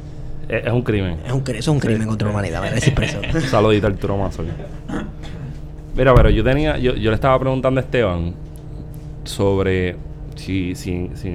Es, 0.48 0.64
es 0.66 0.72
un 0.72 0.82
crimen. 0.82 1.16
es 1.26 1.32
un, 1.32 1.42
eso 1.46 1.50
es 1.58 1.68
un 1.68 1.78
crimen 1.80 2.08
contra 2.08 2.26
la 2.28 2.32
humanidad, 2.34 2.62
merece 2.62 2.90
preso. 2.92 3.18
Saludito 3.50 3.86
al 3.86 3.92
Arturo 3.94 4.16
Mazo. 4.16 4.42
Mira, 5.96 6.14
pero 6.14 6.30
yo 6.30 6.42
tenía, 6.44 6.78
yo, 6.78 6.94
yo 6.94 7.10
le 7.10 7.14
estaba 7.14 7.38
preguntando 7.38 7.80
a 7.80 7.82
Esteban 7.82 8.32
sobre 9.24 9.96
si, 10.36 10.74
si, 10.74 11.10
si, 11.14 11.34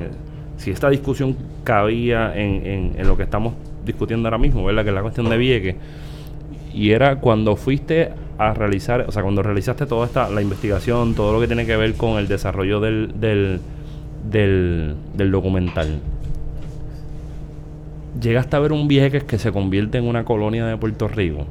si 0.58 0.72
esta 0.72 0.90
discusión 0.90 1.36
cabía 1.64 2.34
en, 2.36 2.66
en, 2.66 2.92
en 2.98 3.08
lo 3.08 3.18
que 3.18 3.24
estamos 3.24 3.54
discutiendo 3.86 4.28
ahora 4.28 4.38
mismo, 4.38 4.64
¿verdad? 4.64 4.84
Que 4.84 4.90
es 4.90 4.96
la 4.96 5.02
cuestión 5.02 5.30
de 5.30 5.38
Vieques. 5.38 5.76
Y 6.74 6.92
era 6.92 7.18
cuando 7.18 7.56
fuiste 7.56 8.10
a 8.38 8.54
realizar, 8.54 9.06
o 9.08 9.12
sea, 9.12 9.22
cuando 9.22 9.44
realizaste 9.44 9.86
toda 9.86 10.06
esta, 10.06 10.30
la 10.30 10.42
investigación, 10.42 11.14
todo 11.14 11.34
lo 11.34 11.40
que 11.40 11.48
tiene 11.48 11.66
que 11.66 11.78
ver 11.78 11.96
con 11.96 12.18
el 12.18 12.28
desarrollo 12.28 12.80
del, 12.80 13.20
del, 13.20 13.60
del, 14.30 15.32
documental. 15.32 16.00
Llegaste 18.20 18.56
a 18.56 18.60
ver 18.60 18.72
un 18.72 18.88
Vieques 18.88 19.24
que 19.24 19.38
se 19.38 19.52
convierte 19.52 19.98
en 19.98 20.06
una 20.06 20.24
colonia 20.24 20.66
de 20.66 20.78
Puerto 20.78 21.08
Rico. 21.08 21.46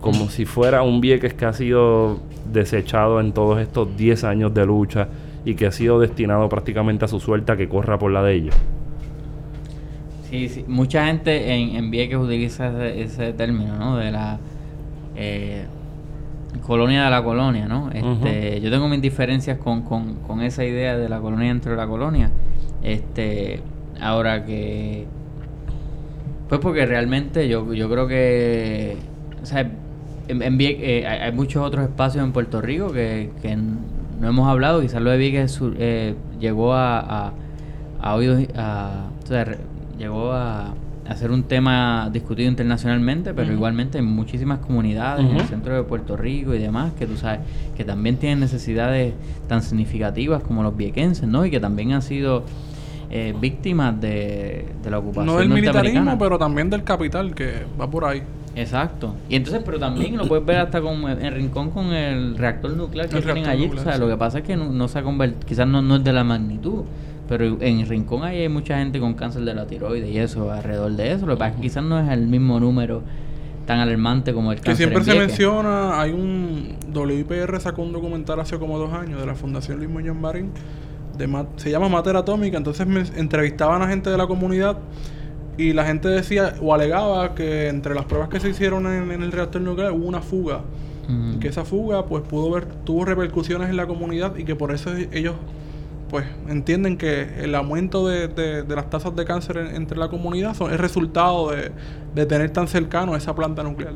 Como 0.00 0.30
si 0.30 0.46
fuera 0.46 0.82
un 0.82 1.00
Vieques 1.00 1.34
que 1.34 1.44
ha 1.44 1.52
sido 1.52 2.20
desechado 2.50 3.20
en 3.20 3.32
todos 3.32 3.60
estos 3.60 3.96
10 3.96 4.24
años 4.24 4.54
de 4.54 4.64
lucha 4.64 5.08
y 5.44 5.54
que 5.54 5.66
ha 5.66 5.72
sido 5.72 6.00
destinado 6.00 6.48
prácticamente 6.48 7.04
a 7.04 7.08
su 7.08 7.20
suerte 7.20 7.52
a 7.52 7.56
que 7.56 7.68
corra 7.68 7.98
por 7.98 8.10
la 8.10 8.22
de 8.22 8.34
ellos. 8.34 8.54
Sí, 10.30 10.48
sí. 10.48 10.64
Mucha 10.68 11.06
gente 11.06 11.54
en, 11.54 11.76
en 11.76 11.90
Vieques 11.90 12.16
utiliza 12.16 12.68
ese, 12.68 13.02
ese 13.02 13.32
término, 13.32 13.76
¿no? 13.76 13.96
De 13.96 14.12
la 14.12 14.38
eh, 15.20 15.66
colonia 16.66 17.04
de 17.04 17.10
la 17.10 17.22
colonia, 17.22 17.68
¿no? 17.68 17.90
Este, 17.92 18.60
Yo 18.60 18.70
tengo 18.70 18.88
mis 18.88 19.02
diferencias 19.02 19.58
con, 19.58 19.82
con, 19.82 20.14
con 20.16 20.40
esa 20.40 20.64
idea 20.64 20.96
de 20.96 21.08
la 21.08 21.20
colonia 21.20 21.48
dentro 21.48 21.72
de 21.72 21.76
la 21.76 21.86
colonia. 21.86 22.30
Este, 22.82 23.60
ahora 24.00 24.44
que... 24.44 25.06
Pues 26.48 26.60
porque 26.60 26.86
realmente 26.86 27.48
yo, 27.48 27.72
yo 27.74 27.88
creo 27.90 28.08
que... 28.08 28.96
O 29.42 29.46
sea, 29.46 29.70
en, 30.28 30.60
eh, 30.60 31.06
hay, 31.06 31.32
muchos 31.32 31.64
otros 31.64 31.84
espacios 31.84 32.24
en 32.24 32.32
Puerto 32.32 32.60
Rico 32.60 32.90
que, 32.92 33.30
que 33.42 33.56
no 33.56 34.28
hemos 34.28 34.48
hablado. 34.48 34.80
Quizás 34.80 35.02
lo 35.02 35.10
de 35.10 35.18
Vieques 35.18 35.60
eh, 35.78 36.14
llegó 36.40 36.72
a, 36.72 36.98
a, 37.00 37.32
a 38.00 38.14
oídos... 38.14 38.42
A, 38.56 39.08
o 39.22 39.26
sea, 39.26 39.46
llegó 39.98 40.32
a, 40.32 40.74
a 41.10 41.16
ser 41.16 41.32
un 41.32 41.42
tema 41.42 42.08
discutido 42.12 42.48
internacionalmente, 42.48 43.34
pero 43.34 43.52
igualmente 43.52 43.98
hay 43.98 44.04
muchísimas 44.04 44.60
comunidades 44.60 45.28
en 45.28 45.36
el 45.38 45.42
centro 45.46 45.74
de 45.74 45.82
Puerto 45.82 46.16
Rico 46.16 46.54
y 46.54 46.60
demás 46.60 46.92
que 46.96 47.04
tú 47.04 47.16
sabes 47.16 47.40
que 47.76 47.84
también 47.84 48.16
tienen 48.16 48.38
necesidades 48.38 49.12
tan 49.48 49.60
significativas 49.60 50.40
como 50.44 50.62
los 50.62 50.76
viequenses, 50.76 51.26
¿no? 51.26 51.44
Y 51.44 51.50
que 51.50 51.58
también 51.58 51.92
han 51.94 52.02
sido 52.02 52.44
eh, 53.10 53.34
víctimas 53.40 54.00
de, 54.00 54.68
de 54.84 54.90
la 54.90 55.00
ocupación 55.00 55.26
No 55.26 55.38
del 55.38 55.48
militarismo, 55.48 56.16
pero 56.16 56.38
también 56.38 56.70
del 56.70 56.84
capital 56.84 57.34
que 57.34 57.64
va 57.78 57.90
por 57.90 58.04
ahí. 58.04 58.22
Exacto. 58.54 59.16
Y 59.28 59.34
entonces, 59.34 59.62
pero 59.64 59.80
también 59.80 60.16
lo 60.16 60.28
puedes 60.28 60.46
ver 60.46 60.58
hasta 60.58 60.80
con 60.80 61.08
en 61.08 61.34
Rincón 61.34 61.70
con 61.70 61.86
el 61.86 62.38
reactor 62.38 62.70
nuclear 62.70 63.08
que 63.08 63.16
El 63.18 63.24
tienen 63.24 63.46
allí. 63.46 63.64
nuclear, 63.64 63.80
o 63.80 63.84
sea, 63.84 63.94
sí. 63.94 64.00
lo 64.00 64.08
que 64.08 64.16
pasa 64.16 64.38
es 64.38 64.44
que 64.44 64.56
no, 64.56 64.70
no 64.70 64.86
se 64.86 65.00
ha 65.00 65.02
convertido, 65.02 65.44
quizás 65.44 65.66
no, 65.66 65.82
no 65.82 65.96
es 65.96 66.04
de 66.04 66.12
la 66.12 66.22
magnitud, 66.22 66.84
pero 67.30 67.58
en 67.60 67.86
Rincón 67.86 68.24
ahí 68.24 68.40
hay 68.40 68.48
mucha 68.48 68.76
gente 68.78 68.98
con 68.98 69.14
cáncer 69.14 69.42
de 69.42 69.54
la 69.54 69.64
tiroides 69.64 70.10
y 70.10 70.18
eso, 70.18 70.50
alrededor 70.50 70.90
de 70.90 71.12
eso. 71.12 71.26
Lo 71.26 71.34
que 71.34 71.38
pasa 71.38 71.50
es 71.50 71.56
que 71.56 71.62
quizás 71.62 71.84
no 71.84 72.00
es 72.00 72.10
el 72.10 72.26
mismo 72.26 72.58
número 72.58 73.04
tan 73.66 73.78
alarmante 73.78 74.34
como 74.34 74.50
el 74.50 74.58
Que 74.58 74.64
cáncer 74.64 74.88
siempre 74.88 74.98
en 74.98 75.04
se 75.04 75.26
menciona, 75.26 76.00
hay 76.00 76.10
un 76.10 76.74
WIPR 76.92 77.60
sacó 77.60 77.82
un 77.82 77.92
documental 77.92 78.40
hace 78.40 78.58
como 78.58 78.80
dos 78.80 78.92
años 78.92 79.20
de 79.20 79.26
la 79.26 79.36
Fundación 79.36 79.78
Luis 79.78 79.88
Muñoz 79.88 80.16
Marín, 80.16 80.50
de 81.16 81.44
se 81.54 81.70
llama 81.70 81.88
Mater 81.88 82.16
Atómica, 82.16 82.56
entonces 82.56 82.84
me 82.84 83.02
entrevistaban 83.16 83.80
a 83.80 83.86
gente 83.86 84.10
de 84.10 84.16
la 84.16 84.26
comunidad 84.26 84.78
y 85.56 85.72
la 85.72 85.84
gente 85.84 86.08
decía 86.08 86.54
o 86.60 86.74
alegaba 86.74 87.36
que 87.36 87.68
entre 87.68 87.94
las 87.94 88.06
pruebas 88.06 88.28
que 88.28 88.40
se 88.40 88.48
hicieron 88.48 88.88
en, 88.88 89.12
en 89.12 89.22
el 89.22 89.30
reactor 89.30 89.62
nuclear 89.62 89.92
hubo 89.92 90.06
una 90.06 90.20
fuga, 90.20 90.62
que 91.40 91.46
esa 91.46 91.64
fuga 91.64 92.06
pues 92.06 92.24
pudo 92.24 92.50
ver, 92.50 92.66
tuvo 92.84 93.04
repercusiones 93.04 93.70
en 93.70 93.76
la 93.76 93.86
comunidad 93.86 94.34
y 94.36 94.42
que 94.42 94.56
por 94.56 94.72
eso 94.72 94.90
ellos 95.12 95.36
pues 96.10 96.26
entienden 96.48 96.96
que 96.98 97.22
el 97.44 97.54
aumento 97.54 98.06
de, 98.08 98.28
de- 98.28 98.62
de 98.64 98.76
las 98.76 98.90
tasas 98.90 99.14
de 99.16 99.24
cáncer 99.24 99.56
en- 99.58 99.76
entre 99.76 99.96
la 99.98 100.08
comunidad 100.08 100.54
son, 100.54 100.72
es 100.72 100.80
resultado 100.80 101.50
de, 101.52 101.70
de 102.14 102.26
tener 102.26 102.50
tan 102.50 102.66
cercano 102.68 103.14
esa 103.16 103.34
planta 103.34 103.62
nuclear. 103.62 103.94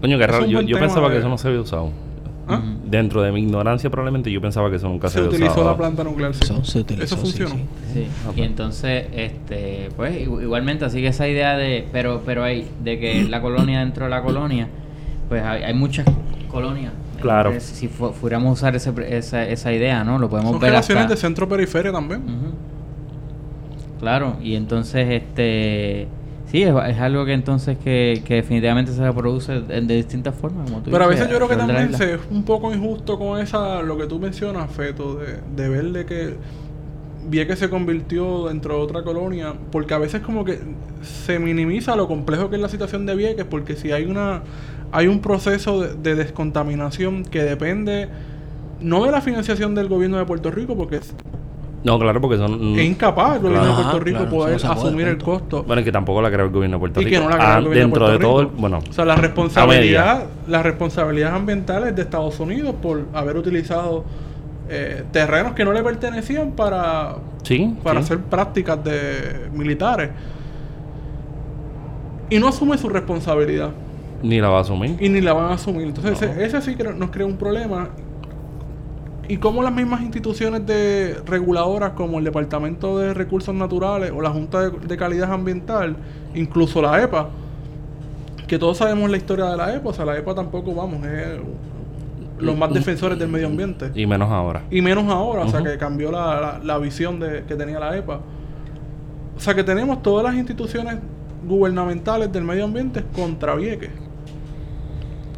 Coño, 0.00 0.18
qué 0.18 0.24
Es 0.24 0.30
raro. 0.30 0.46
Yo, 0.46 0.78
pensaba 0.78 1.08
de- 1.08 1.14
que 1.14 1.18
eso 1.20 1.28
no 1.28 1.36
se 1.38 1.48
había 1.48 1.60
usado. 1.60 1.90
¿Ah? 2.48 2.60
Dentro 2.84 3.22
de 3.22 3.30
mi 3.30 3.40
ignorancia, 3.40 3.88
probablemente 3.88 4.30
yo 4.30 4.40
pensaba 4.40 4.68
que 4.68 4.76
eso 4.76 4.88
nunca 4.88 5.06
se, 5.08 5.14
se 5.14 5.18
había 5.20 5.30
utilizó 5.30 5.52
usado. 5.52 5.70
la 5.70 5.76
planta 5.76 6.02
nuclear. 6.04 6.34
sí. 6.34 6.40
Eso 6.42 6.64
se 6.64 6.80
utilizó, 6.80 7.04
Eso 7.04 7.16
funcionó. 7.16 7.50
sí. 7.54 7.64
Sí. 7.94 8.06
Ok. 8.28 8.36
Y 8.38 8.42
entonces, 8.42 9.06
este, 9.14 9.90
pues 9.96 10.16
igu- 10.26 10.42
igualmente, 10.42 10.84
así 10.84 11.00
que 11.00 11.06
esa 11.08 11.28
idea 11.28 11.56
de, 11.56 11.86
pero, 11.92 12.22
pero 12.26 12.42
hay, 12.42 12.68
de 12.82 12.98
que 12.98 13.24
la 13.24 13.40
colonia 13.40 13.78
dentro 13.80 14.04
de 14.04 14.10
la 14.10 14.22
colonia, 14.22 14.66
pues 15.28 15.42
hay, 15.44 15.62
hay 15.62 15.74
muchas 15.74 16.04
colonias. 16.48 16.92
Claro. 17.22 17.52
Si 17.58 17.88
fu- 17.88 18.12
fuéramos 18.12 18.50
a 18.50 18.52
usar 18.52 18.76
ese 18.76 18.92
pre- 18.92 19.16
esa, 19.16 19.46
esa 19.46 19.72
idea, 19.72 20.04
¿no? 20.04 20.18
Lo 20.18 20.28
podemos 20.28 20.52
Son 20.52 20.60
ver 20.60 20.70
relaciones 20.70 21.04
hasta... 21.04 21.14
de 21.14 21.20
centro-periferia 21.20 21.92
también. 21.92 22.22
Ujú. 22.22 22.54
Claro, 24.00 24.36
y 24.42 24.54
entonces, 24.56 25.08
este... 25.10 26.08
Sí, 26.46 26.62
es, 26.62 26.74
es 26.88 26.98
algo 26.98 27.24
que 27.24 27.32
entonces 27.32 27.78
que, 27.78 28.20
que 28.26 28.34
definitivamente 28.34 28.92
se 28.92 29.02
reproduce 29.02 29.60
de, 29.62 29.80
de 29.80 29.94
distintas 29.96 30.34
formas, 30.34 30.68
como 30.70 30.82
tú 30.82 30.90
Pero 30.90 31.04
a 31.04 31.06
veces 31.06 31.26
yo 31.30 31.36
creo 31.36 31.48
que 31.48 31.56
también 31.56 31.94
se 31.94 32.14
es 32.14 32.20
un 32.30 32.42
poco 32.44 32.74
injusto 32.74 33.18
con 33.18 33.40
esa, 33.40 33.80
lo 33.80 33.96
que 33.96 34.06
tú 34.06 34.18
mencionas, 34.18 34.70
Feto, 34.70 35.14
de, 35.14 35.38
de 35.56 35.68
ver 35.70 35.84
de 35.92 36.04
que 36.04 36.34
Vieques 37.26 37.58
se 37.58 37.70
convirtió 37.70 38.48
dentro 38.48 38.74
de 38.76 38.80
otra 38.82 39.02
colonia, 39.02 39.54
porque 39.70 39.94
a 39.94 39.98
veces 39.98 40.20
como 40.20 40.44
que 40.44 40.58
se 41.00 41.38
minimiza 41.38 41.96
lo 41.96 42.06
complejo 42.06 42.50
que 42.50 42.56
es 42.56 42.62
la 42.62 42.68
situación 42.68 43.06
de 43.06 43.14
Vieques, 43.14 43.46
porque 43.46 43.74
si 43.74 43.92
hay 43.92 44.04
una 44.04 44.42
hay 44.92 45.08
un 45.08 45.20
proceso 45.20 45.80
de, 45.80 45.94
de 45.94 46.14
descontaminación 46.14 47.24
que 47.24 47.42
depende 47.42 48.08
no 48.80 49.04
de 49.04 49.10
la 49.12 49.20
financiación 49.20 49.74
del 49.74 49.88
gobierno 49.88 50.18
de 50.18 50.24
Puerto 50.24 50.50
Rico, 50.50 50.76
porque 50.76 50.96
es, 50.96 51.14
No, 51.84 51.98
claro, 51.98 52.20
porque 52.20 52.36
son. 52.36 52.78
es 52.78 52.84
incapaz 52.84 53.36
el 53.36 53.42
gobierno 53.42 53.62
Claro. 53.64 53.76
de 53.76 53.82
Puerto 53.84 54.00
Rico 54.00 54.18
claro, 54.18 54.30
poder 54.36 54.64
no 54.64 54.70
asumir 54.72 55.06
el 55.08 55.18
costo. 55.18 55.62
Bueno, 55.64 55.80
es 55.80 55.84
que 55.84 55.92
tampoco 55.92 56.20
la 56.20 56.30
creó 56.30 56.46
el 56.46 56.52
gobierno 56.52 56.76
de 56.76 56.80
Puerto 56.80 57.00
y 57.00 57.04
Rico. 57.06 57.16
que 57.16 57.22
no 57.24 57.28
la 57.30 57.36
creó 57.36 57.48
Ah, 57.48 57.58
el 57.58 57.64
gobierno 57.64 57.88
dentro 57.96 58.08
de 58.10 58.18
todo. 58.18 58.40
Rico. 58.42 58.52
Bueno, 58.58 58.78
o 58.88 58.92
sea, 58.92 59.04
la 59.04 59.16
responsabilidad, 59.16 60.24
las 60.48 60.62
responsabilidades 60.62 61.34
ambientales 61.36 61.94
de 61.96 62.02
Estados 62.02 62.38
Unidos 62.40 62.74
por 62.82 63.06
haber 63.14 63.36
utilizado 63.36 64.04
eh, 64.68 65.04
terrenos 65.12 65.52
que 65.52 65.64
no 65.64 65.72
le 65.72 65.82
pertenecían 65.82 66.52
para, 66.52 67.16
Sí. 67.42 67.74
para 67.82 68.00
sí. 68.00 68.04
hacer 68.06 68.18
prácticas 68.20 68.82
de 68.82 69.48
militares. 69.52 70.10
Y 72.30 72.38
no 72.38 72.48
asume 72.48 72.78
su 72.78 72.88
responsabilidad. 72.88 73.70
Ni 74.22 74.40
la 74.40 74.48
va 74.48 74.58
a 74.58 74.60
asumir. 74.62 74.96
Y 75.00 75.08
ni 75.08 75.20
la 75.20 75.32
van 75.32 75.46
a 75.50 75.54
asumir. 75.54 75.86
Entonces, 75.88 76.20
No. 76.20 76.26
ese, 76.28 76.44
ese 76.44 76.62
sí 76.62 76.76
que 76.76 76.84
nos 76.84 77.10
crea 77.10 77.26
un 77.26 77.36
problema. 77.36 77.88
Y 79.28 79.36
como 79.38 79.62
las 79.62 79.72
mismas 79.72 80.02
instituciones 80.02 80.66
de 80.66 81.16
reguladoras 81.26 81.92
como 81.92 82.18
el 82.18 82.24
Departamento 82.24 82.98
de 82.98 83.14
Recursos 83.14 83.54
Naturales 83.54 84.12
o 84.14 84.20
la 84.20 84.30
Junta 84.30 84.68
de, 84.68 84.78
de 84.86 84.96
Calidad 84.96 85.32
Ambiental, 85.32 85.96
incluso 86.34 86.82
la 86.82 87.02
EPA, 87.02 87.28
que 88.46 88.58
todos 88.58 88.76
sabemos 88.78 89.08
la 89.10 89.16
historia 89.16 89.46
de 89.46 89.56
la 89.56 89.74
EPA, 89.74 89.88
o 89.88 89.92
sea, 89.94 90.04
la 90.04 90.18
EPA 90.18 90.34
tampoco, 90.34 90.74
vamos, 90.74 91.04
es 91.06 91.38
los 92.38 92.58
más 92.58 92.72
defensores 92.74 93.18
del 93.18 93.28
medio 93.28 93.46
ambiente. 93.46 93.90
Y 93.94 94.04
menos 94.06 94.28
ahora. 94.30 94.62
Y 94.70 94.82
menos 94.82 95.04
ahora, 95.10 95.42
o 95.42 95.48
sea, 95.48 95.62
que 95.62 95.78
cambió 95.78 96.10
la, 96.10 96.40
la- 96.40 96.60
la 96.62 96.78
visión 96.78 97.18
de, 97.20 97.44
que 97.44 97.54
tenía 97.54 97.78
la 97.78 97.96
EPA. 97.96 98.20
O 99.36 99.40
sea, 99.40 99.54
que 99.54 99.62
tenemos 99.64 100.02
todas 100.02 100.24
las 100.24 100.34
instituciones 100.34 100.96
gubernamentales 101.46 102.30
del 102.32 102.42
medio 102.44 102.64
ambiente 102.64 103.04
contra 103.14 103.54
Vieques. 103.54 103.90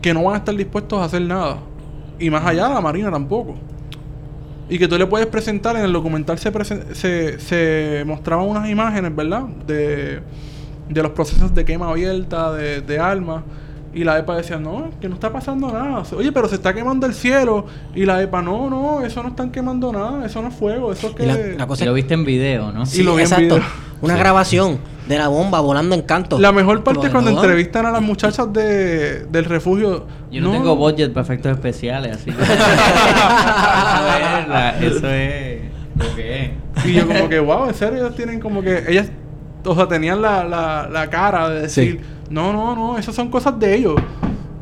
Que 0.05 0.13
no 0.13 0.23
van 0.25 0.35
a 0.35 0.37
estar 0.37 0.55
dispuestos 0.55 1.01
a 1.01 1.05
hacer 1.05 1.23
nada. 1.23 1.61
Y 2.19 2.29
más 2.29 2.45
allá, 2.45 2.69
la 2.69 2.83
Marina 2.83 3.11
tampoco. 3.11 3.55
Y 4.69 4.79
que 4.79 4.87
tú 4.87 4.99
le 4.99 5.07
puedes 5.07 5.27
presentar, 5.29 5.77
en 5.77 5.83
el 5.87 5.95
documental 5.95 6.39
se, 6.39 6.53
se, 6.95 7.41
se 7.41 8.05
mostraban 8.07 8.47
unas 8.47 8.69
imágenes, 8.69 9.17
¿verdad? 9.17 9.45
De, 9.67 10.21
de 10.91 11.03
los 11.03 11.13
procesos 11.13 11.55
de 11.55 11.65
quema 11.65 11.89
abierta, 11.89 12.53
de, 12.53 12.83
de 12.83 12.99
armas. 12.99 13.45
Y 13.95 14.05
la 14.05 14.19
EPA 14.19 14.37
decía, 14.37 14.59
no, 14.59 14.91
que 15.01 15.09
no 15.09 15.15
está 15.15 15.33
pasando 15.33 15.73
nada. 15.73 16.03
Oye, 16.15 16.33
pero 16.33 16.49
se 16.49 16.57
está 16.57 16.75
quemando 16.75 17.07
el 17.07 17.15
cielo. 17.15 17.65
Y 17.95 18.05
la 18.05 18.21
EPA, 18.21 18.43
no, 18.43 18.69
no, 18.69 19.01
eso 19.07 19.23
no 19.23 19.31
están 19.31 19.51
quemando 19.51 19.91
nada, 19.91 20.27
eso 20.27 20.43
no 20.43 20.49
es 20.49 20.55
fuego, 20.55 20.93
eso 20.93 21.07
es 21.07 21.13
Y 21.15 21.17
que... 21.17 21.27
la, 21.27 21.37
la 21.61 21.67
cosa 21.67 21.87
lo 21.87 21.95
viste 21.95 22.13
en 22.13 22.27
video, 22.27 22.73
¿no? 22.73 22.83
Y 22.93 23.03
lo 23.05 23.13
vi 23.15 23.23
en 23.23 23.27
exacto. 23.29 23.55
video. 23.55 23.63
Una 24.03 24.15
Sí. 24.15 24.21
grabación 24.21 24.79
de 25.09 25.19
la 25.19 25.29
bomba 25.29 25.61
volando 25.61 25.95
en 25.95 26.03
canto. 26.03 26.39
La 26.39 26.51
mejor 26.53 26.83
parte 26.83 27.07
es 27.07 27.13
cuando 27.13 27.31
¿No? 27.31 27.43
entrevistan 27.43 27.85
a 27.87 27.91
las 27.93 28.01
muchachas 28.03 28.53
de, 28.53 29.27
del 29.27 29.45
refugio. 29.45 30.07
Yo 30.31 30.41
no, 30.41 30.51
tengo 30.53 30.77
budget 30.77 31.13
para 31.13 31.25
efectos 31.25 31.53
especiales, 31.53 32.17
así 32.17 32.31
que... 32.31 32.43
eso 32.43 32.53
es, 34.39 34.49
la- 34.49 34.79
eso 34.81 35.09
es 35.11 35.61
lo 35.97 36.15
que 36.17 36.45
es. 36.45 36.51
Y 36.87 36.93
yo 36.95 37.07
como 37.07 37.29
que, 37.29 37.39
wow, 37.41 37.69
en 37.69 37.75
serio, 37.75 37.99
ellos 38.01 38.17
tienen 38.17 38.41
como 38.41 38.63
que... 38.63 38.85
Ellas, 38.89 39.09
o 39.65 39.75
sea, 39.75 39.87
tenían 39.89 40.21
la, 40.23 40.45
la, 40.45 40.89
la 40.91 41.09
cara 41.11 41.49
de 41.51 41.63
decir, 41.63 42.01
no, 42.31 42.53
no, 42.53 42.75
no, 42.75 42.99
esas 42.99 43.15
son 43.15 43.31
cosas 43.31 43.59
de 43.59 43.75
ellos. 43.77 43.95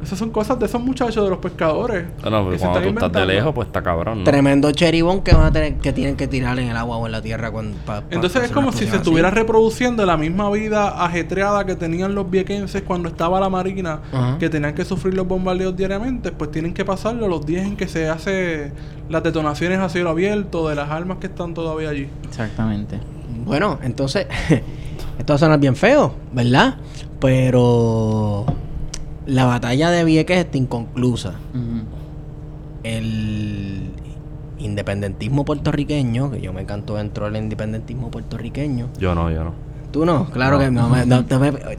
Esas 0.02 0.18
son 0.18 0.30
cosas 0.30 0.58
de 0.58 0.66
esos 0.66 0.80
muchachos, 0.82 1.22
de 1.22 1.30
los 1.30 1.38
pescadores. 1.38 2.06
No, 2.24 2.30
no, 2.30 2.50
que 2.50 2.56
pero 2.56 2.72
cuando 2.72 2.80
tú 2.80 3.06
estás 3.06 3.12
de 3.12 3.26
lejos, 3.34 3.54
pues 3.54 3.66
está 3.68 3.82
cabrón. 3.82 4.18
¿no? 4.18 4.24
Tremendo 4.24 4.70
cheribón 4.72 5.22
que 5.22 5.32
van 5.32 5.44
a 5.46 5.52
tener 5.52 5.74
que 5.76 5.92
tienen 5.92 6.16
que 6.16 6.26
tirar 6.26 6.58
en 6.58 6.68
el 6.68 6.76
agua 6.76 6.96
o 6.96 7.06
en 7.06 7.12
la 7.12 7.22
tierra 7.22 7.50
cuando 7.52 7.76
pa- 7.86 8.00
pa- 8.00 8.06
Entonces 8.10 8.44
es 8.44 8.50
como 8.50 8.72
si 8.72 8.86
se 8.86 8.96
estuviera 8.96 9.30
reproduciendo 9.30 10.04
la 10.04 10.16
misma 10.16 10.50
vida 10.50 11.04
ajetreada 11.04 11.64
que 11.66 11.76
tenían 11.76 12.14
los 12.16 12.28
viequenses 12.30 12.82
cuando 12.82 13.08
estaba 13.08 13.38
la 13.38 13.48
marina, 13.48 14.00
que 14.40 14.48
tenían 14.50 14.74
que 14.74 14.84
sufrir 14.84 15.14
los 15.14 15.26
bombardeos 15.28 15.76
diariamente, 15.76 16.32
pues 16.32 16.50
tienen 16.50 16.74
que 16.74 16.84
pasarlo 16.84 17.28
los 17.28 17.46
días 17.46 17.64
en 17.64 17.76
que 17.76 17.86
se 17.86 18.08
hace 18.08 18.72
las 19.08 19.22
detonaciones 19.22 19.78
a 19.78 19.88
cielo 19.88 20.10
abierto 20.10 20.68
de 20.68 20.74
las 20.74 20.90
armas 20.90 21.18
que 21.18 21.28
están 21.28 21.54
todavía 21.54 21.90
allí. 21.90 22.08
Exactamente. 22.24 22.98
Bueno, 23.44 23.78
entonces, 23.82 24.26
esto 25.18 25.32
va 25.32 25.34
a 25.36 25.38
sonar 25.38 25.60
bien 25.60 25.76
feo, 25.76 26.14
¿verdad? 26.32 26.76
Pero 27.20 28.44
la 29.26 29.44
batalla 29.44 29.90
de 29.90 30.04
Vieques 30.04 30.38
está 30.38 30.58
inconclusa. 30.58 31.34
El 32.82 33.90
independentismo 34.58 35.44
puertorriqueño, 35.44 36.30
que 36.30 36.40
yo 36.40 36.52
me 36.52 36.64
canto 36.66 36.96
dentro 36.96 37.26
del 37.26 37.36
independentismo 37.36 38.10
puertorriqueño. 38.10 38.88
Yo 38.98 39.14
no, 39.14 39.30
yo 39.30 39.44
no. 39.44 39.71
Tú 39.92 40.06
no, 40.06 40.24
claro 40.30 40.56
No. 40.56 40.64
que 40.64 40.70
no. 40.70 40.88
me- 40.88 41.04
no, 41.04 41.22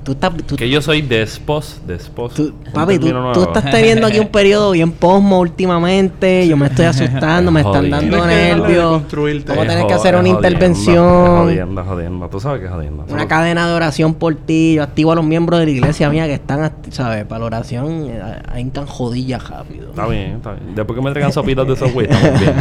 tú 0.04 0.12
estás. 0.12 0.32
Tú, 0.46 0.56
Que 0.56 0.70
yo 0.70 0.84
soy 0.84 1.02
despos, 1.02 1.82
despos. 1.88 2.36
tú- 2.36 2.54
papi, 2.72 3.00
tú, 3.00 3.12
tú 3.34 3.42
estás 3.42 3.72
teniendo 3.72 4.06
aquí 4.06 4.20
un 4.20 4.28
periodo 4.28 4.72
bien 4.72 4.92
posmo 4.92 5.40
últimamente. 5.40 6.48
Yo 6.48 6.56
me 6.56 6.68
estoy 6.68 6.86
asustando, 6.94 7.50
me 7.52 7.62
están 7.62 7.90
Jodiendo. 7.90 8.18
dando 8.18 8.26
nervios. 8.28 8.92
construirte. 9.02 9.50
Vamos 9.50 9.66
a 9.66 9.70
tener 9.70 9.88
que 9.88 9.94
hacer 9.96 10.16
una 10.16 10.30
intervención. 10.30 10.96
Es 11.04 11.40
jodienda, 11.58 11.84
jodienda. 11.84 12.30
Tú 12.30 12.40
sabes 12.40 12.60
que 12.60 12.68
es 12.68 12.72
jodienda. 12.72 13.04
Una 13.10 13.28
cadena 13.28 13.68
de 13.68 13.74
oración 13.74 14.14
por 14.14 14.36
ti. 14.36 14.76
Yo 14.76 14.84
activo 14.84 15.12
a 15.12 15.16
los 15.16 15.26
miembros 15.26 15.60
de 15.60 15.66
la 15.66 15.72
iglesia 15.72 16.08
mía 16.12 16.28
que 16.28 16.36
están, 16.36 16.72
¿sabes? 16.92 17.26
Para 17.26 17.40
la 17.40 17.46
oración, 17.48 18.06
eh, 18.12 18.22
ahí 18.48 18.64
tan 18.66 18.86
jodillas 18.86 19.50
rápido. 19.50 19.90
Está 19.90 20.06
bien, 20.06 20.34
está 20.36 20.52
bien. 20.54 20.76
Después 20.76 21.00
que 21.00 21.04
me 21.04 21.10
traigan 21.12 21.34
sopitas 21.34 21.66
de 21.66 21.74
esos 21.74 21.92
güey, 21.92 22.08
estamos 22.12 22.40
bien. 22.40 22.54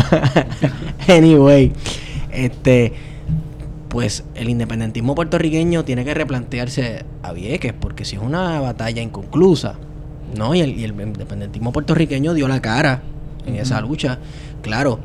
anyway, 1.08 1.72
este, 2.30 2.92
pues 3.92 4.24
el 4.34 4.48
independentismo 4.48 5.14
puertorriqueño 5.14 5.84
tiene 5.84 6.02
que 6.02 6.14
replantearse 6.14 7.04
a 7.22 7.32
Vieques, 7.34 7.74
porque 7.78 8.06
si 8.06 8.16
es 8.16 8.22
una 8.22 8.58
batalla 8.58 9.02
inconclusa, 9.02 9.74
¿no? 10.34 10.54
Y 10.54 10.62
el, 10.62 10.70
y 10.80 10.84
el 10.84 10.92
independentismo 10.98 11.72
puertorriqueño 11.72 12.32
dio 12.32 12.48
la 12.48 12.62
cara 12.62 13.02
en 13.46 13.56
esa 13.56 13.82
lucha. 13.82 14.18
Claro, 14.62 14.98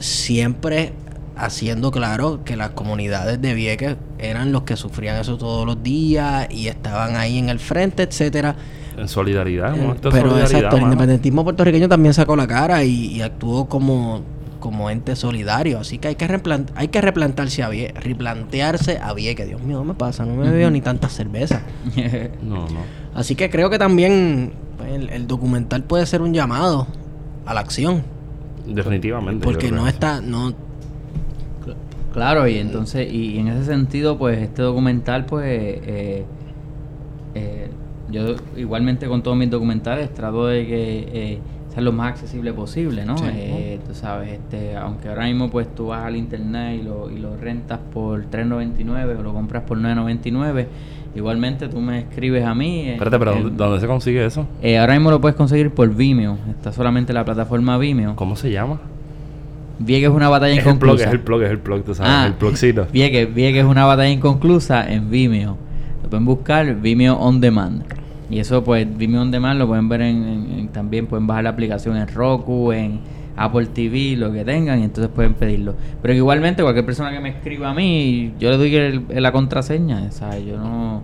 siempre 0.00 0.92
haciendo 1.36 1.92
claro 1.92 2.40
que 2.44 2.56
las 2.56 2.70
comunidades 2.70 3.40
de 3.40 3.54
Vieques 3.54 3.94
eran 4.18 4.50
los 4.50 4.62
que 4.62 4.74
sufrían 4.74 5.20
eso 5.20 5.38
todos 5.38 5.64
los 5.64 5.80
días 5.84 6.48
y 6.50 6.66
estaban 6.66 7.14
ahí 7.14 7.38
en 7.38 7.48
el 7.48 7.60
frente, 7.60 8.02
etcétera. 8.02 8.56
En 8.98 9.06
solidaridad, 9.06 9.76
Eh, 9.76 9.94
Pero 10.02 10.30
solidaridad, 10.30 10.50
exacto, 10.50 10.76
el 10.78 10.82
independentismo 10.82 11.44
puertorriqueño 11.44 11.88
también 11.88 12.12
sacó 12.12 12.34
la 12.34 12.48
cara 12.48 12.82
y, 12.82 13.12
y 13.12 13.22
actuó 13.22 13.68
como, 13.68 14.22
como 14.66 14.90
ente 14.90 15.14
solidario. 15.14 15.78
Así 15.78 15.98
que 15.98 16.08
hay 16.08 16.14
que, 16.16 16.26
hay 16.74 16.88
que 16.88 17.00
replantarse 17.00 17.62
a 17.62 17.68
Vie 17.68 17.94
replantearse 17.94 18.98
a 18.98 19.12
Vie, 19.14 19.36
que 19.36 19.46
Dios 19.46 19.62
mío, 19.62 19.78
no 19.78 19.84
me 19.84 19.94
pasa, 19.94 20.24
no 20.24 20.34
me 20.34 20.50
veo 20.50 20.72
ni 20.72 20.80
tanta 20.80 21.08
cerveza. 21.08 21.62
No, 22.42 22.68
no. 22.68 22.80
Así 23.14 23.36
que 23.36 23.48
creo 23.48 23.70
que 23.70 23.78
también 23.78 24.52
pues, 24.76 24.90
el, 24.92 25.10
el 25.10 25.28
documental 25.28 25.84
puede 25.84 26.04
ser 26.04 26.20
un 26.20 26.34
llamado 26.34 26.88
a 27.44 27.54
la 27.54 27.60
acción. 27.60 28.02
Definitivamente. 28.66 29.44
Porque 29.44 29.70
no 29.70 29.86
está, 29.86 30.20
no, 30.20 30.52
Claro, 32.12 32.48
y 32.48 32.58
entonces, 32.58 33.12
y 33.12 33.38
en 33.38 33.48
ese 33.48 33.66
sentido, 33.66 34.18
pues 34.18 34.38
este 34.38 34.62
documental, 34.62 35.26
pues, 35.26 35.44
eh, 35.46 36.24
eh, 37.34 37.68
yo 38.10 38.34
igualmente 38.56 39.06
con 39.06 39.22
todos 39.22 39.36
mis 39.36 39.50
documentales 39.50 40.12
trato 40.12 40.46
de 40.46 40.66
que 40.66 41.08
eh, 41.12 41.38
sea 41.76 41.82
lo 41.84 41.92
más 41.92 42.12
accesible 42.12 42.54
posible, 42.54 43.04
¿no? 43.04 43.18
Sí. 43.18 43.24
Eh, 43.28 43.78
tú 43.86 43.92
sabes, 43.94 44.30
este, 44.32 44.74
aunque 44.76 45.08
ahora 45.10 45.26
mismo 45.26 45.50
pues 45.50 45.72
tú 45.74 45.88
vas 45.88 46.04
al 46.04 46.16
internet 46.16 46.80
y 46.80 46.84
lo, 46.84 47.10
y 47.10 47.18
lo 47.18 47.36
rentas 47.36 47.78
por 47.92 48.24
3.99 48.30 49.18
o 49.18 49.22
lo 49.22 49.32
compras 49.34 49.62
por 49.64 49.76
9.99, 49.78 50.66
igualmente 51.14 51.68
tú 51.68 51.78
me 51.80 51.98
escribes 52.00 52.44
a 52.46 52.54
mí. 52.54 52.80
eh, 52.80 52.92
Espérate, 52.94 53.18
pero 53.18 53.34
eh, 53.34 53.50
¿dónde, 53.54 53.78
se 53.80 53.86
consigue 53.86 54.24
eso? 54.24 54.46
eh, 54.62 54.78
ahora 54.78 54.94
mismo 54.94 55.10
lo 55.10 55.20
puedes 55.20 55.36
conseguir 55.36 55.70
por 55.70 55.94
Vimeo, 55.94 56.38
está 56.48 56.72
solamente 56.72 57.12
la 57.12 57.24
plataforma 57.26 57.76
Vimeo. 57.76 58.16
¿Cómo 58.16 58.36
se 58.36 58.50
llama? 58.50 58.80
Vieques 59.78 60.08
es 60.08 60.14
una 60.16 60.30
batalla 60.30 60.54
Es 60.54 60.60
el 60.60 60.72
inconclusa. 60.72 61.04
es 61.04 61.12
el 61.12 61.20
plug, 61.20 61.42
es 61.42 61.50
el 61.50 61.58
plug, 61.58 61.84
tú 61.84 61.94
sabes, 61.94 62.10
Ah, 62.10 62.26
el 62.26 62.32
plugcito. 62.32 62.86
Vieques, 62.90 63.34
Vieques 63.34 63.62
es 63.64 63.68
una 63.70 63.84
batalla 63.84 64.08
inconclusa 64.08 64.90
en 64.90 65.10
Vimeo. 65.10 65.58
Lo 66.02 66.08
pueden 66.08 66.24
buscar 66.24 66.74
Vimeo 66.80 67.16
On 67.16 67.38
Demand. 67.38 67.84
Y 68.30 68.40
eso, 68.40 68.64
pues, 68.64 68.86
Vimeo 68.96 69.22
On 69.22 69.30
Demand 69.30 69.58
lo 69.58 69.66
pueden 69.68 69.88
ver 69.88 70.00
en, 70.02 70.24
en- 70.24 70.58
en- 70.58 70.68
también, 70.68 71.06
pueden 71.06 71.26
bajar 71.26 71.44
la 71.44 71.50
aplicación 71.50 71.96
en 71.96 72.08
Roku, 72.08 72.72
en 72.72 72.98
Apple 73.36 73.66
TV, 73.66 74.16
lo 74.16 74.32
que 74.32 74.44
tengan, 74.44 74.80
y 74.80 74.84
entonces 74.84 75.12
pueden 75.14 75.34
pedirlo. 75.34 75.74
Pero 76.02 76.14
igualmente, 76.14 76.62
cualquier 76.62 76.84
persona 76.86 77.12
que 77.12 77.20
me 77.20 77.28
escriba 77.28 77.70
a 77.70 77.74
mí, 77.74 78.32
yo 78.40 78.50
le 78.50 78.56
doy 78.56 78.74
el- 78.74 79.02
la 79.10 79.30
contraseña, 79.30 80.10
¿sabes? 80.10 80.44
Yo 80.44 80.56
no, 80.58 81.02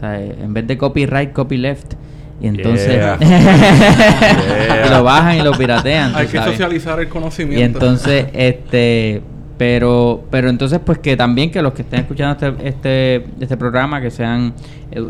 ¿sabes? 0.00 0.34
En 0.42 0.54
vez 0.54 0.66
de 0.66 0.78
copyright, 0.78 1.32
copyleft. 1.32 1.94
Y 2.40 2.48
entonces 2.48 2.88
Yeah. 2.88 3.18
y 4.86 4.90
lo 4.90 5.04
bajan 5.04 5.38
y 5.38 5.42
lo 5.42 5.52
piratean. 5.52 6.14
Hay 6.16 6.26
que 6.26 6.38
sabes. 6.38 6.52
socializar 6.52 6.98
el 7.00 7.08
conocimiento. 7.08 7.60
Y 7.60 7.62
entonces, 7.62 8.26
este, 8.32 9.22
pero, 9.62 10.24
pero 10.28 10.48
entonces, 10.50 10.80
pues 10.84 10.98
que 10.98 11.16
también 11.16 11.52
que 11.52 11.62
los 11.62 11.72
que 11.72 11.82
estén 11.82 12.00
escuchando 12.00 12.32
este, 12.48 12.68
este, 12.68 13.24
este 13.38 13.56
programa, 13.56 14.00
que 14.00 14.10
sean, 14.10 14.54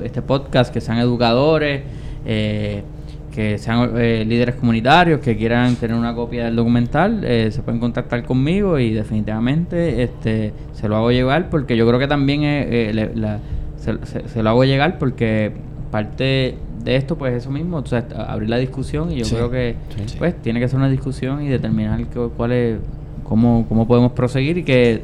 este 0.04 0.20
podcast, 0.20 0.70
que 0.74 0.82
sean 0.82 0.98
educadores, 0.98 1.80
eh, 2.26 2.82
que 3.34 3.56
sean 3.56 3.92
eh, 3.96 4.26
líderes 4.28 4.56
comunitarios, 4.56 5.20
que 5.20 5.38
quieran 5.38 5.76
tener 5.76 5.96
una 5.96 6.14
copia 6.14 6.44
del 6.44 6.56
documental, 6.56 7.24
eh, 7.24 7.48
se 7.50 7.62
pueden 7.62 7.80
contactar 7.80 8.24
conmigo 8.24 8.78
y 8.78 8.92
definitivamente, 8.92 10.02
este, 10.02 10.52
se 10.74 10.86
lo 10.86 10.96
hago 10.96 11.10
llegar 11.12 11.48
porque 11.48 11.74
yo 11.74 11.86
creo 11.86 11.98
que 11.98 12.06
también 12.08 12.42
eh, 12.42 12.90
eh, 12.90 12.92
le- 12.92 13.14
la- 13.16 13.38
se, 13.78 13.94
se- 14.04 14.28
se 14.28 14.42
lo 14.42 14.50
hago 14.50 14.64
llegar 14.64 14.98
porque 14.98 15.52
parte 15.90 16.56
de 16.84 16.96
esto, 16.96 17.16
pues 17.16 17.32
eso 17.32 17.50
mismo, 17.50 17.78
o 17.78 17.86
sea, 17.86 18.04
abrir 18.28 18.50
la 18.50 18.58
discusión 18.58 19.10
y 19.12 19.16
yo 19.20 19.24
Sí. 19.24 19.34
creo 19.34 19.50
que 19.50 19.76
Sí. 20.04 20.16
pues 20.18 20.34
tiene 20.42 20.60
que 20.60 20.68
ser 20.68 20.78
una 20.78 20.90
discusión 20.90 21.42
y 21.42 21.48
determinar 21.48 21.98
cuál 22.36 22.52
es, 22.52 22.76
cómo, 23.24 23.66
cómo 23.68 23.86
podemos 23.86 24.12
proseguir 24.12 24.58
y 24.58 24.64
que 24.64 25.02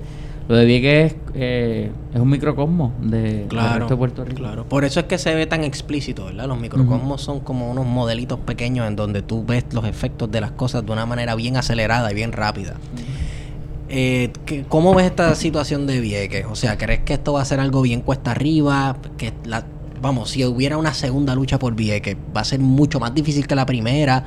lo 0.48 0.56
de 0.56 0.64
Vieques 0.64 1.12
es, 1.12 1.16
eh, 1.34 1.90
es 2.14 2.20
un 2.20 2.28
microcosmo 2.30 2.92
de, 3.02 3.20
del 3.20 3.48
Claro, 3.48 3.80
resto 3.80 3.94
de 3.94 3.98
Puerto 3.98 4.24
Rico. 4.24 4.36
claro. 4.38 4.64
Por 4.64 4.84
eso 4.84 5.00
es 5.00 5.06
que 5.06 5.18
se 5.18 5.34
ve 5.34 5.46
tan 5.46 5.62
explícito, 5.62 6.24
¿verdad? 6.24 6.46
Los 6.46 6.58
microcosmos 6.58 7.20
son 7.20 7.40
como 7.40 7.70
unos 7.70 7.84
modelitos 7.84 8.38
pequeños 8.40 8.88
en 8.88 8.96
donde 8.96 9.20
tú 9.20 9.44
ves 9.44 9.66
los 9.72 9.84
efectos 9.84 10.30
de 10.30 10.40
las 10.40 10.52
cosas 10.52 10.86
de 10.86 10.92
una 10.92 11.04
manera 11.04 11.34
bien 11.34 11.56
acelerada 11.58 12.10
y 12.10 12.14
bien 12.14 12.32
rápida. 12.32 12.74
Eh, 13.90 14.30
¿qué- 14.46 14.64
¿Cómo 14.68 14.94
ves 14.94 15.06
esta 15.06 15.34
situación 15.34 15.86
de 15.86 16.00
Vieques? 16.00 16.46
O 16.50 16.54
sea, 16.56 16.76
¿crees 16.78 17.00
que 17.00 17.14
esto 17.14 17.34
va 17.34 17.42
a 17.42 17.44
ser 17.44 17.60
algo 17.60 17.82
bien 17.82 18.00
cuesta 18.00 18.30
arriba? 18.30 18.96
Que 19.18 19.32
la, 19.44 19.64
vamos, 20.00 20.30
si 20.30 20.44
hubiera 20.46 20.76
una 20.78 20.94
segunda 20.94 21.34
lucha 21.34 21.58
por 21.58 21.74
Vieques, 21.74 22.16
va 22.34 22.40
a 22.40 22.44
ser 22.44 22.60
mucho 22.60 23.00
más 23.00 23.14
difícil 23.14 23.46
que 23.46 23.54
la 23.54 23.66
primera. 23.66 24.24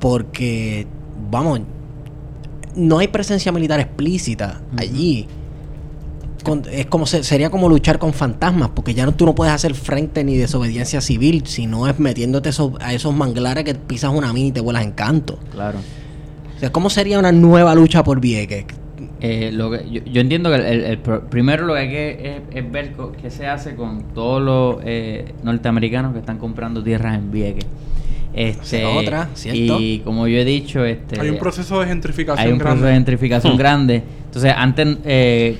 Porque, 0.00 0.86
vamos, 1.30 1.60
no 2.76 2.98
hay 2.98 3.08
presencia 3.08 3.52
militar 3.52 3.80
explícita 3.80 4.60
allí. 4.76 5.26
Con- 6.44 6.62
es 6.70 6.86
como 6.86 7.04
se- 7.06 7.24
sería 7.24 7.50
como 7.50 7.68
luchar 7.68 7.98
con 7.98 8.12
fantasmas, 8.12 8.70
porque 8.70 8.94
ya 8.94 9.04
no, 9.04 9.12
tú 9.12 9.26
no 9.26 9.34
puedes 9.34 9.52
hacer 9.52 9.74
frente 9.74 10.22
ni 10.24 10.36
desobediencia 10.36 11.00
civil, 11.00 11.42
sino 11.46 11.88
es 11.88 11.98
metiéndote 11.98 12.50
a 12.80 12.92
esos 12.94 13.14
manglares 13.14 13.64
que 13.64 13.74
pisas 13.74 14.12
una 14.14 14.32
mina 14.32 14.46
y 14.48 14.52
te 14.52 14.60
vuelas 14.60 14.84
en 14.84 14.92
canto. 14.92 15.38
Claro. 15.50 15.78
O 16.56 16.60
sea, 16.60 16.70
¿cómo 16.72 16.90
sería 16.90 17.18
una 17.18 17.32
nueva 17.32 17.74
lucha 17.74 18.02
por 18.04 18.20
Vieques? 18.20 18.64
Eh, 19.20 19.50
lo 19.52 19.70
que, 19.70 19.88
yo, 19.90 20.00
yo 20.04 20.20
entiendo 20.20 20.48
que 20.50 20.56
el, 20.56 20.62
el- 20.64 20.84
el 20.84 20.98
pro- 20.98 21.28
primero 21.28 21.66
lo 21.66 21.74
que 21.74 21.80
hay 21.80 21.88
que 21.88 22.42
es, 22.52 22.64
es 22.64 22.70
ver 22.72 22.94
qué 23.20 23.30
se 23.30 23.46
hace 23.48 23.74
con 23.74 24.02
todos 24.14 24.40
los 24.40 24.76
eh, 24.84 25.34
norteamericanos 25.42 26.12
que 26.12 26.20
están 26.20 26.38
comprando 26.38 26.82
tierras 26.84 27.16
en 27.18 27.30
Vieques. 27.32 27.66
Este, 28.34 28.84
otra, 28.84 29.30
¿cierto? 29.34 29.80
Y 29.80 30.00
como 30.04 30.28
yo 30.28 30.38
he 30.38 30.44
dicho, 30.44 30.84
este, 30.84 31.20
Hay 31.20 31.30
un 31.30 31.38
proceso 31.38 31.80
de 31.80 31.86
gentrificación 31.86 32.46
hay 32.46 32.52
un 32.52 32.58
grande. 32.58 32.72
proceso 32.72 32.86
de 32.86 32.94
gentrificación 32.94 33.56
grande. 33.58 34.02
Entonces, 34.26 34.52
antes 34.56 34.98
eh, 35.04 35.56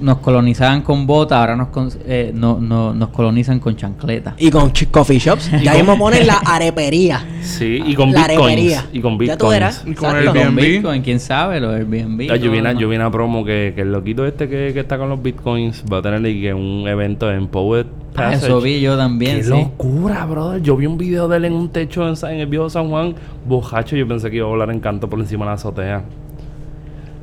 nos 0.00 0.18
colonizaban 0.18 0.82
con 0.82 1.06
botas, 1.06 1.38
ahora 1.38 1.56
nos, 1.56 1.68
con- 1.68 1.90
eh, 2.06 2.30
no- 2.34 2.58
no- 2.60 2.94
nos 2.94 3.08
colonizan 3.10 3.58
con 3.60 3.76
chancletas. 3.76 4.34
Y 4.38 4.50
con 4.50 4.72
coffee 4.90 5.18
shops. 5.18 5.50
Ya 5.62 5.74
mismo 5.74 5.98
ponen 5.98 6.26
la 6.26 6.34
arepería. 6.46 7.24
Sí, 7.42 7.82
y 7.86 7.94
con 7.94 8.12
La 8.12 8.26
bitcoins. 8.28 8.40
arepería. 8.52 8.84
Y 8.92 9.00
con 9.00 9.12
Ya 9.14 9.18
bitcoins. 9.18 9.38
tú 9.38 9.48
verás. 9.48 9.82
Y 9.86 9.94
con 9.94 10.10
Exacto. 10.10 10.18
el 10.18 10.26
Con 10.26 10.36
Airbnb. 10.38 10.60
Bitcoin, 10.60 11.02
quién 11.02 11.20
sabe, 11.20 11.60
los 11.60 11.74
Airbnb. 11.74 12.28
Ah, 12.30 12.36
yo, 12.36 12.50
vi 12.50 12.58
una, 12.58 12.74
no. 12.74 12.80
yo 12.80 12.88
vi 12.88 12.96
una 12.96 13.10
promo 13.10 13.44
que, 13.44 13.72
que 13.74 13.82
el 13.82 13.92
loquito 13.92 14.26
este 14.26 14.48
que, 14.48 14.72
que 14.72 14.80
está 14.80 14.98
con 14.98 15.08
los 15.08 15.22
bitcoins 15.22 15.84
va 15.92 15.98
a 15.98 16.02
tener 16.02 16.24
y 16.26 16.40
que 16.40 16.54
un 16.54 16.86
evento 16.88 17.30
en 17.32 17.46
Power 17.48 17.86
Ah, 18.16 18.32
eso 18.34 18.60
vi 18.60 18.80
yo 18.80 18.96
también, 18.96 19.36
Qué 19.36 19.44
sí. 19.44 19.50
locura, 19.50 20.26
brother. 20.26 20.60
Yo 20.60 20.76
vi 20.76 20.86
un 20.86 20.98
video 20.98 21.28
de 21.28 21.36
él 21.36 21.44
en 21.44 21.52
un 21.52 21.68
techo 21.68 22.08
en, 22.08 22.14
en 22.32 22.40
el 22.40 22.46
viejo 22.48 22.68
San 22.68 22.88
Juan, 22.88 23.14
bojacho. 23.46 23.94
Yo 23.94 24.08
pensé 24.08 24.28
que 24.28 24.38
iba 24.38 24.46
a 24.46 24.48
volar 24.48 24.70
en 24.70 24.80
canto 24.80 25.08
por 25.08 25.20
encima 25.20 25.44
de 25.44 25.50
la 25.50 25.54
azotea. 25.54 26.02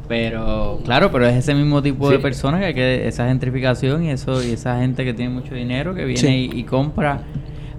Pero, 0.07 0.79
claro, 0.85 1.11
pero 1.11 1.25
es 1.25 1.35
ese 1.35 1.55
mismo 1.55 1.81
tipo 1.81 2.09
de 2.11 2.19
personas 2.19 2.59
que, 2.59 2.65
hay 2.67 2.73
que 2.75 3.07
esa 3.07 3.27
gentrificación 3.27 4.03
y 4.03 4.11
eso 4.11 4.43
y 4.43 4.51
esa 4.51 4.79
gente 4.79 5.03
que 5.03 5.13
tiene 5.15 5.33
mucho 5.33 5.55
dinero 5.55 5.95
que 5.95 6.05
viene 6.05 6.19
Sí. 6.21 6.49
y, 6.53 6.59
y 6.59 6.63
compra 6.63 7.23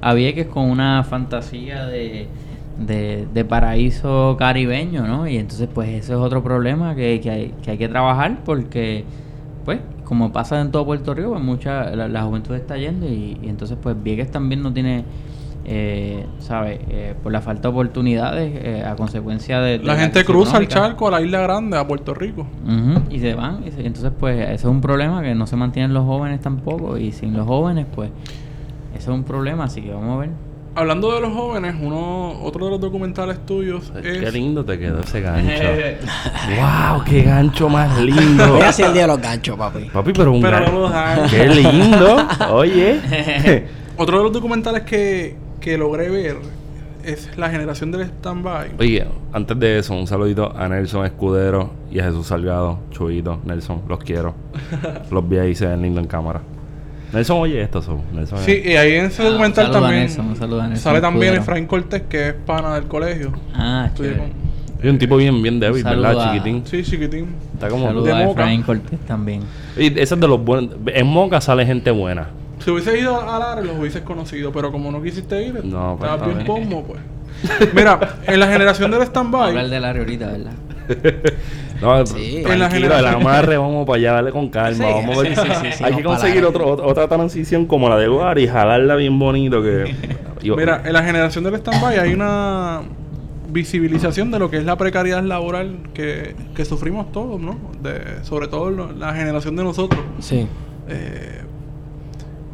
a 0.01 0.13
Vieques 0.13 0.47
con 0.47 0.65
una 0.69 1.05
fantasía 1.05 1.87
de, 1.87 2.27
de, 2.79 3.27
de 3.33 3.45
paraíso 3.45 4.37
caribeño, 4.39 5.07
¿no? 5.07 5.29
Y 5.29 5.37
entonces, 5.37 5.69
pues, 5.73 5.89
ese 5.89 6.13
es 6.13 6.19
otro 6.19 6.43
problema 6.43 6.95
que, 6.97 7.21
que, 7.21 7.31
hay, 7.31 7.55
que 7.63 7.71
hay 7.73 7.79
que 7.79 7.89
trabajar 7.89 8.39
porque, 8.45 9.05
pues, 9.65 9.79
como 10.05 10.33
pasa 10.33 10.61
en 10.61 10.71
todo 10.73 10.85
Puerto 10.85 11.15
Rico, 11.15 11.31
pues 11.31 11.43
mucha, 11.43 11.91
la, 11.95 12.09
la 12.09 12.23
juventud 12.23 12.55
está 12.57 12.77
yendo 12.77 13.07
y, 13.07 13.39
y 13.43 13.49
entonces, 13.49 13.79
pues, 13.81 13.97
Vieques 14.03 14.31
también 14.33 14.63
no 14.63 14.73
tiene... 14.73 15.05
Eh, 15.69 16.25
¿sabes? 16.39 16.79
Eh, 16.89 17.15
por 17.21 17.33
la 17.33 17.41
falta 17.41 17.63
de 17.63 17.69
oportunidades 17.75 18.53
eh, 18.55 18.85
a 18.87 18.95
consecuencia 18.95 19.59
de... 19.61 19.79
de 19.79 19.85
La 19.85 19.97
gente 19.97 20.25
cruza 20.25 20.59
el 20.59 20.69
charco 20.69 21.09
a 21.09 21.11
la 21.11 21.21
isla 21.21 21.41
grande, 21.41 21.77
a 21.77 21.85
Puerto 21.89 22.15
Rico. 22.15 22.47
Y 23.11 23.19
se 23.19 23.35
van. 23.35 23.65
y 23.67 23.73
se- 23.73 23.85
entonces, 23.85 24.13
pues, 24.17 24.39
eso 24.51 24.69
es 24.69 24.73
un 24.73 24.81
problema 24.81 25.23
que 25.23 25.35
no 25.35 25.45
se 25.49 25.57
mantienen 25.57 25.93
los 25.93 26.05
jóvenes 26.05 26.41
tampoco. 26.41 26.97
Y 26.99 27.11
sin 27.11 27.37
los 27.37 27.47
jóvenes, 27.49 27.85
pues, 27.93 28.11
eso 28.97 29.11
es 29.13 29.19
un 29.19 29.25
problema. 29.25 29.65
Así 29.65 29.83
que 29.83 29.93
vamos 29.93 30.17
a 30.17 30.21
ver. 30.21 30.31
Hablando 30.77 31.13
de 31.13 31.21
los 31.23 31.33
jóvenes, 31.33 31.75
uno 31.81 32.39
otro 32.43 32.67
de 32.67 32.71
los 32.73 32.81
documentales 32.81 33.45
tuyos 33.47 33.91
Qué 34.03 34.23
es 34.25 34.33
lindo 34.35 34.63
te 34.65 34.79
quedó 34.79 35.01
ese 35.01 35.21
gancho. 35.23 35.51
¡Wow! 36.61 37.03
¡Qué 37.05 37.23
gancho 37.23 37.69
más 37.69 37.99
lindo! 38.01 38.53
Voy 38.53 38.61
a 38.63 38.69
hacer 38.69 38.87
el 38.87 38.93
día 38.93 39.03
de 39.03 39.09
los 39.09 39.21
ganchos, 39.21 39.57
papi. 39.57 39.85
Papi, 39.93 40.13
pero 40.13 40.33
un 40.33 40.43
Pero 40.43 40.59
gancho. 40.59 41.23
no. 41.23 41.29
¡Qué 41.31 41.47
lindo! 41.49 42.17
Oye. 42.53 43.01
otro 43.97 44.19
de 44.19 44.25
los 44.25 44.33
documentales 44.35 44.83
que, 44.83 45.37
que 45.67 45.77
logré 45.77 46.09
ver 46.09 46.37
es 47.05 47.29
la 47.37 47.51
generación 47.51 47.91
del 47.91 48.03
stand-by. 48.03 48.71
Oye, 48.79 49.05
antes 49.33 49.59
de 49.59 49.79
eso, 49.81 49.95
un 49.95 50.07
saludito 50.07 50.57
a 50.57 50.69
Nelson 50.69 51.05
Escudero 51.05 51.73
y 51.91 51.99
a 51.99 52.05
Jesús 52.05 52.29
Salgado, 52.29 52.79
Chuito, 52.93 53.41
Nelson, 53.45 53.83
los 53.89 53.99
quiero. 53.99 54.35
los 55.11 55.29
vi 55.29 55.39
ahí, 55.39 55.57
se 55.57 55.67
ven 55.67 55.83
lindos 55.83 56.05
en 56.05 56.09
cámara. 56.09 56.41
Nelson, 57.13 57.39
oye 57.41 57.61
esto, 57.63 57.83
so. 57.83 58.01
Nelson, 58.13 58.39
Sí, 58.39 58.63
y 58.65 58.77
ahí 58.77 58.95
en 58.95 59.07
ese 59.07 59.23
Ah, 59.23 59.27
documental 59.27 59.67
un 59.67 59.73
saludo 59.73 59.79
a 59.79 59.81
también 59.89 60.03
Nelson, 60.07 60.27
Nelson 60.29 60.77
sale 60.77 61.01
también 61.01 61.25
Escudero. 61.35 61.43
Efraín 61.43 61.67
Cortés, 61.67 62.03
que 62.09 62.29
es 62.29 62.35
pana 62.35 62.75
del 62.77 62.85
colegio. 62.85 63.33
Ah, 63.55 63.91
chévere. 63.93 64.17
con- 64.19 64.47
es 64.85 64.91
un 64.93 64.99
tipo 64.99 65.17
bien, 65.17 65.43
bien 65.43 65.59
débil, 65.59 65.85
Un 65.85 65.91
¿verdad? 65.91 66.21
a- 66.21 66.33
Chiquitín. 66.33 66.63
Sí, 66.65 66.85
chiquitín. 66.85 67.27
Está 67.55 67.69
como. 67.69 67.87
Saludos 67.87 68.05
de 68.07 68.13
a 68.13 68.25
Moca. 68.25 68.47
Cortés 68.65 69.01
también. 69.01 69.41
Y 69.77 69.87
ese 69.87 70.15
es 70.15 70.21
de 70.21 70.29
los 70.29 70.45
buenos. 70.45 70.77
En 70.87 71.07
Moca 71.09 71.41
sale 71.41 71.67
gente 71.67 71.91
buena. 71.91 72.29
Si 72.67 72.73
hubiese 72.73 72.99
ido 72.99 73.21
a 73.21 73.39
Lara, 73.39 73.61
los 73.61 73.79
hubieses 73.79 74.03
conocido, 74.03 74.51
pero 74.51 74.73
como 74.73 74.91
no 74.91 75.01
quisiste 75.01 75.41
ir, 75.41 75.65
No, 75.65 75.95
pues, 75.97 76.11
estabas 76.11 76.27
bien 76.27 76.39
bien. 76.39 76.47
pombo, 76.69 76.83
pues. 76.83 77.01
Mira, 77.73 78.17
en 78.27 78.41
la 78.41 78.49
generación 78.49 78.91
del 78.91 79.03
a 79.03 79.05
hablar 79.05 79.07
stand-by, 79.07 79.71
de 79.71 79.81
la 79.81 79.91
ahorita, 79.91 80.27
¿verdad? 80.27 80.53
No, 81.81 82.05
Sí. 82.07 82.43
En 82.45 82.59
la 82.59 82.69
generación- 82.69 83.21
amarre, 83.23 83.57
vamos 83.57 83.87
para 83.87 83.99
allá, 83.99 84.13
dale 84.15 84.33
con 84.33 84.49
calma. 84.49 84.85
Sí, 84.85 84.93
vamos 84.93 85.17
a 85.17 85.23
ver. 85.23 85.37
sí, 85.37 85.43
sí, 85.43 85.49
sí, 85.63 85.73
sí, 85.79 85.85
Hay 85.85 85.95
que 85.95 86.03
conseguir 86.03 86.45
otro, 86.45 86.77
ot- 86.77 86.81
otra 86.83 87.07
transición 87.07 87.67
como 87.67 87.89
la 87.89 87.97
de 87.99 88.09
Lugar 88.09 88.37
y 88.41 88.49
jalarla 88.49 88.97
bien 88.97 89.17
bonito. 89.17 89.63
que 89.63 89.95
Yo- 90.43 90.57
mira, 90.57 90.83
en 90.85 90.93
la 90.93 91.05
generación 91.05 91.45
del 91.45 91.55
stand-by 91.55 91.99
hay 92.01 92.15
una 92.15 92.81
visibilización 93.51 94.33
de 94.33 94.41
lo 94.41 94.51
que 94.51 94.57
es 94.57 94.65
la 94.65 94.75
precariedad 94.77 95.23
laboral 95.23 95.77
que, 95.95 96.35
que 96.57 96.65
sufrimos 96.65 97.13
todos, 97.13 97.41
¿no? 97.41 97.57
De, 97.81 98.25
sobre 98.25 98.49
todo 98.49 98.71
lo- 98.71 98.91
la 98.93 99.13
generación 99.15 99.55
de 99.55 99.63
nosotros. 99.63 100.01
Sí. 100.19 100.49
Eh, 100.89 101.43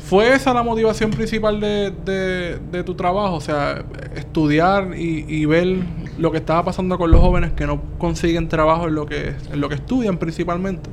¿Fue 0.04 0.34
esa 0.34 0.52
la 0.52 0.62
motivación 0.62 1.10
principal 1.10 1.58
de, 1.60 1.90
de- 2.04 2.58
de 2.70 2.84
tu 2.84 2.94
trabajo? 2.94 3.36
O 3.36 3.40
sea, 3.40 3.82
estudiar 4.14 4.90
y, 4.96 5.24
y 5.28 5.46
ver 5.46 5.76
lo 6.18 6.30
que 6.30 6.38
estaba 6.38 6.64
pasando 6.64 6.98
con 6.98 7.10
los 7.10 7.20
jóvenes 7.20 7.52
que 7.52 7.66
no 7.66 7.80
consiguen 7.98 8.48
trabajo 8.48 8.88
en 8.88 8.94
lo 8.94 9.06
que, 9.06 9.34
en 9.52 9.60
lo 9.60 9.68
que 9.68 9.76
estudian 9.76 10.18
principalmente. 10.18 10.90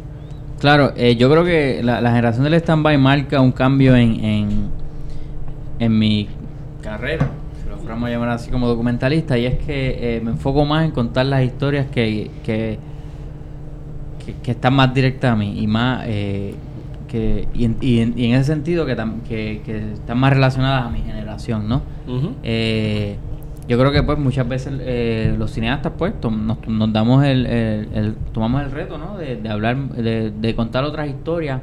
Claro, 0.60 0.94
eh, 0.96 1.16
yo 1.16 1.30
creo 1.30 1.44
que 1.44 1.82
la, 1.84 2.00
generación 2.12 2.44
del 2.44 2.54
stand-by 2.56 2.98
marca 2.98 3.42
un 3.42 3.52
cambio 3.52 3.96
en, 3.96 4.24
en, 4.24 4.70
en 5.80 5.98
mi 6.00 6.30
carrera, 6.82 7.30
si 7.62 7.70
lo 7.70 7.78
fuéramos 7.78 8.08
a 8.08 8.12
llamar 8.12 8.30
así 8.30 8.50
como 8.52 8.68
documentalista, 8.68 9.38
y 9.38 9.46
es 9.46 9.58
que 9.66 10.18
eh, 10.18 10.22
me 10.22 10.32
enfoco 10.32 10.66
más 10.66 10.86
en 10.86 10.92
contar 10.92 11.26
las 11.26 11.44
historias 11.44 11.88
que, 11.88 12.30
que, 12.46 12.78
que, 14.26 14.34
que 14.44 14.52
están 14.52 14.74
más 14.76 14.94
directas 14.94 15.34
a 15.34 15.36
mí 15.36 15.60
y 15.62 15.68
más... 15.68 16.04
eh, 16.08 16.56
que, 17.10 17.48
y, 17.54 17.66
en, 17.66 17.76
y 17.82 18.00
en- 18.00 18.14
y 18.18 18.26
en 18.26 18.36
ese 18.36 18.46
sentido 18.54 18.86
que, 18.86 18.96
tam- 18.96 19.22
que, 19.28 19.62
que 19.66 19.94
están 19.94 20.18
más 20.20 20.32
relacionadas 20.32 20.86
a 20.86 20.90
mi 20.90 21.02
generación, 21.02 21.68
¿no? 21.68 21.82
Eh, 22.44 23.18
yo 23.68 23.78
creo 23.78 23.92
que 23.92 24.02
pues 24.02 24.18
muchas 24.18 24.48
veces 24.48 24.74
eh, 24.80 25.36
los 25.38 25.52
cineastas 25.52 25.92
pues 25.98 26.20
tom- 26.20 26.48
nos, 26.48 26.66
nos 26.68 26.92
damos 26.94 27.24
el, 27.26 27.46
el- 27.46 27.90
el- 27.94 28.16
tomamos 28.34 28.64
el 28.64 28.72
reto 28.72 28.98
¿no? 28.98 29.18
de, 29.18 29.36
de 29.36 29.50
hablar 29.50 29.78
de, 29.90 30.32
de 30.32 30.56
contar 30.56 30.84
otras 30.86 31.08
historias 31.08 31.62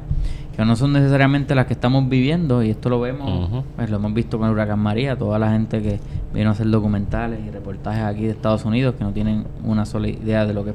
que 0.55 0.63
no 0.65 0.75
son 0.77 0.93
necesariamente 0.93 1.53
las 1.53 1.65
que 1.65 1.73
estamos 1.73 2.07
viviendo 2.07 2.63
y 2.63 2.69
esto 2.69 2.89
lo 2.89 2.99
vemos 3.01 3.49
pues 3.75 3.89
lo 3.89 3.97
hemos 3.97 4.13
visto 4.13 4.37
con 4.39 4.47
el 4.47 4.53
huracán 4.53 4.79
María 4.79 5.17
toda 5.17 5.37
la 5.37 5.51
gente 5.51 5.81
que 5.81 5.99
vino 6.33 6.49
a 6.49 6.53
hacer 6.53 6.69
documentales 6.69 7.39
y 7.45 7.51
reportajes 7.51 8.03
aquí 8.03 8.23
de 8.23 8.31
Estados 8.31 8.63
Unidos 8.63 8.95
que 8.97 9.03
no 9.03 9.11
tienen 9.11 9.43
una 9.63 9.85
sola 9.85 10.07
idea 10.07 10.45
de 10.45 10.53
lo 10.53 10.63
que 10.63 10.71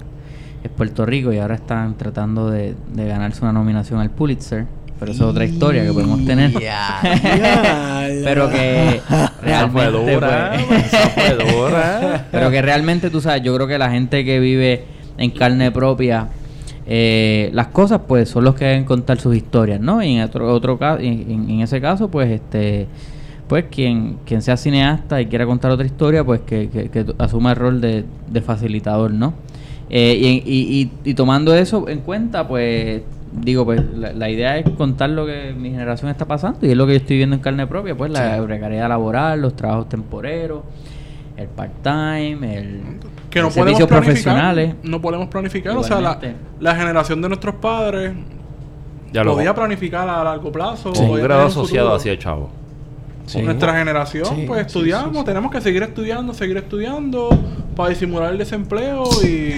es 0.62 0.70
Puerto 0.70 1.04
Rico 1.06 1.32
y 1.32 1.38
ahora 1.38 1.54
están 1.56 1.96
tratando 1.96 2.50
de, 2.50 2.74
de 2.94 3.06
ganarse 3.06 3.42
una 3.42 3.52
nominación 3.52 4.00
al 4.00 4.10
Pulitzer 4.10 4.66
pero 5.02 5.10
eso 5.10 5.24
es 5.24 5.30
otra 5.30 5.44
historia 5.44 5.82
que 5.84 5.92
podemos 5.92 6.24
tener. 6.24 6.52
Ya, 6.52 7.00
ya, 7.02 8.08
pero 8.24 8.48
que 8.48 8.98
Esa 8.98 9.68
fue 9.68 9.90
realmente 9.90 10.12
dura, 10.12 10.52
pues, 10.68 10.84
esa 10.86 11.08
fue 11.08 11.52
dura. 11.52 12.26
pero 12.30 12.52
que 12.52 12.62
realmente 12.62 13.10
tú 13.10 13.20
sabes 13.20 13.42
yo 13.42 13.52
creo 13.52 13.66
que 13.66 13.78
la 13.78 13.90
gente 13.90 14.24
que 14.24 14.38
vive 14.38 14.84
en 15.18 15.32
carne 15.32 15.72
propia 15.72 16.28
eh, 16.86 17.50
las 17.52 17.66
cosas 17.66 18.02
pues 18.06 18.28
son 18.28 18.44
los 18.44 18.54
que 18.54 18.64
deben 18.64 18.84
contar 18.84 19.18
sus 19.18 19.34
historias 19.34 19.80
no 19.80 20.04
y 20.04 20.14
en 20.18 20.22
otro 20.22 20.54
otro 20.54 20.78
caso 20.78 21.00
en, 21.00 21.50
en 21.50 21.60
ese 21.62 21.80
caso 21.80 22.08
pues 22.08 22.30
este 22.30 22.86
pues 23.48 23.64
quien 23.72 24.18
quien 24.24 24.40
sea 24.40 24.56
cineasta 24.56 25.20
y 25.20 25.26
quiera 25.26 25.46
contar 25.46 25.72
otra 25.72 25.84
historia 25.84 26.22
pues 26.22 26.42
que, 26.42 26.68
que, 26.68 26.90
que 26.90 27.06
asuma 27.18 27.50
el 27.50 27.56
rol 27.56 27.80
de, 27.80 28.04
de 28.30 28.40
facilitador 28.40 29.12
no 29.12 29.34
Eh, 29.94 30.16
y, 30.18 30.26
y, 30.50 30.80
y- 31.04 31.10
y 31.10 31.14
tomando 31.14 31.54
eso 31.54 31.86
en 31.88 32.00
cuenta 32.00 32.48
pues 32.48 33.02
digo 33.30 33.64
pues 33.66 33.82
la, 33.94 34.12
la 34.14 34.30
idea 34.30 34.56
es 34.56 34.68
contar 34.70 35.10
lo 35.10 35.26
que 35.26 35.52
mi 35.54 35.70
generación 35.70 36.10
está 36.10 36.24
pasando 36.24 36.66
y 36.66 36.70
es 36.70 36.76
lo 36.76 36.86
que 36.86 36.94
yo 36.94 36.98
estoy 36.98 37.18
viendo 37.18 37.36
en 37.36 37.42
carne 37.42 37.66
propia 37.66 37.94
pues 37.94 38.10
la 38.10 38.42
precariedad 38.44 38.88
laboral 38.88 39.42
los 39.42 39.54
trabajos 39.54 39.90
temporeros 39.90 40.62
el 41.36 41.46
part-time 41.48 42.56
el 42.56 42.80
Que 43.30 43.40
no 43.40 43.48
podemos 43.48 43.52
servicios 43.54 43.88
planificar. 43.88 44.02
profesionales 44.04 44.74
No 44.82 45.00
podemos 45.02 45.28
planificar. 45.28 45.76
O 45.76 45.82
sea, 45.82 46.00
la, 46.00 46.18
la 46.60 46.74
generación 46.74 47.20
de 47.22 47.28
nuestros 47.28 47.54
padres 47.56 48.12
Ya 49.12 49.22
lo 49.24 49.34
podía 49.34 49.54
planificar 49.54 50.08
a 50.08 50.24
largo 50.24 50.50
plazo. 50.52 50.92
Con 50.92 51.10
un 51.10 51.20
grado 51.22 51.46
asociado 51.46 51.94
hacia 51.94 52.12
el 52.12 52.18
chavo. 52.18 52.50
Sí. 53.26 53.40
Nuestra 53.40 53.72
generación, 53.78 54.26
Sí, 54.26 54.44
pues 54.46 54.66
estudiamos, 54.66 55.12
sí, 55.12 55.18
sí. 55.18 55.24
tenemos 55.24 55.50
que 55.52 55.60
seguir 55.60 55.82
estudiando, 55.82 56.34
seguir 56.34 56.56
estudiando 56.56 57.28
para 57.76 57.88
disimular 57.90 58.32
el 58.32 58.38
desempleo 58.38 59.04
y 59.22 59.54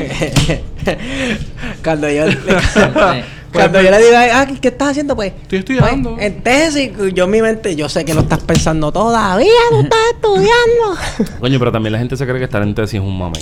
cuando 1.83 2.09
yo 2.09 2.25
cuando 3.53 3.81
yo 3.81 3.91
le 3.91 3.99
digo 3.99 4.17
ah 4.17 4.47
¿qué 4.61 4.69
estás 4.69 4.91
haciendo 4.91 5.17
pues 5.17 5.33
Estoy 5.43 5.61
estudiando. 5.61 6.15
pues, 6.15 6.27
en 6.27 6.43
tesis 6.43 6.91
yo 7.15 7.25
en 7.25 7.31
mi 7.31 7.41
mente 7.43 7.75
yo 7.77 7.89
sé 7.89 8.05
que 8.05 8.15
lo 8.15 8.21
estás 8.21 8.41
pensando 8.41 8.93
todavía 8.93 9.49
no 9.73 9.81
estás 9.83 9.99
estudiando 10.13 11.39
Coño, 11.41 11.59
pero 11.59 11.73
también 11.73 11.93
la 11.93 11.99
gente 11.99 12.17
se 12.17 12.25
cree 12.27 12.39
que 12.39 12.45
estar 12.45 12.63
en 12.63 12.75
tesis 12.75 12.95
es 13.01 13.01
un 13.01 13.17
mame. 13.19 13.39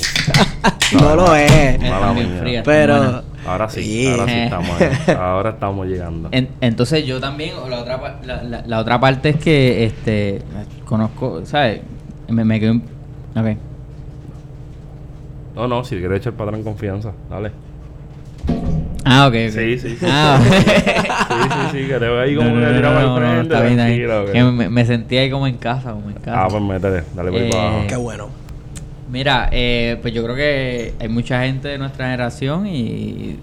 no 0.93 1.17
lo 1.17 1.35
es 1.35 1.79
frías, 2.41 2.63
pero. 2.65 3.25
Ahora 3.47 3.69
sí, 3.69 3.83
Sí. 3.83 4.07
ahora 4.09 4.27
sí 4.27 4.33
estamos 4.45 4.71
ahí. 4.81 5.15
Ahora 5.19 5.51
estamos 5.51 5.87
llegando. 5.87 6.29
En- 6.33 6.49
entonces 6.61 7.05
yo 7.07 7.21
también, 7.21 7.55
la 7.69 7.81
otra, 7.81 8.19
la, 8.25 8.43
la- 8.43 8.63
la 8.67 8.79
otra 8.79 9.01
parte 9.01 9.31
es 9.31 9.37
que 9.37 9.85
este 9.85 10.43
conozco, 10.85 11.45
¿sabes? 11.45 11.81
Me, 12.29 12.45
me 12.45 12.61
quedé 12.61 12.71
un... 12.71 12.83
Ok. 13.37 13.57
No, 15.57 15.69
no, 15.69 15.85
si 15.85 15.97
quieres 15.99 16.21
echar 16.21 16.33
para 16.33 16.49
atrás 16.51 16.61
en 16.61 16.65
confianza, 16.65 17.13
dale. 17.29 17.53
Ah, 19.05 19.27
ok. 19.27 19.35
Sí, 19.51 19.79
sí, 19.79 19.97
sí. 19.97 20.07
Ah, 20.09 20.39
Sí, 21.33 21.49
sí, 21.51 21.59
sí, 21.83 21.87
que 21.89 21.95
te 21.95 21.99
veo 21.99 22.21
ahí 22.21 22.37
como 22.37 22.49
No, 22.51 22.55
que 22.55 22.61
no, 22.61 22.71
no, 22.71 22.77
tirado 22.77 23.01
no, 23.01 23.17
al 23.17 23.21
frente. 23.23 23.43
está 23.43 23.61
bien, 23.63 23.73
está 23.73 23.87
bien. 23.87 24.09
tranquilo, 24.09 24.23
ok. 24.25 24.33
Que 24.33 24.45
me, 24.45 24.69
me 24.71 24.85
sentí 24.87 25.17
ahí 25.19 25.31
como 25.31 25.47
en 25.47 25.57
casa, 25.57 25.93
como 25.93 26.09
en 26.09 26.17
casa. 26.17 26.45
Ah, 26.45 26.49
pues 26.49 26.63
métele, 26.63 27.03
dale 27.15 27.31
por 27.31 27.41
ahí 27.41 27.47
Eh, 27.47 27.51
para 27.51 27.63
abajo. 27.69 27.87
qué 27.89 27.97
bueno 27.97 28.29
Mira, 29.13 29.51
eh, 29.53 29.99
pues 30.01 30.15
yo 30.15 30.25
creo 30.25 30.35
que 30.35 30.95
hay 30.99 31.09
mucha 31.11 31.45
gente 31.45 31.69
de 31.69 31.77
nuestra 31.77 32.07
generación 32.07 32.67
y 32.67 33.37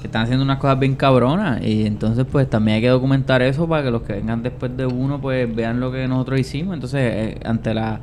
que 0.00 0.06
están 0.06 0.22
haciendo 0.22 0.44
unas 0.44 0.58
cosas 0.58 0.78
bien 0.78 0.94
cabronas 0.94 1.60
y 1.60 1.86
entonces 1.86 2.24
pues 2.30 2.48
también 2.48 2.76
hay 2.76 2.82
que 2.82 2.88
documentar 2.88 3.42
eso 3.42 3.68
para 3.68 3.82
que 3.82 3.90
los 3.90 4.02
que 4.02 4.12
vengan 4.12 4.44
después 4.44 4.76
de 4.76 4.86
uno 4.86 5.20
pues 5.20 5.52
vean 5.52 5.80
lo 5.80 5.90
que 5.90 6.06
nosotros 6.06 6.38
hicimos. 6.38 6.74
Entonces, 6.74 7.00
eh, 7.02 7.40
ante 7.44 7.74
la 7.74 7.98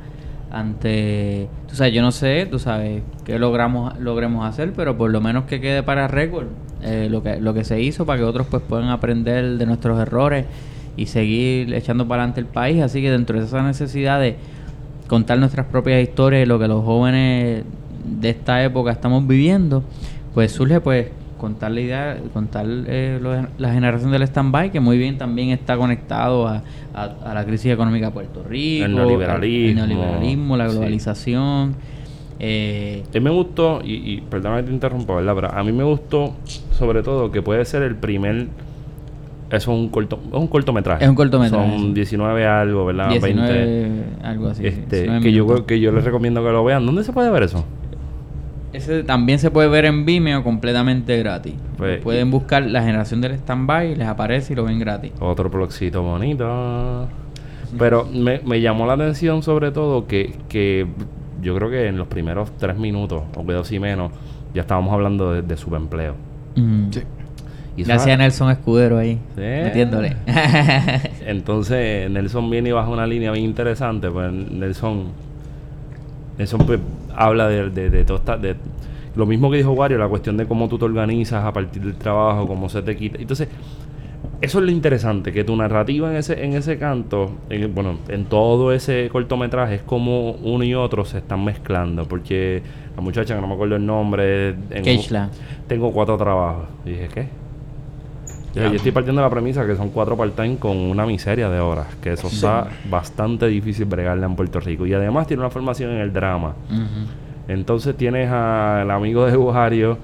ante 0.50 1.48
tú 1.66 1.74
sabes, 1.74 1.94
yo 1.94 2.02
no 2.02 2.12
sé, 2.12 2.46
tú 2.50 2.58
sabes 2.58 3.02
qué 3.24 3.38
logramos 3.38 3.98
logremos 3.98 4.46
hacer, 4.46 4.74
pero 4.74 4.98
por 4.98 5.10
lo 5.10 5.22
menos 5.22 5.44
que 5.44 5.58
quede 5.58 5.82
para 5.82 6.06
récord 6.06 6.48
eh, 6.82 7.08
lo 7.10 7.22
que 7.22 7.40
lo 7.40 7.54
que 7.54 7.64
se 7.64 7.80
hizo 7.80 8.04
para 8.04 8.18
que 8.18 8.24
otros 8.24 8.46
pues 8.46 8.62
puedan 8.62 8.90
aprender 8.90 9.56
de 9.56 9.64
nuestros 9.64 9.98
errores 9.98 10.44
y 10.98 11.06
seguir 11.06 11.72
echando 11.72 12.06
para 12.06 12.24
adelante 12.24 12.40
el 12.40 12.46
país, 12.46 12.82
así 12.82 13.00
que 13.00 13.10
dentro 13.10 13.38
de 13.38 13.46
esa 13.46 13.62
necesidad 13.62 14.20
de 14.20 14.36
contar 15.10 15.38
nuestras 15.40 15.66
propias 15.66 16.00
historias 16.02 16.44
y 16.44 16.46
lo 16.46 16.58
que 16.60 16.68
los 16.68 16.84
jóvenes 16.84 17.64
de 18.20 18.30
esta 18.30 18.62
época 18.62 18.92
estamos 18.92 19.26
viviendo, 19.26 19.82
pues 20.34 20.52
surge 20.52 20.80
pues 20.80 21.08
contar 21.36 21.72
la 21.72 21.80
idea, 21.80 22.18
contar 22.32 22.64
eh, 22.68 23.18
lo 23.20 23.34
la 23.58 23.72
generación 23.72 24.12
del 24.12 24.22
stand-by, 24.22 24.70
que 24.70 24.78
muy 24.78 24.98
bien 24.98 25.18
también 25.18 25.48
está 25.50 25.76
conectado 25.76 26.46
a, 26.46 26.62
a- 26.94 27.14
a 27.24 27.34
la 27.34 27.44
crisis 27.44 27.72
económica 27.72 28.06
de 28.06 28.12
Puerto 28.12 28.44
Rico, 28.48 28.84
El 28.84 28.94
neoliberalismo. 28.94 29.68
el 29.82 29.88
neoliberalismo, 29.88 30.56
la 30.56 30.68
Sí. 30.68 30.72
globalización. 30.76 31.74
eh, 32.38 33.02
A 33.10 33.14
mí 33.14 33.20
me 33.20 33.30
gustó, 33.30 33.80
y, 33.84 33.94
y 34.12 34.20
perdóname 34.20 34.62
que 34.62 34.68
te 34.68 34.74
interrumpa, 34.74 35.14
¿verdad? 35.16 35.34
Pero 35.34 35.52
a 35.52 35.64
mí 35.64 35.72
me 35.72 35.84
gustó, 35.84 36.34
sobre 36.72 37.02
todo, 37.02 37.30
que 37.32 37.42
puede 37.42 37.64
ser 37.64 37.82
el 37.82 37.96
primer. 37.96 38.46
Eso 39.50 39.72
es 39.72 39.78
un 39.78 39.88
corto, 39.88 40.20
es 40.28 40.38
un 40.38 40.46
cortometraje. 40.46 41.02
Es 41.02 41.10
un 41.10 41.16
cortometraje, 41.16 41.68
Son 41.68 41.88
sí. 41.88 41.92
19 41.92 42.46
algo, 42.46 42.86
¿verdad? 42.86 43.10
19, 43.10 43.52
20. 43.52 44.26
algo 44.26 44.48
así. 44.48 44.66
Este, 44.66 44.96
19 45.02 45.22
que 45.22 45.32
yo 45.32 45.66
que 45.66 45.80
yo 45.80 45.92
les 45.92 46.04
recomiendo 46.04 46.42
que 46.44 46.50
lo 46.50 46.64
vean. 46.64 46.86
¿Dónde 46.86 47.02
se 47.02 47.12
puede 47.12 47.30
ver 47.30 47.42
eso? 47.42 47.64
Ese 48.72 49.02
también 49.02 49.40
se 49.40 49.50
puede 49.50 49.68
ver 49.68 49.84
en 49.84 50.04
Vimeo 50.04 50.44
completamente 50.44 51.18
gratis. 51.18 51.54
Pues, 51.76 52.00
Pueden 52.00 52.30
buscar 52.30 52.64
la 52.64 52.82
generación 52.82 53.20
del 53.20 53.32
stand-by, 53.32 53.96
les 53.96 54.06
aparece 54.06 54.52
y 54.52 54.56
lo 54.56 54.64
ven 54.64 54.78
gratis. 54.78 55.12
Otro 55.18 55.50
blogcito 55.50 56.02
bonito. 56.02 57.08
Pero 57.76 58.06
me, 58.06 58.40
me 58.44 58.60
llamó 58.60 58.86
la 58.86 58.92
atención 58.92 59.42
sobre 59.42 59.72
todo 59.72 60.06
que, 60.06 60.34
que 60.48 60.86
yo 61.42 61.54
creo 61.56 61.70
que 61.70 61.88
en 61.88 61.98
los 61.98 62.06
primeros 62.06 62.52
tres 62.58 62.76
minutos, 62.76 63.22
o 63.36 63.42
dos 63.42 63.72
y 63.72 63.80
menos, 63.80 64.12
ya 64.54 64.62
estábamos 64.62 64.92
hablando 64.92 65.32
de, 65.32 65.42
de 65.42 65.56
subempleo. 65.56 66.14
Mm. 66.54 66.90
Sí. 66.90 67.00
Y 67.76 67.84
Gracias 67.84 68.14
a 68.14 68.16
Nelson 68.18 68.50
Escudero 68.50 68.98
ahí, 68.98 69.14
Sí. 69.36 69.40
metiéndole. 69.40 70.16
Entonces 71.26 72.10
Nelson 72.10 72.50
viene 72.50 72.70
y 72.70 72.72
baja 72.72 72.88
una 72.88 73.06
línea 73.06 73.30
bien 73.32 73.44
interesante. 73.44 74.10
Pues 74.10 74.32
Nelson, 74.32 75.04
Nelson 76.38 76.60
pues, 76.66 76.80
habla 77.14 77.48
de, 77.48 77.70
de, 77.70 77.90
de 77.90 78.04
todo 78.04 78.18
esta- 78.18 78.36
de 78.36 78.56
lo 79.16 79.26
mismo 79.26 79.50
que 79.50 79.56
dijo 79.58 79.72
Wario, 79.72 79.98
la 79.98 80.08
cuestión 80.08 80.36
de 80.36 80.46
cómo 80.46 80.68
tú 80.68 80.78
te 80.78 80.84
organizas 80.84 81.44
a 81.44 81.52
partir 81.52 81.82
del 81.82 81.96
trabajo, 81.96 82.46
cómo 82.46 82.68
se 82.68 82.82
te 82.82 82.96
quita. 82.96 83.18
Entonces, 83.20 83.48
eso 84.40 84.58
es 84.58 84.64
lo 84.64 84.70
interesante, 84.70 85.32
que 85.32 85.44
tu 85.44 85.54
narrativa 85.56 86.10
en 86.10 86.16
ese, 86.16 86.44
en 86.44 86.54
ese 86.54 86.78
canto, 86.78 87.32
en- 87.50 87.74
bueno, 87.74 87.98
en 88.08 88.24
todo 88.26 88.72
ese 88.72 89.08
cortometraje, 89.10 89.76
es 89.76 89.82
como 89.82 90.32
uno 90.32 90.64
y 90.64 90.74
otro 90.74 91.04
se 91.04 91.18
están 91.18 91.44
mezclando. 91.44 92.06
Porque 92.06 92.62
la 92.96 93.02
muchacha, 93.02 93.34
que 93.34 93.40
no 93.40 93.46
me 93.48 93.54
acuerdo 93.54 93.76
el 93.76 93.84
nombre, 93.86 94.50
en- 94.70 94.82
tengo 95.66 95.92
cuatro 95.92 96.16
trabajos. 96.16 96.64
Y 96.86 96.90
dije, 96.90 97.08
¿qué? 97.12 97.39
Yo, 98.54 98.62
yo 98.62 98.74
estoy 98.74 98.92
partiendo 98.92 99.22
de 99.22 99.26
la 99.26 99.30
premisa 99.30 99.66
que 99.66 99.76
son 99.76 99.90
cuatro 99.90 100.16
part-time 100.16 100.56
con 100.56 100.76
una 100.76 101.06
miseria 101.06 101.48
de 101.48 101.60
horas. 101.60 101.86
Que 102.02 102.12
eso 102.12 102.26
está 102.26 102.68
bastante 102.88 103.46
difícil 103.46 103.84
bregarla 103.84 104.26
en 104.26 104.36
Puerto 104.36 104.60
Rico. 104.60 104.86
Y 104.86 104.92
además 104.92 105.26
tiene 105.26 105.42
una 105.42 105.50
formación 105.50 105.92
en 105.92 105.98
el 105.98 106.12
drama. 106.12 106.54
Entonces 107.48 107.96
tienes 107.96 108.30
al 108.30 108.90
amigo 108.90 109.26
de 109.26 109.36
Bujario 109.36 109.98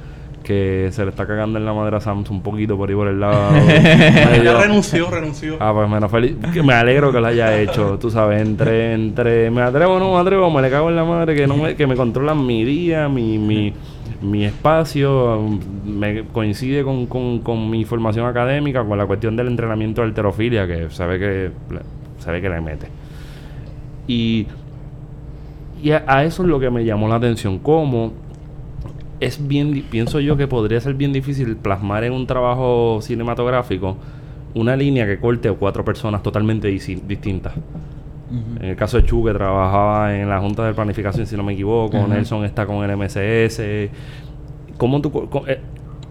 que 0.46 0.90
se 0.92 1.02
le 1.02 1.10
está 1.10 1.26
cagando 1.26 1.58
en 1.58 1.64
la 1.64 1.72
madre 1.72 1.96
a 1.96 2.00
Samsung 2.00 2.36
un 2.36 2.42
poquito 2.42 2.76
por 2.76 2.88
ahí 2.88 2.94
por 2.94 3.08
el 3.08 3.18
lado. 3.18 3.50
ya 4.44 4.60
renunció, 4.60 5.10
renunció. 5.10 5.56
Ah, 5.58 5.72
pues 5.74 5.88
menos 5.88 6.08
feliz. 6.08 6.36
que 6.52 6.62
me 6.62 6.72
alegro 6.72 7.10
que 7.10 7.20
lo 7.20 7.26
haya 7.26 7.58
hecho. 7.58 7.98
Tú 7.98 8.12
sabes, 8.12 8.42
entre, 8.42 8.94
entre 8.94 9.50
me 9.50 9.62
atrevo 9.62 9.94
o 9.94 9.98
no 9.98 10.14
me 10.14 10.20
atrevo, 10.20 10.48
me 10.48 10.62
le 10.62 10.70
cago 10.70 10.88
en 10.88 10.94
la 10.94 11.04
madre 11.04 11.34
que 11.34 11.48
no 11.48 11.56
me, 11.56 11.74
que 11.74 11.88
me 11.88 11.96
controlan 11.96 12.46
mi 12.46 12.64
día, 12.64 13.08
mi, 13.08 13.38
mi, 13.38 13.72
mi 14.30 14.44
espacio, 14.44 15.38
um, 15.38 15.60
me 15.84 16.24
coincide 16.24 16.82
con, 16.82 17.06
con, 17.06 17.70
mi 17.70 17.84
formación 17.84 18.26
académica, 18.26 18.84
con 18.84 18.98
la 18.98 19.06
cuestión 19.06 19.36
del 19.36 19.48
entrenamiento 19.48 20.02
de 20.02 20.08
alterofilia, 20.08 20.66
que 20.66 20.90
se 20.90 21.06
ve 21.06 21.18
que 21.18 21.50
ve 22.30 22.40
que 22.40 22.48
le 22.48 22.60
mete. 22.60 22.88
Y, 24.06 24.46
y 25.82 25.90
a, 25.92 26.24
eso 26.24 26.42
es 26.42 26.48
lo 26.48 26.60
que 26.60 26.70
me 26.70 26.84
llamó 26.84 27.08
la 27.08 27.16
atención, 27.16 27.58
cómo 27.58 28.12
es 29.20 29.46
bien, 29.46 29.84
pienso 29.90 30.20
yo 30.20 30.36
que 30.36 30.46
podría 30.46 30.80
ser 30.80 30.94
bien 30.94 31.12
difícil 31.12 31.56
plasmar 31.56 32.04
en 32.04 32.12
un 32.12 32.26
trabajo 32.26 32.98
cinematográfico 33.00 33.96
una 34.54 34.76
línea 34.76 35.06
que 35.06 35.18
corte 35.18 35.50
cuatro 35.52 35.84
personas 35.84 36.22
totalmente 36.22 36.68
disi- 36.72 37.00
En 38.30 38.64
el 38.64 38.76
caso 38.76 38.96
de 38.96 39.04
Chu, 39.04 39.24
que 39.24 39.32
trabajaba 39.32 40.16
en 40.16 40.28
la 40.28 40.40
Junta 40.40 40.64
de 40.64 40.74
Planificación, 40.74 41.26
si 41.26 41.36
no 41.36 41.42
me 41.42 41.52
equivoco. 41.52 42.06
Nelson 42.06 42.44
está 42.44 42.66
con 42.66 42.88
el 42.88 42.96
MSS. 42.96 43.90
¿Cómo 44.76 45.00
tú, 45.00 45.28
eh, 45.46 45.60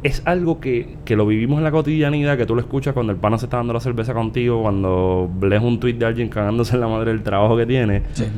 es 0.03 0.21
algo 0.25 0.59
que, 0.59 0.97
que 1.03 1.15
lo 1.15 1.25
vivimos 1.25 1.57
en 1.57 1.63
la 1.63 1.71
cotidianidad, 1.71 2.37
que 2.37 2.45
tú 2.45 2.55
lo 2.55 2.61
escuchas 2.61 2.93
cuando 2.93 3.11
el 3.11 3.17
pana 3.17 3.37
se 3.37 3.47
está 3.47 3.57
dando 3.57 3.73
la 3.73 3.79
cerveza 3.79 4.13
contigo, 4.13 4.61
cuando 4.61 5.29
lees 5.41 5.61
un 5.61 5.79
tweet 5.79 5.95
de 5.95 6.05
alguien 6.05 6.29
cagándose 6.29 6.75
en 6.75 6.81
la 6.81 6.87
madre 6.87 7.11
del 7.11 7.23
trabajo 7.23 7.57
que 7.57 7.65
tiene. 7.65 7.99
Ujú. 7.99 8.29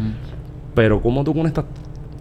Pero 0.74 1.02
cómo 1.02 1.24
tú 1.24 1.34
con 1.34 1.46
estas 1.46 1.66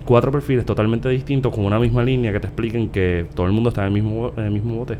cuatro 0.05 0.33
perfiles 0.33 0.65
totalmente 0.65 1.09
distintos, 1.09 1.55
con 1.55 1.65
una 1.65 1.79
misma 1.79 2.03
línea, 2.03 2.33
que 2.33 2.41
te 2.41 2.47
expliquen 2.47 2.89
que 2.89 3.27
todo 3.35 3.47
el 3.47 3.53
mundo 3.53 3.69
está 3.69 3.83
en 3.83 3.89
el 3.89 4.03
mismo, 4.03 4.33
en 4.37 4.45
el 4.45 4.51
mismo 4.51 4.77
bote. 4.77 4.99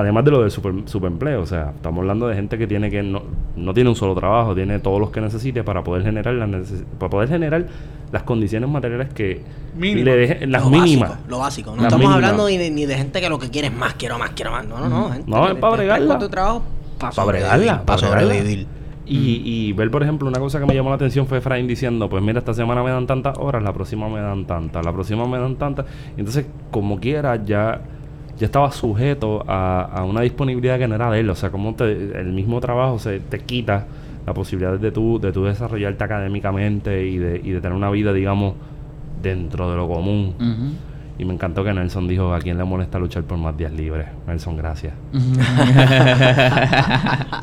Además 0.00 0.24
de 0.24 0.30
lo 0.30 0.42
del 0.42 0.50
super, 0.50 0.72
superempleo, 0.84 1.42
o 1.42 1.46
sea, 1.46 1.72
estamos 1.74 2.00
hablando 2.02 2.28
de 2.28 2.34
gente 2.36 2.56
que 2.56 2.66
tiene 2.68 2.88
que 2.90 3.02
no, 3.02 3.22
no 3.56 3.74
tiene 3.74 3.90
un 3.90 3.96
solo 3.96 4.14
trabajo, 4.14 4.54
tiene 4.54 4.78
todos 4.78 5.00
los 5.00 5.10
que 5.10 5.20
necesite 5.20 5.64
para 5.64 5.82
poder 5.82 6.04
generar 6.04 6.34
las 6.34 6.72
para 6.98 7.10
poder 7.10 7.28
generar 7.28 7.66
las 8.12 8.22
condiciones 8.22 8.70
materiales 8.70 9.08
que 9.12 9.42
Mínimas. 9.76 10.04
le 10.04 10.16
dejen 10.16 10.52
las 10.52 10.62
lo 10.62 10.70
mínimas. 10.70 11.10
Básico, 11.10 11.28
lo 11.30 11.38
básico. 11.38 11.70
No 11.76 11.82
estamos 11.82 11.98
mínimas. 11.98 12.14
hablando 12.16 12.46
ni 12.48 12.58
de, 12.58 12.70
ni 12.70 12.86
de 12.86 12.96
gente 12.96 13.20
que 13.20 13.28
lo 13.28 13.38
que 13.38 13.50
quiere 13.50 13.68
es 13.68 13.74
más, 13.74 13.94
quiero 13.94 14.18
más, 14.18 14.30
quiero 14.30 14.52
más. 14.52 14.64
No, 14.66 14.78
no, 14.78 14.88
no. 14.88 15.10
Gente 15.10 15.28
No, 15.30 15.46
que 15.46 15.52
es 15.52 15.58
para 15.58 15.76
bregarla. 15.76 16.18
tu 16.18 16.28
trabajo 16.28 16.62
para 16.98 17.12
Pa' 17.12 17.24
bregarla, 17.24 17.78
pa' 17.84 17.96
Para 17.96 18.00
bregarla. 18.08 18.34
sobrevivir. 18.34 18.66
Y, 19.10 19.42
y 19.44 19.72
ver, 19.72 19.90
por 19.90 20.02
ejemplo, 20.02 20.28
una 20.28 20.38
cosa 20.38 20.60
que 20.60 20.66
me 20.66 20.74
llamó 20.74 20.90
la 20.90 20.96
atención 20.96 21.26
fue 21.26 21.38
Efraín 21.38 21.66
diciendo, 21.66 22.08
pues 22.10 22.22
mira, 22.22 22.40
esta 22.40 22.52
semana 22.54 22.82
me 22.82 22.90
dan 22.90 23.06
tantas 23.06 23.36
horas, 23.38 23.62
la 23.62 23.72
próxima 23.72 24.06
me 24.08 24.20
dan 24.20 24.44
tantas, 24.46 24.84
la 24.84 24.92
próxima 24.92 25.26
me 25.26 25.38
dan 25.38 25.56
tantas. 25.56 25.86
Entonces, 26.18 26.44
como 26.70 27.00
quiera, 27.00 27.42
ya, 27.42 27.80
ya 28.38 28.46
estaba 28.46 28.70
sujeto 28.72 29.44
a, 29.48 29.82
a 29.82 30.04
una 30.04 30.20
disponibilidad 30.22 30.78
que 30.78 30.88
no 30.88 30.94
era 30.94 31.10
de 31.10 31.20
él. 31.20 31.30
O 31.30 31.34
sea, 31.34 31.50
como 31.50 31.74
te- 31.74 32.20
el 32.20 32.32
mismo 32.32 32.60
trabajo 32.60 32.98
se 32.98 33.20
te 33.20 33.40
quita 33.40 33.86
la 34.26 34.34
posibilidad 34.34 34.78
de 34.78 34.92
tú, 34.92 35.18
de 35.18 35.32
tú 35.32 35.44
desarrollarte 35.44 36.04
académicamente 36.04 37.06
y 37.06 37.18
de, 37.18 37.40
y 37.42 37.50
de 37.50 37.60
tener 37.60 37.76
una 37.76 37.90
vida, 37.90 38.12
digamos, 38.12 38.54
dentro 39.22 39.70
de 39.70 39.76
lo 39.76 39.88
común. 39.88 40.34
Y 41.18 41.24
me 41.24 41.34
encantó 41.34 41.64
que 41.64 41.72
Nelson 41.72 42.06
dijo, 42.06 42.32
¿a 42.32 42.38
quién 42.38 42.58
le 42.58 42.64
molesta 42.64 42.98
luchar 43.00 43.24
por 43.24 43.38
más 43.38 43.56
días 43.56 43.72
libres? 43.72 44.06
Nelson, 44.26 44.56
gracias. 44.56 44.92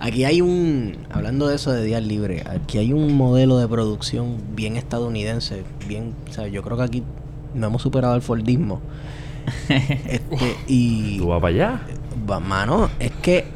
Aquí 0.00 0.24
hay 0.24 0.40
un, 0.40 0.96
hablando 1.10 1.48
de 1.48 1.56
eso 1.56 1.72
de 1.72 1.84
días 1.84 2.04
libres, 2.06 2.46
aquí 2.46 2.78
hay 2.78 2.92
un 2.92 3.16
modelo 3.16 3.58
de 3.58 3.66
producción 3.66 4.36
bien 4.54 4.76
estadounidense, 4.76 5.64
bien, 5.88 6.14
o 6.30 6.32
sea, 6.32 6.46
yo 6.46 6.62
creo 6.62 6.76
que 6.76 6.84
aquí 6.84 7.02
no 7.54 7.66
hemos 7.66 7.82
superado 7.82 8.14
el 8.14 8.22
Fordismo. 8.22 8.80
este, 9.68 10.56
y, 10.66 11.18
¿Tú 11.18 11.28
vas 11.28 11.40
para 11.40 11.54
allá? 11.54 11.80
va, 12.30 12.40
mano, 12.40 12.90
es 12.98 13.10
que 13.22 13.46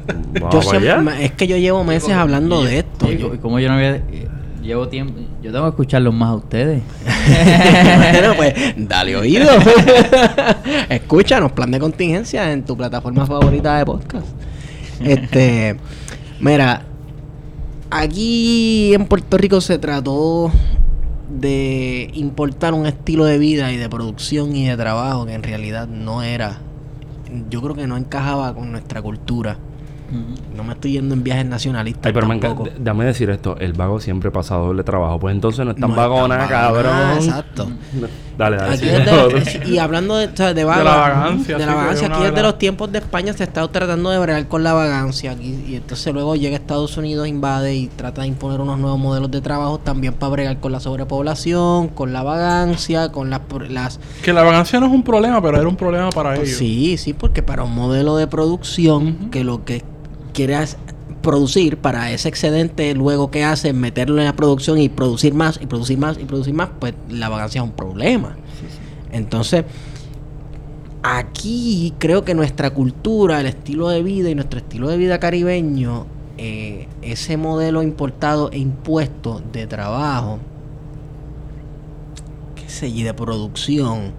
yo 0.51 0.61
siempre- 0.61 1.25
es 1.25 1.31
que 1.33 1.47
yo 1.47 1.57
llevo 1.57 1.83
meses 1.83 2.11
hablando 2.11 2.63
de 2.63 2.79
esto. 2.79 3.11
y- 3.11 3.17
yo- 3.17 3.39
como 3.41 3.59
yo 3.59 3.67
no 3.69 3.75
había... 3.75 4.01
Llevo 4.61 4.87
tiempo... 4.87 5.19
Yo 5.41 5.51
tengo 5.51 5.65
que 5.65 5.69
escucharlos 5.71 6.13
más 6.13 6.29
a 6.29 6.35
ustedes. 6.35 6.81
bueno, 8.13 8.33
pues 8.37 8.53
dale 8.77 9.17
oído. 9.17 9.49
Escúchanos, 10.89 11.51
plan 11.51 11.69
de 11.69 11.79
contingencia 11.79 12.49
en 12.49 12.63
tu 12.63 12.77
plataforma 12.77 13.25
favorita 13.25 13.77
de 13.77 13.85
podcast. 13.85 14.27
Este, 15.01 15.75
mira, 16.39 16.81
aquí 17.91 18.93
en 18.93 19.05
Puerto 19.05 19.37
Rico 19.37 19.59
se 19.59 19.77
trató 19.79 20.49
de 21.39 22.11
importar 22.13 22.73
un 22.73 22.85
estilo 22.85 23.25
de 23.25 23.37
vida 23.37 23.71
y 23.71 23.77
de 23.77 23.89
producción 23.89 24.55
y 24.55 24.67
de 24.67 24.77
trabajo 24.77 25.25
que 25.25 25.33
en 25.33 25.43
realidad 25.43 25.87
no 25.87 26.23
era, 26.23 26.59
yo 27.49 27.61
creo 27.61 27.75
que 27.75 27.87
no 27.87 27.97
encajaba 27.97 28.53
con 28.53 28.71
nuestra 28.71 29.01
cultura. 29.01 29.57
No 30.55 30.63
me 30.63 30.73
estoy 30.73 30.93
yendo 30.93 31.13
en 31.13 31.23
viajes 31.23 31.45
nacionalistas. 31.45 32.05
Ay, 32.05 32.13
pero 32.13 32.27
me 32.27 32.37
tampoco. 32.39 32.63
encanta. 32.67 32.83
Dame 32.83 33.05
decir 33.05 33.29
esto: 33.29 33.55
el 33.59 33.73
vago 33.73 33.99
siempre 33.99 34.31
pasa 34.31 34.55
doble 34.55 34.83
trabajo. 34.83 35.19
Pues 35.19 35.33
entonces 35.35 35.65
no 35.65 35.71
es 35.71 35.77
tan 35.77 35.89
No 35.89 35.95
vago 35.95 36.27
nada, 36.27 36.47
cabrón. 36.47 36.91
Exacto. 37.17 37.67
Dale, 38.37 38.57
dale. 38.57 38.73
Aquí 38.73 38.85
sí. 38.85 38.85
desde- 38.87 39.69
y 39.69 39.77
hablando 39.77 40.17
de, 40.17 40.25
o 40.25 40.35
sea, 40.35 40.53
de, 40.55 40.63
vaga- 40.63 40.83
la 40.83 40.95
vagancia, 40.95 41.57
de 41.57 41.65
la 41.67 41.75
vagancia, 41.75 42.07
aquí 42.07 42.23
de 42.23 42.29
desde 42.31 42.41
los 42.41 42.57
tiempos 42.57 42.91
de 42.91 42.97
España 42.97 43.31
se 43.33 43.43
ha 43.43 43.45
estado 43.45 43.69
tratando 43.69 44.09
de 44.09 44.17
bregar 44.17 44.47
con 44.47 44.63
la 44.63 44.73
vagancia 44.73 45.31
aquí, 45.31 45.63
y 45.67 45.75
entonces 45.75 46.11
luego 46.13 46.35
llega 46.35 46.55
Estados 46.55 46.97
Unidos, 46.97 47.27
invade 47.27 47.75
y 47.75 47.87
trata 47.89 48.21
de 48.23 48.27
imponer 48.29 48.59
unos 48.59 48.79
nuevos 48.79 48.99
modelos 48.99 49.29
de 49.29 49.39
trabajo 49.41 49.77
también 49.79 50.15
para 50.15 50.31
bregar 50.31 50.59
con 50.59 50.71
la 50.71 50.79
sobrepoblación, 50.79 51.89
con 51.89 52.11
la 52.11 52.23
vagancia, 52.23 53.11
con 53.11 53.29
las... 53.29 53.39
por- 53.41 53.69
las 53.69 53.99
Que 54.23 54.33
la 54.33 54.41
vagancia 54.41 54.79
no 54.79 54.87
es 54.87 54.91
un 54.93 55.03
problema, 55.03 55.39
pero 55.39 55.59
era 55.59 55.67
un 55.69 55.75
problema 55.77 56.09
para 56.09 56.35
ellos. 56.35 56.49
sí, 56.57 56.97
sí, 56.97 57.13
porque 57.13 57.43
para 57.43 57.63
un 57.63 57.75
modelo 57.75 58.17
de 58.17 58.25
producción 58.25 59.29
que 59.29 59.43
lo 59.43 59.63
que 59.63 59.83
quiere 60.33 60.61
es 60.61 60.77
producir 61.21 61.77
para 61.77 62.11
ese 62.11 62.27
excedente 62.27 62.93
luego 62.93 63.31
que 63.31 63.43
hace 63.43 63.69
es 63.69 63.75
meterlo 63.75 64.19
en 64.19 64.25
la 64.25 64.35
producción 64.35 64.77
y 64.77 64.89
producir 64.89 65.33
más 65.33 65.59
y 65.61 65.65
producir 65.65 65.97
más 65.97 66.19
y 66.19 66.25
producir 66.25 66.53
más 66.53 66.69
pues 66.79 66.93
la 67.09 67.29
vagancia 67.29 67.61
es 67.61 67.67
un 67.67 67.73
problema. 67.73 68.35
Entonces 69.11 69.63
aquí 71.01 71.93
creo 71.97 72.23
que 72.23 72.33
nuestra 72.33 72.71
cultura 72.71 73.39
el 73.39 73.47
estilo 73.47 73.89
de 73.89 74.03
vida 74.03 74.29
y 74.29 74.35
nuestro 74.35 74.59
estilo 74.59 74.87
de 74.89 74.97
vida 74.97 75.19
caribeño 75.19 76.05
eh, 76.37 76.87
ese 77.01 77.37
modelo 77.37 77.83
importado 77.83 78.49
e 78.51 78.57
impuesto 78.57 79.41
de 79.51 79.67
trabajo 79.67 80.39
qué 82.55 82.69
sé 82.69 82.87
y 82.87 83.03
de 83.03 83.13
producción 83.13 84.13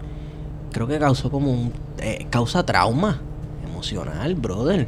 creo 0.72 0.86
que 0.86 0.98
causó 0.98 1.30
como 1.30 1.50
un 1.50 1.72
eh, 1.98 2.26
causa 2.30 2.64
trauma 2.64 3.20
emocional 3.66 4.34
brother 4.34 4.86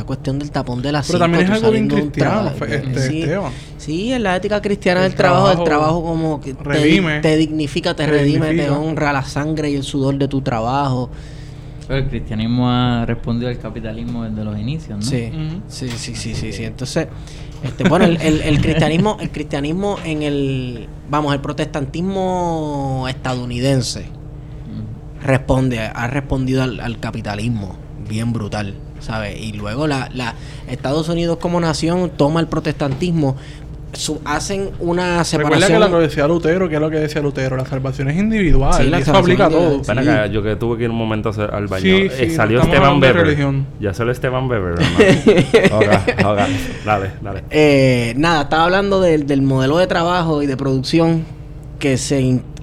esta 0.00 0.06
cuestión 0.06 0.38
del 0.38 0.50
tapón 0.50 0.80
de 0.82 0.92
la 0.92 1.02
Pero 1.06 1.18
también 1.18 1.44
es 1.44 1.50
algo 1.50 1.70
bien 1.70 1.88
cristiano, 1.88 2.50
este, 2.66 3.08
sí, 3.08 3.22
Esteban. 3.22 3.52
sí, 3.76 4.12
en 4.12 4.22
la 4.22 4.36
ética 4.36 4.60
cristiana 4.62 5.00
El 5.04 5.10
del 5.10 5.16
trabajo, 5.16 5.48
el 5.50 5.64
trabajo 5.64 5.64
trabajo 5.64 6.02
como 6.02 6.40
que 6.40 6.54
te, 6.54 6.64
redime. 6.64 7.20
te 7.20 7.36
dignifica, 7.36 7.94
te 7.94 8.06
redime, 8.06 8.54
te 8.54 8.70
honra 8.70 9.12
la 9.12 9.22
sangre 9.24 9.70
y 9.70 9.74
el 9.76 9.82
sudor 9.82 10.16
de 10.16 10.26
tu 10.28 10.40
trabajo. 10.40 11.10
Pero 11.86 12.00
el 12.00 12.08
cristianismo 12.08 12.70
ha 12.70 13.04
respondido 13.04 13.48
al 13.50 13.58
capitalismo 13.58 14.24
desde 14.24 14.44
los 14.44 14.58
inicios, 14.58 14.98
¿no? 14.98 15.04
Sí, 15.04 15.30
sí, 15.68 15.88
sí, 15.90 16.14
sí, 16.14 16.34
sí, 16.34 16.52
sí. 16.52 16.64
Entonces, 16.64 17.08
este, 17.62 17.84
bueno, 17.88 18.04
el, 18.06 18.16
el- 18.22 18.40
el 18.42 18.60
cristianismo, 18.60 19.18
el 19.20 19.30
cristianismo 19.30 19.96
en 20.04 20.22
el, 20.22 20.88
vamos, 21.10 21.34
el 21.34 21.40
protestantismo 21.40 23.06
estadounidense 23.08 24.04
responde, 25.22 25.80
ha 25.80 26.06
respondido 26.06 26.62
al, 26.62 26.80
al 26.80 26.98
capitalismo 26.98 27.76
bien 28.08 28.32
brutal, 28.32 28.74
¿sabes? 29.00 29.40
Y 29.40 29.52
luego 29.52 29.86
la, 29.86 30.08
la 30.14 30.34
Estados 30.68 31.08
Unidos 31.08 31.38
como 31.38 31.60
nación 31.60 32.10
toma 32.16 32.40
el 32.40 32.46
protestantismo, 32.46 33.36
su- 33.92 34.20
hacen 34.24 34.70
una 34.78 35.24
Recuerda 35.24 35.24
separación. 35.24 35.72
que 35.72 35.78
la 35.80 35.88
lo 35.88 35.98
decía 35.98 36.28
Lutero, 36.28 36.68
que 36.68 36.76
es 36.76 36.80
lo 36.80 36.90
que 36.90 36.98
decía 37.00 37.20
Lutero, 37.20 37.56
la 37.56 37.66
salvación 37.66 38.08
es 38.08 38.16
individual. 38.18 38.72
Sí, 38.74 38.82
y 38.84 38.88
la 38.90 38.98
eso 39.00 39.12
aplica 39.16 39.46
a 39.46 39.48
es 39.48 39.52
todo. 39.52 39.82
Sí. 39.84 39.90
acá, 39.90 40.26
yo 40.26 40.42
que 40.44 40.54
tuve 40.54 40.78
que 40.78 40.84
ir 40.84 40.90
un 40.90 40.96
momento 40.96 41.30
a 41.30 41.32
hacer- 41.32 41.52
al 41.52 41.66
baño. 41.66 41.82
Sí, 41.82 41.90
Eh, 41.90 42.10
sí, 42.28 42.30
salió 42.30 42.60
Esteban 42.62 43.00
de 43.00 43.12
religión. 43.12 43.66
Ya 43.80 43.92
salió 43.92 44.12
Esteban 44.12 44.48
Beber, 44.48 44.74
¿no? 45.70 45.76
Ok, 45.76 45.86
ok. 46.24 46.38
Dale, 46.84 47.10
dale. 47.20 47.42
Eh, 47.50 48.14
nada, 48.16 48.42
estaba 48.42 48.64
hablando 48.64 49.00
del, 49.00 49.26
del 49.26 49.42
modelo 49.42 49.78
de 49.78 49.88
trabajo 49.88 50.40
y 50.42 50.46
de 50.46 50.56
producción 50.56 51.24
que 51.80 51.96
se 51.98 52.20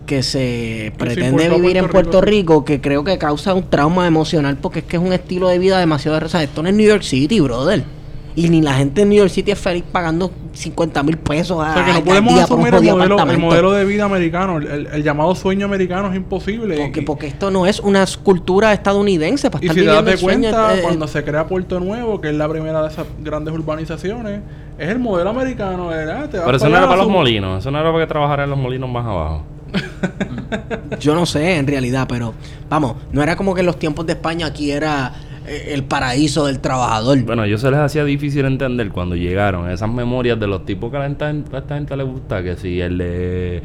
que 0.08 0.24
se 0.24 0.91
pretende 0.97 1.47
vivir 1.49 1.78
en 1.78 1.88
Puerto 1.89 2.22
Rico, 2.22 2.66
que 2.66 2.82
creo 2.82 3.03
que 3.03 3.20
causa 3.20 3.53
un 3.53 3.70
trauma 3.70 4.08
emocional 4.08 4.58
porque 4.60 4.80
es 4.80 4.86
que 4.86 4.97
es 4.97 5.03
un 5.03 5.14
estilo 5.14 5.49
de 5.49 5.60
vida 5.60 5.78
demasiado... 5.80 6.18
O 6.26 6.30
sea, 6.30 6.41
esto 6.41 6.64
no 6.64 6.70
es 6.70 6.74
New 6.76 6.88
York 6.88 7.03
City, 7.03 7.39
brother. 7.39 7.84
Y 8.36 8.49
ni 8.49 8.62
la 8.62 8.76
gente 8.76 9.01
en 9.01 9.10
New 9.10 9.18
York 9.18 9.32
City 9.32 9.49
es 9.49 9.58
feliz 9.60 9.84
pagando 9.91 10.32
50 10.53 11.01
mil 11.01 11.18
pesos 11.18 11.58
a, 11.60 11.72
O 11.72 11.74
sea, 11.74 11.86
que 11.86 11.93
no 11.93 12.03
podemos 12.03 12.39
asumir 12.39 12.68
el 12.68 12.74
modelo, 12.84 12.95
el 12.97 13.12
apartamento. 13.14 13.45
modelo 13.47 13.72
de 13.72 13.84
vida 13.86 14.05
americano. 14.05 14.58
El, 14.60 14.68
el- 14.68 14.88
el 14.88 15.03
llamado 15.03 15.34
sueño 15.34 15.66
americano 15.66 16.10
es 16.12 16.16
imposible. 16.16 16.78
Porque, 16.78 16.99
Y- 16.99 17.03
porque 17.03 17.26
esto 17.28 17.49
no 17.49 17.66
es 17.66 17.80
una 17.80 18.05
cultura 18.24 18.74
estadounidense 18.74 19.49
para 19.49 19.66
Y 19.66 19.70
estar 19.70 19.76
si 19.84 19.89
te 19.89 20.12
das 20.12 20.20
sueño, 20.20 20.51
cuenta, 20.51 20.78
eh, 20.78 20.82
cuando 20.84 21.08
se 21.08 21.24
crea 21.24 21.47
Puerto 21.47 21.80
Nuevo, 21.80 22.22
que 22.22 22.30
es 22.30 22.36
la 22.36 22.47
primera 22.47 22.84
de 22.84 22.89
esas 22.89 23.08
grandes 23.24 23.55
urbanizaciones, 23.55 24.41
es 24.78 24.88
el 24.88 24.99
modelo 24.99 25.32
americano, 25.32 25.88
¿verdad? 25.88 26.30
Te 26.30 26.38
Pero 26.39 26.58
eso 26.58 26.70
no 26.70 26.78
era 26.78 26.86
para 26.88 27.01
los 27.01 27.10
molinos. 27.10 27.60
Eso 27.62 27.72
no 27.72 27.80
era 27.80 27.91
para 27.91 28.03
que 28.05 28.08
trabajara 28.08 28.43
en 28.43 28.51
los 28.51 28.60
molinos 28.60 28.88
más 28.88 29.05
abajo. 29.05 29.41
Yo 30.99 31.15
no 31.15 31.26
sé 31.26 31.57
en 31.57 31.68
realidad, 31.68 32.05
pero 32.07 32.34
vamos, 32.70 32.95
no 33.11 33.22
era 33.22 33.36
como 33.36 33.53
que 33.53 33.61
en 33.61 33.65
los 33.65 33.78
tiempos 33.80 34.05
de 34.05 34.13
España 34.13 34.47
aquí 34.47 34.72
era 34.72 35.13
eh, 35.47 35.72
el 35.74 35.84
paraíso 35.84 36.45
del 36.45 36.59
trabajador. 36.59 37.22
Bueno, 37.24 37.43
ellos 37.43 37.61
se 37.61 37.70
les 37.72 37.80
hacía 37.80 38.03
difícil 38.03 38.45
entender 38.45 38.89
cuando 38.89 39.15
llegaron 39.15 39.70
esas 39.70 39.89
memorias 39.89 40.39
de 40.39 40.47
los 40.47 40.65
tipos 40.65 40.91
que 40.91 40.97
a 40.97 41.05
esta, 41.05 41.28
a 41.28 41.57
esta 41.57 41.76
gente 41.76 41.95
le 41.97 42.03
gusta, 42.03 42.41
que 42.43 42.55
si 42.55 42.80
el 42.82 42.97
de 42.97 43.61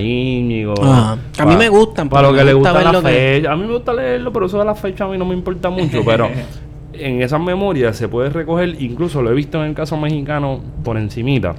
Íñigo, 0.00 0.74
Ajá. 0.80 1.18
A 1.38 1.44
mí 1.46 1.56
me 1.56 1.68
gustan, 1.68 2.08
Para 2.08 2.30
lo 2.30 2.36
que 2.36 2.44
le 2.44 2.52
gusta 2.54 2.72
la 2.92 3.00
que- 3.02 3.08
fecha. 3.08 3.52
A 3.52 3.56
mí 3.56 3.66
me 3.66 3.72
gusta 3.72 3.92
leerlo, 3.92 4.32
pero 4.32 4.46
eso 4.46 4.58
de 4.60 4.64
la 4.64 4.76
fecha 4.76 5.04
a 5.04 5.08
mí 5.08 5.18
no 5.18 5.24
me 5.24 5.34
importa 5.34 5.70
mucho. 5.70 6.02
Pero 6.06 6.28
en 6.92 7.20
esas 7.20 7.40
memorias 7.40 7.96
se 7.96 8.06
puede 8.06 8.30
recoger, 8.30 8.76
incluso 8.80 9.22
lo 9.22 9.32
he 9.32 9.34
visto 9.34 9.58
en 9.60 9.70
el 9.70 9.74
caso 9.74 9.96
mexicano 9.96 10.60
por 10.84 10.96
encimita. 10.98 11.56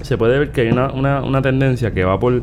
Se 0.00 0.16
puede 0.16 0.38
ver 0.38 0.50
que 0.50 0.62
hay 0.62 0.68
una, 0.70 0.90
una, 0.92 1.22
una 1.22 1.42
tendencia 1.42 1.92
que 1.92 2.04
va 2.04 2.18
por, 2.18 2.42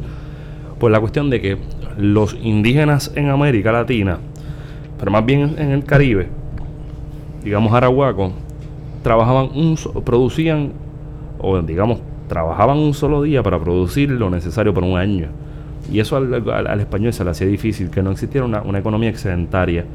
por 0.79 0.91
la 0.91 0.99
cuestión 0.99 1.29
de 1.29 1.41
que 1.41 1.57
los 1.97 2.35
indígenas 2.41 3.11
en 3.15 3.29
América 3.29 3.71
Latina, 3.71 4.19
pero 4.97 5.11
más 5.11 5.25
bien 5.25 5.55
en 5.57 5.71
el 5.71 5.83
Caribe, 5.83 6.29
digamos 7.43 7.73
Arahuaco, 7.73 8.31
trabajaban 9.03 9.49
un 9.55 9.77
producían 10.03 10.71
o 11.39 11.61
digamos, 11.61 11.99
trabajaban 12.27 12.77
un 12.77 12.93
solo 12.93 13.21
día 13.21 13.41
para 13.43 13.59
producir 13.59 14.11
lo 14.11 14.29
necesario 14.29 14.73
por 14.73 14.83
un 14.83 14.97
año. 14.97 15.27
Y 15.91 15.99
eso 15.99 16.17
al, 16.17 16.33
al- 16.33 16.67
al 16.67 16.79
español 16.79 17.13
se 17.13 17.23
le 17.23 17.31
hacía 17.31 17.47
difícil, 17.47 17.89
que 17.89 18.01
no 18.03 18.11
existiera 18.11 18.45
una, 18.45 18.61
una 18.61 18.79
economía 18.79 19.09
excedentaria. 19.09 19.85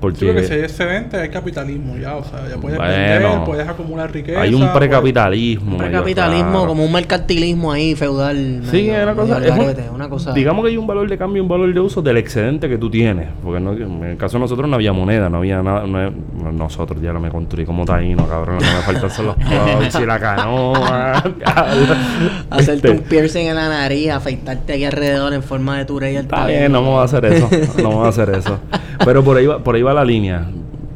Porque 0.00 0.26
Yo 0.26 0.32
creo 0.32 0.42
que 0.42 0.48
si 0.48 0.54
hay 0.54 0.60
excedente 0.60 1.16
hay 1.18 1.28
capitalismo 1.30 1.96
ya, 1.96 2.16
o 2.16 2.24
sea, 2.24 2.46
ya 2.48 2.56
puedes 2.56 2.76
Bueno. 2.76 2.92
vender, 2.92 3.44
puedes 3.46 3.66
acumular 3.68 4.12
riqueza. 4.12 4.40
hay 4.42 4.52
un 4.52 4.68
precapitalismo. 4.72 5.72
Un 5.72 5.78
precapitalismo, 5.78 6.52
raro. 6.52 6.66
como 6.66 6.84
un 6.84 6.92
mercantilismo 6.92 7.72
ahí 7.72 7.94
feudal. 7.94 8.60
Sí, 8.64 8.76
medio- 8.88 8.96
es 8.98 9.02
una 9.04 9.14
cosa, 9.14 9.44
es 9.46 9.50
un- 9.52 9.94
una 9.94 10.08
cosa. 10.08 10.32
Digamos 10.32 10.64
que 10.64 10.70
hay 10.72 10.76
un 10.76 10.86
valor 10.86 11.08
de 11.08 11.16
cambio 11.16 11.38
y 11.38 11.40
un 11.42 11.48
valor 11.48 11.72
de 11.72 11.80
uso 11.80 12.02
del 12.02 12.16
excedente 12.18 12.68
que 12.68 12.76
tú 12.76 12.90
tienes. 12.90 13.28
Porque 13.42 13.60
no- 13.60 13.72
en 13.72 14.04
el 14.04 14.16
caso 14.16 14.36
de 14.36 14.40
nosotros 14.42 14.68
no 14.68 14.74
había 14.74 14.92
moneda, 14.92 15.28
no 15.30 15.38
había 15.38 15.62
nada. 15.62 15.86
no- 15.86 16.10
no- 16.10 16.52
nosotros 16.52 17.00
ya 17.00 17.12
lo 17.12 17.20
me 17.20 17.30
construí 17.30 17.64
como 17.64 17.84
taíno, 17.84 18.26
cabrón. 18.28 18.58
No 18.58 18.66
me 18.76 18.82
faltan 18.82 19.26
los 19.26 19.36
y 20.02 20.06
la 20.06 20.18
canoa. 20.18 21.22
Hacerte 22.50 22.90
un 22.90 22.98
piercing 23.00 23.46
en 23.46 23.56
la 23.56 23.68
nariz, 23.68 24.10
afeitarte 24.10 24.74
aquí 24.74 24.84
alrededor 24.84 25.32
en 25.32 25.42
forma 25.42 25.78
de 25.78 25.84
ture 25.84 26.12
y 26.12 26.16
el 26.16 26.22
Está 26.26 26.46
bien, 26.46 26.70
no 26.72 26.80
vamos 26.82 27.00
a 27.00 27.04
hacer 27.04 27.24
eso. 27.32 27.48
No 27.82 27.88
vamos 27.90 28.06
a 28.06 28.08
hacer 28.08 28.30
eso. 28.34 28.58
Pero 29.04 29.24
por 29.24 29.36
ahí 29.36 29.46
va, 29.46 29.58
por 29.58 29.74
ahí 29.74 29.82
va 29.82 29.92
la 29.94 30.04
línea 30.04 30.46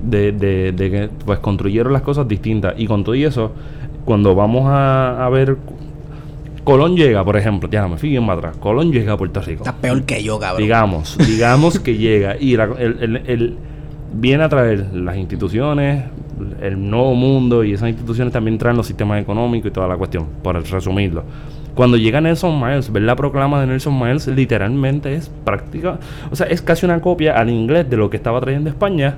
de, 0.03 0.33
de, 0.33 0.73
de 0.73 0.91
que 0.91 1.11
pues 1.25 1.39
construyeron 1.41 1.93
las 1.93 2.03
cosas 2.03 2.29
distintas. 2.29 2.75
Y 2.79 2.87
con 2.87 3.03
todo 3.05 3.15
y 3.15 3.25
eso, 3.25 3.53
cuando 4.05 4.35
vamos 4.35 4.65
a, 4.69 5.25
a 5.25 5.29
ver. 5.29 5.57
Colón 6.63 6.95
llega, 6.95 7.25
por 7.25 7.37
ejemplo, 7.37 7.69
ya 7.71 7.89
me 7.89 7.97
fui 7.97 8.11
bien 8.11 8.23
más 8.25 8.37
atrás. 8.37 8.57
Colón 8.59 8.93
llega 8.93 9.15
a 9.15 9.17
Puerto 9.17 9.41
Rico. 9.41 9.65
Estás 9.65 9.81
peor 9.81 10.03
que 10.05 10.23
yo, 10.23 10.39
cabrón. 10.39 10.63
Digamos, 10.63 11.17
digamos 11.19 11.81
que 11.81 11.97
llega 11.97 12.37
y 12.39 12.55
la- 12.57 12.65
el, 12.79 12.97
el- 13.01 13.17
el- 13.27 13.57
viene 14.13 14.45
a 14.45 14.49
traer 14.51 14.87
las 14.93 15.17
instituciones, 15.17 16.05
el 16.61 16.91
nuevo 16.91 17.15
mundo 17.15 17.65
y 17.65 17.73
esas 17.73 17.89
instituciones 17.89 18.33
también 18.33 18.59
traen 18.59 18.77
los 18.77 18.87
sistemas 18.87 19.21
económicos 19.21 19.71
y 19.71 19.73
toda 19.73 19.89
la 19.89 19.97
cuestión, 19.97 20.27
por 20.43 20.61
resumirlo. 20.63 21.25
Cuando 21.75 21.97
llega 21.97 22.21
Nelson 22.21 22.61
Miles, 22.61 22.93
ver 22.93 23.03
la 23.03 23.17
proclama 23.17 23.61
de 23.61 23.67
Nelson 23.67 23.99
Miles 23.99 24.27
literalmente 24.27 25.15
es 25.15 25.31
práctica, 25.45 25.99
o 26.31 26.37
sea, 26.37 26.47
es 26.47 26.63
casi 26.63 26.85
una 26.85 27.01
copia 27.01 27.39
al 27.39 27.49
inglés 27.49 27.89
de 27.89 27.97
lo 27.97 28.11
que 28.11 28.17
estaba 28.17 28.41
trayendo 28.41 28.69
España 28.69 29.17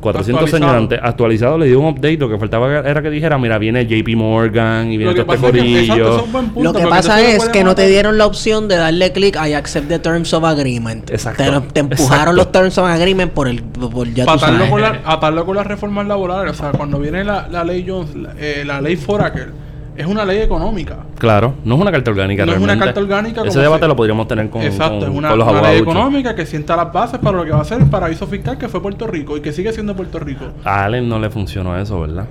400 0.00 0.42
años 0.42 0.54
Actualizado. 0.54 0.76
antes, 0.76 1.00
actualizado, 1.02 1.58
le 1.58 1.66
dio 1.66 1.80
un 1.80 1.86
update, 1.86 2.18
lo 2.18 2.28
que 2.28 2.38
faltaba 2.38 2.80
era 2.80 3.00
que 3.00 3.10
dijera, 3.10 3.38
mira, 3.38 3.58
viene 3.58 3.86
JP 3.86 4.16
Morgan 4.16 4.92
y 4.92 4.98
viene 4.98 5.14
todo 5.14 5.22
este 5.22 5.34
es 5.34 5.40
que, 5.40 5.46
corillo. 5.46 6.24
Lo 6.56 6.72
que 6.74 6.86
pasa 6.86 7.22
es 7.22 7.48
que 7.48 7.64
no 7.64 7.74
te 7.74 7.86
dieron 7.88 8.18
la 8.18 8.26
opción 8.26 8.68
de 8.68 8.76
darle 8.76 9.12
clic 9.12 9.36
a 9.36 9.48
I 9.48 9.54
accept 9.54 9.88
the 9.88 9.98
terms 9.98 10.32
of 10.32 10.44
agreement. 10.44 11.10
Exacto, 11.10 11.42
Te, 11.44 11.72
te 11.72 11.80
empujaron 11.80 12.12
exacto. 12.12 12.32
los 12.32 12.52
terms 12.52 12.78
of 12.78 12.86
agreement 12.86 13.32
por 13.32 13.48
el 13.48 13.62
por 13.62 14.12
ya 14.12 14.24
atarlo 14.24 14.68
con, 14.68 14.80
la, 14.80 15.00
atarlo 15.04 15.44
con 15.46 15.56
las 15.56 15.66
reformas 15.66 16.06
laborales. 16.06 16.52
O 16.52 16.54
sea, 16.54 16.72
cuando 16.72 16.98
viene 16.98 17.24
la, 17.24 17.48
la 17.48 17.64
ley 17.64 17.84
Jones, 17.86 18.14
la, 18.14 18.34
eh, 18.38 18.64
la 18.66 18.80
ley 18.80 18.96
Foraker, 18.96 19.52
es 19.96 20.06
una 20.06 20.24
ley 20.24 20.38
económica. 20.40 20.98
Claro, 21.18 21.54
no 21.64 21.74
es 21.76 21.80
una 21.80 21.92
carta 21.92 22.10
orgánica 22.10 22.44
No 22.44 22.52
es 22.52 22.58
una 22.58 22.78
carta 22.78 23.00
orgánica 23.00 23.42
Ese 23.44 23.60
debate 23.60 23.82
se- 23.84 23.88
lo 23.88 23.96
podríamos 23.96 24.26
tener 24.26 24.50
con, 24.50 24.62
Exacto, 24.62 25.00
con- 25.00 25.12
es 25.12 25.16
una, 25.18 25.28
con 25.30 25.38
los 25.38 25.48
una 25.48 25.60
ley 25.62 25.78
abogados. 25.78 25.82
económica 25.96 26.34
que 26.34 26.46
sienta 26.46 26.76
las 26.76 26.92
bases 26.92 27.18
para 27.20 27.36
lo 27.38 27.44
que 27.44 27.50
va 27.52 27.60
a 27.60 27.64
ser 27.64 27.80
el 27.80 27.86
paraíso 27.88 28.26
fiscal 28.26 28.58
que 28.58 28.68
fue 28.68 28.82
Puerto 28.82 29.06
Rico 29.06 29.36
y 29.36 29.40
que 29.40 29.52
sigue 29.52 29.72
siendo 29.72 29.94
Puerto 29.94 30.18
Rico. 30.18 30.46
A 30.64 30.84
Allen 30.84 31.08
no 31.08 31.18
le 31.18 31.30
funcionó 31.30 31.78
eso, 31.78 32.00
¿verdad? 32.00 32.26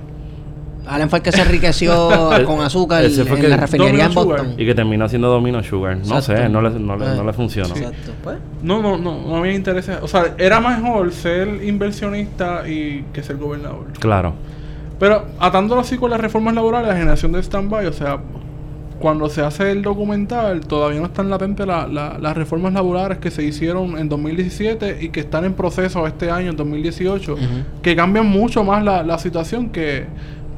Allen 0.86 1.08
fue 1.08 1.20
el 1.20 1.22
que 1.22 1.32
se 1.32 1.40
enriqueció 1.40 2.10
con 2.46 2.60
azúcar 2.60 3.02
Ese 3.04 3.24
fue 3.24 3.36
en 3.36 3.42
que- 3.42 3.48
la 3.48 3.56
refinería 3.56 4.04
en 4.04 4.12
Domino 4.12 4.22
Sugar. 4.22 4.38
Boston. 4.40 4.60
Y 4.60 4.66
que 4.66 4.74
terminó 4.74 5.08
siendo 5.08 5.28
Domino 5.30 5.62
Sugar. 5.62 5.96
No 5.96 6.02
Exacto. 6.18 6.42
sé, 6.42 6.48
no 6.50 6.60
le, 6.60 6.70
no 6.78 6.96
le, 6.98 7.06
Eh, 7.06 7.14
no 7.16 7.24
le 7.24 7.32
funcionó. 7.32 7.74
Exacto. 7.74 8.12
Pues, 8.22 8.36
No, 8.62 8.82
no, 8.82 8.98
no, 8.98 9.18
no 9.26 9.36
había 9.36 9.54
interés. 9.54 9.88
O 10.02 10.08
sea, 10.08 10.34
era 10.36 10.60
mejor 10.60 11.10
ser 11.12 11.48
inversionista 11.64 12.68
y 12.68 13.02
que 13.14 13.22
ser 13.22 13.36
gobernador. 13.38 13.86
Claro. 13.98 14.34
Pero 14.98 15.24
atándolo 15.40 15.80
así 15.80 15.96
con 15.98 16.10
las 16.10 16.20
reformas 16.20 16.54
laborales, 16.54 16.88
la 16.88 16.94
generación 16.96 17.32
de 17.32 17.40
stand-by, 17.42 17.86
o 17.86 17.92
sea, 17.92 18.18
cuando 19.00 19.28
se 19.28 19.42
hace 19.42 19.70
el 19.72 19.82
documental, 19.82 20.60
todavía 20.60 21.00
no 21.00 21.06
están 21.06 21.28
latentes 21.28 21.66
la- 21.66 21.86
la- 21.88 22.16
las 22.18 22.36
reformas 22.36 22.72
laborales 22.72 23.18
que 23.18 23.30
se 23.30 23.42
hicieron 23.42 23.98
en 23.98 24.08
2017 24.08 24.98
y 25.02 25.08
que 25.10 25.20
están 25.20 25.44
en 25.44 25.52
proceso 25.54 26.06
este 26.06 26.30
año, 26.30 26.50
en 26.50 26.56
2018, 26.56 27.34
que 27.82 27.96
cambian 27.96 28.26
mucho 28.26 28.62
más 28.64 28.84
la, 28.84 29.02
la 29.02 29.18
situación, 29.18 29.70
que 29.70 30.06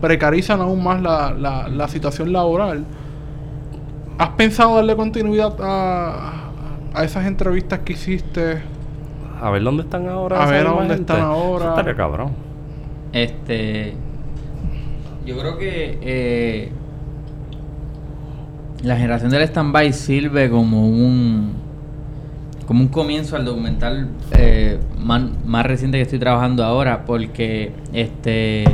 precarizan 0.00 0.60
aún 0.60 0.84
más 0.84 1.00
la, 1.00 1.32
la- 1.32 1.68
la 1.68 1.88
situación 1.88 2.30
laboral. 2.32 2.84
¿Has 4.18 4.28
pensado 4.30 4.76
darle 4.76 4.94
continuidad 4.96 5.54
a, 5.60 6.50
a 6.94 7.04
esas 7.04 7.26
entrevistas 7.26 7.80
que 7.80 7.94
hiciste? 7.94 8.62
A 9.40 9.50
ver 9.50 9.62
dónde 9.62 9.82
están 9.82 10.08
ahora. 10.08 10.42
A 10.42 10.46
ver 10.46 10.64
dónde 10.64 10.94
gente. 10.94 11.12
están 11.12 11.20
ahora. 11.22 11.64
Eso 11.64 11.70
estaría 11.70 11.94
cabrón. 11.96 12.30
Este. 13.12 13.94
Yo 15.26 15.36
creo 15.36 15.58
que 15.58 15.98
eh, 16.02 16.68
la 18.84 18.96
generación 18.96 19.32
del 19.32 19.42
stand-by 19.42 19.92
sirve 19.92 20.48
como 20.48 20.88
un. 20.88 21.54
como 22.66 22.82
un 22.82 22.88
comienzo 22.88 23.34
al 23.34 23.44
documental 23.44 24.08
eh, 24.38 24.78
más, 25.00 25.24
más 25.44 25.66
reciente 25.66 25.98
que 25.98 26.02
estoy 26.02 26.20
trabajando 26.20 26.64
ahora, 26.64 27.04
porque 27.04 27.72
este. 27.92 28.64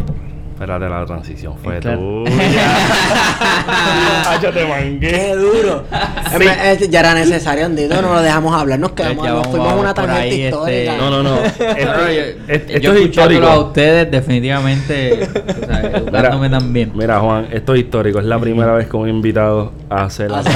Espérate, 0.63 0.89
la 0.89 1.05
transición 1.05 1.55
fue 1.61 1.81
Claro. 1.81 1.99
tuya. 2.25 2.77
Ay, 4.29 4.39
yo 4.41 4.53
te 4.53 4.65
mangué. 4.65 5.01
¡Qué 5.11 5.35
duro! 5.35 5.83
Eh, 6.41 6.77
eh, 6.81 6.87
ya 6.89 7.01
era 7.01 7.15
necesario, 7.15 7.67
Andito, 7.67 8.01
no 8.01 8.15
lo 8.15 8.23
dejamos 8.23 8.55
hablar, 8.55 8.79
nos 8.79 8.93
quedamos, 8.93 9.27
nos 9.27 9.49
fuimos 9.49 9.75
una 9.75 9.93
tangente 9.93 10.21
ahí, 10.21 10.45
histórica. 10.45 10.93
este- 10.93 10.97
No, 10.99 11.11
no, 11.11 11.23
no. 11.25 11.45
Esto, 11.45 11.65
Claro, 11.75 12.13
yo, 12.13 12.21
es- 12.21 12.37
esto 12.47 12.79
yo 12.79 12.93
es 12.93 13.01
escuchándolo 13.01 13.35
histórico. 13.41 13.47
a 13.49 13.59
ustedes, 13.59 14.11
definitivamente, 14.13 15.29
o 15.63 15.67
sea, 15.67 15.81
educándome 15.97 16.49
también. 16.49 16.93
Mira, 16.95 17.19
Juan, 17.19 17.49
esto 17.51 17.75
es 17.75 17.81
histórico. 17.81 18.21
Es 18.21 18.25
la 18.27 18.39
primera 18.39 18.73
vez 18.75 18.87
que 18.89 18.97
un 18.97 19.09
invitado 19.09 19.73
hace 19.91 20.29
la. 20.29 20.45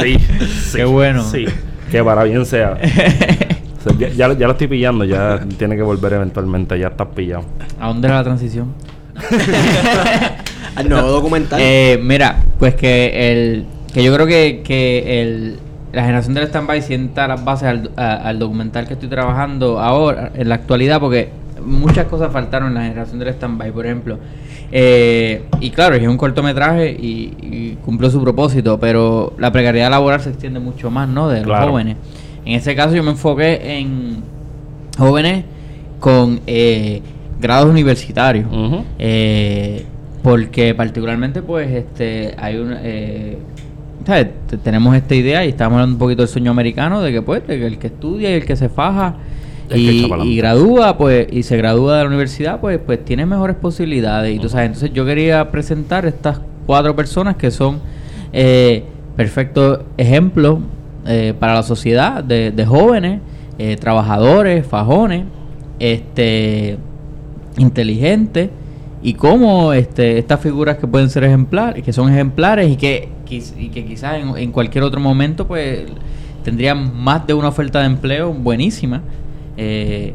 sí, 0.00 0.18
sí. 0.70 0.76
Qué 0.76 0.84
bueno. 0.84 1.24
Sí, 1.28 1.46
que 1.90 2.04
para 2.04 2.22
bien 2.22 2.46
sea. 2.46 2.78
O 3.86 3.90
sea, 3.90 3.98
ya, 3.98 4.08
ya, 4.14 4.28
lo- 4.28 4.34
ya 4.38 4.46
lo 4.46 4.52
estoy 4.52 4.68
pillando, 4.68 5.04
ya 5.04 5.40
tiene 5.58 5.76
que 5.76 5.82
volver 5.82 6.12
eventualmente, 6.14 6.78
ya 6.78 6.88
estás 6.88 7.08
pillado. 7.14 7.44
¿A 7.80 7.88
dónde 7.88 8.08
era 8.08 8.16
la 8.18 8.24
transición? 8.24 8.72
Al 10.76 10.88
nuevo 10.88 11.08
documental. 11.08 11.60
Eh, 11.62 12.00
mira, 12.02 12.36
pues 12.58 12.74
que 12.74 13.30
el 13.30 13.64
que 13.92 14.02
yo 14.02 14.12
creo 14.12 14.26
que, 14.26 14.62
que 14.64 15.22
el, 15.22 15.58
la 15.92 16.02
generación 16.02 16.34
del 16.34 16.44
stand-by 16.48 16.82
sienta 16.82 17.28
las 17.28 17.44
bases 17.44 17.68
al, 17.68 17.90
a- 17.96 18.14
al 18.28 18.38
documental 18.40 18.86
que 18.88 18.94
estoy 18.94 19.08
trabajando 19.08 19.78
ahora, 19.80 20.32
en 20.34 20.48
la 20.48 20.56
actualidad, 20.56 20.98
porque 20.98 21.28
muchas 21.64 22.06
cosas 22.06 22.32
faltaron 22.32 22.68
en 22.68 22.74
la 22.74 22.82
generación 22.82 23.18
del 23.20 23.28
stand-by, 23.28 23.70
por 23.70 23.86
ejemplo. 23.86 24.18
Eh, 24.72 25.44
y 25.60 25.70
claro, 25.70 25.94
es 25.94 26.08
un 26.08 26.16
cortometraje 26.16 26.90
y, 26.90 27.36
y 27.40 27.78
cumplió 27.84 28.10
su 28.10 28.20
propósito, 28.20 28.80
pero 28.80 29.32
la 29.38 29.52
precariedad 29.52 29.90
laboral 29.90 30.20
se 30.20 30.30
extiende 30.30 30.58
mucho 30.58 30.90
más, 30.90 31.08
¿no? 31.08 31.28
De 31.28 31.36
los 31.38 31.46
Claro. 31.46 31.68
jóvenes. 31.70 31.96
En 32.44 32.54
ese 32.54 32.74
caso 32.74 32.94
yo 32.94 33.02
me 33.02 33.10
enfoqué 33.12 33.78
en 33.78 34.22
jóvenes 34.98 35.44
con 36.00 36.40
eh, 36.46 37.00
grados 37.40 37.68
universitarios. 37.70 38.46
Ujú. 38.46 38.84
Eh, 38.98 39.84
porque 40.22 40.74
particularmente 40.74 41.42
pues 41.42 41.70
este 41.70 42.34
hay 42.38 42.56
un 42.56 42.74
eh, 42.82 43.36
¿sabes? 44.06 44.28
Te- 44.48 44.56
tenemos 44.56 44.96
esta 44.96 45.14
idea 45.14 45.44
y 45.44 45.50
estamos 45.50 45.74
hablando 45.74 45.96
un 45.96 45.98
poquito 45.98 46.22
del 46.22 46.28
sueño 46.28 46.50
americano 46.50 47.02
de 47.02 47.12
que 47.12 47.20
pues 47.20 47.46
de 47.46 47.58
que 47.58 47.66
el 47.66 47.78
que 47.78 47.88
estudia 47.88 48.30
y 48.30 48.34
el 48.34 48.46
que 48.46 48.56
se 48.56 48.70
faja 48.70 49.16
y, 49.74 50.36
gradúa 50.36 50.96
pues 50.96 51.26
y 51.30 51.42
se 51.42 51.56
gradúa 51.58 51.96
de 51.98 52.02
la 52.04 52.08
universidad 52.08 52.58
pues 52.60 52.78
pues 52.84 53.04
tiene 53.04 53.26
mejores 53.26 53.56
posibilidades 53.56 54.34
y 54.34 54.38
tú 54.38 54.48
sabes 54.48 54.66
entonces 54.66 54.92
yo 54.94 55.04
quería 55.04 55.50
presentar 55.50 56.06
estas 56.06 56.40
cuatro 56.66 56.96
personas 56.96 57.36
que 57.36 57.50
son 57.50 57.80
eh, 58.32 58.82
perfectos 59.16 59.80
ejemplos 59.98 60.58
eh, 61.06 61.34
para 61.38 61.54
la 61.54 61.62
sociedad 61.62 62.24
de, 62.24 62.66
jóvenes 62.66 63.20
eh, 63.58 63.76
trabajadores 63.76 64.66
fajones 64.66 65.24
este 65.78 66.78
inteligentes 67.58 68.50
y 69.02 69.14
cómo 69.14 69.72
este, 69.72 70.18
estas 70.18 70.40
figuras 70.40 70.78
que 70.78 70.86
pueden 70.86 71.10
ser 71.10 71.24
ejemplares, 71.24 71.84
que 71.84 71.92
son 71.92 72.10
ejemplares 72.10 72.70
y 72.70 72.76
que, 72.76 73.08
y 73.28 73.68
que 73.68 73.84
quizás 73.84 74.16
en, 74.36 74.50
cualquier 74.50 74.82
otro 74.82 74.98
momento 74.98 75.46
pues 75.46 75.82
tendrían 76.42 76.96
más 76.96 77.26
de 77.26 77.34
una 77.34 77.48
oferta 77.48 77.80
de 77.80 77.86
empleo 77.86 78.32
buenísima, 78.32 79.02
eh, 79.56 80.14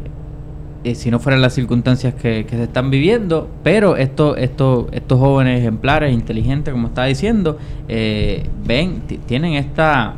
eh, 0.84 0.96
si 0.96 1.12
no 1.12 1.20
fueran 1.20 1.42
las 1.42 1.54
circunstancias 1.54 2.14
que, 2.16 2.46
se 2.50 2.64
están 2.64 2.90
viviendo, 2.90 3.48
pero 3.64 3.96
estos 3.96 4.38
estos 4.38 4.88
estos 4.92 5.20
jóvenes 5.20 5.60
ejemplares, 5.60 6.14
inteligentes, 6.14 6.74
como 6.74 6.88
estaba 6.88 7.08
diciendo, 7.08 7.58
ven, 7.88 9.02
ti- 9.08 9.20
tienen 9.26 9.54
esta... 9.54 10.16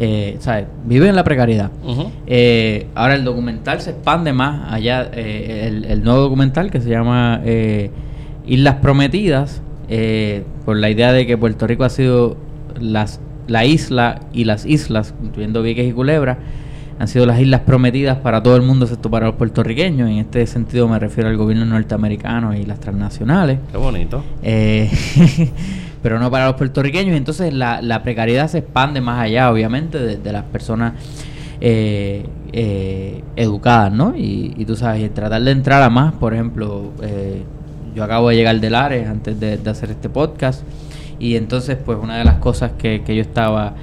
Eh, 0.00 0.36
¿sabes? 0.38 0.66
Viven 0.84 1.08
en 1.10 1.16
la 1.16 1.24
precariedad. 1.24 1.70
Eh, 2.26 2.86
ahora 2.94 3.16
el 3.16 3.24
documental 3.24 3.80
se 3.80 3.90
expande 3.90 4.32
más 4.32 4.72
allá. 4.72 5.10
eh, 5.12 5.64
el, 5.66 5.84
el 5.86 6.04
nuevo 6.04 6.20
documental 6.20 6.70
que 6.70 6.80
se 6.80 6.88
llama 6.88 7.40
eh, 7.44 7.90
Islas 8.46 8.76
Prometidas, 8.76 9.60
eh, 9.88 10.44
por 10.64 10.76
la 10.76 10.88
idea 10.90 11.12
de 11.12 11.26
que 11.26 11.36
Puerto 11.36 11.66
Rico 11.66 11.82
ha 11.84 11.90
sido 11.90 12.36
las, 12.80 13.20
la 13.48 13.64
isla 13.64 14.20
y 14.32 14.44
las 14.44 14.66
islas, 14.66 15.14
incluyendo 15.22 15.62
Vieques 15.62 15.88
y 15.88 15.92
Culebra, 15.92 16.38
han 17.00 17.08
sido 17.08 17.26
las 17.26 17.40
islas 17.40 17.60
prometidas 17.62 18.18
para 18.18 18.42
todo 18.42 18.56
el 18.56 18.62
mundo, 18.62 18.84
excepto 18.84 19.08
para 19.10 19.26
los 19.26 19.34
puertorriqueños. 19.36 20.10
En 20.10 20.18
este 20.18 20.46
sentido 20.46 20.88
me 20.88 20.98
refiero 20.98 21.28
al 21.28 21.36
gobierno 21.36 21.64
norteamericano 21.64 22.56
y 22.56 22.64
las 22.64 22.80
transnacionales. 22.80 23.58
Qué 23.70 23.78
bonito. 23.78 24.22
Pero 26.02 26.18
no 26.18 26.30
para 26.30 26.46
los 26.46 26.56
puertorriqueños. 26.56 27.16
Entonces 27.16 27.52
la, 27.52 27.82
la 27.82 28.02
precariedad 28.02 28.48
se 28.48 28.58
expande 28.58 29.00
más 29.00 29.20
allá, 29.20 29.50
obviamente, 29.50 29.98
de, 29.98 30.32
las 30.32 30.44
personas 30.44 30.94
eh, 31.60 32.24
eh, 32.52 33.22
educadas, 33.36 33.92
¿no? 33.92 34.16
Y, 34.16 34.54
y 34.56 34.64
tú 34.64 34.76
sabes, 34.76 35.04
y 35.04 35.08
tratar 35.08 35.42
de 35.42 35.50
entrar 35.50 35.82
a 35.82 35.90
más, 35.90 36.12
por 36.14 36.34
ejemplo, 36.34 36.92
eh, 37.02 37.42
yo 37.94 38.04
acabo 38.04 38.28
de 38.28 38.36
llegar 38.36 38.60
de 38.60 38.70
Lares 38.70 39.08
antes 39.08 39.38
de, 39.40 39.58
de 39.58 39.70
hacer 39.70 39.90
este 39.90 40.08
podcast. 40.08 40.62
Y 41.18 41.36
entonces, 41.36 41.76
pues 41.84 41.98
una 42.00 42.18
de 42.18 42.24
las 42.24 42.36
cosas 42.36 42.72
que, 42.78 43.02
que 43.02 43.16
yo 43.16 43.22
estaba 43.22 43.74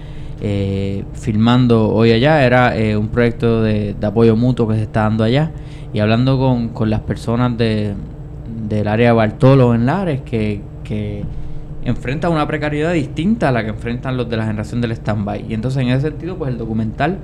eh, 0.42 1.04
filmando 1.14 1.90
hoy 1.90 2.12
allá 2.12 2.46
era 2.46 2.78
eh, 2.78 2.98
un 2.98 3.08
proyecto 3.08 3.62
de, 3.62 3.94
de 3.94 4.08
apoyo 4.08 4.36
mutuo 4.36 4.68
que 4.68 4.76
se 4.76 4.84
está 4.84 5.02
dando 5.02 5.24
allá. 5.24 5.52
Y 5.94 6.00
hablando 6.00 6.38
con, 6.38 6.70
con 6.70 6.90
las 6.90 7.02
personas 7.02 7.58
de, 7.58 7.94
del 8.68 8.88
área 8.88 9.08
de 9.08 9.14
Bartolo 9.14 9.74
en 9.74 9.86
Lares 9.86 10.22
que, 10.22 10.62
que 10.84 11.24
enfrentan 11.86 12.32
una 12.32 12.48
precariedad 12.48 12.94
distinta 12.94 13.50
a 13.50 13.52
la 13.52 13.64
que 13.64 13.70
enfrentan 13.70 14.18
los 14.18 14.30
de 14.30 14.38
la 14.38 14.46
generación 14.46 14.82
del 14.82 14.92
stand-by. 14.92 15.46
Y 15.48 15.54
entonces 15.54 15.82
en 15.82 15.90
ese 15.90 16.10
sentido, 16.10 16.36
pues 16.38 16.52
el 16.52 16.58
documental 16.58 17.20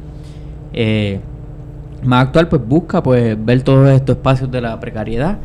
eh, 0.73 1.19
más 2.03 2.27
actual 2.27 2.47
pues 2.47 2.65
busca 2.65 3.03
pues 3.03 3.37
ver 3.43 3.61
todos 3.63 3.89
estos 3.89 4.17
espacios 4.17 4.49
de 4.49 4.61
la 4.61 4.79
precariedad 4.79 5.37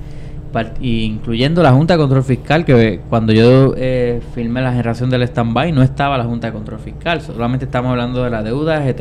y 0.81 1.03
incluyendo 1.03 1.63
la 1.63 1.73
Junta 1.73 1.95
de 1.95 2.01
Control 2.01 2.23
Fiscal 2.23 2.65
que 2.65 3.01
cuando 3.11 3.33
yo 3.33 3.75
eh, 3.77 4.23
filmé 4.35 4.63
la 4.63 4.71
generación 4.71 5.11
del 5.11 5.23
stand-by 5.23 5.73
no 5.73 5.83
estaba 5.83 6.17
la 6.17 6.25
Junta 6.25 6.47
de 6.47 6.53
Control 6.55 6.79
Fiscal, 6.79 7.21
solamente 7.21 7.67
estamos 7.67 7.91
hablando 7.91 8.25
de 8.25 8.31
la 8.31 8.43
deuda 8.43 8.81
de 8.81 8.95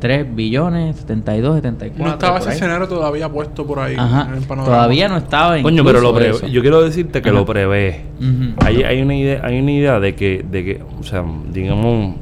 73 0.00 0.34
billones, 0.34 0.96
72, 0.96 1.56
74. 1.56 2.04
No 2.04 2.10
estaba 2.12 2.38
ese 2.38 2.48
ahí. 2.50 2.54
escenario 2.56 2.88
todavía 2.88 3.28
puesto 3.28 3.66
por 3.66 3.78
ahí. 3.80 3.94
Ajá, 3.98 4.28
en 4.30 4.38
el 4.38 4.44
panorama. 4.44 4.74
todavía 4.76 5.08
no 5.08 5.16
estaba 5.18 5.60
Coño, 5.62 5.84
pero 5.84 6.00
lo 6.00 6.18
eso. 6.18 6.46
Yo 6.46 6.62
quiero 6.62 6.82
decirte 6.82 7.20
que 7.22 7.28
Ajá. 7.28 7.38
lo 7.38 7.44
prevé. 7.46 8.00
Hay, 8.64 8.82
hay 8.82 9.02
una 9.02 9.14
idea, 9.14 9.40
hay 9.44 9.60
una 9.60 9.72
idea 9.72 10.00
de 10.00 10.14
que, 10.14 10.44
de 10.50 10.64
que, 10.64 10.82
o 10.98 11.02
sea, 11.02 11.22
digamos, 11.52 12.14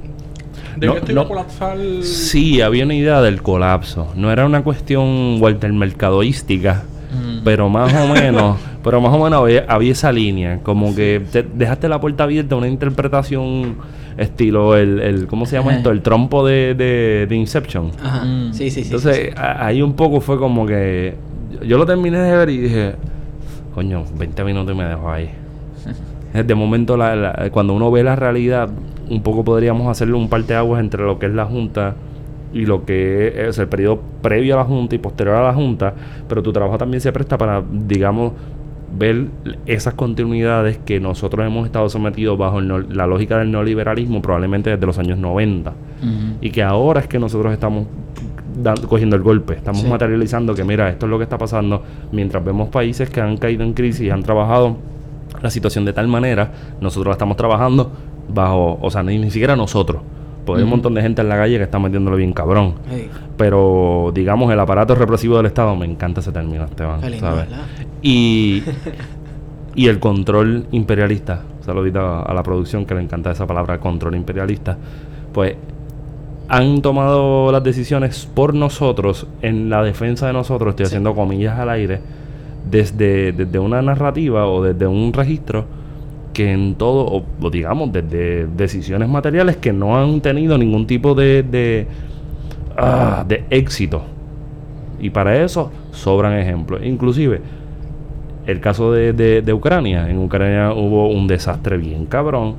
De 0.77 0.87
no- 0.87 0.93
que 0.95 0.99
esto 1.01 1.13
iba 1.13 1.21
no- 1.23 1.27
a 1.27 1.29
colapsar. 1.29 1.77
sí, 2.03 2.61
había 2.61 2.85
una 2.85 2.95
idea 2.95 3.21
del 3.23 3.43
colapso. 3.43 4.13
No 4.17 4.31
era 4.33 4.45
una 4.45 4.63
cuestión 4.63 5.41
Walter 5.41 5.73
mercadoística, 5.73 6.83
Mm. 7.13 7.39
pero 7.45 7.69
más 7.69 7.93
o 7.95 8.09
menos, 8.13 8.59
pero 8.85 9.01
más 9.01 9.13
o 9.15 9.19
menos 9.25 9.41
había, 9.41 9.65
había 9.69 9.93
esa 9.93 10.13
línea, 10.13 10.59
como 10.63 10.95
que 10.95 11.23
te- 11.33 11.43
dejaste 11.43 11.89
la 11.89 12.01
puerta 12.01 12.25
abierta 12.25 12.55
a 12.55 12.59
una 12.59 12.69
interpretación 12.69 13.77
estilo 14.19 14.77
el, 14.77 15.01
el 15.01 15.27
¿cómo 15.27 15.47
se 15.47 15.57
llama 15.57 15.77
esto? 15.77 15.91
El 15.91 16.03
trompo 16.03 16.47
de, 16.47 16.75
de, 16.75 17.27
de 17.29 17.37
Inception. 17.37 17.91
Ajá. 18.03 18.25
Mm. 18.25 18.53
Sí, 18.53 18.71
sí, 18.71 18.83
sí. 18.83 18.89
Entonces, 18.89 19.17
sí, 19.17 19.23
sí. 19.27 19.29
a- 19.37 19.67
ahí 19.67 19.81
un 19.83 19.95
poco 19.95 20.21
fue 20.21 20.39
como 20.39 20.67
que 20.67 21.15
yo- 21.53 21.65
yo 21.65 21.79
lo 21.79 21.87
terminé 21.87 22.19
de 22.19 22.37
ver 22.37 22.51
y 22.51 22.59
dije, 22.59 22.95
coño, 23.75 24.05
20 24.19 24.45
minutos 24.45 24.75
y 24.75 24.79
me 24.79 24.85
dejó 24.85 25.11
ahí. 25.11 25.31
De 26.47 26.55
momento, 26.55 26.97
la- 26.97 27.17
la- 27.17 27.51
cuando 27.51 27.73
uno 27.75 27.91
ve 27.91 28.03
la 28.05 28.15
realidad, 28.17 28.69
un 29.09 29.23
poco 29.23 29.45
podríamos 29.45 29.89
hacerle 29.89 30.15
un 30.15 30.29
parteaguas 30.29 30.81
entre 30.81 31.03
lo 31.05 31.19
que 31.19 31.27
es 31.27 31.33
la 31.33 31.47
Junta 31.47 31.95
y 32.53 32.67
lo 32.67 32.85
que 32.85 33.49
es 33.49 33.59
el 33.59 33.69
periodo 33.69 34.01
previo 34.23 34.55
a 34.55 34.59
la 34.59 34.65
Junta 34.65 34.95
y 34.95 34.99
posterior 34.99 35.37
a 35.37 35.43
la 35.45 35.55
Junta, 35.55 35.95
pero 36.29 36.43
tu 36.43 36.53
trabajo 36.53 36.77
también 36.77 37.01
se 37.01 37.13
presta 37.13 37.39
para, 37.39 37.63
digamos, 37.71 38.33
ver 38.97 39.27
esas 39.67 39.95
continuidades 39.95 40.79
que 40.79 40.99
nosotros 41.01 41.45
hemos 41.47 41.67
estado 41.67 41.89
sometidos 41.89 42.39
bajo 42.39 42.61
no- 42.61 42.79
la 42.79 43.07
lógica 43.07 43.39
del 43.39 43.51
neoliberalismo 43.51 44.23
probablemente 44.23 44.71
desde 44.71 44.87
los 44.87 44.99
años 44.99 45.19
90 45.19 45.71
Ujú. 45.71 46.09
y 46.41 46.51
que 46.51 46.63
ahora 46.63 47.01
es 47.01 47.07
que 47.07 47.19
nosotros 47.19 47.53
estamos 47.53 47.87
cogiendo 48.89 49.15
el 49.15 49.23
golpe, 49.23 49.55
estamos 49.55 49.83
Sí. 49.83 49.89
materializando 49.89 50.55
que 50.55 50.65
mira, 50.65 50.89
esto 50.89 51.07
es 51.07 51.11
lo 51.11 51.19
que 51.19 51.25
está 51.25 51.39
pasando, 51.39 51.83
mientras 52.13 52.45
vemos 52.45 52.69
países 52.71 53.09
que 53.11 53.21
han 53.21 53.37
caído 53.37 53.63
en 53.63 53.73
crisis 53.73 54.01
y 54.03 54.11
han 54.11 54.23
trabajado 54.23 54.77
la 55.43 55.51
situación 55.51 55.85
de 55.85 55.93
tal 55.93 56.09
manera, 56.09 56.51
nosotros 56.81 57.09
la 57.09 57.13
estamos 57.13 57.37
trabajando 57.37 57.93
bajo, 58.33 58.79
o 58.81 58.91
sea, 58.91 59.03
ni, 59.03 59.19
ni 59.19 59.31
siquiera 59.31 59.55
nosotros, 59.55 60.03
porque 60.45 60.61
hay 60.61 60.65
un 60.65 60.71
montón 60.71 60.95
de 60.95 61.03
gente 61.03 61.21
en 61.23 61.29
la 61.29 61.37
calle 61.37 61.59
que 61.59 61.65
está 61.65 61.79
metiéndolo 61.79 62.17
bien 62.17 62.33
cabrón, 62.33 62.75
Hey, 62.91 63.09
pero 63.37 64.11
digamos 64.13 64.51
el 64.53 64.59
aparato 64.59 64.95
represivo 64.97 65.37
del 65.37 65.47
Estado, 65.47 65.77
me 65.77 65.87
encanta 65.87 66.21
ese 66.21 66.33
término, 66.33 66.65
Esteban, 66.65 67.01
lindo, 67.03 67.19
¿sabes? 67.21 67.47
Y, 68.03 68.63
y 69.75 69.89
el 69.89 69.99
control 69.99 70.67
imperialista, 70.73 71.43
saludito 71.65 72.01
a, 72.01 72.23
a 72.23 72.35
la 72.35 72.43
producción 72.43 72.85
que 72.87 72.95
le 72.95 73.03
encanta 73.03 73.31
esa 73.31 73.47
palabra, 73.47 73.79
control 73.81 74.15
imperialista, 74.17 74.77
pues 75.33 75.57
han 76.49 76.81
tomado 76.81 77.53
las 77.53 77.63
decisiones 77.63 78.27
por 78.35 78.55
nosotros, 78.55 79.27
en 79.43 79.69
la 79.69 79.83
defensa 79.83 80.27
de 80.27 80.33
nosotros, 80.33 80.71
estoy 80.71 80.87
Sí. 80.87 80.91
haciendo 80.91 81.15
comillas 81.15 81.59
al 81.59 81.69
aire, 81.71 82.01
desde, 82.71 83.33
desde 83.33 83.59
una 83.59 83.83
narrativa 83.83 84.47
o 84.47 84.63
desde 84.63 84.87
un 84.87 85.13
registro 85.13 85.67
que 86.33 86.53
en 86.53 86.75
todo, 86.77 87.05
o, 87.07 87.25
o 87.41 87.51
digamos, 87.51 87.93
desde 87.93 88.47
decisiones 88.47 89.09
materiales 89.09 89.57
que 89.57 89.73
no 89.73 89.97
han 89.99 90.21
tenido 90.21 90.57
ningún 90.57 90.87
tipo 90.87 91.15
de, 91.15 91.43
de, 91.43 91.87
ah, 92.77 93.25
de 93.27 93.45
éxito. 93.51 94.03
Y 95.01 95.11
para 95.11 95.43
eso 95.45 95.71
sobran 95.93 96.33
ejemplos. 96.39 96.81
Inclusive, 96.85 97.41
el 98.49 98.61
caso 98.61 98.91
de, 98.93 99.13
de- 99.13 99.43
de 99.43 99.53
Ucrania. 99.53 100.09
En 100.11 100.19
Ucrania 100.19 100.73
hubo 100.73 101.09
un 101.09 101.27
desastre 101.29 101.77
bien 101.77 102.07
cabrón. 102.07 102.57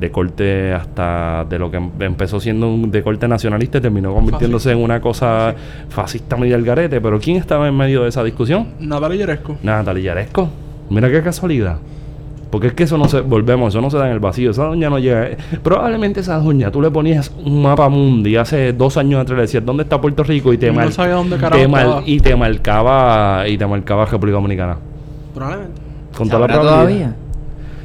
De 0.00 0.10
corte 0.10 0.72
hasta 0.72 1.44
de 1.44 1.58
lo 1.58 1.70
que 1.70 1.76
em- 1.76 1.90
empezó 2.00 2.40
siendo 2.40 2.72
un 2.72 2.90
de 2.90 3.02
corte 3.02 3.28
nacionalista 3.28 3.76
y 3.76 3.80
terminó 3.82 4.14
convirtiéndose 4.14 4.72
en 4.72 4.78
una 4.78 4.98
cosa 4.98 5.54
fascista 5.90 6.38
medio 6.38 6.56
al 6.56 6.62
garete. 6.62 7.02
Pero 7.02 7.20
¿quién 7.20 7.36
estaba 7.36 7.68
en 7.68 7.76
medio 7.76 8.02
de 8.04 8.08
esa 8.08 8.24
discusión? 8.24 8.68
Natalia 8.80 9.18
Yeresco. 9.18 9.56
Natalia 9.62 10.02
Yaresco. 10.04 10.48
Mira 10.88 11.10
qué 11.10 11.22
casualidad. 11.22 11.76
Porque 12.50 12.68
es 12.68 12.72
que 12.72 12.84
eso 12.84 12.96
no 12.96 13.08
se, 13.08 13.20
volvemos, 13.20 13.74
eso 13.74 13.82
no 13.82 13.90
se 13.90 13.98
da 13.98 14.06
en 14.06 14.12
el 14.14 14.20
vacío. 14.20 14.52
Esa 14.52 14.64
doña 14.64 14.88
no 14.88 14.98
llega. 14.98 15.26
eh, 15.26 15.36
Probablemente 15.62 16.20
esa 16.20 16.38
doña, 16.38 16.70
tú 16.70 16.80
le 16.80 16.90
ponías 16.90 17.30
un 17.44 17.60
mapa 17.62 17.88
mundi 17.90 18.36
hace 18.36 18.72
dos 18.72 18.96
años 18.96 19.20
atrás, 19.20 19.36
le 19.36 19.42
decías, 19.42 19.64
¿dónde 19.66 19.82
está 19.82 20.00
Puerto 20.00 20.22
Rico? 20.24 20.50
Y 20.52 20.56
te, 20.56 20.68
No 20.68 20.76
mar- 20.76 20.90
dónde 21.10 21.36
te 21.36 21.68
mar- 21.68 22.02
y 22.06 22.18
te 22.20 22.34
marcaba, 22.34 23.46
y 23.46 23.58
te 23.58 23.66
marcaba 23.66 24.06
República 24.06 24.36
Dominicana. 24.36 24.78
Probablemente. 25.34 25.80
Con 26.16 26.28
toda 26.28 26.40
la 26.40 26.46
¿Sabrá 26.48 26.60
probabilidad. 26.60 27.06
todavía? 27.06 27.16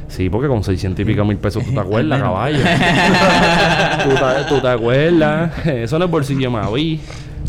Sí, 0.08 0.30
porque 0.30 0.46
con 0.48 0.62
600 0.62 1.00
y 1.00 1.04
pico 1.04 1.24
mil 1.24 1.36
pesos 1.36 1.64
tú 1.64 1.72
te 1.72 1.80
acuerdas, 1.80 2.20
caballo. 2.20 2.58
tú, 4.04 4.10
te, 4.10 4.54
tú 4.54 4.60
te 4.60 4.68
acuerdas. 4.68 5.50
Eso 5.66 5.98
no 5.98 6.04
es 6.06 6.10
bolsillo 6.10 6.50
más, 6.50 6.68
oí. 6.68 7.00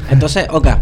Entonces, 0.09 0.47
Oka, 0.49 0.79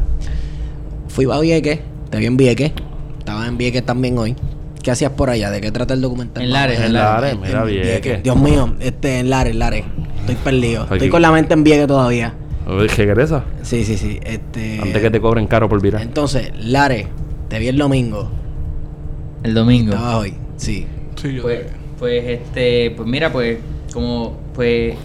fui 1.08 1.26
a 1.32 1.40
Vieques, 1.40 1.80
te 2.10 2.18
vi 2.18 2.26
en 2.26 2.38
Vieques, 2.38 2.72
estaba 3.20 3.48
en 3.48 3.58
Vieques 3.58 3.86
también 3.86 4.18
hoy. 4.18 4.36
¿Qué 4.84 4.92
hacías 4.92 5.12
por 5.14 5.30
allá? 5.32 5.50
¿De 5.50 5.62
qué 5.62 5.72
trata 5.72 5.96
el 5.96 6.02
documental? 6.02 6.44
En 6.44 6.52
Lares, 6.54 6.80
en 6.80 6.94
Lares, 6.94 7.36
mira, 7.40 7.64
Vieques. 7.64 8.22
Dios 8.22 8.38
mío, 8.38 8.76
este, 8.80 9.20
en 9.20 9.30
Lares, 9.32 9.56
Lares. 9.56 9.84
Estoy 10.20 10.36
perdido. 10.36 10.84
Aquí. 10.84 10.94
Estoy 10.96 11.10
con 11.10 11.22
la 11.24 11.32
mente 11.32 11.54
en 11.56 11.64
Vieques 11.64 11.88
todavía. 11.88 12.34
Regresa. 12.68 13.44
Sí, 13.64 13.84
sí, 13.84 13.98
sí. 13.98 14.20
Este, 14.24 14.80
Antes 14.82 15.02
que 15.02 15.10
te 15.12 15.20
cobren 15.22 15.48
caro 15.48 15.68
por 15.70 15.82
virar. 15.82 16.02
Entonces, 16.02 16.52
Lares, 16.60 17.08
te 17.50 17.58
vi 17.60 17.68
el 17.68 17.78
domingo. 17.78 18.30
El 19.46 19.54
domingo. 19.54 19.94
Estabas 19.94 20.16
hoy. 20.16 20.34
Sí. 20.58 20.86
Sí, 21.16 21.34
yo 21.36 21.44
Pues, 21.44 21.62
pues 22.00 22.24
este, 22.26 22.92
pues 22.92 23.08
mira, 23.08 23.32
pues 23.32 23.58
como 23.94 24.38
pues 24.54 24.96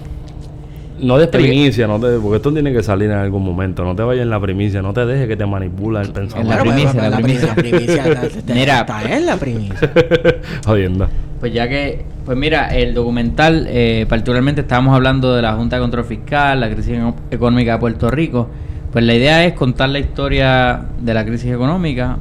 No 1.00 1.16
des 1.18 1.28
primicia, 1.28 1.86
no 1.86 1.98
te, 2.00 2.18
porque 2.18 2.36
esto 2.36 2.52
tiene 2.52 2.72
que 2.72 2.82
salir 2.82 3.10
en 3.10 3.16
algún 3.18 3.44
momento. 3.44 3.84
No 3.84 3.94
te 3.94 4.02
vayas 4.02 4.22
en 4.24 4.30
la 4.30 4.40
primicia, 4.40 4.82
no 4.82 4.92
te 4.92 5.06
dejes 5.06 5.28
que 5.28 5.36
te 5.36 5.46
manipula 5.46 6.00
el 6.00 6.08
En 6.08 6.12
pensamiento. 6.12 6.54
la 6.56 6.62
Bueno, 6.62 6.74
primicia, 6.74 7.00
pues, 7.00 7.10
la 7.10 7.16
primicia. 7.16 7.46
La 7.48 7.54
primicia 7.54 8.04
Mira. 8.54 8.80
está 8.80 9.16
en 9.16 9.26
la 9.26 9.36
primicia. 9.36 9.92
Jodiendo. 10.66 11.08
Pues 11.38 11.54
ya 11.54 11.68
que, 11.68 12.04
pues 12.26 12.36
mira, 12.36 12.68
el 12.76 12.92
documental, 12.92 13.66
eh, 13.70 14.04
particularmente 14.08 14.60
estábamos 14.60 14.94
hablando 14.94 15.34
de 15.34 15.40
la 15.42 15.54
Junta 15.54 15.76
de 15.76 15.82
Control 15.82 16.04
Fiscal, 16.04 16.60
la 16.60 16.70
crisis 16.70 16.98
eco- 16.98 17.14
económica 17.30 17.72
de 17.74 17.78
Puerto 17.78 18.10
Rico. 18.10 18.48
Pues 18.92 19.04
la 19.04 19.14
idea 19.14 19.44
es 19.46 19.54
contar 19.54 19.88
la 19.88 20.00
historia 20.00 20.82
de 21.00 21.14
la 21.14 21.24
crisis 21.24 21.50
económica, 21.52 22.18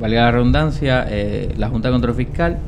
valga 0.00 0.22
la 0.22 0.30
redundancia, 0.32 1.06
eh, 1.08 1.54
la 1.56 1.68
Junta 1.68 1.88
de 1.88 1.92
Control 1.92 2.14
Fiscal, 2.14 2.58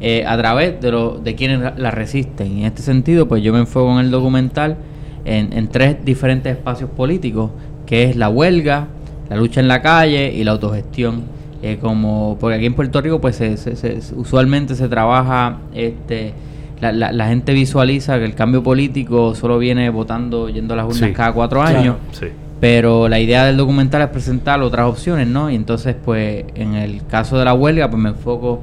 eh, 0.00 0.24
a 0.26 0.36
través 0.36 0.80
de, 0.80 0.90
lo, 0.90 1.18
de 1.18 1.34
quienes 1.34 1.60
la- 1.78 1.90
resisten. 1.90 2.58
Y 2.58 2.60
en 2.60 2.66
este 2.66 2.82
sentido, 2.82 3.26
pues 3.28 3.42
yo 3.42 3.52
me 3.52 3.60
enfoco 3.60 3.92
en 3.92 4.04
el 4.04 4.10
documental 4.10 4.76
en, 5.24 5.52
en 5.52 5.68
tres 5.68 5.96
diferentes 6.04 6.52
espacios 6.56 6.90
políticos, 6.90 7.50
que 7.86 8.04
es 8.04 8.16
la 8.16 8.28
huelga, 8.28 8.88
la 9.30 9.36
lucha 9.36 9.60
en 9.60 9.68
la 9.68 9.80
calle 9.82 10.32
y 10.32 10.44
la 10.44 10.52
autogestión. 10.52 11.24
Eh, 11.62 11.78
como 11.80 12.36
porque 12.38 12.56
aquí 12.56 12.66
en 12.66 12.74
Puerto 12.74 13.00
Rico 13.00 13.18
pues 13.20 13.36
se, 13.36 13.56
se- 13.56 13.74
se- 13.76 13.98
usualmente 14.14 14.74
se 14.74 14.88
trabaja 14.88 15.56
este 15.74 16.34
la, 16.82 16.92
la- 16.92 17.10
la 17.12 17.28
gente 17.28 17.54
visualiza 17.54 18.18
que 18.18 18.26
el 18.26 18.34
cambio 18.34 18.62
político 18.62 19.34
solo 19.34 19.58
viene 19.58 19.88
votando 19.88 20.50
yendo 20.50 20.74
a 20.74 20.76
las 20.76 20.84
urnas 20.86 21.08
Sí. 21.08 21.12
cada 21.14 21.32
cuatro 21.32 21.62
Claro. 21.62 21.78
años 21.78 21.96
Sí. 22.12 22.26
Pero 22.60 23.08
la 23.08 23.20
idea 23.20 23.44
del 23.44 23.56
documental 23.56 24.02
es 24.02 24.08
presentar 24.08 24.60
otras 24.62 24.86
opciones 24.86 25.26
no 25.28 25.50
y 25.50 25.54
entonces 25.56 25.94
pues 26.02 26.44
en 26.54 26.74
el 26.74 27.04
caso 27.06 27.38
de 27.38 27.44
la 27.44 27.52
huelga 27.54 27.90
pues 27.90 28.02
me 28.02 28.08
enfoco 28.10 28.60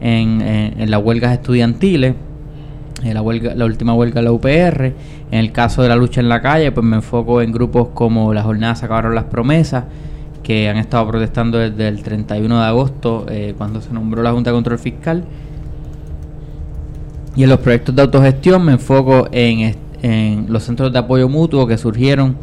en, 0.00 0.40
en- 0.42 0.80
en 0.80 0.90
las 0.90 1.02
huelgas 1.02 1.32
estudiantiles 1.32 2.14
eh, 3.04 3.14
la, 3.14 3.22
huelga, 3.22 3.54
la 3.54 3.64
última 3.64 3.94
huelga 3.94 4.16
de 4.20 4.24
la 4.24 4.32
UPR. 4.32 4.92
En 5.30 5.38
el 5.38 5.52
caso 5.52 5.82
de 5.82 5.88
la 5.88 5.94
lucha 5.94 6.20
en 6.20 6.28
la 6.28 6.40
calle, 6.42 6.72
pues 6.72 6.84
me 6.84 6.96
enfoco 6.96 7.40
en 7.42 7.52
grupos 7.52 7.88
como 7.94 8.34
las 8.34 8.44
jornadas 8.44 8.82
acabaron 8.82 9.14
las 9.14 9.24
promesas, 9.24 9.84
que 10.42 10.68
han 10.68 10.78
estado 10.78 11.06
protestando 11.06 11.58
desde 11.58 11.86
el 11.86 12.02
31 12.02 12.58
de 12.60 12.66
agosto, 12.66 13.26
eh, 13.28 13.54
cuando 13.56 13.80
se 13.80 13.92
nombró 13.92 14.22
la 14.24 14.32
Junta 14.32 14.50
de 14.50 14.54
Control 14.56 14.78
Fiscal. 14.80 15.22
Y 17.36 17.44
en 17.44 17.50
los 17.50 17.60
proyectos 17.60 17.94
de 17.94 18.02
autogestión 18.02 18.64
me 18.64 18.72
enfoco 18.72 19.28
en, 19.30 19.76
en 20.02 20.46
los 20.48 20.64
centros 20.64 20.92
de 20.92 20.98
apoyo 20.98 21.28
mutuo 21.28 21.66
que 21.66 21.78
surgieron 21.78 22.36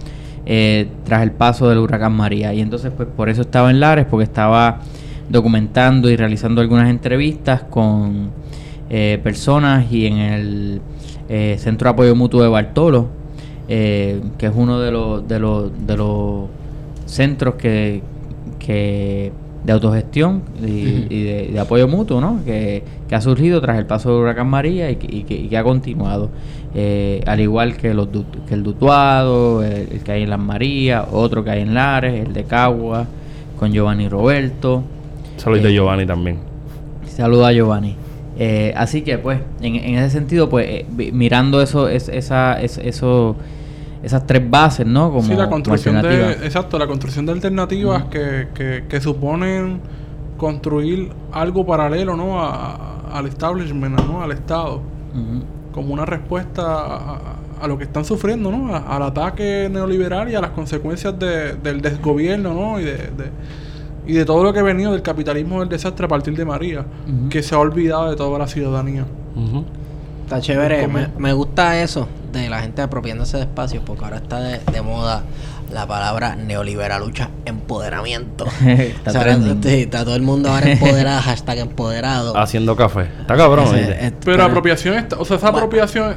eh, 0.46 0.88
tras 1.04 1.24
el 1.24 1.32
paso 1.32 1.70
del 1.70 1.80
huracán 1.80 2.14
María. 2.14 2.54
Y 2.54 2.62
entonces, 2.62 2.92
pues 2.96 3.08
por 3.16 3.30
eso 3.30 3.42
estaba 3.42 3.72
en 3.72 3.80
Lares, 3.80 4.06
porque 4.10 4.24
estaba 4.24 4.82
documentando 5.30 6.10
y 6.10 6.16
realizando 6.16 6.62
algunas 6.62 6.90
entrevistas 6.90 7.64
con 7.64 8.30
eh, 8.90 9.20
personas 9.24 9.92
y 9.92 10.06
en 10.06 10.18
el 10.18 10.82
eh, 11.30 11.56
Centro 11.60 11.88
de 11.88 11.94
Apoyo 11.94 12.16
Mutuo 12.16 12.42
de 12.42 12.50
Bartolo, 12.50 13.10
que 13.68 14.22
es 14.40 14.52
uno 14.54 14.80
de 14.80 14.92
los, 14.92 15.28
de 15.28 15.40
los, 15.40 15.88
de 15.88 15.98
los 15.98 16.50
centros 17.08 17.56
que, 17.56 18.04
que 18.60 19.32
de 19.66 19.74
autogestión 19.74 20.44
y, 20.62 21.24
de, 21.24 21.60
apoyo 21.60 21.88
mutuo, 21.88 22.22
¿no? 22.22 22.40
Que, 22.46 22.84
ha 23.12 23.22
surgido 23.22 23.62
tras 23.62 23.78
el 23.78 23.86
paso 23.86 24.10
del 24.10 24.20
huracán 24.20 24.48
María 24.48 24.92
y 24.92 24.96
que, 24.96 25.58
ha 25.58 25.64
continuado. 25.64 26.30
Eh, 26.78 27.24
al 27.26 27.40
igual 27.40 27.78
que, 27.78 27.94
los, 27.94 28.10
que 28.48 28.54
el 28.54 28.62
Dutuado, 28.62 29.64
el, 29.64 30.02
que 30.04 30.12
hay 30.12 30.24
en 30.24 30.30
Las 30.30 30.40
Marías, 30.40 31.06
otro 31.10 31.42
que 31.42 31.52
hay 31.52 31.62
en 31.62 31.74
Lares, 31.74 32.28
el 32.28 32.34
de 32.34 32.44
Cagua, 32.44 33.08
con 33.58 33.72
Giovanni 33.72 34.10
Roberto. 34.10 34.84
Saludos 35.38 35.64
de 35.64 35.70
eh, 35.70 35.74
Giovanni 35.74 36.06
también. 36.06 36.40
Saludos 37.08 37.48
a 37.48 37.54
Giovanni. 37.54 37.96
Eh, 38.38 38.74
así 38.76 39.04
que, 39.04 39.18
pues, 39.18 39.40
en, 39.62 39.76
ese 39.76 40.10
sentido, 40.10 40.50
pues, 40.50 40.86
mirando 40.90 41.62
eso, 41.62 41.88
es, 41.88 42.10
esa, 42.10 42.60
es, 42.62 42.78
eso 42.78 43.38
esas 44.04 44.28
tres 44.28 44.48
bases, 44.50 44.86
¿no? 44.86 45.12
Como, 45.12 45.24
sí, 45.24 45.34
la 45.34 45.50
construcción 45.50 46.02
de, 46.02 46.32
exacto, 46.44 46.78
la 46.78 46.88
construcción 46.88 47.26
de 47.26 47.32
alternativas 47.32 48.04
que, 48.06 48.50
que, 48.54 48.84
que, 48.90 49.00
suponen 49.00 49.80
construir 50.38 51.12
algo 51.32 51.66
paralelo, 51.66 52.18
¿no? 52.18 52.44
al 52.44 53.26
establishment, 53.28 53.98
¿no? 54.02 54.22
Al 54.22 54.34
Estado, 54.34 54.82
como 55.76 55.94
una 55.94 56.06
respuesta 56.06 57.20
a, 57.60 57.68
lo 57.68 57.78
que 57.78 57.84
están 57.84 58.06
sufriendo, 58.06 58.50
¿no? 58.50 58.74
al 58.74 59.04
ataque 59.04 59.70
neoliberal 59.70 60.30
y 60.30 60.36
a 60.36 60.40
las 60.40 60.52
consecuencias 60.52 61.20
del 61.20 61.82
desgobierno, 61.82 62.54
¿no? 62.54 62.80
Y 62.80 62.86
de, 62.86 63.10
y 64.08 64.14
de 64.14 64.24
todo 64.24 64.42
lo 64.44 64.54
que 64.54 64.60
ha 64.60 64.64
venido 64.64 64.94
del 64.94 65.02
capitalismo 65.02 65.60
del 65.60 65.68
desastre 65.68 66.06
a 66.06 66.08
partir 66.08 66.34
de 66.38 66.46
María, 66.46 66.86
que 67.30 67.44
se 67.44 67.56
ha 67.56 67.60
olvidado 67.60 68.10
de 68.10 68.16
toda 68.16 68.40
la 68.40 68.48
ciudadanía. 68.48 69.06
Está 70.24 70.40
chévere, 70.40 70.88
me, 70.88 71.10
me, 71.18 71.34
gusta 71.34 71.82
eso 71.82 72.08
de 72.32 72.48
la 72.48 72.62
gente 72.62 72.82
apropiándose 72.82 73.36
de 73.36 73.44
espacios, 73.44 73.84
porque 73.86 74.06
ahora 74.06 74.18
está 74.18 74.40
de, 74.40 74.82
moda 74.82 75.24
la 75.76 75.86
palabra 75.86 76.38
neoliberal 76.38 77.02
lucha 77.02 77.30
empoderamiento. 77.44 78.46
está, 78.66 79.12
está, 79.70 80.06
todo 80.06 80.16
el 80.16 80.22
mundo 80.22 80.50
ahora 80.50 80.72
empoderado, 80.72 81.22
hashtag 81.24 81.60
empoderado. 81.60 82.36
Haciendo 82.38 82.76
café. 82.78 83.10
Está 83.20 83.36
cabrón. 83.36 83.68
pero, 84.24 84.44
apropiación, 84.44 85.06
o 85.18 85.26
sea, 85.26 85.36
esa 85.38 85.50
apropiación 85.50 86.16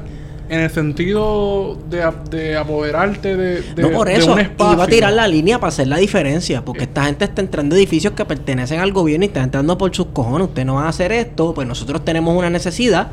en 0.48 0.60
el 0.60 0.70
sentido 0.70 1.76
de, 1.90 2.08
de 2.30 2.56
apoderarte 2.56 3.36
de, 3.36 3.62
de, 3.62 3.82
no 3.82 3.90
por 3.90 4.08
eso, 4.08 4.32
un 4.32 4.38
espacio. 4.38 4.74
Iba 4.74 4.84
a 4.84 4.86
tirar 4.86 5.12
la 5.12 5.26
línea 5.26 5.58
para 5.58 5.68
hacer 5.68 5.88
la 5.88 5.98
diferencia, 5.98 6.64
porque 6.64 6.84
esta 6.84 7.04
gente 7.04 7.24
está 7.24 7.42
entrando 7.42 7.74
en 7.74 7.80
edificios 7.80 8.14
que 8.14 8.24
pertenecen 8.24 8.78
al 8.78 8.92
gobierno 8.92 9.24
y 9.24 9.28
está 9.28 9.42
entrando 9.42 9.76
por 9.76 9.94
sus 9.94 10.06
cojones. 10.06 10.48
Usted 10.48 10.64
no 10.64 10.76
va 10.76 10.84
a 10.84 10.88
hacer 10.88 11.10
esto, 11.10 11.52
pues 11.52 11.66
nosotros 11.66 12.04
tenemos 12.04 12.34
una 12.36 12.48
necesidad, 12.48 13.08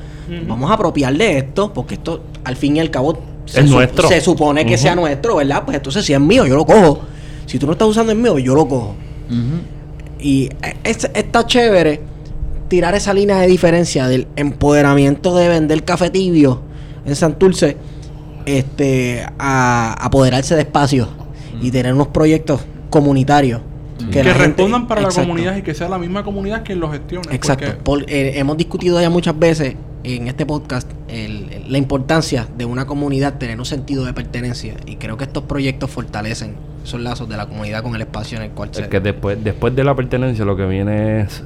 vamos 0.48 0.70
a 0.70 0.76
apropiar 0.76 1.16
de 1.16 1.40
esto, 1.40 1.74
porque 1.74 1.96
esto 1.96 2.24
al 2.44 2.56
fin 2.56 2.78
y 2.78 2.80
al 2.80 2.92
cabo 2.92 3.35
se, 3.46 3.62
es 3.62 3.70
nuestro. 3.70 4.08
se 4.08 4.22
supone 4.22 4.66
que 4.66 4.78
sea 4.78 4.96
nuestro, 4.96 5.38
¿verdad? 5.38 5.64
Pues 5.66 5.78
entonces 5.78 6.06
si 6.06 6.14
es 6.14 6.20
mío, 6.20 6.46
yo 6.46 6.56
lo 6.56 6.66
cojo. 6.66 7.02
Si 7.46 7.60
tú 7.60 7.66
no 7.66 7.74
estás 7.74 7.88
usando 7.88 8.12
el 8.12 8.18
mío, 8.18 8.38
yo 8.40 8.56
lo 8.56 8.68
cojo. 8.68 8.96
Y 10.20 10.50
es, 10.84 11.10
está 11.14 11.46
chévere 11.46 12.02
tirar 12.68 12.96
esa 12.96 13.14
línea 13.14 13.40
de 13.40 13.48
diferencia 13.48 14.08
del 14.08 14.28
empoderamiento 14.36 15.36
de 15.36 15.48
vender 15.48 15.84
café 15.84 16.10
tibio 16.10 16.62
en 17.06 17.16
Santurce 17.16 17.78
este, 18.46 19.26
a 19.38 19.94
apoderarse 20.04 20.56
de 20.56 20.62
espacios 20.62 21.08
y 21.62 21.72
tener 21.72 21.94
unos 21.94 22.08
proyectos 22.08 22.62
comunitarios. 22.90 23.62
Que, 24.12 24.24
respondan 24.24 24.88
para 24.88 25.02
la 25.02 25.10
comunidad 25.10 25.56
y 25.56 25.62
que 25.62 25.74
sea 25.74 25.88
la 25.88 25.98
misma 25.98 26.24
comunidad 26.24 26.64
quien 26.64 26.80
los 26.80 26.92
gestione. 26.92 27.34
Exacto. 27.34 27.66
Eh, 28.08 28.34
hemos 28.36 28.58
discutido 28.58 29.00
ya 29.00 29.10
muchas 29.10 29.38
veces 29.38 29.76
en 30.04 30.28
este 30.28 30.46
podcast 30.46 30.92
la 31.68 31.78
importancia 31.78 32.48
de 32.58 32.66
una 32.66 32.86
comunidad 32.86 33.38
tener 33.38 33.60
un 33.60 33.66
sentido 33.66 34.06
de 34.06 34.14
pertenencia 34.14 34.76
y 34.86 34.98
creo 34.98 35.18
que 35.18 35.24
estos 35.24 35.44
proyectos 35.44 35.90
fortalecen 35.90 36.56
esos 36.84 37.02
lazos 37.02 37.28
de 37.28 37.38
la 37.38 37.48
comunidad 37.48 37.82
con 37.82 37.96
el 37.96 38.02
espacio 38.02 38.38
en 38.38 38.44
el 38.44 38.52
cual 38.52 38.70
es 38.72 38.88
que 38.88 39.00
después 39.00 39.44
después 39.44 39.76
de 39.76 39.84
la 39.84 39.96
pertenencia 39.96 40.46
lo 40.46 40.56
que 40.56 40.66
viene 40.66 41.22
es 41.22 41.44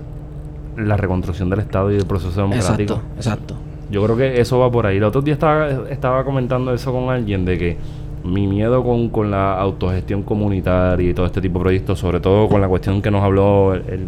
la 0.77 0.97
reconstrucción 0.97 1.49
del 1.49 1.59
Estado 1.59 1.91
y 1.91 1.95
del 1.95 2.05
proceso 2.05 2.41
democrático. 2.41 2.93
Exacto, 2.93 3.15
exacto. 3.17 3.55
Yo 3.91 4.03
creo 4.03 4.15
que 4.15 4.39
eso 4.39 4.59
va 4.59 4.71
por 4.71 4.85
ahí. 4.85 4.97
El 4.97 5.03
otro 5.03 5.21
día 5.21 5.33
estaba, 5.33 5.89
estaba 5.89 6.23
comentando 6.23 6.73
eso 6.73 6.91
con 6.91 7.09
alguien 7.09 7.43
de 7.43 7.57
que 7.57 7.77
mi 8.23 8.47
miedo 8.47 8.83
con, 8.83 9.09
con 9.09 9.31
la 9.31 9.59
autogestión 9.59 10.23
comunitaria 10.23 11.09
y 11.09 11.13
todo 11.13 11.25
este 11.25 11.41
tipo 11.41 11.59
de 11.59 11.63
proyectos, 11.63 11.99
sobre 11.99 12.19
todo 12.19 12.47
con 12.47 12.61
la 12.61 12.67
cuestión 12.67 13.01
que 13.01 13.09
nos 13.09 13.23
habló 13.23 13.73
el, 13.73 14.07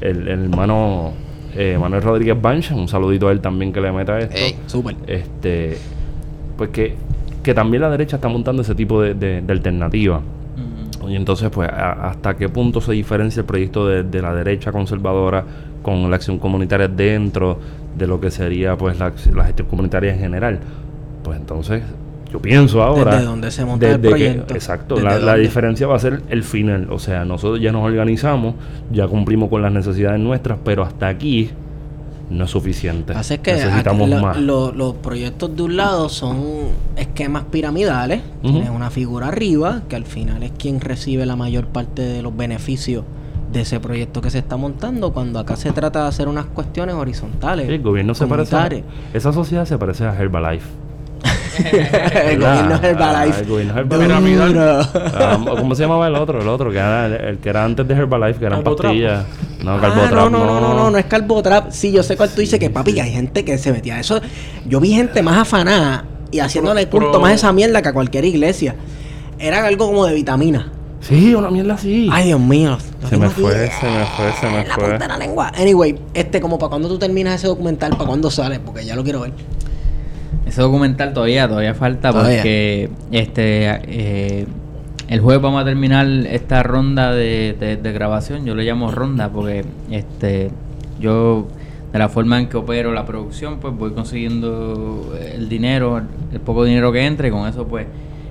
el, 0.00 0.28
hermano 0.28 1.12
eh, 1.56 1.78
Manuel 1.78 2.02
Rodríguez 2.02 2.40
Bancha, 2.40 2.74
un 2.74 2.88
saludito 2.88 3.28
a 3.28 3.32
él 3.32 3.40
también 3.40 3.72
que 3.72 3.80
le 3.80 3.92
meta 3.92 4.18
esto. 4.18 4.36
súper. 4.66 4.96
Este, 5.06 5.76
pues 6.56 6.70
que, 6.70 6.94
que 7.42 7.54
también 7.54 7.82
la 7.82 7.90
derecha 7.90 8.16
está 8.16 8.28
montando 8.28 8.62
ese 8.62 8.74
tipo 8.74 9.00
de, 9.00 9.14
de, 9.14 9.52
alternativa. 9.52 10.20
Y 11.06 11.16
entonces, 11.16 11.50
pues, 11.50 11.68
¿hasta 11.70 12.34
qué 12.34 12.48
punto 12.48 12.80
se 12.80 12.92
diferencia 12.92 13.40
el 13.40 13.46
proyecto 13.46 13.86
de, 13.86 14.04
de, 14.04 14.22
la 14.22 14.34
derecha 14.34 14.72
conservadora 14.72 15.44
con 15.82 16.08
la 16.08 16.16
acción 16.16 16.38
comunitaria 16.38 16.88
dentro 16.88 17.58
de 17.96 18.06
lo 18.06 18.20
que 18.20 18.30
sería 18.30 18.76
pues 18.76 18.98
la, 18.98 19.12
gestión 19.12 19.68
comunitaria 19.68 20.12
en 20.12 20.18
general. 20.18 20.58
Pues 21.22 21.38
entonces, 21.38 21.82
yo 22.34 22.40
pienso 22.40 22.82
ahora. 22.82 23.12
Desde 23.12 23.26
dónde 23.26 23.50
se 23.52 23.64
monta 23.64 23.88
el 23.88 24.00
proyecto. 24.00 24.54
exacto. 24.54 24.96
La, 25.00 25.36
diferencia 25.36 25.86
va 25.86 25.94
a 25.94 26.00
ser 26.00 26.20
el 26.30 26.42
final. 26.42 26.88
O 26.90 26.98
sea, 26.98 27.24
nosotros 27.24 27.60
ya 27.60 27.70
nos 27.70 27.84
organizamos, 27.84 28.56
ya 28.90 29.06
cumplimos 29.06 29.48
con 29.48 29.62
las 29.62 29.70
necesidades 29.70 30.18
nuestras, 30.18 30.58
pero 30.64 30.82
hasta 30.82 31.06
aquí 31.06 31.50
no 32.30 32.44
es 32.46 32.50
suficiente. 32.50 33.12
Así 33.12 33.38
que 33.38 33.52
Necesitamos 33.52 34.10
más. 34.20 34.36
los 34.36 34.94
proyectos 34.96 35.54
de 35.54 35.62
un 35.62 35.76
lado 35.76 36.08
son 36.08 36.70
esquemas 36.96 37.44
piramidales. 37.44 38.22
Tienes 38.42 38.70
una 38.70 38.90
figura 38.90 39.28
arriba, 39.28 39.82
que 39.88 39.94
al 39.94 40.04
final 40.04 40.42
es 40.42 40.50
quien 40.58 40.80
recibe 40.80 41.26
la 41.26 41.36
mayor 41.36 41.66
parte 41.66 42.02
de 42.02 42.20
los 42.20 42.36
beneficios 42.36 43.04
de 43.52 43.60
ese 43.60 43.78
proyecto 43.78 44.20
que 44.20 44.30
se 44.30 44.38
está 44.38 44.56
montando 44.56 45.12
cuando 45.12 45.38
acá 45.38 45.54
se 45.54 45.70
trata 45.70 46.02
de 46.02 46.08
hacer 46.08 46.26
unas 46.26 46.46
cuestiones 46.46 46.96
horizontales. 46.96 47.68
el 47.68 47.80
gobierno 47.80 48.12
se 48.16 48.26
parece 48.26 48.56
a, 48.56 48.68
esa 49.12 49.32
sociedad 49.32 49.64
se 49.66 49.78
parece 49.78 50.04
a 50.04 50.20
Herbalife. 50.20 50.66
El 51.58 52.38
gobierno 52.38 52.80
Herbalife. 52.82 53.36
Ah, 53.36 53.40
el 53.40 53.46
gobierno 53.46 54.26
Herbalife. 54.26 54.98
Ah, 55.14 55.38
¿Cómo 55.58 55.74
se 55.74 55.82
llamaba 55.82 56.06
el 56.08 56.14
otro? 56.14 56.40
El 56.40 56.48
otro, 56.48 56.70
que 56.70 56.78
era 56.78 57.06
el, 57.06 57.38
que 57.38 57.48
era 57.48 57.64
antes 57.64 57.86
de 57.86 57.94
Herbalife, 57.94 58.38
que 58.38 58.46
eran 58.46 58.62
pastillas. 58.62 59.24
No, 59.62 59.72
ah, 59.72 60.10
no, 60.10 60.30
no, 60.30 60.30
no, 60.30 60.60
no, 60.60 60.74
no, 60.74 60.90
no, 60.90 60.98
es 60.98 61.06
Carbotrap. 61.06 61.70
Sí, 61.70 61.90
yo 61.92 62.02
sé 62.02 62.16
cuál 62.16 62.30
tú 62.30 62.40
dices 62.40 62.58
que, 62.58 62.70
papi, 62.70 62.98
hay 63.00 63.12
gente 63.12 63.44
que 63.44 63.56
se 63.58 63.72
metía. 63.72 63.98
Eso, 63.98 64.20
yo 64.66 64.80
vi 64.80 64.92
gente 64.92 65.22
más 65.22 65.38
afanada 65.38 66.04
y 66.30 66.40
haciéndole 66.40 66.88
culto 66.88 67.20
más 67.20 67.34
esa 67.34 67.52
mierda 67.52 67.80
que 67.80 67.88
a 67.88 67.92
cualquier 67.92 68.24
iglesia. 68.24 68.74
Era 69.38 69.64
algo 69.66 69.86
como 69.86 70.06
de 70.06 70.14
vitamina. 70.14 70.70
Sí, 71.00 71.34
una 71.34 71.50
mierda 71.50 71.74
así. 71.74 72.08
Ay, 72.10 72.26
Dios 72.28 72.40
mío. 72.40 72.78
Se 73.08 73.16
me 73.18 73.28
fue, 73.28 73.52
se 73.52 73.86
me 73.86 74.06
fue, 74.06 74.32
se 74.40 74.46
me 74.46 74.66
la 74.66 74.74
fue. 74.74 74.88
Punta 74.88 74.98
de 74.98 75.08
la 75.08 75.18
lengua. 75.18 75.52
Anyway, 75.54 75.98
este, 76.14 76.40
como 76.40 76.58
para 76.58 76.70
cuando 76.70 76.88
tú 76.88 76.98
terminas 76.98 77.34
ese 77.34 77.46
documental, 77.46 77.90
para 77.90 78.06
cuándo 78.06 78.30
sale, 78.30 78.58
porque 78.58 78.84
ya 78.86 78.96
lo 78.96 79.04
quiero 79.04 79.20
ver. 79.20 79.32
Ese 80.46 80.60
documental 80.60 81.12
todavía, 81.12 81.48
todavía 81.48 81.74
falta 81.74 82.12
porque 82.12 82.90
este 83.10 83.80
eh, 83.86 84.46
el 85.08 85.20
jueves 85.20 85.42
vamos 85.42 85.62
a 85.62 85.64
terminar 85.64 86.06
esta 86.06 86.62
ronda 86.62 87.12
de, 87.12 87.78
de, 87.82 87.92
grabación. 87.92 88.44
Yo 88.44 88.54
le 88.54 88.64
llamo 88.64 88.90
ronda 88.90 89.30
porque 89.30 89.64
este 89.90 90.50
yo 91.00 91.48
de 91.92 91.98
la 91.98 92.08
forma 92.08 92.40
en 92.40 92.48
que 92.48 92.56
opero 92.56 92.92
la 92.92 93.06
producción, 93.06 93.58
pues 93.58 93.74
voy 93.74 93.92
consiguiendo 93.92 95.16
el 95.20 95.48
dinero, 95.48 96.02
el 96.32 96.40
poco 96.40 96.64
dinero 96.64 96.92
que 96.92 97.06
entre, 97.06 97.28
y 97.28 97.30
con 97.30 97.48
eso 97.48 97.66
pues 97.66 97.86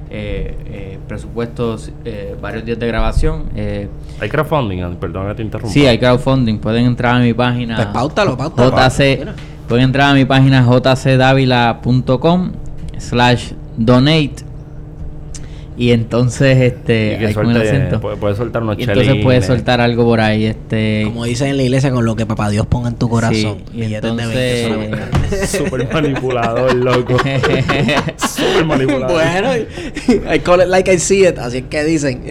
eh, 0.10 0.56
eh, 0.66 1.00
presupuestos, 1.08 1.92
eh, 2.06 2.36
varios 2.40 2.64
días 2.66 2.78
de 2.78 2.88
grabación. 2.88 3.46
Eh, 3.56 3.88
hay 4.20 4.30
crowdfunding, 4.30 4.82
ah, 4.82 4.92
perdón 5.00 5.28
que 5.30 5.36
te 5.36 5.42
interrumpa. 5.42 5.74
Sí, 5.74 5.88
hay 5.88 5.98
crowdfunding. 5.98 6.60
Pueden 6.60 6.86
entrar 6.86 7.16
a 7.16 7.20
mi 7.20 7.34
página. 7.34 7.76
Pues 7.76 7.88
pautalo, 7.88 8.38
JC, 8.38 9.26
pueden 9.68 9.86
entrar 9.86 10.12
a 10.12 10.14
mi 10.14 10.26
página 10.26 10.64
jcdavila.com 10.64 12.52
slash 12.98 13.52
donate 13.78 14.36
Y 15.76 15.90
entonces, 15.92 16.58
este, 16.62 17.18
Y 17.20 17.34
suelte- 17.34 17.98
puede, 18.00 18.16
puede 18.18 18.36
soltar 18.36 18.62
unos 18.62 18.78
Y 18.78 18.82
entonces 18.84 19.06
chelines. 19.08 19.24
puede 19.26 19.42
soltar 19.42 19.82
algo 19.82 20.04
por 20.04 20.22
ahí, 20.22 20.46
este. 20.46 21.02
Como 21.06 21.26
dicen 21.26 21.48
en 21.50 21.58
la 21.58 21.64
iglesia, 21.64 21.90
con 21.90 22.06
lo 22.06 22.16
que 22.16 22.28
papá 22.28 22.50
Dios 22.52 22.68
ponga 22.68 22.90
en 22.90 22.96
tu 22.96 23.10
corazón. 23.10 23.58
y 23.74 23.78
Billetes 23.82 24.02
de 24.04 24.10
entonces- 24.10 24.70
20 24.70 24.92
solamente. 24.92 25.48
Súper 25.48 25.90
manipulador, 25.92 26.76
loco. 26.76 27.18
Súper 28.18 28.66
manipulador. 28.66 29.12
bueno, 29.14 29.50
I 30.34 30.40
call 30.40 30.62
it 30.62 30.68
like 30.68 30.94
I 30.94 31.00
see 31.00 31.26
it, 31.28 31.40
así 31.40 31.58
es 31.58 31.64
que 31.70 31.84
dicen. 31.84 32.22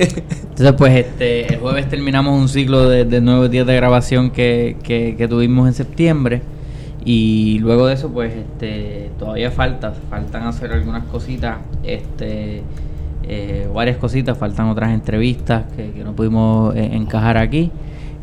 Entonces, 0.53 0.75
pues, 0.79 0.95
este, 0.95 1.55
el 1.55 1.59
jueves 1.59 1.89
terminamos 1.89 2.39
un 2.41 2.49
ciclo 2.49 2.89
de, 2.89 3.05
de 3.07 3.21
nueve 3.21 3.49
días 3.49 3.67
de 3.67 3.75
grabación 3.75 4.31
que, 4.31 4.77
que, 4.85 5.17
que 5.19 5.27
tuvimos 5.27 5.67
en 5.67 5.75
septiembre. 5.75 6.43
Y 7.05 7.59
luego 7.61 7.87
de 7.89 7.95
eso, 7.95 8.11
pues, 8.11 8.33
este, 8.35 9.11
todavía 9.19 9.51
falta, 9.51 9.93
faltan 10.09 10.45
hacer 10.45 10.73
algunas 10.73 11.05
cositas, 11.05 11.57
este, 11.83 12.63
eh, 13.25 13.69
varias 13.75 13.97
cositas, 13.97 14.39
faltan 14.39 14.69
otras 14.69 14.93
entrevistas 14.93 15.65
que, 15.77 16.03
no 16.05 16.13
pudimos 16.13 16.75
eh, 16.77 16.91
encajar 16.93 17.37
aquí. 17.39 17.71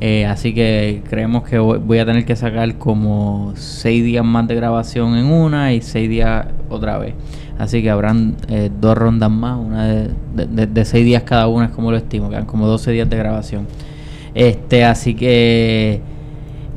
Eh, 0.01 0.25
así 0.25 0.53
que 0.53 1.03
creemos 1.09 1.43
que 1.43 1.59
voy 1.59 1.99
a 1.99 2.05
tener 2.05 2.23
que 2.23 2.37
sacar 2.37 2.75
como 2.75 3.51
seis 3.57 4.01
días 4.01 4.23
más 4.23 4.47
de 4.47 4.55
grabación 4.55 5.17
en 5.17 5.25
una 5.25 5.73
y 5.73 5.81
seis 5.81 6.09
días 6.09 6.45
otra 6.69 6.97
vez. 6.97 7.15
Así 7.57 7.81
que 7.83 7.89
habrán 7.89 8.37
dos 8.79 8.97
rondas 8.97 9.29
más, 9.29 9.59
una 9.59 9.85
de- 9.85 10.11
de- 10.33 10.67
de 10.67 10.85
seis 10.85 11.03
días 11.03 11.23
cada 11.23 11.47
una, 11.49 11.65
es 11.65 11.71
como 11.71 11.91
lo 11.91 11.97
estimo, 11.97 12.29
quedan 12.29 12.45
como 12.45 12.65
12 12.65 12.91
días 12.91 13.09
de 13.09 13.17
grabación. 13.17 13.67
Este, 14.33 14.85
así 14.85 15.15
que, 15.15 15.99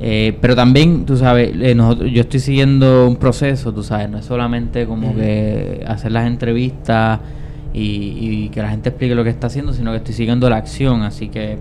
eh, 0.05 0.37
pero 0.41 0.57
también, 0.57 1.07
tú 1.07 1.17
sabes, 1.17 1.53
eh, 1.61 1.75
nosotros, 1.77 2.11
yo 2.11 2.23
estoy 2.23 2.41
siguiendo 2.41 3.07
un 3.07 3.17
proceso, 3.17 3.73
tú 3.73 3.85
sabes, 3.85 4.11
no 4.11 4.19
es 4.19 4.25
solamente 4.25 4.85
como 4.85 5.15
que 5.15 5.85
hacer 5.87 6.11
las 6.11 6.27
entrevistas 6.27 7.21
y, 7.73 8.17
y 8.45 8.49
que 8.49 8.61
la 8.63 8.71
gente 8.71 8.89
explique 8.89 9.15
lo 9.15 9.23
que 9.23 9.31
está 9.31 9.47
haciendo, 9.47 9.73
sino 9.73 9.93
que 9.93 9.99
estoy 9.99 10.15
siguiendo 10.15 10.51
la 10.51 10.57
acción, 10.57 11.03
así 11.03 11.29
que 11.29 11.59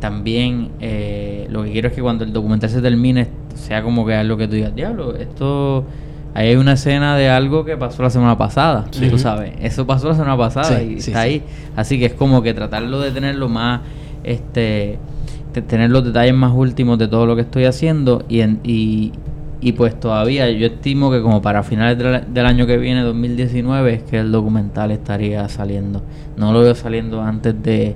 también 0.00 0.70
eh, 0.80 1.46
lo 1.48 1.62
que 1.62 1.70
quiero 1.70 1.88
es 1.88 1.94
que 1.94 2.02
cuando 2.02 2.24
el 2.24 2.32
documental 2.32 2.68
se 2.70 2.82
termine 2.82 3.28
sea 3.54 3.82
como 3.84 4.04
que 4.04 4.14
algo 4.14 4.36
que 4.36 4.48
tú 4.48 4.54
digas, 4.56 4.74
diablo, 4.74 5.14
esto... 5.16 5.84
Ahí 6.34 6.48
hay 6.48 6.56
una 6.56 6.72
escena 6.74 7.16
de 7.16 7.30
algo 7.30 7.64
que 7.64 7.78
pasó 7.78 8.02
la 8.02 8.10
semana 8.10 8.36
pasada, 8.36 8.84
Sí. 8.90 9.08
tú 9.08 9.16
sabes. 9.16 9.52
Eso 9.62 9.86
pasó 9.86 10.08
la 10.08 10.14
semana 10.16 10.36
pasada 10.36 10.80
Sí, 10.80 10.96
y 10.98 11.00
sí, 11.00 11.10
está 11.12 11.20
ahí. 11.22 11.42
Así 11.76 11.98
que 11.98 12.04
es 12.04 12.12
como 12.12 12.42
que 12.42 12.52
tratarlo 12.52 13.00
de 13.00 13.10
tenerlo 13.10 13.48
más, 13.48 13.80
este, 14.22 14.98
tener 15.62 15.90
los 15.90 16.04
detalles 16.04 16.34
más 16.34 16.52
últimos 16.54 16.98
de 16.98 17.08
todo 17.08 17.26
lo 17.26 17.34
que 17.36 17.42
estoy 17.42 17.64
haciendo 17.64 18.24
y, 18.28 18.40
en- 18.40 18.60
y, 18.64 19.12
y 19.60 19.72
pues 19.72 19.98
todavía 19.98 20.50
yo 20.50 20.66
estimo 20.66 21.10
que 21.10 21.22
como 21.22 21.40
para 21.42 21.62
finales 21.62 21.98
del, 21.98 22.32
del 22.32 22.46
año 22.46 22.66
que 22.66 22.76
viene, 22.76 23.02
2019, 23.02 23.94
es 23.94 24.02
que 24.02 24.18
el 24.18 24.30
documental 24.32 24.90
estaría 24.90 25.48
saliendo. 25.48 26.02
No 26.36 26.52
lo 26.52 26.60
veo 26.60 26.74
saliendo 26.74 27.22
antes 27.22 27.54
de 27.62 27.94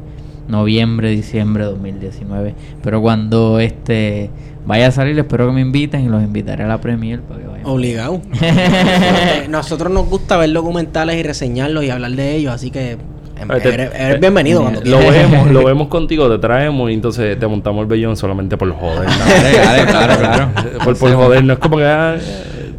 noviembre, 0.48 1.10
diciembre 1.10 1.64
de 1.64 1.70
2019. 1.70 2.54
Pero 2.82 3.00
cuando 3.00 3.60
este 3.60 4.30
vaya 4.66 4.88
a 4.88 4.90
salir, 4.90 5.18
espero 5.18 5.46
que 5.46 5.52
me 5.52 5.60
inviten 5.60 6.00
y 6.04 6.08
los 6.08 6.22
invitaré 6.22 6.64
a 6.64 6.68
la 6.68 6.80
premier 6.80 7.20
para 7.20 7.40
que 7.40 7.46
vayan. 7.46 7.66
Obligado. 7.66 8.20
Nosotros- 8.30 9.48
Nosotros 9.48 9.92
nos 9.92 10.08
gusta 10.08 10.36
ver 10.36 10.52
documentales 10.52 11.16
y 11.16 11.22
reseñarlos 11.22 11.84
y 11.84 11.90
hablar 11.90 12.12
de 12.12 12.36
ellos, 12.36 12.52
así 12.54 12.70
que 12.70 12.96
eres, 13.48 13.90
eres 13.94 14.20
bienvenido 14.20 14.60
cuando 14.62 14.80
Lo 14.84 14.98
quieras. 14.98 15.30
vemos, 15.30 15.50
lo 15.50 15.64
vemos 15.70 15.88
contigo, 15.88 16.28
te 16.30 16.38
traemos 16.38 16.90
y 16.90 16.94
entonces 16.94 17.38
te 17.38 17.46
montamos 17.46 17.82
el 17.82 17.86
vellón 17.86 18.16
solamente 18.16 18.56
por 18.56 18.70
joder. 18.72 19.08
Dale, 19.64 19.84
claro, 19.86 20.14
claro. 20.18 20.48
por, 20.84 20.96
por 20.98 21.12
joder, 21.14 21.44
no 21.44 21.52
es 21.54 21.58
como 21.58 21.76
que 21.78 21.84
ah, 21.86 22.16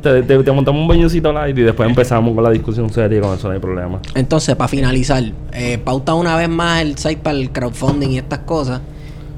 te, 0.01 0.23
te- 0.23 0.43
te 0.43 0.51
montamos 0.51 0.81
un 0.81 0.87
belloncito 0.87 1.31
light 1.31 1.57
y 1.57 1.61
después 1.61 1.87
empezamos 1.89 2.33
con 2.33 2.43
la 2.43 2.49
discusión 2.51 2.89
seria 2.89 3.17
y 3.19 3.21
con 3.21 3.33
eso 3.37 3.47
no 3.47 3.53
hay 3.53 3.59
problema. 3.59 3.99
Entonces, 4.15 4.55
para 4.55 4.67
finalizar, 4.67 5.23
eh, 5.53 5.77
pauta 5.83 6.13
una 6.15 6.35
vez 6.35 6.49
más 6.49 6.81
el 6.81 6.97
site 6.97 7.17
para 7.21 7.37
el 7.37 7.51
crowdfunding 7.51 8.09
y 8.11 8.17
estas 8.17 8.39
cosas. 8.39 8.81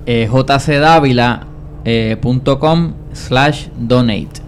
eh, 0.05 0.27
jcdavila.com 1.85 2.93
slash 3.13 3.67
donate 3.77 4.41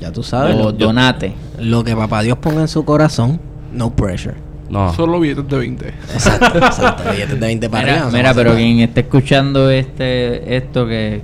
Ya 0.00 0.12
tú 0.12 0.22
sabes. 0.22 0.54
o 0.56 0.58
lo, 0.58 0.72
donate. 0.72 1.32
lo 1.58 1.82
que 1.84 1.96
papá 1.96 2.22
Dios 2.22 2.38
ponga 2.38 2.60
en 2.62 2.68
su 2.68 2.84
corazón, 2.84 3.40
no 3.72 3.90
pressure. 3.94 4.34
No. 4.70 4.92
Solo 4.94 5.20
billetes 5.20 5.46
de 5.48 5.58
20. 5.58 5.88
Exacto, 5.88 6.58
exacto. 6.66 7.02
Billetes 7.10 7.38
de 7.40 7.46
20 7.46 7.68
para 7.70 7.82
Mira, 7.84 8.08
mira, 8.12 8.34
pero 8.34 8.54
quien 8.54 8.80
esté 8.80 9.00
escuchando 9.00 9.70
este 9.70 10.56
esto 10.56 10.86
que, 10.86 11.20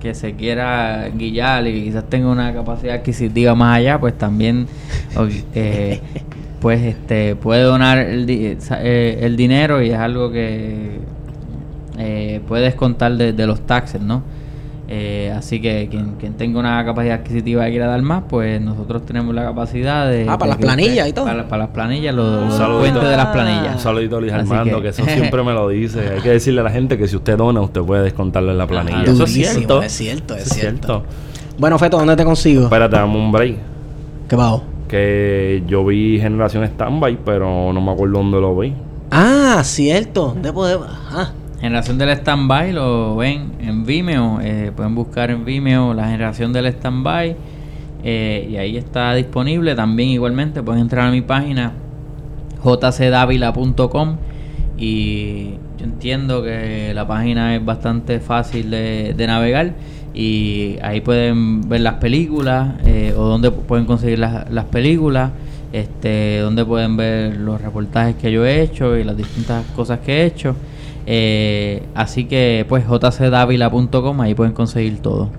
que 0.00 0.14
se 0.14 0.34
quiera 0.34 1.08
guillar 1.08 1.66
y 1.66 1.72
que 1.74 1.82
quizás 1.84 2.04
tenga 2.08 2.28
una 2.28 2.52
capacidad 2.54 2.94
adquisitiva 2.94 3.54
más 3.54 3.76
allá, 3.78 3.98
pues 3.98 4.16
también 4.16 4.66
eh, 5.54 6.00
pues 6.60 6.80
este 6.82 7.34
puede 7.36 7.62
donar 7.62 7.98
el, 7.98 8.24
di- 8.26 8.56
eh, 8.78 9.18
el 9.20 9.36
dinero 9.36 9.82
y 9.82 9.90
es 9.90 9.98
algo 9.98 10.30
que 10.30 10.98
eh, 11.98 12.40
puedes 12.46 12.74
contar 12.74 13.16
de, 13.16 13.32
de 13.32 13.46
los 13.46 13.66
taxes, 13.66 14.00
¿no? 14.00 14.22
Eh, 14.88 15.32
así 15.36 15.60
que 15.60 15.88
quien, 15.90 16.12
quien 16.12 16.34
tenga 16.34 16.60
una 16.60 16.84
capacidad 16.84 17.16
adquisitiva 17.16 17.68
y 17.68 17.72
quiera 17.72 17.88
dar 17.88 18.00
más, 18.02 18.22
pues 18.28 18.60
nosotros 18.60 19.04
tenemos 19.04 19.34
la 19.34 19.42
capacidad 19.42 20.08
de... 20.08 20.26
Ah, 20.28 20.38
para 20.38 20.44
de 20.44 20.48
las 20.50 20.56
que 20.58 20.62
planillas 20.64 20.96
usted- 20.98 21.08
y 21.08 21.12
todo. 21.12 21.24
Para, 21.24 21.48
para 21.48 21.62
las 21.64 21.72
planillas, 21.72 22.14
los, 22.14 22.42
Un 22.42 22.94
los 22.94 23.08
de 23.10 23.16
las 23.16 23.26
planillas. 23.26 23.74
Un 23.74 23.80
saludito 23.80 24.16
a 24.16 24.20
Luis 24.20 24.32
Armando, 24.32 24.76
que- 24.76 24.82
que... 24.82 24.88
eso 24.90 25.04
siempre 25.04 25.42
me 25.42 25.52
lo 25.52 25.68
dice. 25.68 26.08
Hay 26.14 26.20
que 26.20 26.30
decirle 26.30 26.60
a 26.60 26.64
la 26.64 26.70
gente 26.70 26.96
que 26.96 27.08
si 27.08 27.16
usted 27.16 27.36
dona, 27.36 27.60
usted 27.62 27.80
puede 27.82 28.04
descontarlo 28.04 28.52
en 28.52 28.58
la 28.58 28.66
planilla. 28.68 29.02
Eso 29.02 29.24
es 29.24 29.32
cierto. 29.32 29.82
es 29.82 29.92
cierto, 29.92 30.36
es 30.36 30.48
cierto. 30.50 31.02
Bueno, 31.58 31.78
Feto, 31.78 31.98
¿dónde 31.98 32.14
te 32.14 32.24
consigo? 32.24 32.64
Espérate, 32.64 32.94
dame 32.96 33.16
un 33.16 33.32
break. 33.32 33.56
¿Qué 34.28 34.36
bajo? 34.36 34.62
Que 34.86 35.64
yo 35.66 35.84
vi 35.84 36.20
Generación 36.20 36.64
Standby, 36.64 37.18
pero 37.24 37.72
no 37.72 37.80
me 37.80 37.90
acuerdo 37.90 38.18
dónde 38.18 38.40
lo 38.40 38.56
vi. 38.56 38.72
Ah, 39.10 39.62
cierto. 39.64 40.28
¿Dónde 40.28 40.52
podemos? 40.52 40.86
Ajá. 40.88 41.32
Generación 41.66 41.98
del 41.98 42.16
Standby 42.16 42.70
lo 42.70 43.16
ven 43.16 43.54
en 43.60 43.84
Vimeo. 43.84 44.38
eh, 44.40 44.70
pueden 44.74 44.94
buscar 44.94 45.32
en 45.32 45.44
Vimeo 45.44 45.94
la 45.94 46.04
generación 46.04 46.52
del 46.52 46.72
Standby. 46.72 47.34
eh, 48.04 48.48
y 48.48 48.56
ahí 48.56 48.76
está 48.76 49.12
disponible. 49.14 49.74
También 49.74 50.10
igualmente 50.10 50.62
pueden 50.62 50.82
entrar 50.82 51.08
a 51.08 51.10
mi 51.10 51.22
página 51.22 51.72
jcdavila.com 52.62 54.16
y 54.78 55.54
yo 55.76 55.84
entiendo 55.84 56.44
que 56.44 56.92
la 56.94 57.04
página 57.08 57.56
es 57.56 57.64
bastante 57.64 58.20
fácil 58.20 58.70
de, 58.70 59.24
navegar 59.26 59.72
y 60.14 60.76
ahí 60.82 61.00
pueden 61.00 61.68
ver 61.68 61.80
las 61.80 61.94
películas 61.94 62.74
eh, 62.84 63.12
o 63.16 63.24
donde 63.24 63.50
pueden 63.50 63.86
conseguir 63.86 64.20
las, 64.20 64.48
las 64.52 64.66
películas 64.66 65.32
este 65.72 66.38
donde 66.38 66.64
pueden 66.64 66.96
ver 66.96 67.36
los 67.36 67.60
reportajes 67.60 68.14
que 68.14 68.30
yo 68.30 68.46
he 68.46 68.62
hecho 68.62 68.96
y 68.96 69.02
las 69.02 69.16
distintas 69.16 69.64
cosas 69.74 69.98
que 69.98 70.22
he 70.22 70.26
hecho 70.26 70.54
eh, 71.06 71.82
así 71.94 72.24
que 72.24 72.66
pues 72.68 72.84
jcdavila.com 72.84 74.20
ahí 74.20 74.34
pueden 74.34 74.52
conseguir 74.52 74.98
todo 74.98 75.30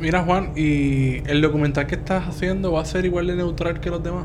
Mira, 0.00 0.22
Juan, 0.22 0.52
¿y 0.54 1.22
el 1.28 1.40
documental 1.40 1.86
que 1.86 1.94
estás 1.94 2.28
haciendo 2.28 2.72
va 2.72 2.82
a 2.82 2.84
ser 2.84 3.06
igual 3.06 3.26
de 3.28 3.34
neutral 3.34 3.80
que 3.80 3.88
los 3.88 4.02
demás? 4.02 4.24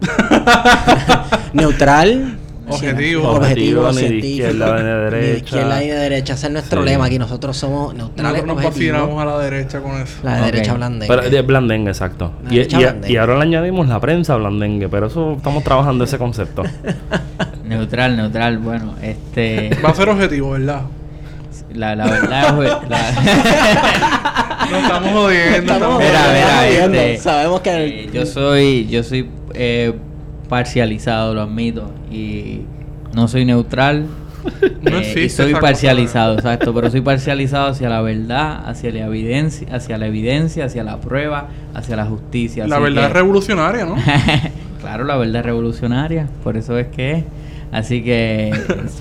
Neutral. 1.52 2.38
Objetivo. 2.68 3.28
Objetivo, 3.30 3.82
Objetivo, 3.86 3.92
ni 3.92 4.02
de 4.20 4.26
izquierda 4.28 4.76
ni 4.76 4.82
de 4.82 4.82
Ni 4.82 4.88
de 4.88 5.10
derecha. 5.10 5.36
izquierda 5.44 5.80
ni 5.80 5.86
de 5.86 5.94
derecha. 5.94 6.34
Ese 6.34 6.46
es 6.46 6.52
nuestro 6.52 6.82
Sí. 6.82 6.88
lema 6.88 7.04
aquí. 7.06 7.18
Nosotros 7.18 7.56
somos 7.56 7.94
neutrales. 7.94 8.32
Nosotros 8.42 8.56
nos 8.56 8.64
vacilamos 8.64 9.22
a 9.22 9.24
la 9.24 9.38
derecha 9.38 9.80
con 9.80 10.00
eso. 10.00 10.14
La 10.22 10.38
Ok. 10.38 10.44
derecha 10.46 10.74
blandengue. 10.74 11.16
Pero, 11.16 11.30
de 11.30 11.42
blandengue, 11.42 11.90
exacto. 11.90 12.32
La 12.44 12.52
Y, 12.52 12.56
derecha 12.56 12.76
y- 12.76 12.82
blandengue. 12.82 13.12
y 13.12 13.16
ahora 13.16 13.36
le 13.36 13.42
añadimos 13.42 13.88
la 13.88 14.00
prensa 14.00 14.36
blandengue, 14.36 14.88
pero 14.88 15.06
eso 15.06 15.34
estamos 15.36 15.62
trabajando 15.64 16.04
ese 16.04 16.18
concepto. 16.18 16.62
neutral 17.64 18.16
neutral 18.16 18.58
bueno 18.58 18.94
este 19.02 19.70
Va 19.84 19.90
a 19.90 19.94
ser 19.94 20.08
objetivo, 20.08 20.50
¿verdad? 20.50 20.82
la, 21.74 21.96
la 21.96 22.06
verdad 22.06 22.64
es- 22.64 22.88
la- 22.88 23.12
No 24.70 24.78
estamos 24.78 25.10
jodiendo. 25.12 25.72
Estamos 25.74 25.98
Mira, 26.02 26.20
mira, 26.32 26.68
este, 26.68 27.18
Sabemos 27.18 27.60
que 27.60 27.70
Eh, 27.86 28.10
yo 28.12 28.26
soy, 28.26 28.86
yo 28.88 29.02
soy 29.04 29.28
eh, 29.54 29.92
parcializado, 30.48 31.34
lo 31.34 31.42
admito, 31.42 31.90
y 32.10 32.62
no 33.14 33.28
soy 33.28 33.44
neutral. 33.44 34.06
No 34.82 34.98
eh, 34.98 35.00
existe 35.00 35.20
y 35.22 35.28
soy 35.28 35.52
cosa, 35.52 35.60
parcializado, 35.60 36.34
exacto, 36.34 36.72
pero 36.72 36.88
soy 36.88 37.00
parcializado 37.02 37.66
hacia 37.66 37.88
la 37.88 38.00
verdad, 38.00 38.62
hacia 38.68 38.92
la 38.92 39.06
evidencia, 39.06 39.66
hacia 39.74 39.98
la 39.98 40.06
evidencia, 40.06 40.66
hacia 40.66 40.84
la 40.84 41.00
prueba, 41.00 41.48
hacia 41.74 41.96
la 41.96 42.06
justicia. 42.06 42.64
La 42.68 42.78
verdad 42.78 43.02
que- 43.02 43.08
es 43.08 43.12
revolucionaria, 43.12 43.84
¿no? 43.84 43.96
claro, 44.80 45.02
la 45.04 45.16
verdad 45.16 45.40
es 45.40 45.46
revolucionaria, 45.46 46.28
por 46.44 46.56
eso 46.56 46.78
es 46.78 46.86
que 46.88 47.12
es. 47.12 47.24
Así 47.72 48.04
que, 48.04 48.52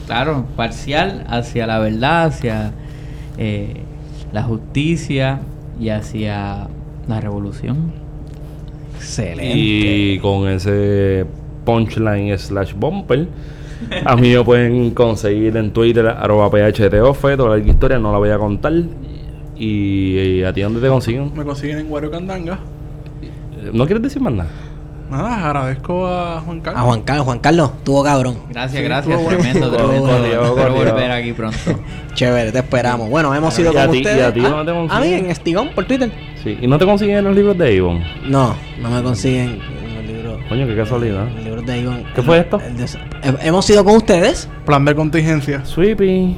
claro, 0.07 0.47
parcial 0.55 1.25
hacia 1.29 1.67
la 1.67 1.77
verdad, 1.77 2.25
hacia 2.25 2.71
eh, 3.37 3.75
la 4.33 4.41
justicia 4.41 5.41
y 5.79 5.89
hacia 5.89 6.67
la 7.07 7.21
revolución. 7.21 7.93
Excelente. 8.97 9.45
y 9.55 10.19
con 10.19 10.47
ese 10.47 11.25
punchline 11.65 12.37
slash 12.37 12.73
bumper, 12.75 13.27
a 14.05 14.15
mí 14.15 14.33
me 14.33 14.43
pueden 14.43 14.91
conseguir 14.91 15.57
en 15.57 15.71
Twitter, 15.71 16.07
arroba 16.07 16.49
phtofe, 16.49 17.37
toda 17.37 17.57
la 17.57 17.63
historia 17.65 17.99
no 17.99 18.11
la 18.11 18.17
voy 18.17 18.29
a 18.29 18.37
contar. 18.37 18.73
Y, 19.57 20.17
y 20.19 20.43
a 20.43 20.51
ti 20.53 20.61
dónde 20.61 20.81
te 20.81 20.87
consiguen? 20.89 21.31
Me 21.35 21.43
consiguen 21.45 21.79
en 21.79 21.91
Wario 21.91 22.11
Candanga. 22.11 22.59
¿No 23.71 23.85
quieres 23.85 24.03
decir 24.03 24.21
más 24.21 24.33
nada? 24.33 24.49
Nada, 25.09 25.45
agradezco 25.47 26.07
a 26.07 26.41
Juan 26.41 26.59
A 26.59 26.63
Carlos. 26.63 26.83
Juan 26.83 27.01
Carlos. 27.03 27.25
Juan 27.25 27.39
Carlos, 27.39 27.71
tuvo 27.83 28.03
cabrón. 28.03 28.37
Gracias, 28.49 28.81
Sí, 28.81 28.87
gracias. 28.87 29.21
bueno. 29.23 29.29
Tremendo, 29.39 29.71
tremendo. 29.71 30.15
Espero 30.17 30.73
volver 30.73 31.11
aquí 31.11 31.31
pronto. 31.33 31.57
Chévere, 32.15 32.51
te 32.51 32.57
esperamos. 32.59 33.09
Bueno, 33.09 33.33
hemos 33.33 33.57
ido 33.59 33.71
¿Y 33.71 33.77
a 33.77 33.83
con 33.85 33.91
ti- 33.91 33.97
y 33.99 34.01
ustedes. 34.01 34.23
a 34.25 34.33
ti 34.33 34.41
Ah, 34.43 34.49
dónde 34.49 34.71
te 34.73 34.93
a 34.93 34.99
mí 34.99 35.13
en 35.13 35.29
Estigón, 35.29 35.69
por 35.75 35.85
Twitter. 35.85 36.11
Sí. 36.45 36.57
¿Y 36.61 36.67
no 36.67 36.77
te 36.77 36.85
consiguen 36.85 37.23
los 37.25 37.35
libros 37.35 37.57
de 37.57 37.77
Avon? 37.79 38.01
No, 38.29 38.55
no 38.79 38.89
me 38.89 39.01
consiguen 39.03 39.59
en 39.83 39.97
el 39.97 40.07
libro. 40.07 40.39
Coño, 40.47 40.65
qué 40.67 40.75
casualidad. 40.77 41.27
El 41.37 41.43
libro 41.43 41.61
de 41.63 41.81
Avon. 41.81 42.03
¿Qué 42.15 42.21
fue 42.21 42.37
esto? 42.39 42.61
El 42.65 42.77
de- 42.77 42.85
he- 43.23 43.47
hemos 43.47 43.69
ido 43.69 43.83
con 43.83 43.95
ustedes. 43.97 44.47
Plan 44.65 44.85
de 44.85 44.95
contingencia. 44.95 45.65
Sweepy. 45.65 46.37